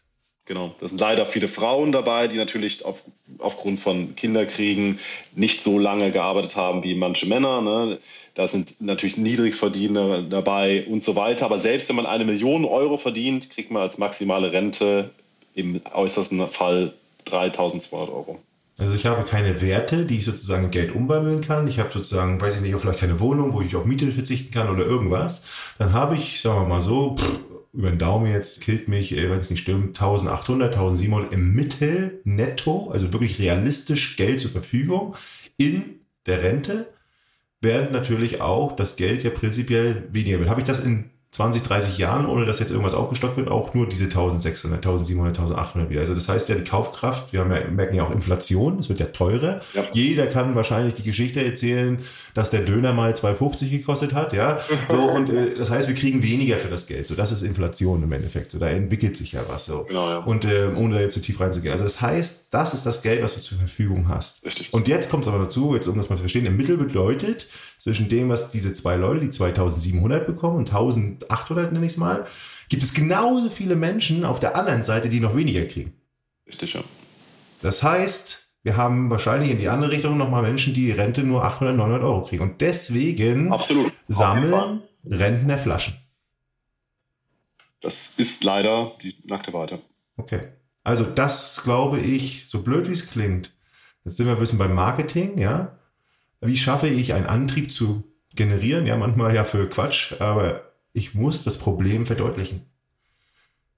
Genau, 0.49 0.75
das 0.81 0.91
sind 0.91 1.01
leider 1.01 1.27
viele 1.27 1.47
Frauen 1.47 1.93
dabei, 1.93 2.27
die 2.27 2.39
natürlich 2.39 2.85
auf, 2.85 3.03
aufgrund 3.39 3.81
von 3.81 4.17
Kinderkriegen 4.17 4.99
nicht 5.35 5.63
so 5.63 5.79
lange 5.79 6.11
gearbeitet 6.11 6.57
haben 6.57 6.83
wie 6.83 6.95
manche 6.95 7.27
Männer. 7.27 7.61
Ne? 7.61 7.99
Da 8.35 8.49
sind 8.49 8.81
natürlich 8.81 9.19
Niedrigverdiener 9.19 10.23
dabei 10.23 10.87
und 10.87 11.05
so 11.05 11.17
weiter. 11.17 11.45
Aber 11.45 11.59
selbst 11.59 11.91
wenn 11.91 11.97
man 11.97 12.07
eine 12.07 12.25
Million 12.25 12.65
Euro 12.65 12.97
verdient, 12.97 13.51
kriegt 13.51 13.71
man 13.71 13.83
als 13.83 13.99
maximale 13.99 14.51
Rente 14.51 15.11
im 15.55 15.83
äußersten 15.93 16.49
Fall 16.49 16.95
3200 17.27 18.09
Euro. 18.09 18.41
Also 18.79 18.95
ich 18.95 19.07
habe 19.07 19.25
keine 19.25 19.61
Werte, 19.61 20.07
die 20.07 20.19
ich 20.19 20.25
sozusagen 20.25 20.67
in 20.67 20.71
Geld 20.71 20.95
umwandeln 20.95 21.41
kann. 21.41 21.67
Ich 21.67 21.81
habe 21.81 21.91
sozusagen, 21.93 22.41
weiß 22.41 22.55
ich 22.55 22.61
nicht, 22.61 22.79
vielleicht 22.79 23.01
keine 23.01 23.19
Wohnung, 23.19 23.53
wo 23.53 23.61
ich 23.61 23.75
auf 23.75 23.85
Miete 23.85 24.11
verzichten 24.13 24.53
kann 24.53 24.71
oder 24.71 24.87
irgendwas. 24.87 25.43
Dann 25.79 25.93
habe 25.93 26.15
ich, 26.15 26.41
sagen 26.41 26.61
wir 26.61 26.69
mal 26.69 26.81
so, 26.81 27.17
pff, 27.17 27.41
über 27.73 27.91
den 27.91 27.99
Daumen 27.99 28.31
jetzt 28.31 28.61
killt 28.61 28.87
mich, 28.87 29.17
äh, 29.17 29.29
wenn 29.31 29.41
es 29.41 29.51
nicht 29.51 29.63
stimmt, 29.63 30.01
1800, 30.01 30.75
1700 30.75 31.33
im 31.33 31.55
Mittel 31.55 32.21
netto, 32.25 32.89
also 32.91 33.13
wirklich 33.13 33.41
realistisch 33.41 34.17
Geld 34.17 34.41
zur 34.41 34.53
Verfügung 34.53 35.17
in 35.57 36.01
der 36.27 36.43
Rente, 36.45 36.89
während 37.61 37.91
natürlich 37.91 38.41
auch 38.41 38.77
das 38.77 38.95
Geld 38.95 39.25
ja 39.25 39.31
prinzipiell 39.31 40.09
weniger 40.13 40.39
wird. 40.39 40.51
Habe 40.51 40.61
ich 40.61 40.67
das 40.67 40.79
in 40.85 41.11
20, 41.39 41.63
30 41.63 41.99
Jahren, 41.99 42.27
ohne 42.27 42.47
dass 42.47 42.59
jetzt 42.59 42.73
irgendwas 42.73 42.95
aufgestockt 42.95 43.37
wird, 43.37 43.49
auch 43.49 43.73
nur 43.73 43.89
diese 43.89 44.07
1600, 44.07 44.79
1700, 44.79 45.39
1800 45.39 45.89
wieder. 45.89 46.01
Also 46.01 46.13
das 46.13 46.29
heißt 46.29 46.49
ja, 46.49 46.57
die 46.57 46.65
Kaufkraft, 46.65 47.33
wir 47.33 47.39
haben 47.39 47.53
ja, 47.53 47.61
merken 47.71 47.95
ja 47.95 48.03
auch 48.03 48.11
Inflation, 48.11 48.81
es 48.81 48.89
wird 48.89 48.99
ja 48.99 49.07
teurer. 49.07 49.61
Ja. 49.73 49.85
Jeder 49.93 50.27
kann 50.27 50.57
wahrscheinlich 50.57 50.95
die 50.95 51.05
Geschichte 51.05 51.45
erzählen, 51.45 52.01
dass 52.35 52.51
der 52.51 52.63
Döner 52.63 52.93
mal 52.93 53.13
2,50 53.13 53.71
gekostet 53.71 54.15
hat, 54.15 54.33
ja. 54.33 54.59
So, 54.89 54.97
und 55.15 55.31
äh, 55.31 55.55
das 55.55 55.71
heißt, 55.71 55.87
wir 55.87 55.95
kriegen 55.95 56.25
weniger 56.25 56.57
für 56.57 56.71
das 56.71 56.89
Geld. 56.89 57.07
So, 57.07 57.15
das 57.15 57.31
ist 57.31 57.43
Inflation 57.43 58.03
im 58.03 58.11
Endeffekt. 58.11 58.51
So, 58.51 58.59
da 58.59 58.67
entwickelt 58.67 59.15
sich 59.15 59.31
ja 59.31 59.43
was 59.49 59.67
so. 59.67 59.85
Genau, 59.85 60.11
ja. 60.11 60.17
Und 60.17 60.45
äh, 60.45 60.73
ohne 60.75 60.97
da 60.97 61.01
jetzt 61.03 61.15
zu 61.15 61.23
tief 61.23 61.39
reinzugehen. 61.39 61.71
Also 61.71 61.85
das 61.85 62.01
heißt, 62.01 62.47
das 62.51 62.75
ist 62.75 62.85
das 62.85 63.01
Geld, 63.03 63.23
was 63.23 63.37
du 63.37 63.41
zur 63.41 63.59
Verfügung 63.59 64.09
hast. 64.09 64.45
Richtig. 64.45 64.75
Und 64.75 64.89
jetzt 64.89 65.09
kommt 65.09 65.25
es 65.25 65.29
aber 65.29 65.39
dazu, 65.39 65.77
jetzt 65.77 65.87
um 65.87 65.97
das 65.97 66.09
mal 66.09 66.17
zu 66.17 66.23
verstehen, 66.23 66.47
im 66.47 66.57
Mittel 66.57 66.77
bedeutet, 66.77 67.47
zwischen 67.79 68.09
dem, 68.09 68.29
was 68.29 68.51
diese 68.51 68.73
zwei 68.73 68.97
Leute, 68.97 69.21
die 69.21 69.31
2700 69.31 70.27
bekommen 70.27 70.57
und 70.57 70.71
1800 70.71 71.73
nenne 71.73 71.87
ich 71.87 71.93
es 71.93 71.99
mal, 71.99 72.27
gibt 72.69 72.83
es 72.83 72.93
genauso 72.93 73.49
viele 73.49 73.77
Menschen 73.77 74.25
auf 74.25 74.41
der 74.41 74.57
anderen 74.57 74.85
Seite, 74.85 75.09
die 75.09 75.21
noch 75.21 75.37
weniger 75.37 75.65
kriegen. 75.65 75.95
Richtig, 76.47 76.75
ja. 76.75 76.83
Das 77.63 77.83
heißt, 77.83 78.49
wir 78.63 78.77
haben 78.77 79.11
wahrscheinlich 79.11 79.51
in 79.51 79.59
die 79.59 79.69
andere 79.69 79.93
Richtung 79.93 80.17
nochmal 80.17 80.43
Menschen, 80.43 80.75
die 80.75 80.91
Rente 80.91 81.23
nur 81.23 81.45
800, 81.45 81.77
900 81.77 82.03
Euro 82.03 82.23
kriegen. 82.23 82.43
Und 82.43 82.61
deswegen 82.61 83.53
Absolut. 83.53 83.93
sammeln 84.09 84.83
Rentner 85.05 85.59
Flaschen. 85.59 85.95
Das 87.81 88.19
ist 88.19 88.43
leider 88.43 88.93
die 89.03 89.17
nackte 89.25 89.53
Wahrheit. 89.53 89.81
Okay. 90.17 90.49
Also 90.83 91.05
das 91.05 91.63
glaube 91.63 92.01
ich, 92.01 92.49
so 92.49 92.63
blöd 92.63 92.89
wie 92.89 92.93
es 92.93 93.09
klingt, 93.09 93.53
jetzt 94.05 94.17
sind 94.17 94.27
wir 94.27 94.33
ein 94.33 94.39
bisschen 94.39 94.59
beim 94.59 94.75
Marketing, 94.75 95.39
ja. 95.39 95.78
Wie 96.41 96.57
schaffe 96.57 96.89
ich 96.89 97.15
einen 97.15 97.27
Antrieb 97.27 97.73
zu 97.73 98.05
generieren? 98.35 98.87
Ja, 98.87 98.97
manchmal 98.97 99.35
ja 99.35 99.45
für 99.45 99.69
Quatsch, 99.69 100.21
aber 100.21 100.73
ich 100.93 101.15
muss 101.15 101.45
das 101.45 101.59
Problem 101.59 102.07
verdeutlichen. 102.07 102.67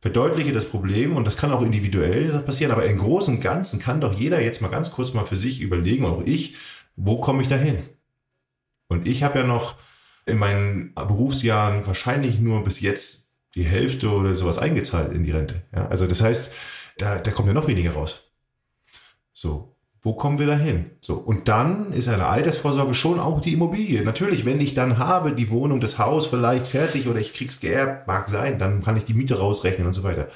Verdeutliche 0.01 0.53
das 0.53 0.65
Problem 0.65 1.15
und 1.15 1.27
das 1.27 1.37
kann 1.37 1.53
auch 1.53 1.63
individuell 1.63 2.31
passieren, 2.41 2.73
aber 2.73 2.87
im 2.87 2.99
Großen 2.99 3.35
und 3.37 3.43
Ganzen 3.43 3.81
kann 3.81 4.01
doch 4.01 4.19
jeder 4.19 4.41
jetzt 4.41 4.63
mal 4.63 4.69
ganz 4.69 4.91
kurz 4.91 5.13
mal 5.13 5.27
für 5.27 5.37
sich 5.37 5.61
überlegen, 5.61 6.07
auch 6.07 6.23
ich, 6.25 6.57
wo 6.97 7.21
komme 7.21 7.43
ich 7.43 7.49
da 7.49 7.57
hin? 7.57 7.83
Und 8.89 9.07
ich 9.07 9.23
habe 9.23 9.41
ja 9.41 9.47
noch 9.47 9.75
in 10.27 10.39
meinen 10.39 10.95
Berufsjahren 10.95 11.87
wahrscheinlich 11.87 12.41
nur 12.41 12.65
bis 12.65 12.81
jetzt 12.81 13.35
die 13.55 13.65
Hälfte 13.65 14.11
oder 14.11 14.35
sowas 14.35 14.59
eingezahlt 14.59 15.13
in 15.13 15.25
die 15.25 15.33
Rente. 15.33 15.63
Ja, 15.75 15.89
also 15.89 16.07
das 16.07 16.21
heißt, 16.23 16.53
da, 16.97 17.19
da 17.19 17.31
kommt 17.31 17.49
ja 17.49 17.55
noch 17.55 17.67
weniger 17.67 17.93
raus. 17.93 18.31
So, 19.33 19.77
wo 20.03 20.15
kommen 20.15 20.39
wir 20.39 20.47
da 20.47 20.57
hin? 20.57 20.87
So, 21.01 21.15
und 21.15 21.49
dann 21.49 21.93
ist 21.93 22.09
eine 22.09 22.27
Altersvorsorge 22.27 22.95
schon 22.95 23.21
auch 23.21 23.41
die 23.41 23.53
Immobilie. 23.53 24.03
Natürlich, 24.03 24.47
wenn 24.47 24.61
ich 24.61 24.73
dann 24.73 24.99
habe, 24.99 25.33
die 25.33 25.51
Wohnung, 25.51 25.81
das 25.81 25.99
Haus 25.99 26.27
vielleicht 26.27 26.67
fertig 26.67 27.07
oder 27.07 27.21
ich 27.21 27.35
krieg's 27.35 27.61
geerbt, 27.61 28.07
mag 28.07 28.29
sein, 28.29 28.59
dann 28.59 28.83
kann 28.83 28.97
ich 28.97 29.05
die 29.05 29.15
Miete 29.15 29.39
rausrechnen 29.39 29.87
und 29.87 29.93
so 29.93 30.03
weiter. 30.03 30.29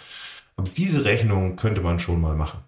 Aber 0.56 0.68
diese 0.68 1.04
Rechnung 1.04 1.56
könnte 1.56 1.80
man 1.80 1.98
schon 1.98 2.20
mal 2.20 2.36
machen. 2.36 2.60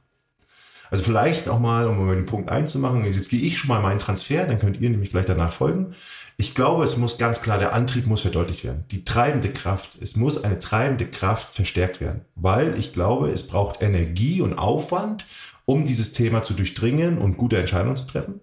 Also 0.91 1.03
vielleicht 1.03 1.49
auch 1.49 1.59
mal, 1.59 1.87
um 1.87 2.09
den 2.09 2.27
Punkt 2.27 2.51
einzumachen, 2.51 3.05
jetzt 3.05 3.29
gehe 3.29 3.41
ich 3.41 3.59
schon 3.59 3.69
mal 3.69 3.83
meinen 3.83 3.99
Transfer, 3.99 4.45
dann 4.45 4.59
könnt 4.59 4.81
ihr 4.81 4.89
nämlich 4.89 5.11
gleich 5.11 5.27
danach 5.27 5.53
folgen. 5.53 5.95
Ich 6.39 6.55
glaube, 6.55 6.85
es 6.85 6.97
muss 6.97 7.19
ganz 7.19 7.41
klar, 7.41 7.59
der 7.59 7.73
Antrieb 7.73 8.07
muss 8.07 8.21
verdeutlicht 8.21 8.63
werden. 8.63 8.85
Die 8.91 9.05
treibende 9.05 9.51
Kraft, 9.51 9.99
es 10.01 10.17
muss 10.17 10.43
eine 10.43 10.59
treibende 10.59 11.07
Kraft 11.07 11.55
verstärkt 11.55 12.01
werden, 12.01 12.21
weil 12.35 12.79
ich 12.79 12.93
glaube, 12.93 13.31
es 13.31 13.47
braucht 13.47 13.83
Energie 13.83 14.43
und 14.43 14.59
Aufwand, 14.59 15.27
um 15.67 15.85
dieses 15.85 16.13
Thema 16.13 16.43
zu 16.43 16.55
durchdringen 16.55 17.19
und 17.19 17.37
gute 17.37 17.59
Entscheidungen 17.59 17.97
zu 17.97 18.07
treffen. 18.07 18.41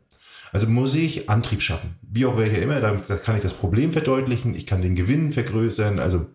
Also 0.51 0.67
muss 0.67 0.93
ich 0.93 1.29
Antrieb 1.29 1.63
schaffen. 1.63 1.95
Wie 2.03 2.27
auch 2.27 2.37
welcher 2.37 2.61
immer, 2.61 2.79
da 2.79 2.95
kann 2.95 3.35
ich 3.35 3.41
das 3.41 3.55
Problem 3.55 3.91
verdeutlichen, 3.91 4.53
ich 4.53 4.67
kann 4.67 4.83
den 4.83 4.93
Gewinn 4.93 5.33
vergrößern, 5.33 5.97
also 5.97 6.27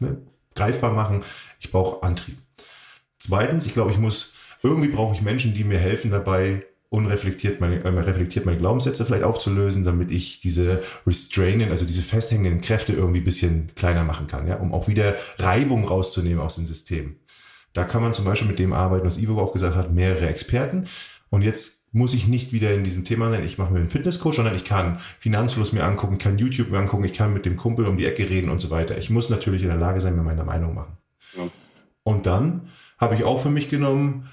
ne, 0.00 0.18
greifbar 0.54 0.92
machen. 0.92 1.24
Ich 1.58 1.72
brauche 1.72 2.04
Antrieb. 2.04 2.36
Zweitens, 3.18 3.66
ich 3.66 3.72
glaube, 3.72 3.90
ich 3.90 3.98
muss, 3.98 4.34
irgendwie 4.62 4.88
brauche 4.88 5.14
ich 5.14 5.22
Menschen, 5.22 5.54
die 5.54 5.64
mir 5.64 5.78
helfen 5.78 6.12
dabei, 6.12 6.64
unreflektiert 6.94 7.60
meine, 7.60 7.82
äh, 7.82 7.88
reflektiert 7.88 8.46
meine 8.46 8.58
Glaubenssätze 8.58 9.04
vielleicht 9.04 9.24
aufzulösen, 9.24 9.82
damit 9.82 10.12
ich 10.12 10.38
diese 10.38 10.80
restrainen, 11.04 11.70
also 11.70 11.84
diese 11.84 12.02
festhängenden 12.02 12.60
Kräfte 12.60 12.92
irgendwie 12.92 13.20
ein 13.20 13.24
bisschen 13.24 13.72
kleiner 13.74 14.04
machen 14.04 14.28
kann, 14.28 14.46
ja, 14.46 14.56
um 14.56 14.72
auch 14.72 14.86
wieder 14.86 15.16
Reibung 15.38 15.84
rauszunehmen 15.84 16.38
aus 16.38 16.54
dem 16.54 16.66
System. 16.66 17.16
Da 17.74 17.84
kann 17.84 18.02
man 18.02 18.14
zum 18.14 18.24
Beispiel 18.24 18.48
mit 18.48 18.58
dem 18.58 18.72
arbeiten, 18.72 19.04
was 19.04 19.18
Ivo 19.18 19.38
auch 19.38 19.52
gesagt 19.52 19.76
hat, 19.76 19.92
mehrere 19.92 20.28
Experten. 20.28 20.86
Und 21.28 21.42
jetzt 21.42 21.92
muss 21.92 22.14
ich 22.14 22.26
nicht 22.26 22.52
wieder 22.52 22.72
in 22.74 22.84
diesem 22.84 23.04
Thema 23.04 23.30
sein, 23.30 23.44
ich 23.44 23.58
mache 23.58 23.72
mir 23.72 23.80
einen 23.80 23.88
Fitnesscoach, 23.88 24.34
sondern 24.34 24.54
ich 24.54 24.64
kann 24.64 24.98
Finanzfluss 25.20 25.72
mir 25.72 25.84
angucken, 25.84 26.14
ich 26.14 26.20
kann 26.20 26.38
YouTube 26.38 26.70
mir 26.70 26.78
angucken, 26.78 27.04
ich 27.04 27.12
kann 27.12 27.32
mit 27.32 27.44
dem 27.44 27.56
Kumpel 27.56 27.86
um 27.86 27.96
die 27.96 28.06
Ecke 28.06 28.28
reden 28.28 28.50
und 28.50 28.60
so 28.60 28.70
weiter. 28.70 28.98
Ich 28.98 29.10
muss 29.10 29.30
natürlich 29.30 29.62
in 29.62 29.68
der 29.68 29.76
Lage 29.76 30.00
sein, 30.00 30.16
mir 30.16 30.22
meine 30.22 30.44
Meinung 30.44 30.74
machen. 30.74 30.96
Ja. 31.36 31.48
Und 32.02 32.26
dann 32.26 32.68
habe 32.98 33.14
ich 33.14 33.24
auch 33.24 33.38
für 33.38 33.50
mich 33.50 33.68
genommen, 33.68 34.28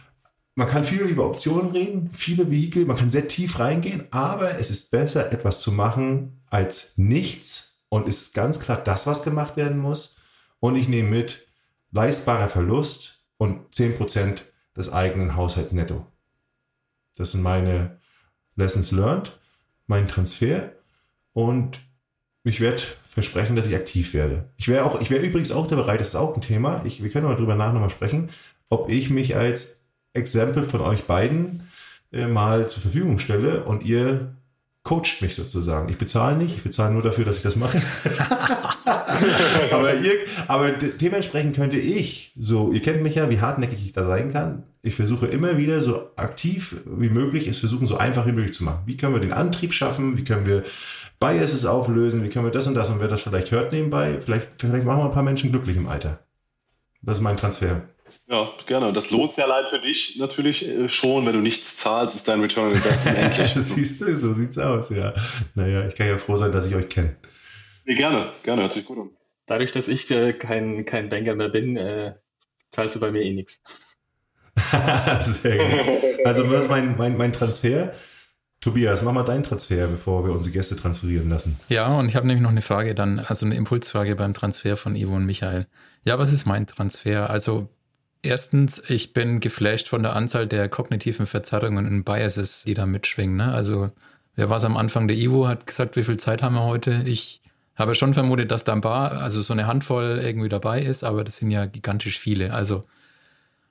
man 0.55 0.67
kann 0.67 0.83
viel 0.83 1.01
über 1.01 1.25
Optionen 1.25 1.71
reden, 1.71 2.09
viele 2.11 2.51
Vehikel, 2.51 2.85
man 2.85 2.97
kann 2.97 3.09
sehr 3.09 3.27
tief 3.27 3.59
reingehen, 3.59 4.03
aber 4.11 4.59
es 4.59 4.69
ist 4.69 4.91
besser, 4.91 5.31
etwas 5.31 5.61
zu 5.61 5.71
machen 5.71 6.41
als 6.49 6.97
nichts 6.97 7.79
und 7.89 8.07
ist 8.07 8.33
ganz 8.33 8.59
klar 8.59 8.77
das, 8.77 9.07
was 9.07 9.23
gemacht 9.23 9.55
werden 9.55 9.79
muss. 9.79 10.17
Und 10.59 10.75
ich 10.75 10.87
nehme 10.87 11.09
mit 11.09 11.47
leistbarer 11.91 12.49
Verlust 12.49 13.20
und 13.41 13.73
10% 13.73 14.43
des 14.77 14.93
eigenen 14.93 15.35
Haushalts 15.35 15.71
netto. 15.71 16.05
Das 17.15 17.31
sind 17.31 17.41
meine 17.41 17.97
Lessons 18.55 18.91
learned, 18.91 19.35
mein 19.87 20.07
Transfer 20.07 20.73
und 21.33 21.79
ich 22.43 22.61
werde 22.61 22.83
versprechen, 23.01 23.55
dass 23.55 23.65
ich 23.65 23.75
aktiv 23.75 24.13
werde. 24.13 24.51
Ich 24.57 24.67
wäre 24.67 24.85
auch, 24.85 25.01
übrigens 25.01 25.51
auch 25.51 25.65
da 25.65 25.75
bereit, 25.75 26.01
das 26.01 26.09
ist 26.09 26.15
auch 26.15 26.35
ein 26.35 26.41
Thema. 26.41 26.83
Ich, 26.85 27.01
wir 27.01 27.09
können 27.09 27.25
mal 27.25 27.35
drüber 27.35 27.55
nach 27.55 27.73
nochmal 27.73 27.89
sprechen, 27.89 28.29
ob 28.69 28.89
ich 28.89 29.09
mich 29.09 29.35
als 29.35 29.85
Exempel 30.13 30.63
von 30.63 30.81
euch 30.81 31.05
beiden 31.05 31.67
äh, 32.11 32.27
mal 32.27 32.69
zur 32.69 32.83
Verfügung 32.83 33.17
stelle 33.17 33.63
und 33.63 33.81
ihr 33.81 34.35
coacht 34.83 35.21
mich 35.21 35.35
sozusagen. 35.35 35.89
Ich 35.89 35.97
bezahle 35.97 36.37
nicht, 36.37 36.55
ich 36.55 36.63
bezahle 36.63 36.93
nur 36.93 37.03
dafür, 37.03 37.23
dass 37.23 37.37
ich 37.37 37.43
das 37.43 37.55
mache. 37.55 37.79
aber, 39.71 39.95
ihr, 39.95 40.13
aber 40.47 40.71
dementsprechend 40.71 41.55
könnte 41.55 41.77
ich, 41.77 42.33
so, 42.37 42.71
ihr 42.71 42.81
kennt 42.81 43.03
mich 43.03 43.15
ja, 43.15 43.29
wie 43.29 43.39
hartnäckig 43.39 43.83
ich 43.85 43.93
da 43.93 44.07
sein 44.07 44.33
kann. 44.33 44.63
Ich 44.81 44.95
versuche 44.95 45.27
immer 45.27 45.57
wieder 45.57 45.81
so 45.81 46.09
aktiv 46.15 46.81
wie 46.85 47.09
möglich, 47.09 47.47
es 47.47 47.59
versuchen 47.59 47.85
so 47.85 47.97
einfach 47.97 48.25
wie 48.25 48.31
möglich 48.31 48.53
zu 48.53 48.63
machen. 48.63 48.81
Wie 48.87 48.97
können 48.97 49.13
wir 49.13 49.21
den 49.21 49.33
Antrieb 49.33 49.71
schaffen? 49.71 50.17
Wie 50.17 50.23
können 50.23 50.47
wir 50.47 50.63
Biases 51.19 51.67
auflösen? 51.67 52.23
Wie 52.23 52.29
können 52.29 52.45
wir 52.45 52.51
das 52.51 52.65
und 52.65 52.73
das? 52.73 52.89
Und 52.89 52.99
wer 52.99 53.07
das 53.07 53.21
vielleicht 53.21 53.51
hört 53.51 53.71
nebenbei, 53.71 54.19
vielleicht, 54.19 54.49
vielleicht 54.57 54.85
machen 54.85 55.01
wir 55.01 55.05
ein 55.05 55.11
paar 55.11 55.21
Menschen 55.21 55.51
glücklich 55.51 55.77
im 55.77 55.87
Alter. 55.87 56.19
Das 57.03 57.17
ist 57.17 57.23
mein 57.23 57.37
Transfer. 57.37 57.83
Ja, 58.27 58.49
gerne. 58.65 58.87
Und 58.87 58.97
das 58.97 59.11
lohnt 59.11 59.31
sich 59.31 59.43
allein 59.43 59.65
für 59.69 59.79
dich 59.79 60.17
natürlich 60.17 60.67
äh, 60.67 60.87
schon. 60.87 61.25
Wenn 61.25 61.33
du 61.33 61.39
nichts 61.39 61.77
zahlst, 61.77 62.15
ist 62.15 62.27
dein 62.27 62.41
Return 62.41 62.67
on 62.69 62.75
Investment 62.75 63.17
endlich. 63.17 63.53
Siehst 63.53 64.01
du, 64.01 64.17
so 64.19 64.33
sieht's 64.33 64.57
aus, 64.57 64.89
ja. 64.89 65.13
Naja, 65.55 65.87
ich 65.87 65.95
kann 65.95 66.07
ja 66.07 66.17
froh 66.17 66.37
sein, 66.37 66.51
dass 66.51 66.67
ich 66.67 66.75
euch 66.75 66.89
kenne. 66.89 67.15
Nee, 67.85 67.95
gerne, 67.95 68.27
gerne, 68.43 68.63
hört 68.63 68.73
sich 68.73 68.85
gut 68.85 68.99
an. 68.99 69.09
Dadurch, 69.45 69.71
dass 69.71 69.87
ich 69.87 70.09
äh, 70.11 70.33
kein, 70.33 70.85
kein 70.85 71.09
Banker 71.09 71.35
mehr 71.35 71.49
bin, 71.49 71.77
äh, 71.77 72.13
zahlst 72.71 72.95
du 72.95 72.99
bei 72.99 73.11
mir 73.11 73.21
eh 73.21 73.33
nichts. 73.33 73.61
Sehr 75.19 75.57
gut. 75.57 76.25
Also, 76.25 76.49
was 76.51 76.61
ist 76.61 76.69
mein, 76.69 76.95
mein, 76.97 77.17
mein 77.17 77.33
Transfer? 77.33 77.93
Tobias, 78.61 79.01
mach 79.01 79.11
mal 79.11 79.23
deinen 79.23 79.41
Transfer, 79.41 79.87
bevor 79.87 80.23
wir 80.23 80.33
unsere 80.33 80.53
Gäste 80.53 80.75
transferieren 80.75 81.29
lassen. 81.29 81.59
Ja, 81.67 81.97
und 81.97 82.07
ich 82.07 82.15
habe 82.15 82.27
nämlich 82.27 82.43
noch 82.43 82.51
eine 82.51 82.61
Frage 82.61 82.93
dann, 82.93 83.17
also 83.17 83.45
eine 83.45 83.55
Impulsfrage 83.55 84.15
beim 84.15 84.35
Transfer 84.35 84.77
von 84.77 84.95
Ivo 84.95 85.15
und 85.15 85.25
Michael. 85.25 85.65
Ja, 86.03 86.19
was 86.19 86.31
ist 86.31 86.45
mein 86.45 86.67
Transfer? 86.67 87.31
Also 87.31 87.69
Erstens, 88.23 88.89
ich 88.89 89.13
bin 89.13 89.39
geflasht 89.39 89.89
von 89.89 90.03
der 90.03 90.15
Anzahl 90.15 90.47
der 90.47 90.69
kognitiven 90.69 91.25
Verzerrungen 91.25 91.87
und 91.87 92.03
Biases, 92.03 92.63
die 92.65 92.75
da 92.75 92.85
mitschwingen. 92.85 93.37
Ne? 93.37 93.51
Also, 93.51 93.91
wer 94.35 94.49
war 94.49 94.57
es 94.57 94.63
am 94.63 94.77
Anfang? 94.77 95.07
Der 95.07 95.17
Ivo 95.17 95.47
hat 95.47 95.65
gesagt, 95.65 95.95
wie 95.95 96.03
viel 96.03 96.17
Zeit 96.17 96.43
haben 96.43 96.53
wir 96.53 96.63
heute? 96.63 97.01
Ich 97.05 97.41
habe 97.75 97.95
schon 97.95 98.13
vermutet, 98.13 98.51
dass 98.51 98.63
da 98.63 98.73
ein 98.73 98.81
paar, 98.81 99.13
also 99.13 99.41
so 99.41 99.53
eine 99.53 99.65
Handvoll 99.65 100.21
irgendwie 100.23 100.49
dabei 100.49 100.81
ist, 100.81 101.03
aber 101.03 101.23
das 101.23 101.37
sind 101.37 101.49
ja 101.49 101.65
gigantisch 101.65 102.19
viele. 102.19 102.53
Also, 102.53 102.83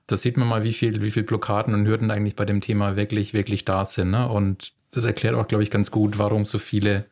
da 0.07 0.17
sieht 0.17 0.35
man 0.35 0.49
mal, 0.49 0.63
wie 0.65 0.73
viel, 0.73 1.01
wie 1.01 1.11
viel 1.11 1.23
Blockaden 1.23 1.73
und 1.73 1.87
Hürden 1.87 2.11
eigentlich 2.11 2.35
bei 2.35 2.43
dem 2.43 2.59
Thema 2.59 2.97
wirklich, 2.97 3.33
wirklich 3.33 3.63
da 3.63 3.85
sind. 3.85 4.11
Ne? 4.11 4.27
Und 4.27 4.73
das 4.91 5.05
erklärt 5.05 5.35
auch, 5.35 5.47
glaube 5.47 5.63
ich, 5.63 5.71
ganz 5.71 5.91
gut, 5.91 6.17
warum 6.19 6.45
so 6.45 6.59
viele 6.59 7.05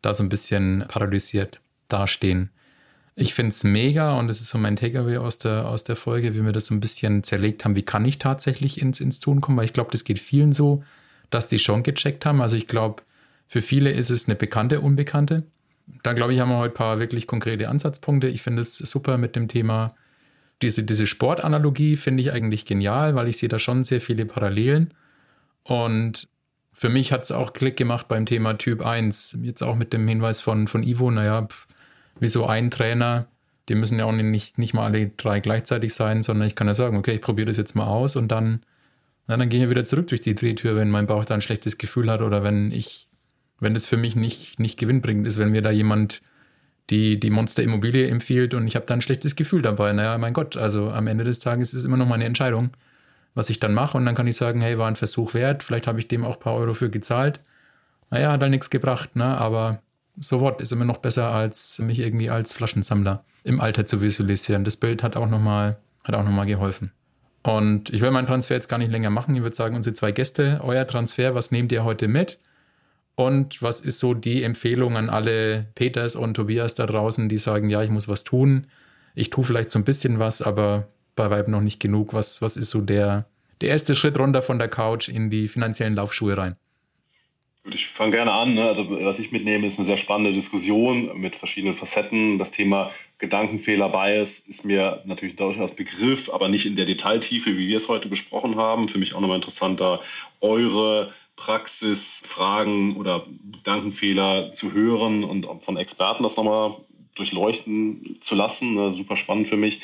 da 0.00 0.14
so 0.14 0.22
ein 0.22 0.30
bisschen 0.30 0.86
paralysiert 0.88 1.60
dastehen. 1.88 2.50
Ich 3.16 3.34
finde 3.34 3.50
es 3.50 3.62
mega 3.62 4.18
und 4.18 4.26
das 4.26 4.40
ist 4.40 4.48
so 4.48 4.58
mein 4.58 4.74
Takeaway 4.74 5.18
aus 5.18 5.38
der, 5.38 5.68
aus 5.68 5.84
der 5.84 5.94
Folge, 5.94 6.34
wie 6.34 6.44
wir 6.44 6.52
das 6.52 6.66
so 6.66 6.74
ein 6.74 6.80
bisschen 6.80 7.22
zerlegt 7.22 7.64
haben, 7.64 7.76
wie 7.76 7.84
kann 7.84 8.04
ich 8.04 8.18
tatsächlich 8.18 8.80
ins, 8.80 9.00
ins 9.00 9.20
Tun 9.20 9.40
kommen, 9.40 9.56
weil 9.56 9.66
ich 9.66 9.72
glaube, 9.72 9.92
das 9.92 10.02
geht 10.02 10.18
vielen 10.18 10.52
so, 10.52 10.82
dass 11.30 11.46
die 11.46 11.60
schon 11.60 11.84
gecheckt 11.84 12.26
haben. 12.26 12.40
Also 12.40 12.56
ich 12.56 12.66
glaube, 12.66 13.02
für 13.46 13.62
viele 13.62 13.90
ist 13.90 14.10
es 14.10 14.26
eine 14.26 14.34
bekannte, 14.34 14.80
unbekannte. 14.80 15.44
Da 16.02 16.12
glaube 16.12 16.34
ich, 16.34 16.40
haben 16.40 16.48
wir 16.48 16.58
heute 16.58 16.74
ein 16.74 16.76
paar 16.76 16.98
wirklich 16.98 17.26
konkrete 17.26 17.68
Ansatzpunkte. 17.68 18.26
Ich 18.26 18.42
finde 18.42 18.62
es 18.62 18.78
super 18.78 19.16
mit 19.16 19.36
dem 19.36 19.46
Thema. 19.46 19.94
Diese, 20.62 20.82
diese 20.82 21.06
Sportanalogie 21.06 21.96
finde 21.96 22.22
ich 22.22 22.32
eigentlich 22.32 22.64
genial, 22.64 23.14
weil 23.14 23.28
ich 23.28 23.36
sehe 23.36 23.48
da 23.48 23.58
schon 23.60 23.84
sehr 23.84 24.00
viele 24.00 24.26
Parallelen. 24.26 24.92
Und 25.62 26.28
für 26.72 26.88
mich 26.88 27.12
hat 27.12 27.22
es 27.22 27.32
auch 27.32 27.52
Klick 27.52 27.76
gemacht 27.76 28.08
beim 28.08 28.26
Thema 28.26 28.54
Typ 28.54 28.84
1. 28.84 29.38
Jetzt 29.42 29.62
auch 29.62 29.76
mit 29.76 29.92
dem 29.92 30.08
Hinweis 30.08 30.40
von, 30.40 30.66
von 30.66 30.82
Ivo, 30.82 31.10
naja, 31.10 31.42
pff, 31.42 31.68
wieso 32.20 32.46
ein 32.46 32.70
Trainer 32.70 33.26
Die 33.68 33.74
müssen 33.74 33.98
ja 33.98 34.04
auch 34.04 34.12
nicht, 34.12 34.58
nicht 34.58 34.74
mal 34.74 34.84
alle 34.84 35.08
drei 35.08 35.40
gleichzeitig 35.40 35.94
sein, 35.94 36.22
sondern 36.22 36.46
ich 36.46 36.54
kann 36.54 36.66
ja 36.66 36.74
sagen, 36.74 36.98
okay, 36.98 37.12
ich 37.12 37.22
probiere 37.22 37.46
das 37.46 37.56
jetzt 37.56 37.74
mal 37.74 37.86
aus 37.86 38.16
und 38.16 38.28
dann, 38.28 38.60
na, 39.26 39.36
dann 39.36 39.48
gehe 39.48 39.64
ich 39.64 39.70
wieder 39.70 39.84
zurück 39.84 40.08
durch 40.08 40.20
die 40.20 40.34
Drehtür, 40.34 40.76
wenn 40.76 40.90
mein 40.90 41.06
Bauch 41.06 41.24
da 41.24 41.34
ein 41.34 41.40
schlechtes 41.40 41.78
Gefühl 41.78 42.10
hat 42.10 42.20
oder 42.20 42.44
wenn 42.44 42.72
ich, 42.72 43.08
wenn 43.60 43.74
das 43.74 43.86
für 43.86 43.96
mich 43.96 44.16
nicht, 44.16 44.60
nicht 44.60 44.78
gewinnbringend 44.78 45.26
ist, 45.26 45.38
wenn 45.38 45.50
mir 45.50 45.62
da 45.62 45.70
jemand 45.70 46.20
die, 46.90 47.18
die 47.18 47.30
Monster-Immobilie 47.30 48.08
empfiehlt 48.08 48.52
und 48.54 48.66
ich 48.66 48.76
habe 48.76 48.86
da 48.86 48.94
ein 48.94 49.00
schlechtes 49.00 49.36
Gefühl 49.36 49.62
dabei. 49.62 49.92
Naja, 49.92 50.18
mein 50.18 50.34
Gott, 50.34 50.56
also 50.56 50.90
am 50.90 51.06
Ende 51.06 51.24
des 51.24 51.38
Tages 51.38 51.72
ist 51.72 51.80
es 51.80 51.84
immer 51.86 51.96
noch 51.96 52.06
meine 52.06 52.26
Entscheidung, 52.26 52.70
was 53.34 53.48
ich 53.48 53.60
dann 53.60 53.72
mache 53.72 53.96
und 53.96 54.04
dann 54.04 54.14
kann 54.14 54.26
ich 54.26 54.36
sagen, 54.36 54.60
hey, 54.60 54.78
war 54.78 54.88
ein 54.88 54.96
Versuch 54.96 55.32
wert, 55.34 55.62
vielleicht 55.62 55.86
habe 55.86 55.98
ich 55.98 56.08
dem 56.08 56.24
auch 56.24 56.34
ein 56.34 56.40
paar 56.40 56.54
Euro 56.54 56.74
für 56.74 56.90
gezahlt. 56.90 57.40
Naja, 58.10 58.32
hat 58.32 58.42
halt 58.42 58.50
nichts 58.50 58.70
gebracht, 58.70 59.16
ne? 59.16 59.24
aber 59.24 59.80
so 60.20 60.40
what 60.40 60.60
ist 60.60 60.72
immer 60.72 60.84
noch 60.84 60.98
besser, 60.98 61.30
als 61.30 61.78
mich 61.78 61.98
irgendwie 61.98 62.30
als 62.30 62.52
Flaschensammler 62.52 63.24
im 63.42 63.60
Alter 63.60 63.86
zu 63.86 64.00
visualisieren. 64.00 64.64
Das 64.64 64.76
Bild 64.76 65.02
hat 65.02 65.16
auch 65.16 65.28
nochmal, 65.28 65.78
hat 66.04 66.46
geholfen. 66.46 66.92
Und 67.42 67.90
ich 67.90 68.00
will 68.00 68.10
meinen 68.10 68.26
Transfer 68.26 68.54
jetzt 68.54 68.68
gar 68.68 68.78
nicht 68.78 68.90
länger 68.90 69.10
machen. 69.10 69.36
Ich 69.36 69.42
würde 69.42 69.54
sagen, 69.54 69.76
unsere 69.76 69.94
zwei 69.94 70.12
Gäste, 70.12 70.60
euer 70.62 70.86
Transfer, 70.86 71.34
was 71.34 71.50
nehmt 71.50 71.72
ihr 71.72 71.84
heute 71.84 72.08
mit? 72.08 72.38
Und 73.16 73.62
was 73.62 73.80
ist 73.80 73.98
so 73.98 74.14
die 74.14 74.42
Empfehlung 74.42 74.96
an 74.96 75.10
alle 75.10 75.66
Peters 75.74 76.16
und 76.16 76.34
Tobias 76.34 76.74
da 76.74 76.86
draußen, 76.86 77.28
die 77.28 77.36
sagen, 77.36 77.70
ja, 77.70 77.82
ich 77.82 77.90
muss 77.90 78.08
was 78.08 78.24
tun. 78.24 78.66
Ich 79.14 79.30
tue 79.30 79.44
vielleicht 79.44 79.70
so 79.70 79.78
ein 79.78 79.84
bisschen 79.84 80.18
was, 80.18 80.42
aber 80.42 80.88
bei 81.14 81.30
Weib 81.30 81.48
noch 81.48 81.60
nicht 81.60 81.80
genug. 81.80 82.14
Was, 82.14 82.42
was 82.42 82.56
ist 82.56 82.70
so 82.70 82.80
der, 82.80 83.26
der 83.60 83.68
erste 83.68 83.94
Schritt 83.94 84.18
runter 84.18 84.42
von 84.42 84.58
der 84.58 84.68
Couch 84.68 85.08
in 85.08 85.30
die 85.30 85.46
finanziellen 85.46 85.94
Laufschuhe 85.94 86.36
rein? 86.36 86.56
Ich 87.72 87.86
fange 87.86 88.12
gerne 88.12 88.32
an. 88.32 88.54
Ne? 88.54 88.64
Also 88.64 88.90
was 88.90 89.18
ich 89.18 89.32
mitnehme, 89.32 89.66
ist 89.66 89.78
eine 89.78 89.86
sehr 89.86 89.96
spannende 89.96 90.32
Diskussion 90.32 91.18
mit 91.18 91.34
verschiedenen 91.34 91.74
Facetten. 91.74 92.38
Das 92.38 92.50
Thema 92.50 92.90
Gedankenfehler, 93.18 93.88
Bias 93.88 94.40
ist 94.40 94.64
mir 94.64 95.02
natürlich 95.06 95.36
durchaus 95.36 95.74
Begriff, 95.74 96.28
aber 96.28 96.48
nicht 96.48 96.66
in 96.66 96.76
der 96.76 96.84
Detailtiefe, 96.84 97.56
wie 97.56 97.68
wir 97.68 97.78
es 97.78 97.88
heute 97.88 98.08
besprochen 98.08 98.56
haben. 98.56 98.88
Für 98.88 98.98
mich 98.98 99.14
auch 99.14 99.20
nochmal 99.20 99.36
interessanter, 99.36 100.02
eure 100.40 101.14
Praxisfragen 101.36 102.96
oder 102.96 103.26
Gedankenfehler 103.52 104.52
zu 104.54 104.72
hören 104.72 105.24
und 105.24 105.46
von 105.62 105.78
Experten 105.78 106.22
das 106.22 106.36
nochmal 106.36 106.76
durchleuchten 107.14 108.18
zu 108.20 108.34
lassen. 108.34 108.74
Ne? 108.74 108.94
Super 108.94 109.16
spannend 109.16 109.48
für 109.48 109.56
mich. 109.56 109.80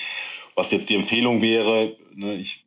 Was 0.55 0.70
jetzt 0.70 0.90
die 0.90 0.97
Empfehlung 0.97 1.40
wäre, 1.40 1.97
ne? 2.15 2.36
ich 2.36 2.59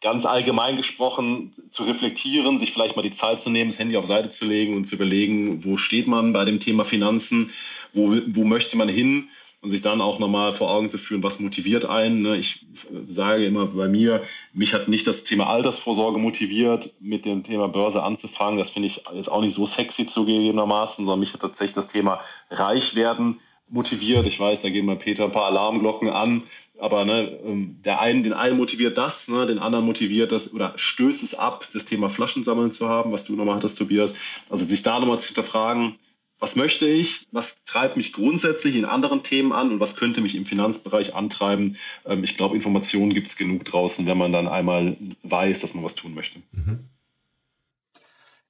ganz 0.00 0.26
allgemein 0.26 0.76
gesprochen 0.76 1.52
zu 1.70 1.84
reflektieren, 1.84 2.58
sich 2.58 2.72
vielleicht 2.72 2.96
mal 2.96 3.02
die 3.02 3.12
Zeit 3.12 3.40
zu 3.40 3.50
nehmen, 3.50 3.70
das 3.70 3.78
Handy 3.78 3.96
auf 3.96 4.06
Seite 4.06 4.30
zu 4.30 4.46
legen 4.46 4.76
und 4.76 4.86
zu 4.86 4.94
überlegen, 4.94 5.64
wo 5.64 5.76
steht 5.76 6.06
man 6.06 6.32
bei 6.32 6.44
dem 6.44 6.60
Thema 6.60 6.84
Finanzen, 6.84 7.50
wo, 7.92 8.16
wo 8.28 8.44
möchte 8.44 8.76
man 8.76 8.88
hin 8.88 9.28
und 9.60 9.70
sich 9.70 9.82
dann 9.82 10.00
auch 10.00 10.20
nochmal 10.20 10.52
vor 10.52 10.70
Augen 10.70 10.88
zu 10.88 10.98
führen, 10.98 11.24
was 11.24 11.40
motiviert 11.40 11.84
einen. 11.84 12.22
Ne? 12.22 12.36
Ich 12.36 12.64
sage 13.08 13.44
immer 13.44 13.66
bei 13.66 13.88
mir, 13.88 14.22
mich 14.52 14.72
hat 14.72 14.86
nicht 14.86 15.06
das 15.06 15.24
Thema 15.24 15.48
Altersvorsorge 15.48 16.18
motiviert, 16.18 16.92
mit 17.00 17.24
dem 17.24 17.42
Thema 17.42 17.68
Börse 17.68 18.02
anzufangen. 18.04 18.58
Das 18.58 18.70
finde 18.70 18.86
ich 18.86 19.02
jetzt 19.12 19.30
auch 19.30 19.40
nicht 19.40 19.54
so 19.54 19.66
sexy 19.66 20.06
zugegebenermaßen, 20.06 21.04
sondern 21.04 21.20
mich 21.20 21.32
hat 21.32 21.40
tatsächlich 21.40 21.74
das 21.74 21.88
Thema 21.88 22.20
Reich 22.50 22.94
werden 22.94 23.40
motiviert. 23.68 24.26
Ich 24.26 24.38
weiß, 24.38 24.60
da 24.62 24.70
gehen 24.70 24.86
bei 24.86 24.94
Peter 24.94 25.24
ein 25.24 25.32
paar 25.32 25.46
Alarmglocken 25.46 26.08
an, 26.08 26.44
aber 26.78 27.04
ne, 27.04 27.38
ähm, 27.44 27.80
der 27.84 28.00
einen, 28.00 28.22
den 28.22 28.32
einen 28.32 28.56
motiviert 28.56 28.98
das, 28.98 29.28
ne, 29.28 29.46
den 29.46 29.58
anderen 29.58 29.84
motiviert 29.84 30.32
das 30.32 30.52
oder 30.52 30.74
stößt 30.76 31.22
es 31.22 31.34
ab, 31.34 31.66
das 31.72 31.86
Thema 31.86 32.08
Flaschensammeln 32.08 32.72
zu 32.72 32.88
haben, 32.88 33.12
was 33.12 33.24
du 33.24 33.34
nochmal 33.34 33.56
hattest, 33.56 33.78
Tobias. 33.78 34.14
Also 34.48 34.64
sich 34.64 34.82
da 34.82 34.98
nochmal 34.98 35.20
zu 35.20 35.28
hinterfragen, 35.28 35.96
was 36.38 36.54
möchte 36.54 36.86
ich, 36.86 37.26
was 37.32 37.64
treibt 37.64 37.96
mich 37.96 38.12
grundsätzlich 38.12 38.76
in 38.76 38.84
anderen 38.84 39.22
Themen 39.22 39.52
an 39.52 39.72
und 39.72 39.80
was 39.80 39.96
könnte 39.96 40.20
mich 40.20 40.36
im 40.36 40.46
Finanzbereich 40.46 41.14
antreiben. 41.14 41.76
Ähm, 42.04 42.22
ich 42.22 42.36
glaube, 42.36 42.54
Informationen 42.54 43.12
gibt 43.12 43.28
es 43.28 43.36
genug 43.36 43.64
draußen, 43.64 44.06
wenn 44.06 44.18
man 44.18 44.32
dann 44.32 44.46
einmal 44.46 44.96
weiß, 45.24 45.60
dass 45.60 45.74
man 45.74 45.84
was 45.84 45.96
tun 45.96 46.14
möchte. 46.14 46.40
Mhm. 46.52 46.84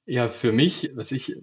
Ja, 0.04 0.28
für 0.28 0.52
mich, 0.52 0.90
was 0.94 1.12
ich 1.12 1.34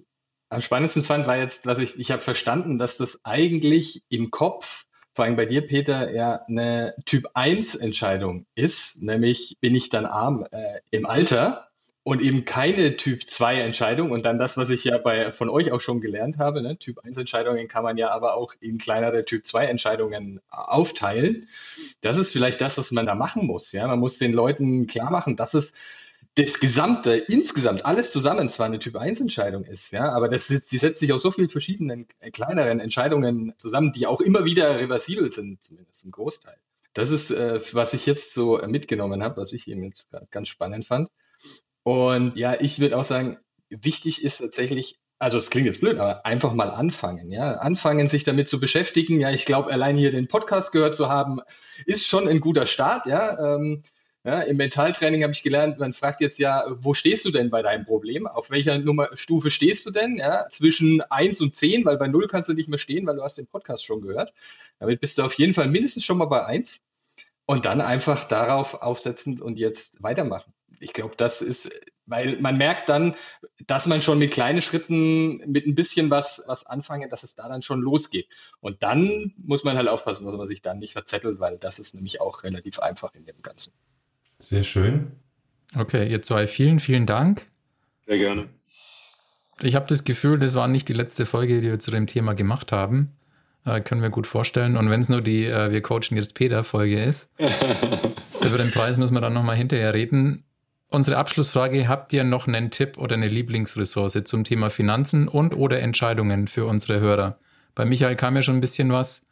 am 0.48 0.60
spannendsten 0.60 1.02
fand, 1.02 1.26
war 1.26 1.36
jetzt, 1.36 1.66
dass 1.66 1.78
ich, 1.78 1.98
ich 1.98 2.10
habe 2.10 2.22
verstanden, 2.22 2.78
dass 2.78 2.96
das 2.96 3.24
eigentlich 3.24 4.02
im 4.08 4.30
Kopf 4.30 4.86
vor 5.16 5.24
allem 5.24 5.36
bei 5.36 5.46
dir, 5.46 5.66
Peter, 5.66 6.12
ja 6.12 6.42
eine 6.46 6.94
Typ 7.06 7.30
1 7.32 7.74
Entscheidung 7.76 8.44
ist, 8.54 9.02
nämlich 9.02 9.56
bin 9.60 9.74
ich 9.74 9.88
dann 9.88 10.04
arm 10.04 10.46
äh, 10.50 10.80
im 10.90 11.06
Alter 11.06 11.68
und 12.02 12.20
eben 12.20 12.44
keine 12.44 12.96
Typ 12.96 13.28
2 13.28 13.60
Entscheidung 13.60 14.10
und 14.10 14.26
dann 14.26 14.38
das, 14.38 14.58
was 14.58 14.68
ich 14.68 14.84
ja 14.84 14.98
bei 14.98 15.32
von 15.32 15.48
euch 15.48 15.72
auch 15.72 15.80
schon 15.80 16.02
gelernt 16.02 16.36
habe, 16.36 16.60
ne? 16.60 16.76
Typ 16.78 16.98
1 17.02 17.16
Entscheidungen 17.16 17.66
kann 17.66 17.82
man 17.82 17.96
ja 17.96 18.10
aber 18.10 18.34
auch 18.34 18.52
in 18.60 18.76
kleinere 18.76 19.24
Typ 19.24 19.46
2 19.46 19.64
Entscheidungen 19.64 20.42
aufteilen. 20.50 21.48
Das 22.02 22.18
ist 22.18 22.30
vielleicht 22.30 22.60
das, 22.60 22.76
was 22.76 22.92
man 22.92 23.06
da 23.06 23.14
machen 23.14 23.46
muss, 23.46 23.72
ja? 23.72 23.86
Man 23.86 23.98
muss 23.98 24.18
den 24.18 24.34
Leuten 24.34 24.86
klar 24.86 25.10
machen, 25.10 25.34
dass 25.34 25.54
es 25.54 25.72
das 26.36 26.60
Gesamte, 26.60 27.14
insgesamt, 27.14 27.86
alles 27.86 28.12
zusammen 28.12 28.50
zwar 28.50 28.66
eine 28.66 28.78
Typ-1-Entscheidung 28.78 29.64
ist, 29.64 29.90
ja, 29.90 30.10
aber 30.10 30.28
das, 30.28 30.48
die 30.48 30.78
setzt 30.78 31.00
sich 31.00 31.12
aus 31.12 31.22
so 31.22 31.30
vielen 31.30 31.48
verschiedenen 31.48 32.06
äh, 32.20 32.30
kleineren 32.30 32.78
Entscheidungen 32.78 33.54
zusammen, 33.58 33.92
die 33.92 34.06
auch 34.06 34.20
immer 34.20 34.44
wieder 34.44 34.78
reversibel 34.78 35.32
sind, 35.32 35.62
zumindest 35.62 36.04
im 36.04 36.10
Großteil. 36.10 36.56
Das 36.92 37.10
ist, 37.10 37.30
äh, 37.30 37.60
was 37.72 37.94
ich 37.94 38.04
jetzt 38.04 38.34
so 38.34 38.58
mitgenommen 38.66 39.22
habe, 39.22 39.40
was 39.40 39.52
ich 39.52 39.66
eben 39.66 39.82
jetzt 39.82 40.08
ganz 40.30 40.48
spannend 40.48 40.84
fand. 40.84 41.10
Und 41.82 42.36
ja, 42.36 42.60
ich 42.60 42.80
würde 42.80 42.98
auch 42.98 43.04
sagen, 43.04 43.38
wichtig 43.70 44.22
ist 44.22 44.38
tatsächlich, 44.38 44.98
also 45.18 45.38
es 45.38 45.48
klingt 45.48 45.66
jetzt 45.66 45.80
blöd, 45.80 45.98
aber 45.98 46.26
einfach 46.26 46.52
mal 46.52 46.70
anfangen, 46.70 47.30
ja. 47.30 47.52
Anfangen, 47.54 48.08
sich 48.08 48.24
damit 48.24 48.50
zu 48.50 48.60
beschäftigen. 48.60 49.20
Ja, 49.20 49.30
ich 49.30 49.46
glaube, 49.46 49.72
allein 49.72 49.96
hier 49.96 50.10
den 50.10 50.28
Podcast 50.28 50.72
gehört 50.72 50.96
zu 50.96 51.08
haben, 51.08 51.40
ist 51.86 52.06
schon 52.06 52.28
ein 52.28 52.40
guter 52.40 52.66
Start, 52.66 53.06
ja. 53.06 53.54
Ähm, 53.56 53.82
ja, 54.26 54.40
Im 54.40 54.56
Mentaltraining 54.56 55.22
habe 55.22 55.32
ich 55.32 55.44
gelernt, 55.44 55.78
man 55.78 55.92
fragt 55.92 56.20
jetzt 56.20 56.40
ja, 56.40 56.64
wo 56.80 56.94
stehst 56.94 57.24
du 57.24 57.30
denn 57.30 57.48
bei 57.48 57.62
deinem 57.62 57.84
Problem? 57.84 58.26
Auf 58.26 58.50
welcher 58.50 58.76
Nummer, 58.76 59.08
Stufe 59.12 59.52
stehst 59.52 59.86
du 59.86 59.92
denn? 59.92 60.16
Ja, 60.16 60.48
zwischen 60.50 61.00
1 61.00 61.40
und 61.42 61.54
10, 61.54 61.84
weil 61.84 61.96
bei 61.96 62.08
0 62.08 62.26
kannst 62.26 62.48
du 62.48 62.52
nicht 62.52 62.68
mehr 62.68 62.80
stehen, 62.80 63.06
weil 63.06 63.14
du 63.14 63.22
hast 63.22 63.38
den 63.38 63.46
Podcast 63.46 63.84
schon 63.84 64.00
gehört. 64.00 64.34
Damit 64.80 65.00
bist 65.00 65.18
du 65.18 65.22
auf 65.22 65.34
jeden 65.34 65.54
Fall 65.54 65.68
mindestens 65.68 66.04
schon 66.04 66.18
mal 66.18 66.24
bei 66.24 66.44
1 66.44 66.80
und 67.46 67.66
dann 67.66 67.80
einfach 67.80 68.24
darauf 68.24 68.82
aufsetzen 68.82 69.40
und 69.40 69.60
jetzt 69.60 70.02
weitermachen. 70.02 70.52
Ich 70.80 70.92
glaube, 70.92 71.14
das 71.16 71.40
ist, 71.40 71.70
weil 72.06 72.36
man 72.40 72.58
merkt 72.58 72.88
dann, 72.88 73.14
dass 73.68 73.86
man 73.86 74.02
schon 74.02 74.18
mit 74.18 74.32
kleinen 74.32 74.60
Schritten, 74.60 75.36
mit 75.48 75.68
ein 75.68 75.76
bisschen 75.76 76.10
was, 76.10 76.42
was 76.48 76.66
anfangen, 76.66 77.10
dass 77.10 77.22
es 77.22 77.36
da 77.36 77.48
dann 77.48 77.62
schon 77.62 77.80
losgeht. 77.80 78.26
Und 78.58 78.82
dann 78.82 79.34
muss 79.36 79.62
man 79.62 79.76
halt 79.76 79.86
aufpassen, 79.86 80.26
dass 80.26 80.34
man 80.34 80.48
sich 80.48 80.62
dann 80.62 80.80
nicht 80.80 80.94
verzettelt, 80.94 81.38
weil 81.38 81.58
das 81.58 81.78
ist 81.78 81.94
nämlich 81.94 82.20
auch 82.20 82.42
relativ 82.42 82.80
einfach 82.80 83.14
in 83.14 83.24
dem 83.24 83.40
Ganzen. 83.40 83.72
Sehr 84.38 84.62
schön. 84.62 85.12
Okay, 85.74 86.08
ihr 86.08 86.22
zwei, 86.22 86.46
vielen, 86.46 86.80
vielen 86.80 87.06
Dank. 87.06 87.46
Sehr 88.06 88.18
gerne. 88.18 88.46
Ich 89.60 89.74
habe 89.74 89.86
das 89.86 90.04
Gefühl, 90.04 90.38
das 90.38 90.54
war 90.54 90.68
nicht 90.68 90.88
die 90.88 90.92
letzte 90.92 91.26
Folge, 91.26 91.60
die 91.60 91.68
wir 91.68 91.78
zu 91.78 91.90
dem 91.90 92.06
Thema 92.06 92.34
gemacht 92.34 92.72
haben. 92.72 93.12
Äh, 93.64 93.80
können 93.80 94.02
wir 94.02 94.10
gut 94.10 94.26
vorstellen. 94.26 94.76
Und 94.76 94.90
wenn 94.90 95.00
es 95.00 95.08
nur 95.08 95.20
die 95.20 95.46
äh, 95.46 95.72
Wir 95.72 95.82
coachen 95.82 96.16
jetzt 96.16 96.34
Peter-Folge 96.34 97.02
ist, 97.02 97.30
über 97.38 98.58
den 98.58 98.70
Preis 98.70 98.96
müssen 98.96 99.14
wir 99.14 99.20
dann 99.20 99.32
nochmal 99.32 99.56
hinterher 99.56 99.92
reden. 99.92 100.44
Unsere 100.88 101.16
Abschlussfrage, 101.16 101.88
habt 101.88 102.12
ihr 102.12 102.22
noch 102.22 102.46
einen 102.46 102.70
Tipp 102.70 102.96
oder 102.96 103.14
eine 103.16 103.28
Lieblingsressource 103.28 104.22
zum 104.24 104.44
Thema 104.44 104.70
Finanzen 104.70 105.26
und 105.26 105.52
oder 105.52 105.80
Entscheidungen 105.80 106.46
für 106.46 106.64
unsere 106.66 107.00
Hörer? 107.00 107.38
Bei 107.74 107.84
Michael 107.84 108.14
kam 108.14 108.36
ja 108.36 108.42
schon 108.42 108.56
ein 108.56 108.60
bisschen 108.60 108.92
was. 108.92 109.26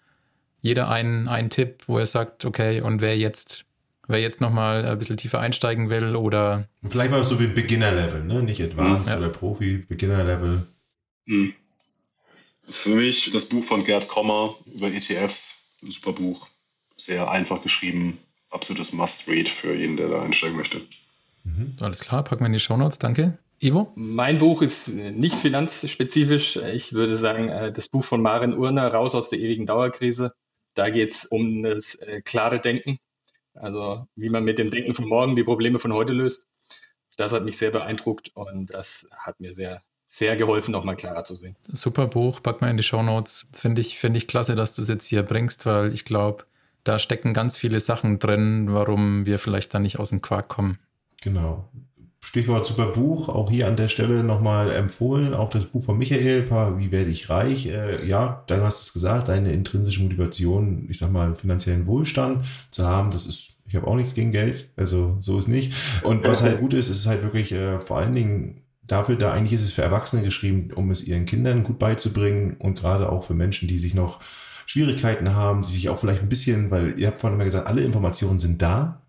Jeder 0.61 0.89
einen, 0.89 1.29
einen 1.29 1.51
Tipp, 1.51 1.85
wo 1.87 1.99
er 1.99 2.07
sagt, 2.07 2.45
okay, 2.45 2.81
und 2.81 3.03
wer 3.03 3.17
jetzt 3.17 3.67
Wer 4.07 4.21
jetzt 4.21 4.41
nochmal 4.41 4.85
ein 4.85 4.99
bisschen 4.99 5.17
tiefer 5.17 5.41
einsteigen 5.41 5.89
will 5.89 6.17
oder. 6.17 6.69
Vielleicht 6.85 7.11
mal 7.11 7.25
so 7.25 7.41
wie 7.41 7.47
Beginner-Level, 7.47 8.25
ne? 8.25 8.43
Nicht 8.43 8.61
Advanced 8.61 9.13
ja. 9.13 9.19
oder 9.19 9.31
Profi, 9.31 9.79
Beginner-Level. 9.89 10.67
Hm. 11.27 11.55
Für 12.67 12.95
mich 12.95 13.31
das 13.33 13.49
Buch 13.49 13.65
von 13.65 13.85
Gerd 13.85 14.09
Kommer 14.09 14.57
über 14.67 14.89
ETFs, 14.89 15.77
ein 15.83 15.91
super 15.91 16.13
Buch. 16.13 16.49
Sehr 16.97 17.31
einfach 17.31 17.63
geschrieben, 17.63 18.19
absolutes 18.51 18.93
Must-Read 18.93 19.49
für 19.49 19.75
jeden, 19.75 19.97
der 19.97 20.09
da 20.09 20.23
einsteigen 20.23 20.57
möchte. 20.57 20.81
Mhm. 21.45 21.77
Alles 21.81 22.01
klar, 22.01 22.25
packen 22.25 22.43
wir 22.43 22.47
in 22.47 22.53
die 22.53 22.61
Shownotes, 22.61 22.99
danke. 22.99 23.39
Ivo? 23.61 23.93
Mein 23.95 24.39
Buch 24.39 24.63
ist 24.63 24.89
nicht 24.89 25.37
finanzspezifisch. 25.37 26.57
Ich 26.57 26.93
würde 26.93 27.17
sagen, 27.17 27.49
äh, 27.49 27.73
das 27.73 27.89
Buch 27.89 28.05
von 28.05 28.21
Maren 28.21 28.57
Urner, 28.57 28.89
Raus 28.89 29.15
aus 29.15 29.31
der 29.31 29.39
ewigen 29.39 29.67
Dauerkrise. 29.67 30.33
Da 30.75 30.91
geht 30.91 31.13
es 31.13 31.25
um 31.25 31.63
das 31.63 31.95
äh, 31.97 32.21
klare 32.23 32.61
Denken 32.61 32.99
also 33.55 34.07
wie 34.17 34.29
man 34.29 34.45
mit 34.45 34.59
dem 34.59 34.71
Denken 34.71 34.95
von 34.95 35.07
morgen 35.07 35.37
die 35.37 35.45
Probleme 35.45 35.79
von 35.79 35.93
heute 35.93 36.13
löst. 36.13 36.49
Das 37.17 37.33
hat 37.33 37.45
mich 37.45 37.59
sehr 37.59 37.71
beeindruckt 37.71 38.33
und 38.35 38.75
das 38.75 39.09
hat 39.17 39.39
mir 39.39 39.55
sehr, 39.55 39.83
sehr 40.07 40.37
geholfen, 40.37 40.73
nochmal 40.73 40.97
klarer 40.97 41.25
zu 41.25 41.35
sehen. 41.35 41.57
Super 41.69 42.09
Buch, 42.09 42.43
pack 42.43 42.61
mal 42.61 42.71
in 42.71 42.77
die 42.77 42.83
Show 42.83 43.03
Notes. 43.03 43.47
Finde 43.53 43.81
ich, 43.81 43.99
finde 43.99 44.19
ich 44.19 44.27
klasse, 44.27 44.57
dass 44.57 44.75
du 44.75 44.83
es 44.83 44.89
jetzt 44.89 45.07
hier 45.07 45.23
bringst, 45.23 45.67
weil 45.67 45.95
ich 45.95 46.05
glaube, 46.05 46.45
da 46.83 46.99
stecken 46.99 47.33
ganz 47.33 47.57
viele 47.57 47.81
Sachen 47.81 48.19
drin, 48.19 48.67
warum 48.71 49.27
wir 49.27 49.39
vielleicht 49.39 49.73
da 49.73 49.79
nicht 49.79 49.99
aus 49.99 50.11
dem 50.11 50.23
Quark 50.23 50.49
kommen. 50.49 50.79
Genau. 51.23 51.69
Stichwort 52.25 52.65
super 52.65 52.87
Buch, 52.87 53.29
auch 53.29 53.51
hier 53.51 53.69
an 53.69 53.77
der 53.77 53.89
Stelle 53.89 54.25
nochmal 54.25 54.73
empfohlen, 54.73 55.35
auch 55.35 55.51
das 55.51 55.67
Buch 55.67 55.85
von 55.85 55.99
Michael, 55.99 56.49
Wie 56.79 56.91
werde 56.91 57.11
ich 57.11 57.29
reich? 57.29 57.67
Äh, 57.67 58.07
ja, 58.09 58.45
du 58.47 58.63
hast 58.63 58.81
es 58.81 58.93
gesagt, 58.95 59.29
deine 59.29 59.53
intrinsische 59.53 60.03
Motivation, 60.03 60.87
ich 60.89 60.97
sag 60.99 61.13
mal, 61.13 61.35
finanziellen 61.35 61.87
Wohlstand 61.87 62.47
zu 62.71 62.87
haben, 62.87 63.11
das 63.11 63.27
ist, 63.27 63.57
ich 63.69 63.77
habe 63.77 63.87
auch 63.87 63.95
nichts 63.95 64.15
gegen 64.15 64.33
Geld, 64.33 64.71
also 64.75 65.17
so 65.21 65.37
ist 65.39 65.49
nicht. 65.49 65.75
Und 66.03 66.27
was 66.27 66.41
halt 66.41 66.61
gut 66.61 66.73
ist, 66.73 66.89
ist 66.89 67.07
halt 67.07 67.23
wirklich 67.23 67.53
äh, 67.53 67.79
vor 67.79 67.99
allen 67.99 68.15
Dingen 68.15 68.63
dafür 68.87 69.17
da, 69.17 69.33
eigentlich 69.33 69.53
ist 69.53 69.63
es 69.63 69.75
für 69.75 69.83
Erwachsene 69.83 70.23
geschrieben, 70.23 70.71
um 70.75 70.91
es 70.91 71.07
ihren 71.07 71.27
Kindern 71.27 71.63
gut 71.63 71.79
beizubringen 71.79 72.57
und 72.59 72.81
gerade 72.81 73.13
auch 73.13 73.25
für 73.25 73.35
Menschen, 73.35 73.69
die 73.69 73.79
sich 73.79 73.93
noch 73.93 74.21
Schwierigkeiten 74.65 75.35
haben, 75.35 75.61
die 75.61 75.73
sich 75.73 75.91
auch 75.91 75.99
vielleicht 75.99 76.23
ein 76.23 76.31
bisschen, 76.31 76.71
weil 76.71 76.99
ihr 76.99 77.09
habt 77.09 77.21
vorhin 77.21 77.37
immer 77.37 77.45
gesagt, 77.45 77.67
alle 77.67 77.83
Informationen 77.83 78.39
sind 78.39 78.63
da, 78.63 79.03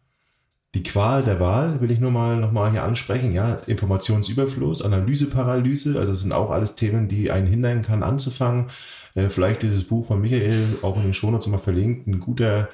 die 0.75 0.83
Qual 0.83 1.23
der 1.23 1.39
Wahl 1.39 1.79
will 1.79 1.89
ich 1.89 2.01
nur 2.01 2.11
mal 2.11 2.35
noch 2.35 2.51
mal 2.51 2.69
hier 2.69 2.83
ansprechen. 2.83 3.31
Ja, 3.31 3.55
Informationsüberfluss, 3.55 4.81
Analyseparalyse, 4.81 5.97
also 5.97 6.11
es 6.11 6.19
sind 6.19 6.33
auch 6.33 6.51
alles 6.51 6.75
Themen, 6.75 7.07
die 7.07 7.31
einen 7.31 7.47
hindern 7.47 7.81
kann 7.81 8.03
anzufangen. 8.03 8.67
Äh, 9.15 9.29
vielleicht 9.29 9.63
dieses 9.63 9.85
Buch 9.85 10.05
von 10.05 10.19
Michael 10.19 10.77
auch 10.81 10.97
in 10.97 11.03
den 11.03 11.13
Shownotes 11.13 11.47
mal 11.47 11.59
verlinkt, 11.59 12.07
ein 12.07 12.19
guter, 12.19 12.67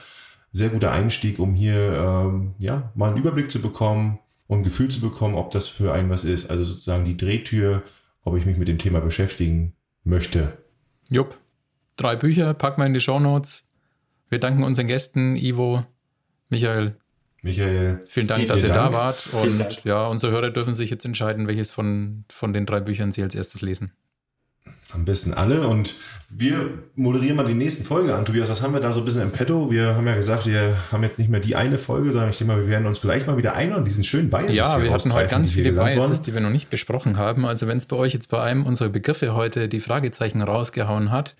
sehr 0.51 0.69
guter 0.69 0.91
Einstieg, 0.91 1.37
um 1.37 1.53
hier 1.53 1.75
ähm, 1.93 2.55
ja 2.57 2.91
mal 2.95 3.09
einen 3.09 3.19
Überblick 3.19 3.51
zu 3.51 3.61
bekommen 3.61 4.17
und 4.47 4.59
ein 4.59 4.63
Gefühl 4.63 4.89
zu 4.89 4.99
bekommen, 4.99 5.35
ob 5.35 5.51
das 5.51 5.67
für 5.67 5.93
einen 5.93 6.09
was 6.09 6.25
ist. 6.25 6.49
Also 6.49 6.63
sozusagen 6.63 7.05
die 7.05 7.17
Drehtür, 7.17 7.83
ob 8.23 8.35
ich 8.35 8.47
mich 8.47 8.57
mit 8.57 8.67
dem 8.67 8.79
Thema 8.79 8.99
beschäftigen 8.99 9.73
möchte. 10.03 10.57
Jupp. 11.07 11.37
Drei 11.97 12.15
Bücher, 12.15 12.55
packen 12.55 12.81
wir 12.81 12.87
in 12.87 12.95
die 12.95 12.99
Shownotes. 12.99 13.69
Wir 14.29 14.39
danken 14.39 14.63
unseren 14.63 14.87
Gästen, 14.87 15.35
Ivo, 15.35 15.85
Michael, 16.49 16.95
Michael. 17.41 18.01
Vielen 18.07 18.27
Dank, 18.27 18.39
vielen, 18.39 18.49
dass 18.49 18.61
vielen 18.61 18.73
ihr 18.73 18.75
Dank. 18.75 18.91
da 18.91 18.97
wart. 18.97 19.27
Und 19.33 19.83
ja, 19.83 20.05
unsere 20.05 20.31
Hörer 20.31 20.51
dürfen 20.51 20.75
sich 20.75 20.89
jetzt 20.89 21.05
entscheiden, 21.05 21.47
welches 21.47 21.71
von, 21.71 22.25
von 22.31 22.53
den 22.53 22.65
drei 22.65 22.79
Büchern 22.81 23.11
sie 23.11 23.23
als 23.23 23.33
erstes 23.33 23.61
lesen. 23.61 23.91
Am 24.93 25.05
besten 25.05 25.33
alle. 25.33 25.67
Und 25.67 25.95
wir 26.29 26.69
moderieren 26.95 27.37
mal 27.37 27.45
die 27.45 27.53
nächsten 27.53 27.83
Folge 27.83 28.13
an. 28.13 28.25
Tobias, 28.25 28.49
was 28.49 28.61
haben 28.61 28.73
wir 28.73 28.81
da 28.81 28.91
so 28.91 28.99
ein 28.99 29.05
bisschen 29.05 29.21
im 29.21 29.31
Petto? 29.31 29.71
Wir 29.71 29.95
haben 29.95 30.05
ja 30.05 30.15
gesagt, 30.15 30.45
wir 30.45 30.77
haben 30.91 31.01
jetzt 31.01 31.17
nicht 31.17 31.29
mehr 31.29 31.39
die 31.39 31.55
eine 31.55 31.77
Folge, 31.77 32.11
sondern 32.11 32.29
ich 32.29 32.37
denke 32.37 32.53
mal, 32.53 32.61
wir 32.61 32.67
werden 32.67 32.85
uns 32.85 32.99
vielleicht 32.99 33.25
mal 33.25 33.37
wieder 33.37 33.55
ein 33.55 33.73
und 33.73 33.85
diesen 33.85 34.03
schönen 34.03 34.29
Biases 34.29 34.55
Ja, 34.55 34.83
wir 34.83 34.91
hatten 34.91 35.13
heute 35.13 35.29
ganz 35.29 35.51
viele 35.51 35.71
Biases, 35.71 36.21
die 36.21 36.33
wir 36.33 36.41
noch 36.41 36.49
nicht 36.49 36.69
besprochen 36.69 37.17
haben. 37.17 37.45
Also 37.45 37.67
wenn 37.67 37.77
es 37.77 37.85
bei 37.85 37.95
euch 37.95 38.13
jetzt 38.13 38.29
bei 38.29 38.41
einem 38.41 38.65
unserer 38.65 38.89
Begriffe 38.89 39.33
heute 39.33 39.69
die 39.69 39.79
Fragezeichen 39.79 40.41
rausgehauen 40.41 41.09
hat, 41.09 41.35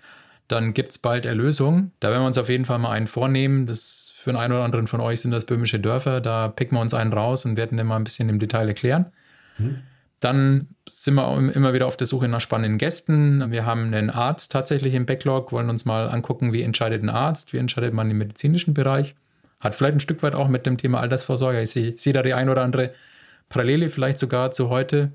dann 0.48 0.74
gibt 0.74 0.90
es 0.92 0.98
bald 0.98 1.26
Erlösung. 1.26 1.92
Da 2.00 2.10
werden 2.10 2.22
wir 2.22 2.26
uns 2.26 2.38
auf 2.38 2.48
jeden 2.48 2.64
Fall 2.64 2.78
mal 2.78 2.90
einen 2.90 3.06
vornehmen. 3.06 3.66
Das 3.66 4.11
für 4.22 4.30
den 4.30 4.36
einen 4.36 4.52
oder 4.52 4.64
anderen 4.64 4.86
von 4.86 5.00
euch 5.00 5.20
sind 5.20 5.32
das 5.32 5.46
böhmische 5.46 5.80
Dörfer. 5.80 6.20
Da 6.20 6.48
picken 6.48 6.76
wir 6.76 6.80
uns 6.80 6.94
einen 6.94 7.12
raus 7.12 7.44
und 7.44 7.56
werden 7.56 7.76
den 7.76 7.86
mal 7.86 7.96
ein 7.96 8.04
bisschen 8.04 8.28
im 8.28 8.38
Detail 8.38 8.68
erklären. 8.68 9.06
Mhm. 9.58 9.78
Dann 10.20 10.68
sind 10.88 11.14
wir 11.14 11.52
immer 11.52 11.72
wieder 11.72 11.88
auf 11.88 11.96
der 11.96 12.06
Suche 12.06 12.28
nach 12.28 12.40
spannenden 12.40 12.78
Gästen. 12.78 13.50
Wir 13.50 13.66
haben 13.66 13.92
einen 13.92 14.08
Arzt 14.08 14.52
tatsächlich 14.52 14.94
im 14.94 15.04
Backlog, 15.04 15.50
wollen 15.50 15.68
uns 15.68 15.84
mal 15.84 16.08
angucken, 16.08 16.52
wie 16.52 16.62
entscheidet 16.62 17.02
ein 17.02 17.10
Arzt, 17.10 17.52
wie 17.52 17.56
entscheidet 17.56 17.92
man 17.92 18.08
im 18.08 18.18
medizinischen 18.18 18.72
Bereich. 18.72 19.16
Hat 19.58 19.74
vielleicht 19.74 19.94
ein 19.94 20.00
Stück 20.00 20.22
weit 20.22 20.36
auch 20.36 20.46
mit 20.46 20.64
dem 20.64 20.78
Thema 20.78 21.00
Altersvorsorge. 21.00 21.60
Ich 21.60 21.70
sehe, 21.70 21.98
sehe 21.98 22.12
da 22.12 22.22
die 22.22 22.34
ein 22.34 22.48
oder 22.48 22.62
andere 22.62 22.92
Parallele 23.48 23.88
vielleicht 23.88 24.18
sogar 24.18 24.52
zu 24.52 24.68
heute. 24.68 25.10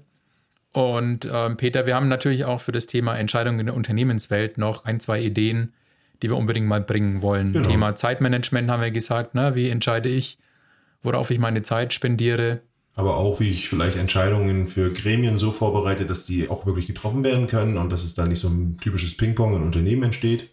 Und 0.74 1.28
ähm, 1.32 1.56
Peter, 1.56 1.86
wir 1.86 1.96
haben 1.96 2.10
natürlich 2.10 2.44
auch 2.44 2.60
für 2.60 2.74
das 2.74 2.88
Thema 2.88 3.16
Entscheidungen 3.18 3.62
in 3.62 3.68
der 3.68 3.76
Unternehmenswelt 3.76 4.58
noch 4.58 4.84
ein, 4.84 5.00
zwei 5.00 5.22
Ideen, 5.22 5.74
die 6.22 6.30
wir 6.30 6.38
unbedingt 6.38 6.68
mal 6.68 6.82
bringen 6.82 7.22
wollen. 7.22 7.54
Genau. 7.54 7.70
Thema 7.70 7.96
Zeitmanagement 7.96 8.70
haben 8.70 8.82
wir 8.82 8.92
gesagt, 8.92 9.36
ne? 9.36 9.56
wie 9.56 9.70
entscheide 9.70 10.10
ich, 10.10 10.38
worauf 11.04 11.32
ich 11.32 11.40
meine 11.40 11.64
Zeit 11.64 11.94
spendiere. 11.94 12.62
Aber 12.96 13.18
auch, 13.18 13.40
wie 13.40 13.50
ich 13.50 13.70
vielleicht 13.70 13.96
Entscheidungen 13.96 14.66
für 14.66 14.92
Gremien 14.92 15.38
so 15.38 15.52
vorbereite, 15.52 16.08
dass 16.08 16.26
die 16.26 16.50
auch 16.50 16.66
wirklich 16.66 16.88
getroffen 16.88 17.24
werden 17.24 17.46
können 17.46 17.78
und 17.78 17.92
dass 17.92 18.04
es 18.04 18.16
da 18.16 18.26
nicht 18.26 18.40
so 18.40 18.48
ein 18.48 18.78
typisches 18.82 19.16
Ping-Pong 19.16 19.56
in 19.56 19.62
Unternehmen 19.62 20.04
entsteht. 20.04 20.50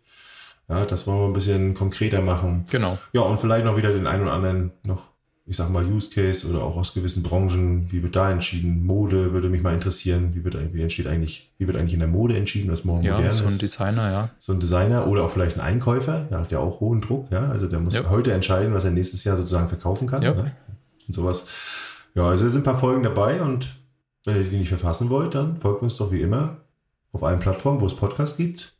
Ja, 0.69 0.85
das 0.85 1.07
wollen 1.07 1.21
wir 1.21 1.27
ein 1.27 1.33
bisschen 1.33 1.75
konkreter 1.75 2.21
machen. 2.21 2.67
Genau. 2.71 2.99
Ja, 3.15 3.23
und 3.23 3.41
vielleicht 3.41 3.65
noch 3.65 3.79
wieder 3.79 3.93
den 3.93 4.07
einen 4.07 4.23
oder 4.23 4.33
anderen 4.33 4.73
noch 4.85 5.14
ich 5.47 5.57
sag 5.57 5.69
mal, 5.69 5.85
Use 5.85 6.09
Case 6.11 6.49
oder 6.49 6.63
auch 6.63 6.77
aus 6.77 6.95
gewissen 6.95 7.23
Branchen, 7.23 7.93
wie 7.93 8.03
wird 8.03 8.17
da 8.17 8.31
entschieden? 8.31 8.85
Mode 8.85 9.33
würde 9.33 9.51
mich 9.51 9.61
mal 9.61 9.75
interessieren, 9.75 10.31
wie 10.35 10.43
wird, 10.43 10.57
wie 10.73 10.81
entsteht 10.81 11.07
eigentlich, 11.07 11.53
wie 11.59 11.67
wird 11.67 11.77
eigentlich 11.77 11.93
in 11.93 11.99
der 11.99 12.09
Mode 12.09 12.37
entschieden, 12.37 12.73
was 12.73 12.85
morgen 12.85 13.03
ja, 13.03 13.13
modern 13.15 13.29
ist? 13.29 13.41
Ja, 13.41 13.49
so 13.49 13.55
ein 13.55 13.59
Designer, 13.59 14.11
ja. 14.11 14.31
So 14.39 14.53
ein 14.55 14.61
Designer 14.61 15.07
oder 15.07 15.25
auch 15.25 15.31
vielleicht 15.31 15.59
ein 15.59 15.61
Einkäufer, 15.61 16.21
der 16.31 16.41
hat 16.41 16.51
ja 16.51 16.61
auch 16.61 16.81
hohen 16.81 17.03
Druck, 17.03 17.31
ja, 17.31 17.45
also 17.51 17.67
der 17.67 17.79
muss 17.79 17.95
ja. 17.95 18.09
heute 18.09 18.33
entscheiden, 18.33 18.73
was 18.73 18.85
er 18.85 18.93
nächstes 18.93 19.23
Jahr 19.25 19.37
sozusagen 19.37 19.69
verkaufen 19.69 20.09
kann. 20.09 20.23
Ja. 20.23 20.33
Ne? 20.33 20.53
Und 21.07 21.15
sowas. 21.15 21.47
Ja, 22.15 22.23
also 22.23 22.47
es 22.47 22.53
sind 22.53 22.63
ein 22.63 22.65
paar 22.65 22.79
Folgen 22.79 23.03
dabei 23.03 23.43
und 23.43 23.75
wenn 24.25 24.37
ihr 24.37 24.45
die 24.45 24.57
nicht 24.57 24.69
verfassen 24.69 25.11
wollt, 25.11 25.35
dann 25.35 25.59
folgt 25.59 25.83
uns 25.83 25.99
doch 25.99 26.11
wie 26.11 26.23
immer 26.23 26.59
auf 27.13 27.23
allen 27.23 27.41
Plattformen, 27.41 27.81
wo 27.83 27.87
es 27.87 27.95
Podcasts 27.95 28.37
gibt. 28.39 28.75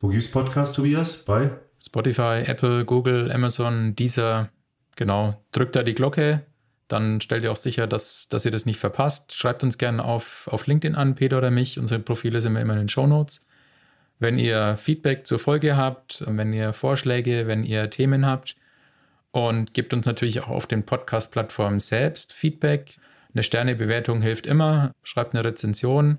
Wo 0.00 0.08
gibt 0.08 0.22
es 0.22 0.30
Podcasts, 0.30 0.76
Tobias? 0.76 1.16
Bei 1.16 1.50
Spotify, 1.80 2.42
Apple, 2.44 2.84
Google, 2.84 3.32
Amazon, 3.32 3.96
Deezer, 3.96 4.50
Genau, 4.98 5.40
drückt 5.52 5.76
da 5.76 5.84
die 5.84 5.94
Glocke, 5.94 6.44
dann 6.88 7.20
stellt 7.20 7.44
ihr 7.44 7.52
auch 7.52 7.56
sicher, 7.56 7.86
dass, 7.86 8.28
dass 8.30 8.44
ihr 8.44 8.50
das 8.50 8.66
nicht 8.66 8.80
verpasst. 8.80 9.32
Schreibt 9.32 9.62
uns 9.62 9.78
gerne 9.78 10.04
auf, 10.04 10.48
auf 10.50 10.66
LinkedIn 10.66 10.96
an, 10.96 11.14
Peter 11.14 11.38
oder 11.38 11.52
mich. 11.52 11.78
Unsere 11.78 12.00
Profile 12.00 12.40
sind 12.40 12.56
immer 12.56 12.72
in 12.72 12.80
den 12.80 12.88
Show 12.88 13.06
Notes. 13.06 13.46
Wenn 14.18 14.40
ihr 14.40 14.76
Feedback 14.76 15.24
zur 15.24 15.38
Folge 15.38 15.76
habt, 15.76 16.24
wenn 16.26 16.52
ihr 16.52 16.72
Vorschläge, 16.72 17.46
wenn 17.46 17.62
ihr 17.62 17.90
Themen 17.90 18.26
habt 18.26 18.56
und 19.30 19.72
gebt 19.72 19.94
uns 19.94 20.04
natürlich 20.04 20.40
auch 20.40 20.48
auf 20.48 20.66
den 20.66 20.82
Podcast-Plattformen 20.82 21.78
selbst 21.78 22.32
Feedback. 22.32 22.98
Eine 23.32 23.44
Sternebewertung 23.44 24.20
hilft 24.20 24.48
immer. 24.48 24.90
Schreibt 25.04 25.32
eine 25.32 25.44
Rezension. 25.44 26.18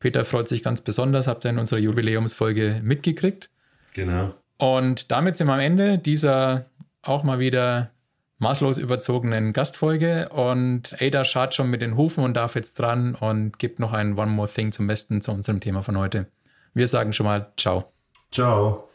Peter 0.00 0.24
freut 0.24 0.48
sich 0.48 0.64
ganz 0.64 0.80
besonders, 0.80 1.28
habt 1.28 1.46
ihr 1.46 1.50
in 1.50 1.60
unserer 1.60 1.78
Jubiläumsfolge 1.78 2.80
mitgekriegt. 2.82 3.50
Genau. 3.92 4.34
Und 4.58 5.12
damit 5.12 5.36
sind 5.36 5.46
wir 5.46 5.54
am 5.54 5.60
Ende 5.60 5.98
dieser 5.98 6.66
auch 7.02 7.22
mal 7.22 7.38
wieder 7.38 7.92
maßlos 8.38 8.78
überzogenen 8.78 9.52
Gastfolge 9.52 10.28
und 10.28 11.00
Ada 11.00 11.24
schart 11.24 11.54
schon 11.54 11.70
mit 11.70 11.82
den 11.82 11.96
Hufen 11.96 12.22
und 12.22 12.34
darf 12.34 12.54
jetzt 12.54 12.78
dran 12.78 13.14
und 13.14 13.58
gibt 13.58 13.78
noch 13.78 13.92
ein 13.92 14.18
One 14.18 14.30
More 14.30 14.48
Thing 14.48 14.72
zum 14.72 14.86
Besten 14.86 15.22
zu 15.22 15.32
unserem 15.32 15.60
Thema 15.60 15.82
von 15.82 15.96
heute. 15.98 16.26
Wir 16.74 16.88
sagen 16.88 17.12
schon 17.12 17.26
mal 17.26 17.52
Ciao. 17.56 17.92
Ciao. 18.30 18.88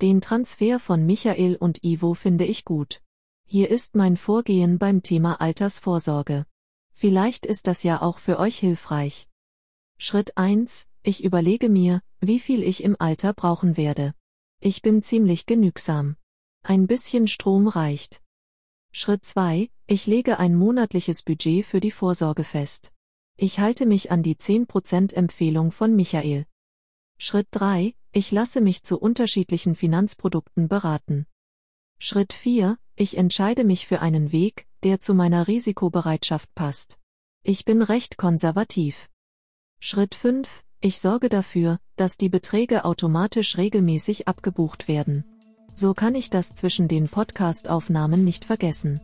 Den 0.00 0.20
Transfer 0.20 0.78
von 0.78 1.04
Michael 1.04 1.56
und 1.56 1.82
Ivo 1.82 2.14
finde 2.14 2.44
ich 2.44 2.64
gut. 2.64 3.02
Hier 3.44 3.70
ist 3.70 3.94
mein 3.94 4.16
Vorgehen 4.16 4.78
beim 4.78 5.02
Thema 5.02 5.40
Altersvorsorge. 5.40 6.46
Vielleicht 6.92 7.46
ist 7.46 7.66
das 7.66 7.82
ja 7.82 8.02
auch 8.02 8.18
für 8.18 8.38
euch 8.38 8.58
hilfreich. 8.58 9.28
Schritt 9.98 10.36
1. 10.36 10.88
Ich 11.02 11.24
überlege 11.24 11.68
mir, 11.68 12.00
wie 12.20 12.38
viel 12.38 12.62
ich 12.62 12.84
im 12.84 12.96
Alter 12.98 13.32
brauchen 13.32 13.76
werde. 13.76 14.14
Ich 14.60 14.82
bin 14.82 15.02
ziemlich 15.02 15.46
genügsam. 15.46 16.16
Ein 16.62 16.86
bisschen 16.86 17.26
Strom 17.26 17.68
reicht. 17.68 18.20
Schritt 19.00 19.24
2. 19.24 19.70
Ich 19.86 20.08
lege 20.08 20.40
ein 20.40 20.56
monatliches 20.56 21.22
Budget 21.22 21.64
für 21.64 21.78
die 21.78 21.92
Vorsorge 21.92 22.42
fest. 22.42 22.92
Ich 23.36 23.60
halte 23.60 23.86
mich 23.86 24.10
an 24.10 24.24
die 24.24 24.34
10% 24.34 25.14
Empfehlung 25.14 25.70
von 25.70 25.94
Michael. 25.94 26.46
Schritt 27.16 27.46
3. 27.52 27.94
Ich 28.10 28.32
lasse 28.32 28.60
mich 28.60 28.82
zu 28.82 28.98
unterschiedlichen 28.98 29.76
Finanzprodukten 29.76 30.66
beraten. 30.66 31.26
Schritt 32.00 32.32
4. 32.32 32.76
Ich 32.96 33.16
entscheide 33.16 33.62
mich 33.62 33.86
für 33.86 34.00
einen 34.00 34.32
Weg, 34.32 34.66
der 34.82 34.98
zu 34.98 35.14
meiner 35.14 35.46
Risikobereitschaft 35.46 36.52
passt. 36.56 36.98
Ich 37.44 37.64
bin 37.64 37.82
recht 37.82 38.18
konservativ. 38.18 39.08
Schritt 39.78 40.16
5. 40.16 40.64
Ich 40.80 40.98
sorge 40.98 41.28
dafür, 41.28 41.78
dass 41.94 42.16
die 42.16 42.28
Beträge 42.28 42.84
automatisch 42.84 43.58
regelmäßig 43.58 44.26
abgebucht 44.26 44.88
werden. 44.88 45.37
So 45.80 45.94
kann 45.94 46.16
ich 46.16 46.28
das 46.28 46.54
zwischen 46.54 46.88
den 46.88 47.06
Podcast-Aufnahmen 47.06 48.24
nicht 48.24 48.44
vergessen. 48.44 49.00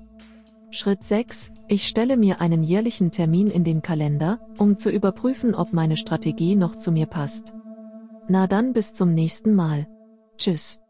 Schritt 0.72 1.04
6. 1.04 1.52
Ich 1.68 1.86
stelle 1.86 2.16
mir 2.16 2.40
einen 2.40 2.64
jährlichen 2.64 3.12
Termin 3.12 3.46
in 3.46 3.62
den 3.62 3.80
Kalender, 3.80 4.40
um 4.58 4.76
zu 4.76 4.90
überprüfen, 4.90 5.54
ob 5.54 5.72
meine 5.72 5.96
Strategie 5.96 6.56
noch 6.56 6.74
zu 6.74 6.90
mir 6.90 7.06
passt. 7.06 7.54
Na 8.26 8.48
dann 8.48 8.72
bis 8.72 8.92
zum 8.92 9.14
nächsten 9.14 9.54
Mal. 9.54 9.86
Tschüss. 10.36 10.83